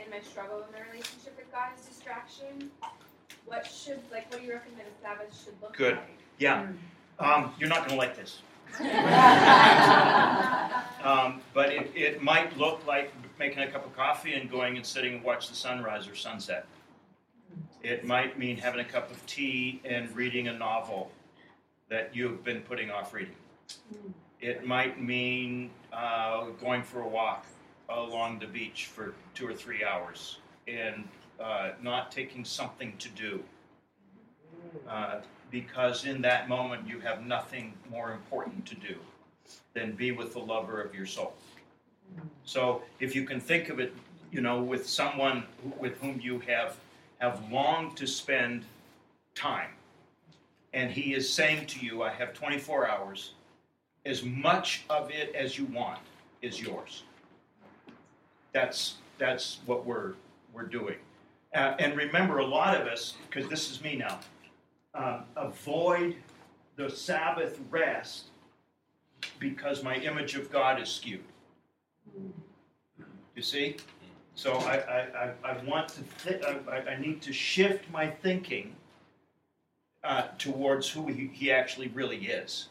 and 0.00 0.10
my 0.10 0.20
struggle 0.20 0.58
in 0.58 0.72
my 0.72 0.80
relationship 0.90 1.34
with 1.36 1.50
God 1.50 1.70
is 1.78 1.86
distraction, 1.86 2.70
what 3.46 3.66
should, 3.66 4.00
like, 4.12 4.30
what 4.30 4.40
do 4.40 4.46
you 4.46 4.52
recommend 4.52 4.86
a 4.86 5.02
Sabbath 5.02 5.34
should 5.44 5.54
look 5.62 5.76
Good. 5.76 5.94
like? 5.94 6.18
Yeah. 6.38 6.68
Um, 7.18 7.54
you're 7.58 7.68
not 7.68 7.78
going 7.78 7.90
to 7.90 7.96
like 7.96 8.16
this. 8.16 8.42
um, 11.04 11.40
but 11.52 11.72
it, 11.72 11.90
it 11.94 12.22
might 12.22 12.56
look 12.56 12.86
like 12.86 13.12
making 13.38 13.58
a 13.58 13.70
cup 13.70 13.84
of 13.84 13.94
coffee 13.96 14.34
and 14.34 14.50
going 14.50 14.76
and 14.76 14.86
sitting 14.86 15.14
and 15.14 15.24
watch 15.24 15.48
the 15.48 15.54
sunrise 15.54 16.08
or 16.08 16.14
sunset. 16.14 16.66
It 17.82 18.04
might 18.04 18.38
mean 18.38 18.56
having 18.56 18.80
a 18.80 18.84
cup 18.84 19.10
of 19.10 19.24
tea 19.26 19.80
and 19.84 20.14
reading 20.14 20.48
a 20.48 20.52
novel 20.52 21.10
that 21.88 22.14
you've 22.14 22.44
been 22.44 22.60
putting 22.60 22.90
off 22.90 23.12
reading. 23.12 23.34
It 24.42 24.66
might 24.66 25.00
mean 25.00 25.70
uh, 25.92 26.46
going 26.60 26.82
for 26.82 27.02
a 27.02 27.08
walk 27.08 27.46
along 27.88 28.40
the 28.40 28.46
beach 28.46 28.86
for 28.86 29.14
two 29.34 29.46
or 29.46 29.54
three 29.54 29.84
hours 29.84 30.38
and 30.66 31.08
uh, 31.40 31.70
not 31.80 32.10
taking 32.10 32.44
something 32.44 32.96
to 32.98 33.08
do. 33.10 33.40
Uh, 34.88 35.20
because 35.52 36.06
in 36.06 36.20
that 36.22 36.48
moment 36.48 36.88
you 36.88 36.98
have 36.98 37.24
nothing 37.24 37.72
more 37.88 38.10
important 38.10 38.66
to 38.66 38.74
do 38.74 38.96
than 39.74 39.92
be 39.92 40.10
with 40.10 40.32
the 40.32 40.40
lover 40.40 40.80
of 40.80 40.92
your 40.92 41.06
soul. 41.06 41.34
So 42.44 42.82
if 42.98 43.14
you 43.14 43.24
can 43.24 43.38
think 43.38 43.68
of 43.68 43.78
it, 43.78 43.94
you 44.32 44.40
know, 44.40 44.60
with 44.60 44.88
someone 44.88 45.44
with 45.78 46.00
whom 46.00 46.20
you 46.20 46.40
have 46.40 46.76
have 47.18 47.40
longed 47.52 47.96
to 47.98 48.06
spend 48.06 48.64
time, 49.36 49.70
and 50.72 50.90
he 50.90 51.14
is 51.14 51.32
saying 51.32 51.66
to 51.66 51.84
you, 51.84 52.02
"I 52.02 52.10
have 52.10 52.32
24 52.32 52.88
hours. 52.88 53.34
As 54.04 54.24
much 54.24 54.84
of 54.90 55.10
it 55.10 55.34
as 55.34 55.58
you 55.58 55.66
want 55.66 56.00
is 56.40 56.60
yours." 56.60 57.04
That's 58.52 58.96
that's 59.18 59.58
what 59.66 59.86
we're 59.86 60.14
we're 60.52 60.66
doing. 60.66 60.96
Uh, 61.54 61.74
and 61.78 61.96
remember, 61.96 62.38
a 62.38 62.46
lot 62.46 62.78
of 62.80 62.86
us, 62.86 63.14
because 63.28 63.48
this 63.48 63.70
is 63.70 63.82
me 63.82 63.96
now, 63.96 64.18
um, 64.94 65.24
avoid 65.36 66.16
the 66.76 66.88
Sabbath 66.88 67.60
rest 67.70 68.24
because 69.38 69.82
my 69.82 69.96
image 69.96 70.34
of 70.34 70.50
God 70.50 70.80
is 70.80 70.88
skewed. 70.88 71.22
You 73.36 73.42
see? 73.42 73.76
So 74.34 74.54
I, 74.54 74.76
I, 74.76 74.98
I, 75.44 75.52
I 75.52 75.64
want 75.64 75.88
to, 75.88 76.02
th- 76.24 76.42
I, 76.44 76.92
I 76.92 76.98
need 76.98 77.20
to 77.22 77.32
shift 77.32 77.90
my 77.90 78.06
thinking 78.08 78.74
uh, 80.04 80.28
towards 80.38 80.88
who 80.88 81.06
he, 81.06 81.30
he 81.32 81.52
actually 81.52 81.88
really 81.88 82.26
is. 82.26 82.68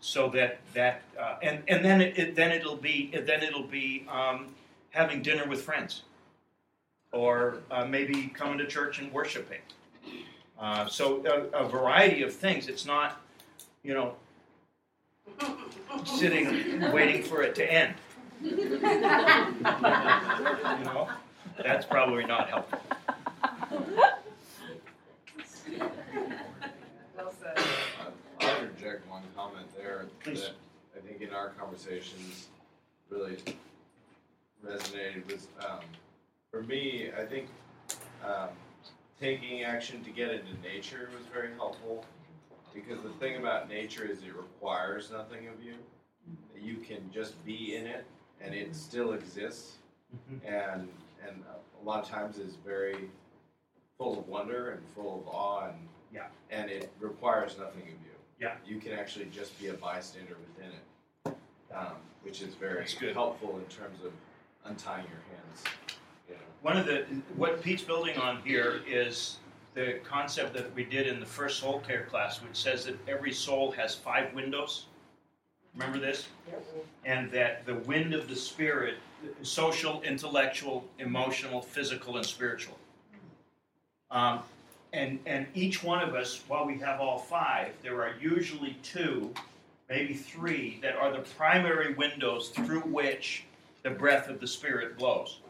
So 0.00 0.28
that 0.30 0.60
that 0.74 1.02
uh, 1.18 1.36
and 1.42 1.62
and 1.66 1.84
then 1.84 2.00
it, 2.00 2.18
it 2.18 2.36
then 2.36 2.52
it'll 2.52 2.76
be 2.76 3.10
then 3.12 3.42
it'll 3.42 3.66
be 3.66 4.06
um, 4.08 4.46
having 4.90 5.22
dinner 5.22 5.46
with 5.46 5.62
friends, 5.62 6.02
or 7.12 7.58
uh, 7.70 7.84
maybe 7.84 8.28
coming 8.28 8.58
to 8.58 8.66
church 8.66 9.00
and 9.00 9.12
worshiping. 9.12 9.60
Uh, 10.58 10.86
so 10.86 11.24
a, 11.26 11.64
a 11.64 11.68
variety 11.68 12.22
of 12.22 12.34
things. 12.34 12.68
It's 12.68 12.84
not, 12.84 13.20
you 13.82 13.94
know, 13.94 14.16
sitting 16.04 16.92
waiting 16.92 17.22
for 17.22 17.42
it 17.42 17.54
to 17.56 17.72
end. 17.72 17.94
you 18.42 18.80
know, 20.84 21.08
that's 21.62 21.86
probably 21.86 22.24
not 22.24 22.48
helpful. 22.48 22.80
Well 27.16 27.34
said. 27.40 27.58
I'll 28.40 28.62
interject 28.62 29.08
one 29.10 29.22
comment 29.36 29.66
there 29.76 30.06
Please. 30.34 30.42
that 30.42 30.54
I 30.96 31.06
think 31.06 31.20
in 31.22 31.30
our 31.34 31.50
conversations 31.50 32.48
really 33.10 33.36
resonated 34.64 35.30
was, 35.30 35.48
um, 35.66 35.78
for 36.50 36.62
me, 36.62 37.10
I 37.16 37.24
think, 37.24 37.48
um, 38.24 38.48
taking 39.20 39.62
action 39.62 40.02
to 40.04 40.10
get 40.10 40.30
into 40.30 40.52
nature 40.62 41.08
was 41.16 41.26
very 41.32 41.54
helpful. 41.54 42.04
Because 42.74 43.02
the 43.02 43.10
thing 43.20 43.36
about 43.36 43.68
nature 43.68 44.04
is 44.04 44.18
it 44.22 44.34
requires 44.36 45.10
nothing 45.10 45.48
of 45.48 45.62
you. 45.64 45.74
You 46.60 46.76
can 46.76 47.10
just 47.12 47.42
be 47.44 47.74
in 47.76 47.86
it 47.86 48.04
and 48.40 48.54
it 48.54 48.74
still 48.76 49.12
exists 49.14 49.76
and 50.44 50.88
and 51.26 51.42
a 51.82 51.84
lot 51.84 52.02
of 52.02 52.08
times 52.08 52.38
is 52.38 52.54
very 52.64 53.10
full 53.96 54.18
of 54.18 54.28
wonder 54.28 54.70
and 54.70 54.82
full 54.94 55.20
of 55.20 55.28
awe 55.34 55.68
and 55.68 55.88
Yeah. 56.12 56.26
and 56.50 56.70
it 56.70 56.90
requires 57.00 57.58
nothing 57.58 57.82
of 57.82 57.88
you. 57.88 58.17
Yeah. 58.40 58.54
You 58.66 58.78
can 58.78 58.92
actually 58.92 59.26
just 59.26 59.58
be 59.60 59.68
a 59.68 59.74
bystander 59.74 60.36
within 60.54 60.72
it, 60.72 61.36
um, 61.74 61.96
which 62.22 62.40
is 62.40 62.54
very 62.54 62.80
That's 62.80 62.94
good. 62.94 63.14
helpful 63.14 63.58
in 63.58 63.64
terms 63.64 64.04
of 64.04 64.12
untying 64.64 65.06
your 65.06 65.20
hands. 65.36 65.64
You 66.28 66.34
know. 66.34 66.40
One 66.62 66.76
of 66.76 66.86
the 66.86 67.04
what 67.36 67.62
Pete's 67.62 67.82
building 67.82 68.16
on 68.16 68.40
here 68.42 68.80
is 68.86 69.38
the 69.74 70.00
concept 70.04 70.54
that 70.54 70.74
we 70.74 70.84
did 70.84 71.06
in 71.06 71.20
the 71.20 71.26
first 71.26 71.58
soul 71.58 71.80
care 71.80 72.04
class, 72.04 72.40
which 72.42 72.56
says 72.56 72.84
that 72.84 72.96
every 73.08 73.32
soul 73.32 73.70
has 73.72 73.94
five 73.94 74.32
windows. 74.34 74.86
Remember 75.74 75.98
this? 75.98 76.26
And 77.04 77.30
that 77.30 77.64
the 77.66 77.74
wind 77.74 78.14
of 78.14 78.28
the 78.28 78.34
spirit, 78.34 78.96
social, 79.42 80.00
intellectual, 80.02 80.84
emotional, 80.98 81.60
physical, 81.60 82.16
and 82.16 82.26
spiritual. 82.26 82.76
Um, 84.10 84.40
and 84.92 85.18
and 85.26 85.46
each 85.54 85.82
one 85.82 86.06
of 86.06 86.14
us, 86.14 86.42
while 86.48 86.66
we 86.66 86.78
have 86.78 87.00
all 87.00 87.18
five, 87.18 87.72
there 87.82 88.02
are 88.02 88.14
usually 88.20 88.76
two, 88.82 89.32
maybe 89.88 90.14
three, 90.14 90.78
that 90.82 90.96
are 90.96 91.12
the 91.12 91.24
primary 91.36 91.94
windows 91.94 92.50
through 92.50 92.80
which 92.80 93.44
the 93.82 93.90
breath 93.90 94.28
of 94.28 94.40
the 94.40 94.46
spirit 94.46 94.98
blows. 94.98 95.40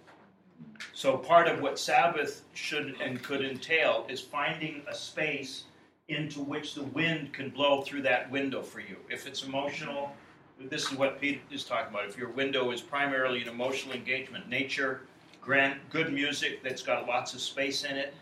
So 0.93 1.17
part 1.17 1.49
of 1.49 1.61
what 1.61 1.79
Sabbath 1.79 2.43
should 2.55 2.97
and 3.01 3.23
could 3.23 3.45
entail 3.45 4.07
is 4.09 4.21
finding 4.21 4.83
a 4.89 4.95
space 4.95 5.65
into 6.09 6.41
which 6.41 6.75
the 6.75 6.83
wind 6.83 7.33
can 7.33 7.51
blow 7.51 7.83
through 7.83 8.03
that 8.03 8.31
window 8.31 8.63
for 8.63 8.81
you. 8.81 8.97
If 9.11 9.27
it's 9.27 9.45
emotional, 9.45 10.13
this 10.59 10.91
is 10.91 10.99
what 10.99 11.21
Pete 11.21 11.43
is 11.51 11.65
talking 11.65 11.95
about. 11.95 12.09
If 12.09 12.17
your 12.17 12.31
window 12.31 12.71
is 12.71 12.81
primarily 12.81 13.43
an 13.43 13.49
emotional 13.49 13.95
engagement, 13.95 14.49
nature, 14.49 15.03
grand, 15.41 15.81
good 15.91 16.13
music 16.13 16.63
that's 16.63 16.83
got 16.83 17.07
lots 17.07 17.35
of 17.35 17.41
space 17.41 17.85
in 17.85 17.97
it, 17.97 18.15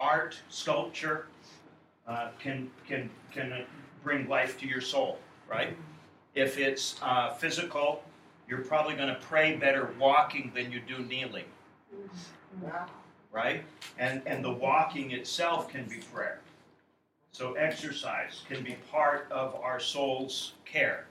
art, 0.00 0.38
sculpture, 0.48 1.26
uh, 2.06 2.30
can 2.38 2.70
can 2.86 3.10
can 3.32 3.64
bring 4.02 4.28
life 4.28 4.58
to 4.60 4.66
your 4.66 4.80
soul, 4.80 5.18
right? 5.48 5.76
If 6.34 6.58
it's 6.58 6.96
uh, 7.02 7.34
physical, 7.34 8.02
you're 8.48 8.62
probably 8.62 8.94
going 8.94 9.08
to 9.08 9.20
pray 9.20 9.56
better 9.56 9.90
walking 9.98 10.52
than 10.54 10.70
you 10.70 10.80
do 10.80 10.98
kneeling 11.00 11.44
right? 13.32 13.64
And 13.98 14.22
and 14.26 14.44
the 14.44 14.52
walking 14.52 15.12
itself 15.12 15.68
can 15.68 15.84
be 15.84 15.98
prayer. 16.12 16.40
So 17.32 17.54
exercise 17.54 18.42
can 18.48 18.64
be 18.64 18.76
part 18.90 19.28
of 19.30 19.54
our 19.56 19.78
soul's 19.78 20.54
care. 20.64 21.06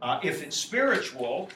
Uh, 0.00 0.18
if 0.22 0.42
it's 0.42 0.56
spiritual, 0.56 1.48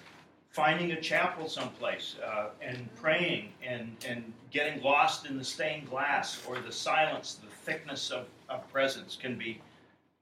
finding 0.57 0.93
a 0.93 1.01
chapel 1.03 1.47
someplace 1.51 2.17
uh, 2.25 2.47
and 2.63 2.89
praying 2.97 3.53
and 3.63 3.95
and 4.09 4.33
getting 4.51 4.83
lost 4.83 5.27
in 5.27 5.37
the 5.37 5.45
stained 5.45 5.87
glass 5.91 6.43
or 6.49 6.59
the 6.61 6.73
silence, 6.73 7.35
the 7.35 7.51
thickness 7.71 8.11
of, 8.11 8.25
of 8.49 8.67
presence 8.73 9.19
can 9.21 9.37
be 9.37 9.61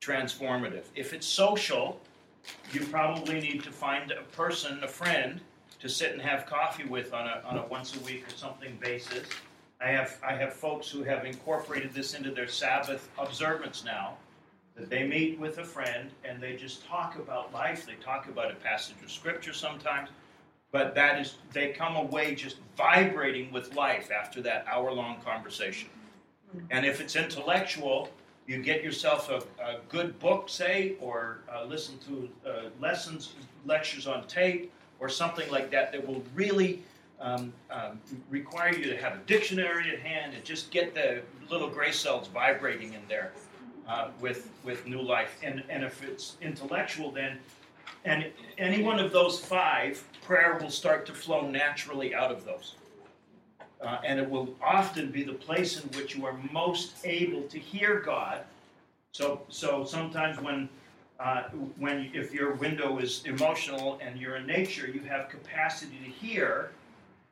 transformative. 0.00 0.86
If 0.96 1.12
it's 1.12 1.24
social, 1.24 2.00
you 2.72 2.80
probably 2.86 3.40
need 3.40 3.62
to 3.62 3.70
find 3.70 4.10
a 4.10 4.24
person, 4.36 4.82
a 4.82 4.88
friend, 4.88 5.40
to 5.78 5.88
sit 5.88 6.10
and 6.10 6.20
have 6.20 6.46
coffee 6.46 6.84
with 6.84 7.14
on 7.14 7.28
a, 7.28 7.40
on 7.46 7.56
a 7.58 7.66
once 7.66 7.94
a 7.94 8.00
week 8.00 8.26
or 8.26 8.32
something 8.32 8.76
basis. 8.82 9.28
I 9.80 9.86
have 9.90 10.18
I 10.26 10.34
have 10.34 10.52
folks 10.52 10.90
who 10.90 11.04
have 11.04 11.24
incorporated 11.24 11.94
this 11.94 12.12
into 12.14 12.32
their 12.32 12.48
Sabbath 12.48 13.08
observance 13.18 13.84
now. 13.84 14.16
That 14.74 14.90
they 14.90 15.04
meet 15.06 15.38
with 15.38 15.58
a 15.58 15.64
friend 15.64 16.10
and 16.24 16.42
they 16.42 16.56
just 16.56 16.84
talk 16.84 17.14
about 17.14 17.52
life. 17.52 17.86
They 17.86 17.94
talk 18.04 18.28
about 18.28 18.50
a 18.50 18.56
passage 18.56 18.96
of 19.04 19.08
scripture 19.12 19.52
sometimes, 19.52 20.08
but 20.74 20.92
that 20.96 21.20
is 21.20 21.36
they 21.52 21.68
come 21.68 21.94
away 21.94 22.34
just 22.34 22.56
vibrating 22.76 23.52
with 23.52 23.76
life 23.76 24.10
after 24.10 24.42
that 24.42 24.66
hour-long 24.66 25.20
conversation. 25.24 25.88
And 26.72 26.84
if 26.84 27.00
it's 27.00 27.14
intellectual, 27.14 28.08
you 28.48 28.60
get 28.60 28.82
yourself 28.82 29.30
a, 29.30 29.38
a 29.62 29.78
good 29.88 30.18
book, 30.18 30.48
say, 30.48 30.96
or 31.00 31.38
uh, 31.48 31.64
listen 31.64 31.94
to 32.08 32.28
uh, 32.44 32.52
lessons, 32.80 33.34
lectures 33.64 34.08
on 34.08 34.26
tape, 34.26 34.72
or 34.98 35.08
something 35.08 35.48
like 35.48 35.70
that 35.70 35.92
that 35.92 36.04
will 36.04 36.24
really 36.34 36.82
um, 37.20 37.52
um, 37.70 38.00
require 38.28 38.74
you 38.74 38.86
to 38.86 38.96
have 38.96 39.14
a 39.14 39.20
dictionary 39.26 39.90
at 39.92 40.00
hand 40.00 40.34
and 40.34 40.44
just 40.44 40.72
get 40.72 40.92
the 40.92 41.22
little 41.50 41.68
gray 41.68 41.92
cells 41.92 42.26
vibrating 42.26 42.94
in 42.94 43.02
there 43.08 43.30
uh, 43.86 44.08
with 44.20 44.50
with 44.64 44.88
new 44.88 45.00
life. 45.00 45.38
And 45.40 45.62
and 45.68 45.84
if 45.84 46.02
it's 46.02 46.36
intellectual, 46.42 47.12
then 47.12 47.38
and 48.04 48.26
any 48.58 48.82
one 48.82 48.98
of 48.98 49.12
those 49.12 49.40
five, 49.40 50.02
prayer 50.24 50.58
will 50.60 50.70
start 50.70 51.06
to 51.06 51.12
flow 51.12 51.48
naturally 51.48 52.14
out 52.14 52.32
of 52.32 52.44
those. 52.44 52.74
Uh, 53.80 53.98
and 54.04 54.18
it 54.18 54.28
will 54.28 54.54
often 54.62 55.10
be 55.10 55.22
the 55.22 55.32
place 55.32 55.80
in 55.80 55.88
which 55.90 56.16
you 56.16 56.24
are 56.24 56.36
most 56.50 56.94
able 57.04 57.42
to 57.42 57.58
hear 57.58 58.00
God. 58.00 58.42
So, 59.12 59.42
so 59.48 59.84
sometimes 59.84 60.40
when, 60.40 60.68
uh, 61.20 61.44
when 61.78 62.10
if 62.14 62.32
your 62.32 62.54
window 62.54 62.98
is 62.98 63.22
emotional 63.26 63.98
and 64.02 64.18
you're 64.18 64.36
in 64.36 64.46
nature, 64.46 64.88
you 64.88 65.00
have 65.00 65.28
capacity 65.28 65.98
to 66.02 66.10
hear 66.10 66.70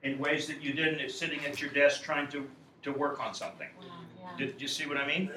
in 0.03 0.19
ways 0.19 0.47
that 0.47 0.61
you 0.63 0.73
didn't 0.73 1.01
if 1.01 1.13
sitting 1.13 1.45
at 1.47 1.61
your 1.61 1.71
desk 1.71 2.03
trying 2.03 2.29
to, 2.29 2.47
to 2.83 2.93
work 2.93 3.19
on 3.21 3.35
something. 3.35 3.69
Did 4.37 4.61
you 4.61 4.69
see 4.69 4.87
what 4.87 4.97
I 4.97 5.07
mean? 5.07 5.31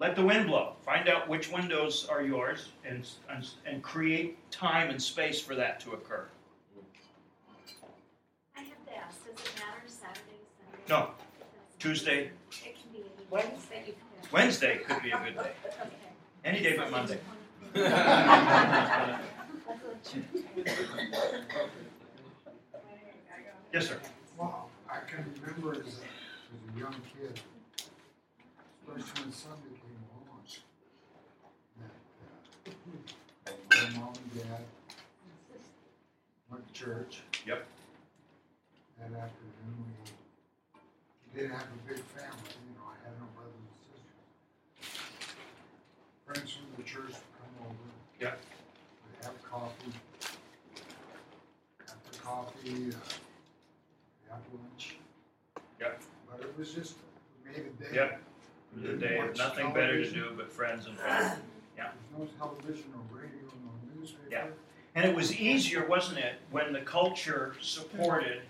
Let 0.00 0.14
the 0.14 0.22
wind 0.22 0.46
blow. 0.46 0.74
Find 0.84 1.08
out 1.08 1.28
which 1.28 1.50
windows 1.50 2.06
are 2.08 2.22
yours 2.22 2.68
and, 2.84 3.06
and, 3.28 3.46
and 3.66 3.82
create 3.82 4.38
time 4.50 4.90
and 4.90 5.02
space 5.02 5.40
for 5.40 5.56
that 5.56 5.80
to 5.80 5.92
occur. 5.92 6.26
I 8.56 8.60
have 8.60 8.86
to 8.86 8.96
ask, 8.96 9.24
does 9.24 9.34
it 9.34 9.52
matter 9.56 9.82
Saturday, 9.86 10.38
Sunday? 10.56 10.76
No. 10.88 11.10
Tuesday, 11.78 12.30
It 12.64 12.76
can 12.80 12.90
be 12.92 12.98
any 12.98 13.26
Wednesday. 13.30 13.94
Wednesday 14.32 14.78
could 14.78 15.02
be 15.02 15.10
a 15.10 15.18
good 15.18 15.36
day. 15.36 15.52
Any 16.44 16.62
day 16.62 16.76
but 16.76 16.90
Monday. 16.90 17.18
Yes, 23.72 23.88
sir. 23.88 24.00
Wow, 24.38 24.64
I 24.88 25.00
can 25.06 25.26
remember 25.42 25.72
as 25.72 25.78
a, 25.80 25.90
as 25.90 25.94
a 25.94 26.78
young 26.78 26.94
kid, 27.12 27.38
especially 28.80 29.22
when 29.24 29.32
Sunday 29.32 29.74
came 29.76 30.00
along, 30.08 30.46
that, 31.76 33.52
uh, 33.52 33.90
my 33.92 33.98
mom 33.98 34.14
and 34.14 34.42
dad 34.42 34.62
went 36.50 36.66
to 36.66 36.72
church. 36.72 37.20
Yep. 37.46 37.66
And 39.04 39.16
after 39.16 39.44
then 39.44 39.74
we 39.76 40.10
didn't 41.38 41.52
have 41.52 41.62
a 41.62 41.88
big 41.88 42.02
family, 42.04 42.50
you 42.66 42.74
know, 42.74 42.82
I 42.90 42.98
had 43.06 43.14
no 43.20 43.26
brothers 43.36 43.54
and 43.62 43.78
sisters. 43.86 44.98
Friends 46.26 46.50
from 46.50 46.66
the 46.76 46.82
church 46.82 47.14
would 47.14 47.38
come 47.38 47.54
over. 47.62 47.86
Yep. 48.18 48.40
We'd 49.06 49.24
have 49.24 49.38
coffee. 49.48 49.92
After 51.82 52.18
coffee, 52.20 52.90
uh, 52.90 54.32
have 54.32 54.40
lunch. 54.52 54.96
Yep. 55.78 56.02
But 56.28 56.40
it 56.40 56.58
was 56.58 56.74
just, 56.74 56.96
we 57.44 57.52
made 57.52 57.66
a 57.66 57.84
day. 57.84 57.94
Yep. 57.94 58.20
It 58.74 58.82
was 58.82 58.90
a 58.90 58.96
day 58.96 59.18
of 59.18 59.36
nothing 59.36 59.72
better 59.72 60.02
to 60.02 60.10
do 60.10 60.32
but 60.36 60.50
friends 60.50 60.86
and 60.86 60.98
family. 60.98 61.38
Yeah. 61.76 61.90
There's 62.16 62.30
no 62.30 62.46
television, 62.46 62.92
or 62.96 63.16
radio, 63.16 63.46
no 63.64 64.00
newspaper. 64.00 64.28
Yeah. 64.28 64.46
And 64.96 65.08
it 65.08 65.14
was 65.14 65.38
easier, 65.38 65.86
wasn't 65.86 66.18
it, 66.18 66.34
when 66.50 66.72
the 66.72 66.80
culture 66.80 67.54
supported 67.60 68.42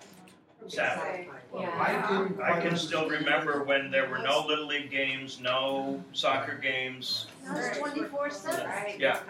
Saturday? 0.67 1.29
I 1.55 1.93
didn't 2.09 2.41
I 2.41 2.51
quite 2.51 2.63
can 2.63 2.77
still 2.77 3.01
understand 3.05 3.27
remember 3.27 3.65
when 3.65 3.91
there 3.91 4.09
were 4.09 4.19
no 4.19 4.45
Little 4.47 4.67
League 4.67 4.91
games, 4.91 5.41
no 5.41 6.03
soccer 6.13 6.57
games. 6.57 7.27
Now 7.45 7.57
it's 7.57 7.79
twenty-four 7.79 8.29
seven. 8.31 8.67
Yeah. 8.99 9.21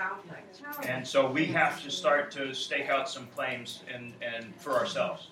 And 0.84 1.06
so 1.06 1.30
we 1.30 1.44
have 1.46 1.80
to 1.84 1.90
start 1.90 2.30
to 2.32 2.52
stake 2.54 2.88
out 2.88 3.08
some 3.08 3.26
claims 3.36 3.82
and, 3.92 4.12
and 4.20 4.54
for 4.56 4.72
ourselves. 4.74 5.28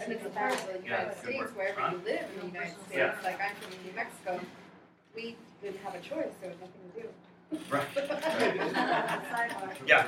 And 0.00 0.12
it's 0.12 0.24
a 0.26 0.30
part 0.30 0.52
of 0.54 0.66
the 0.66 0.72
Yeah, 0.84 1.02
United 1.02 1.08
good 1.08 1.18
States, 1.24 1.38
work. 1.38 1.56
wherever 1.56 1.80
Huh? 1.80 1.90
you 1.92 1.98
live 2.04 2.24
in 2.34 2.40
the 2.40 2.46
United 2.46 2.74
States, 2.86 2.94
Yeah. 2.96 3.14
like 3.22 3.40
I'm 3.40 3.54
from 3.56 3.84
New 3.84 3.92
Mexico, 3.94 4.40
we 5.14 5.36
didn't 5.62 5.78
have 5.84 5.94
a 5.94 6.00
choice, 6.00 6.32
there 6.40 6.50
was 6.50 6.58
nothing 6.60 6.82
to 6.94 7.00
do. 7.02 7.08
Right. 7.70 7.86
Yeah. 9.86 10.06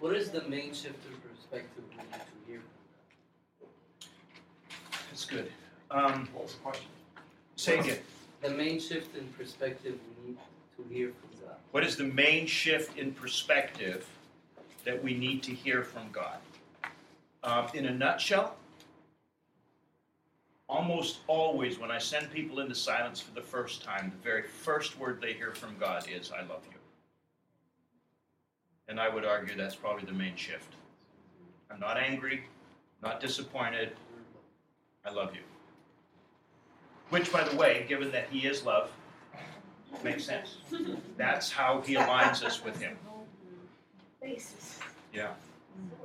What 0.00 0.14
is 0.14 0.30
the 0.30 0.42
main 0.42 0.72
shift 0.74 1.04
in 1.06 1.16
perspective 1.28 1.82
we 1.90 1.96
need 1.96 2.12
to 2.12 2.18
hear? 2.46 2.60
That's 5.18 5.30
good. 5.30 5.50
Um, 5.90 6.28
What 6.32 6.44
was 6.44 6.54
the 6.54 6.60
question? 6.60 6.86
say 7.56 7.80
again. 7.80 7.98
The 8.40 8.50
main 8.50 8.78
shift 8.78 9.16
in 9.16 9.26
perspective 9.30 9.98
we 10.24 10.30
need 10.30 10.38
to 10.76 10.94
hear 10.94 11.08
from 11.08 11.44
God. 11.44 11.56
What 11.72 11.82
is 11.82 11.96
the 11.96 12.04
main 12.04 12.46
shift 12.46 12.96
in 12.96 13.10
perspective 13.10 14.06
that 14.84 15.02
we 15.02 15.14
need 15.14 15.42
to 15.42 15.50
hear 15.50 15.82
from 15.82 16.08
God? 16.12 16.38
Um, 17.42 17.66
in 17.74 17.86
a 17.86 17.90
nutshell, 17.90 18.54
almost 20.68 21.18
always 21.26 21.80
when 21.80 21.90
I 21.90 21.98
send 21.98 22.30
people 22.30 22.60
into 22.60 22.76
silence 22.76 23.20
for 23.20 23.34
the 23.34 23.42
first 23.42 23.82
time, 23.82 24.12
the 24.16 24.22
very 24.22 24.44
first 24.44 25.00
word 25.00 25.20
they 25.20 25.32
hear 25.32 25.50
from 25.50 25.76
God 25.80 26.08
is, 26.08 26.30
I 26.30 26.42
love 26.42 26.62
you. 26.70 26.78
And 28.86 29.00
I 29.00 29.08
would 29.08 29.24
argue 29.24 29.56
that's 29.56 29.74
probably 29.74 30.04
the 30.04 30.12
main 30.12 30.36
shift. 30.36 30.74
I'm 31.72 31.80
not 31.80 31.96
angry, 31.96 32.44
not 33.02 33.18
disappointed. 33.18 33.96
I 35.04 35.10
love 35.10 35.34
you. 35.34 35.40
Which, 37.10 37.32
by 37.32 37.44
the 37.44 37.56
way, 37.56 37.86
given 37.88 38.10
that 38.12 38.28
He 38.30 38.46
is 38.46 38.64
love, 38.64 38.90
makes 40.04 40.24
sense. 40.24 40.58
That's 41.16 41.50
how 41.50 41.80
He 41.80 41.94
aligns 41.94 42.44
us 42.44 42.62
with 42.62 42.78
Him. 42.80 42.96
Yeah. 45.14 45.30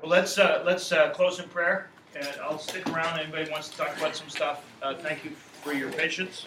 Well, 0.02 0.12
let's 0.12 0.38
uh, 0.38 0.64
let's 0.66 0.92
uh, 0.92 1.10
close 1.10 1.40
in 1.40 1.50
prayer, 1.50 1.90
and 2.16 2.28
I'll 2.42 2.60
stick 2.60 2.88
around. 2.90 3.20
Anybody 3.20 3.50
wants 3.52 3.70
to 3.70 3.78
talk 3.78 3.98
about 3.98 4.16
some 4.16 4.30
stuff? 4.30 4.64
Uh, 4.82 4.96
thank 4.96 5.26
you 5.26 5.32
for 5.32 5.74
your 5.74 5.92
patience. 5.92 6.46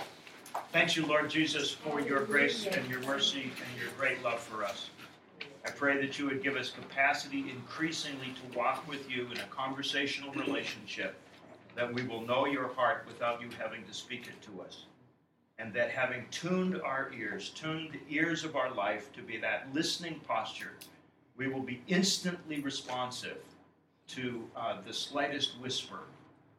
Thank 0.73 0.97
you, 0.97 1.05
Lord 1.05 1.29
Jesus, 1.29 1.71
for 1.71 2.01
your 2.01 2.25
grace 2.25 2.67
and 2.67 2.89
your 2.89 3.01
mercy 3.01 3.43
and 3.43 3.81
your 3.81 3.91
great 3.99 4.23
love 4.23 4.41
for 4.41 4.65
us. 4.65 4.91
I 5.67 5.71
pray 5.71 6.01
that 6.01 6.19
you 6.19 6.27
would 6.27 6.43
give 6.43 6.57
us 6.57 6.71
capacity 6.71 7.51
increasingly 7.51 8.29
to 8.29 8.59
walk 8.59 8.89
with 8.89 9.11
you 9.11 9.27
in 9.33 9.39
a 9.39 9.47
conversational 9.51 10.33
relationship, 10.33 11.17
that 11.77 11.93
we 11.93 12.03
will 12.03 12.23
know 12.23 12.47
your 12.47 12.69
heart 12.69 13.05
without 13.07 13.41
you 13.41 13.49
having 13.59 13.85
to 13.85 13.95
speak 13.95 14.27
it 14.27 14.43
to 14.43 14.63
us. 14.63 14.87
And 15.59 15.73
that 15.75 15.91
having 15.91 16.25
tuned 16.31 16.81
our 16.83 17.11
ears, 17.17 17.51
tuned 17.51 17.93
the 17.93 18.15
ears 18.15 18.45
of 18.45 18.57
our 18.57 18.75
life 18.75 19.13
to 19.13 19.23
be 19.23 19.37
that 19.39 19.69
listening 19.73 20.21
posture, 20.27 20.73
we 21.37 21.49
will 21.49 21.63
be 21.63 21.83
instantly 21.87 22.61
responsive 22.61 23.39
to 24.09 24.45
uh, 24.57 24.79
the 24.87 24.93
slightest 24.93 25.61
whisper 25.61 26.01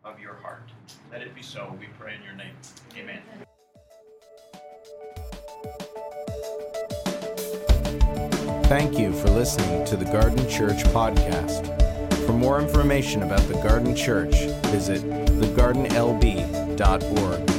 of 0.03 0.19
your 0.19 0.35
heart. 0.35 0.69
Let 1.11 1.21
it 1.21 1.35
be 1.35 1.41
so, 1.41 1.75
we 1.79 1.87
pray 1.99 2.15
in 2.15 2.23
your 2.23 2.35
name. 2.35 2.55
Amen. 2.97 3.21
Thank 8.67 8.99
you 8.99 9.13
for 9.13 9.29
listening 9.29 9.85
to 9.85 9.95
the 9.95 10.05
Garden 10.05 10.47
Church 10.49 10.83
podcast. 10.85 11.76
For 12.27 12.33
more 12.33 12.59
information 12.59 13.23
about 13.23 13.47
the 13.47 13.53
Garden 13.53 13.95
Church, 13.95 14.35
visit 14.65 15.01
thegardenlb.org. 15.01 17.56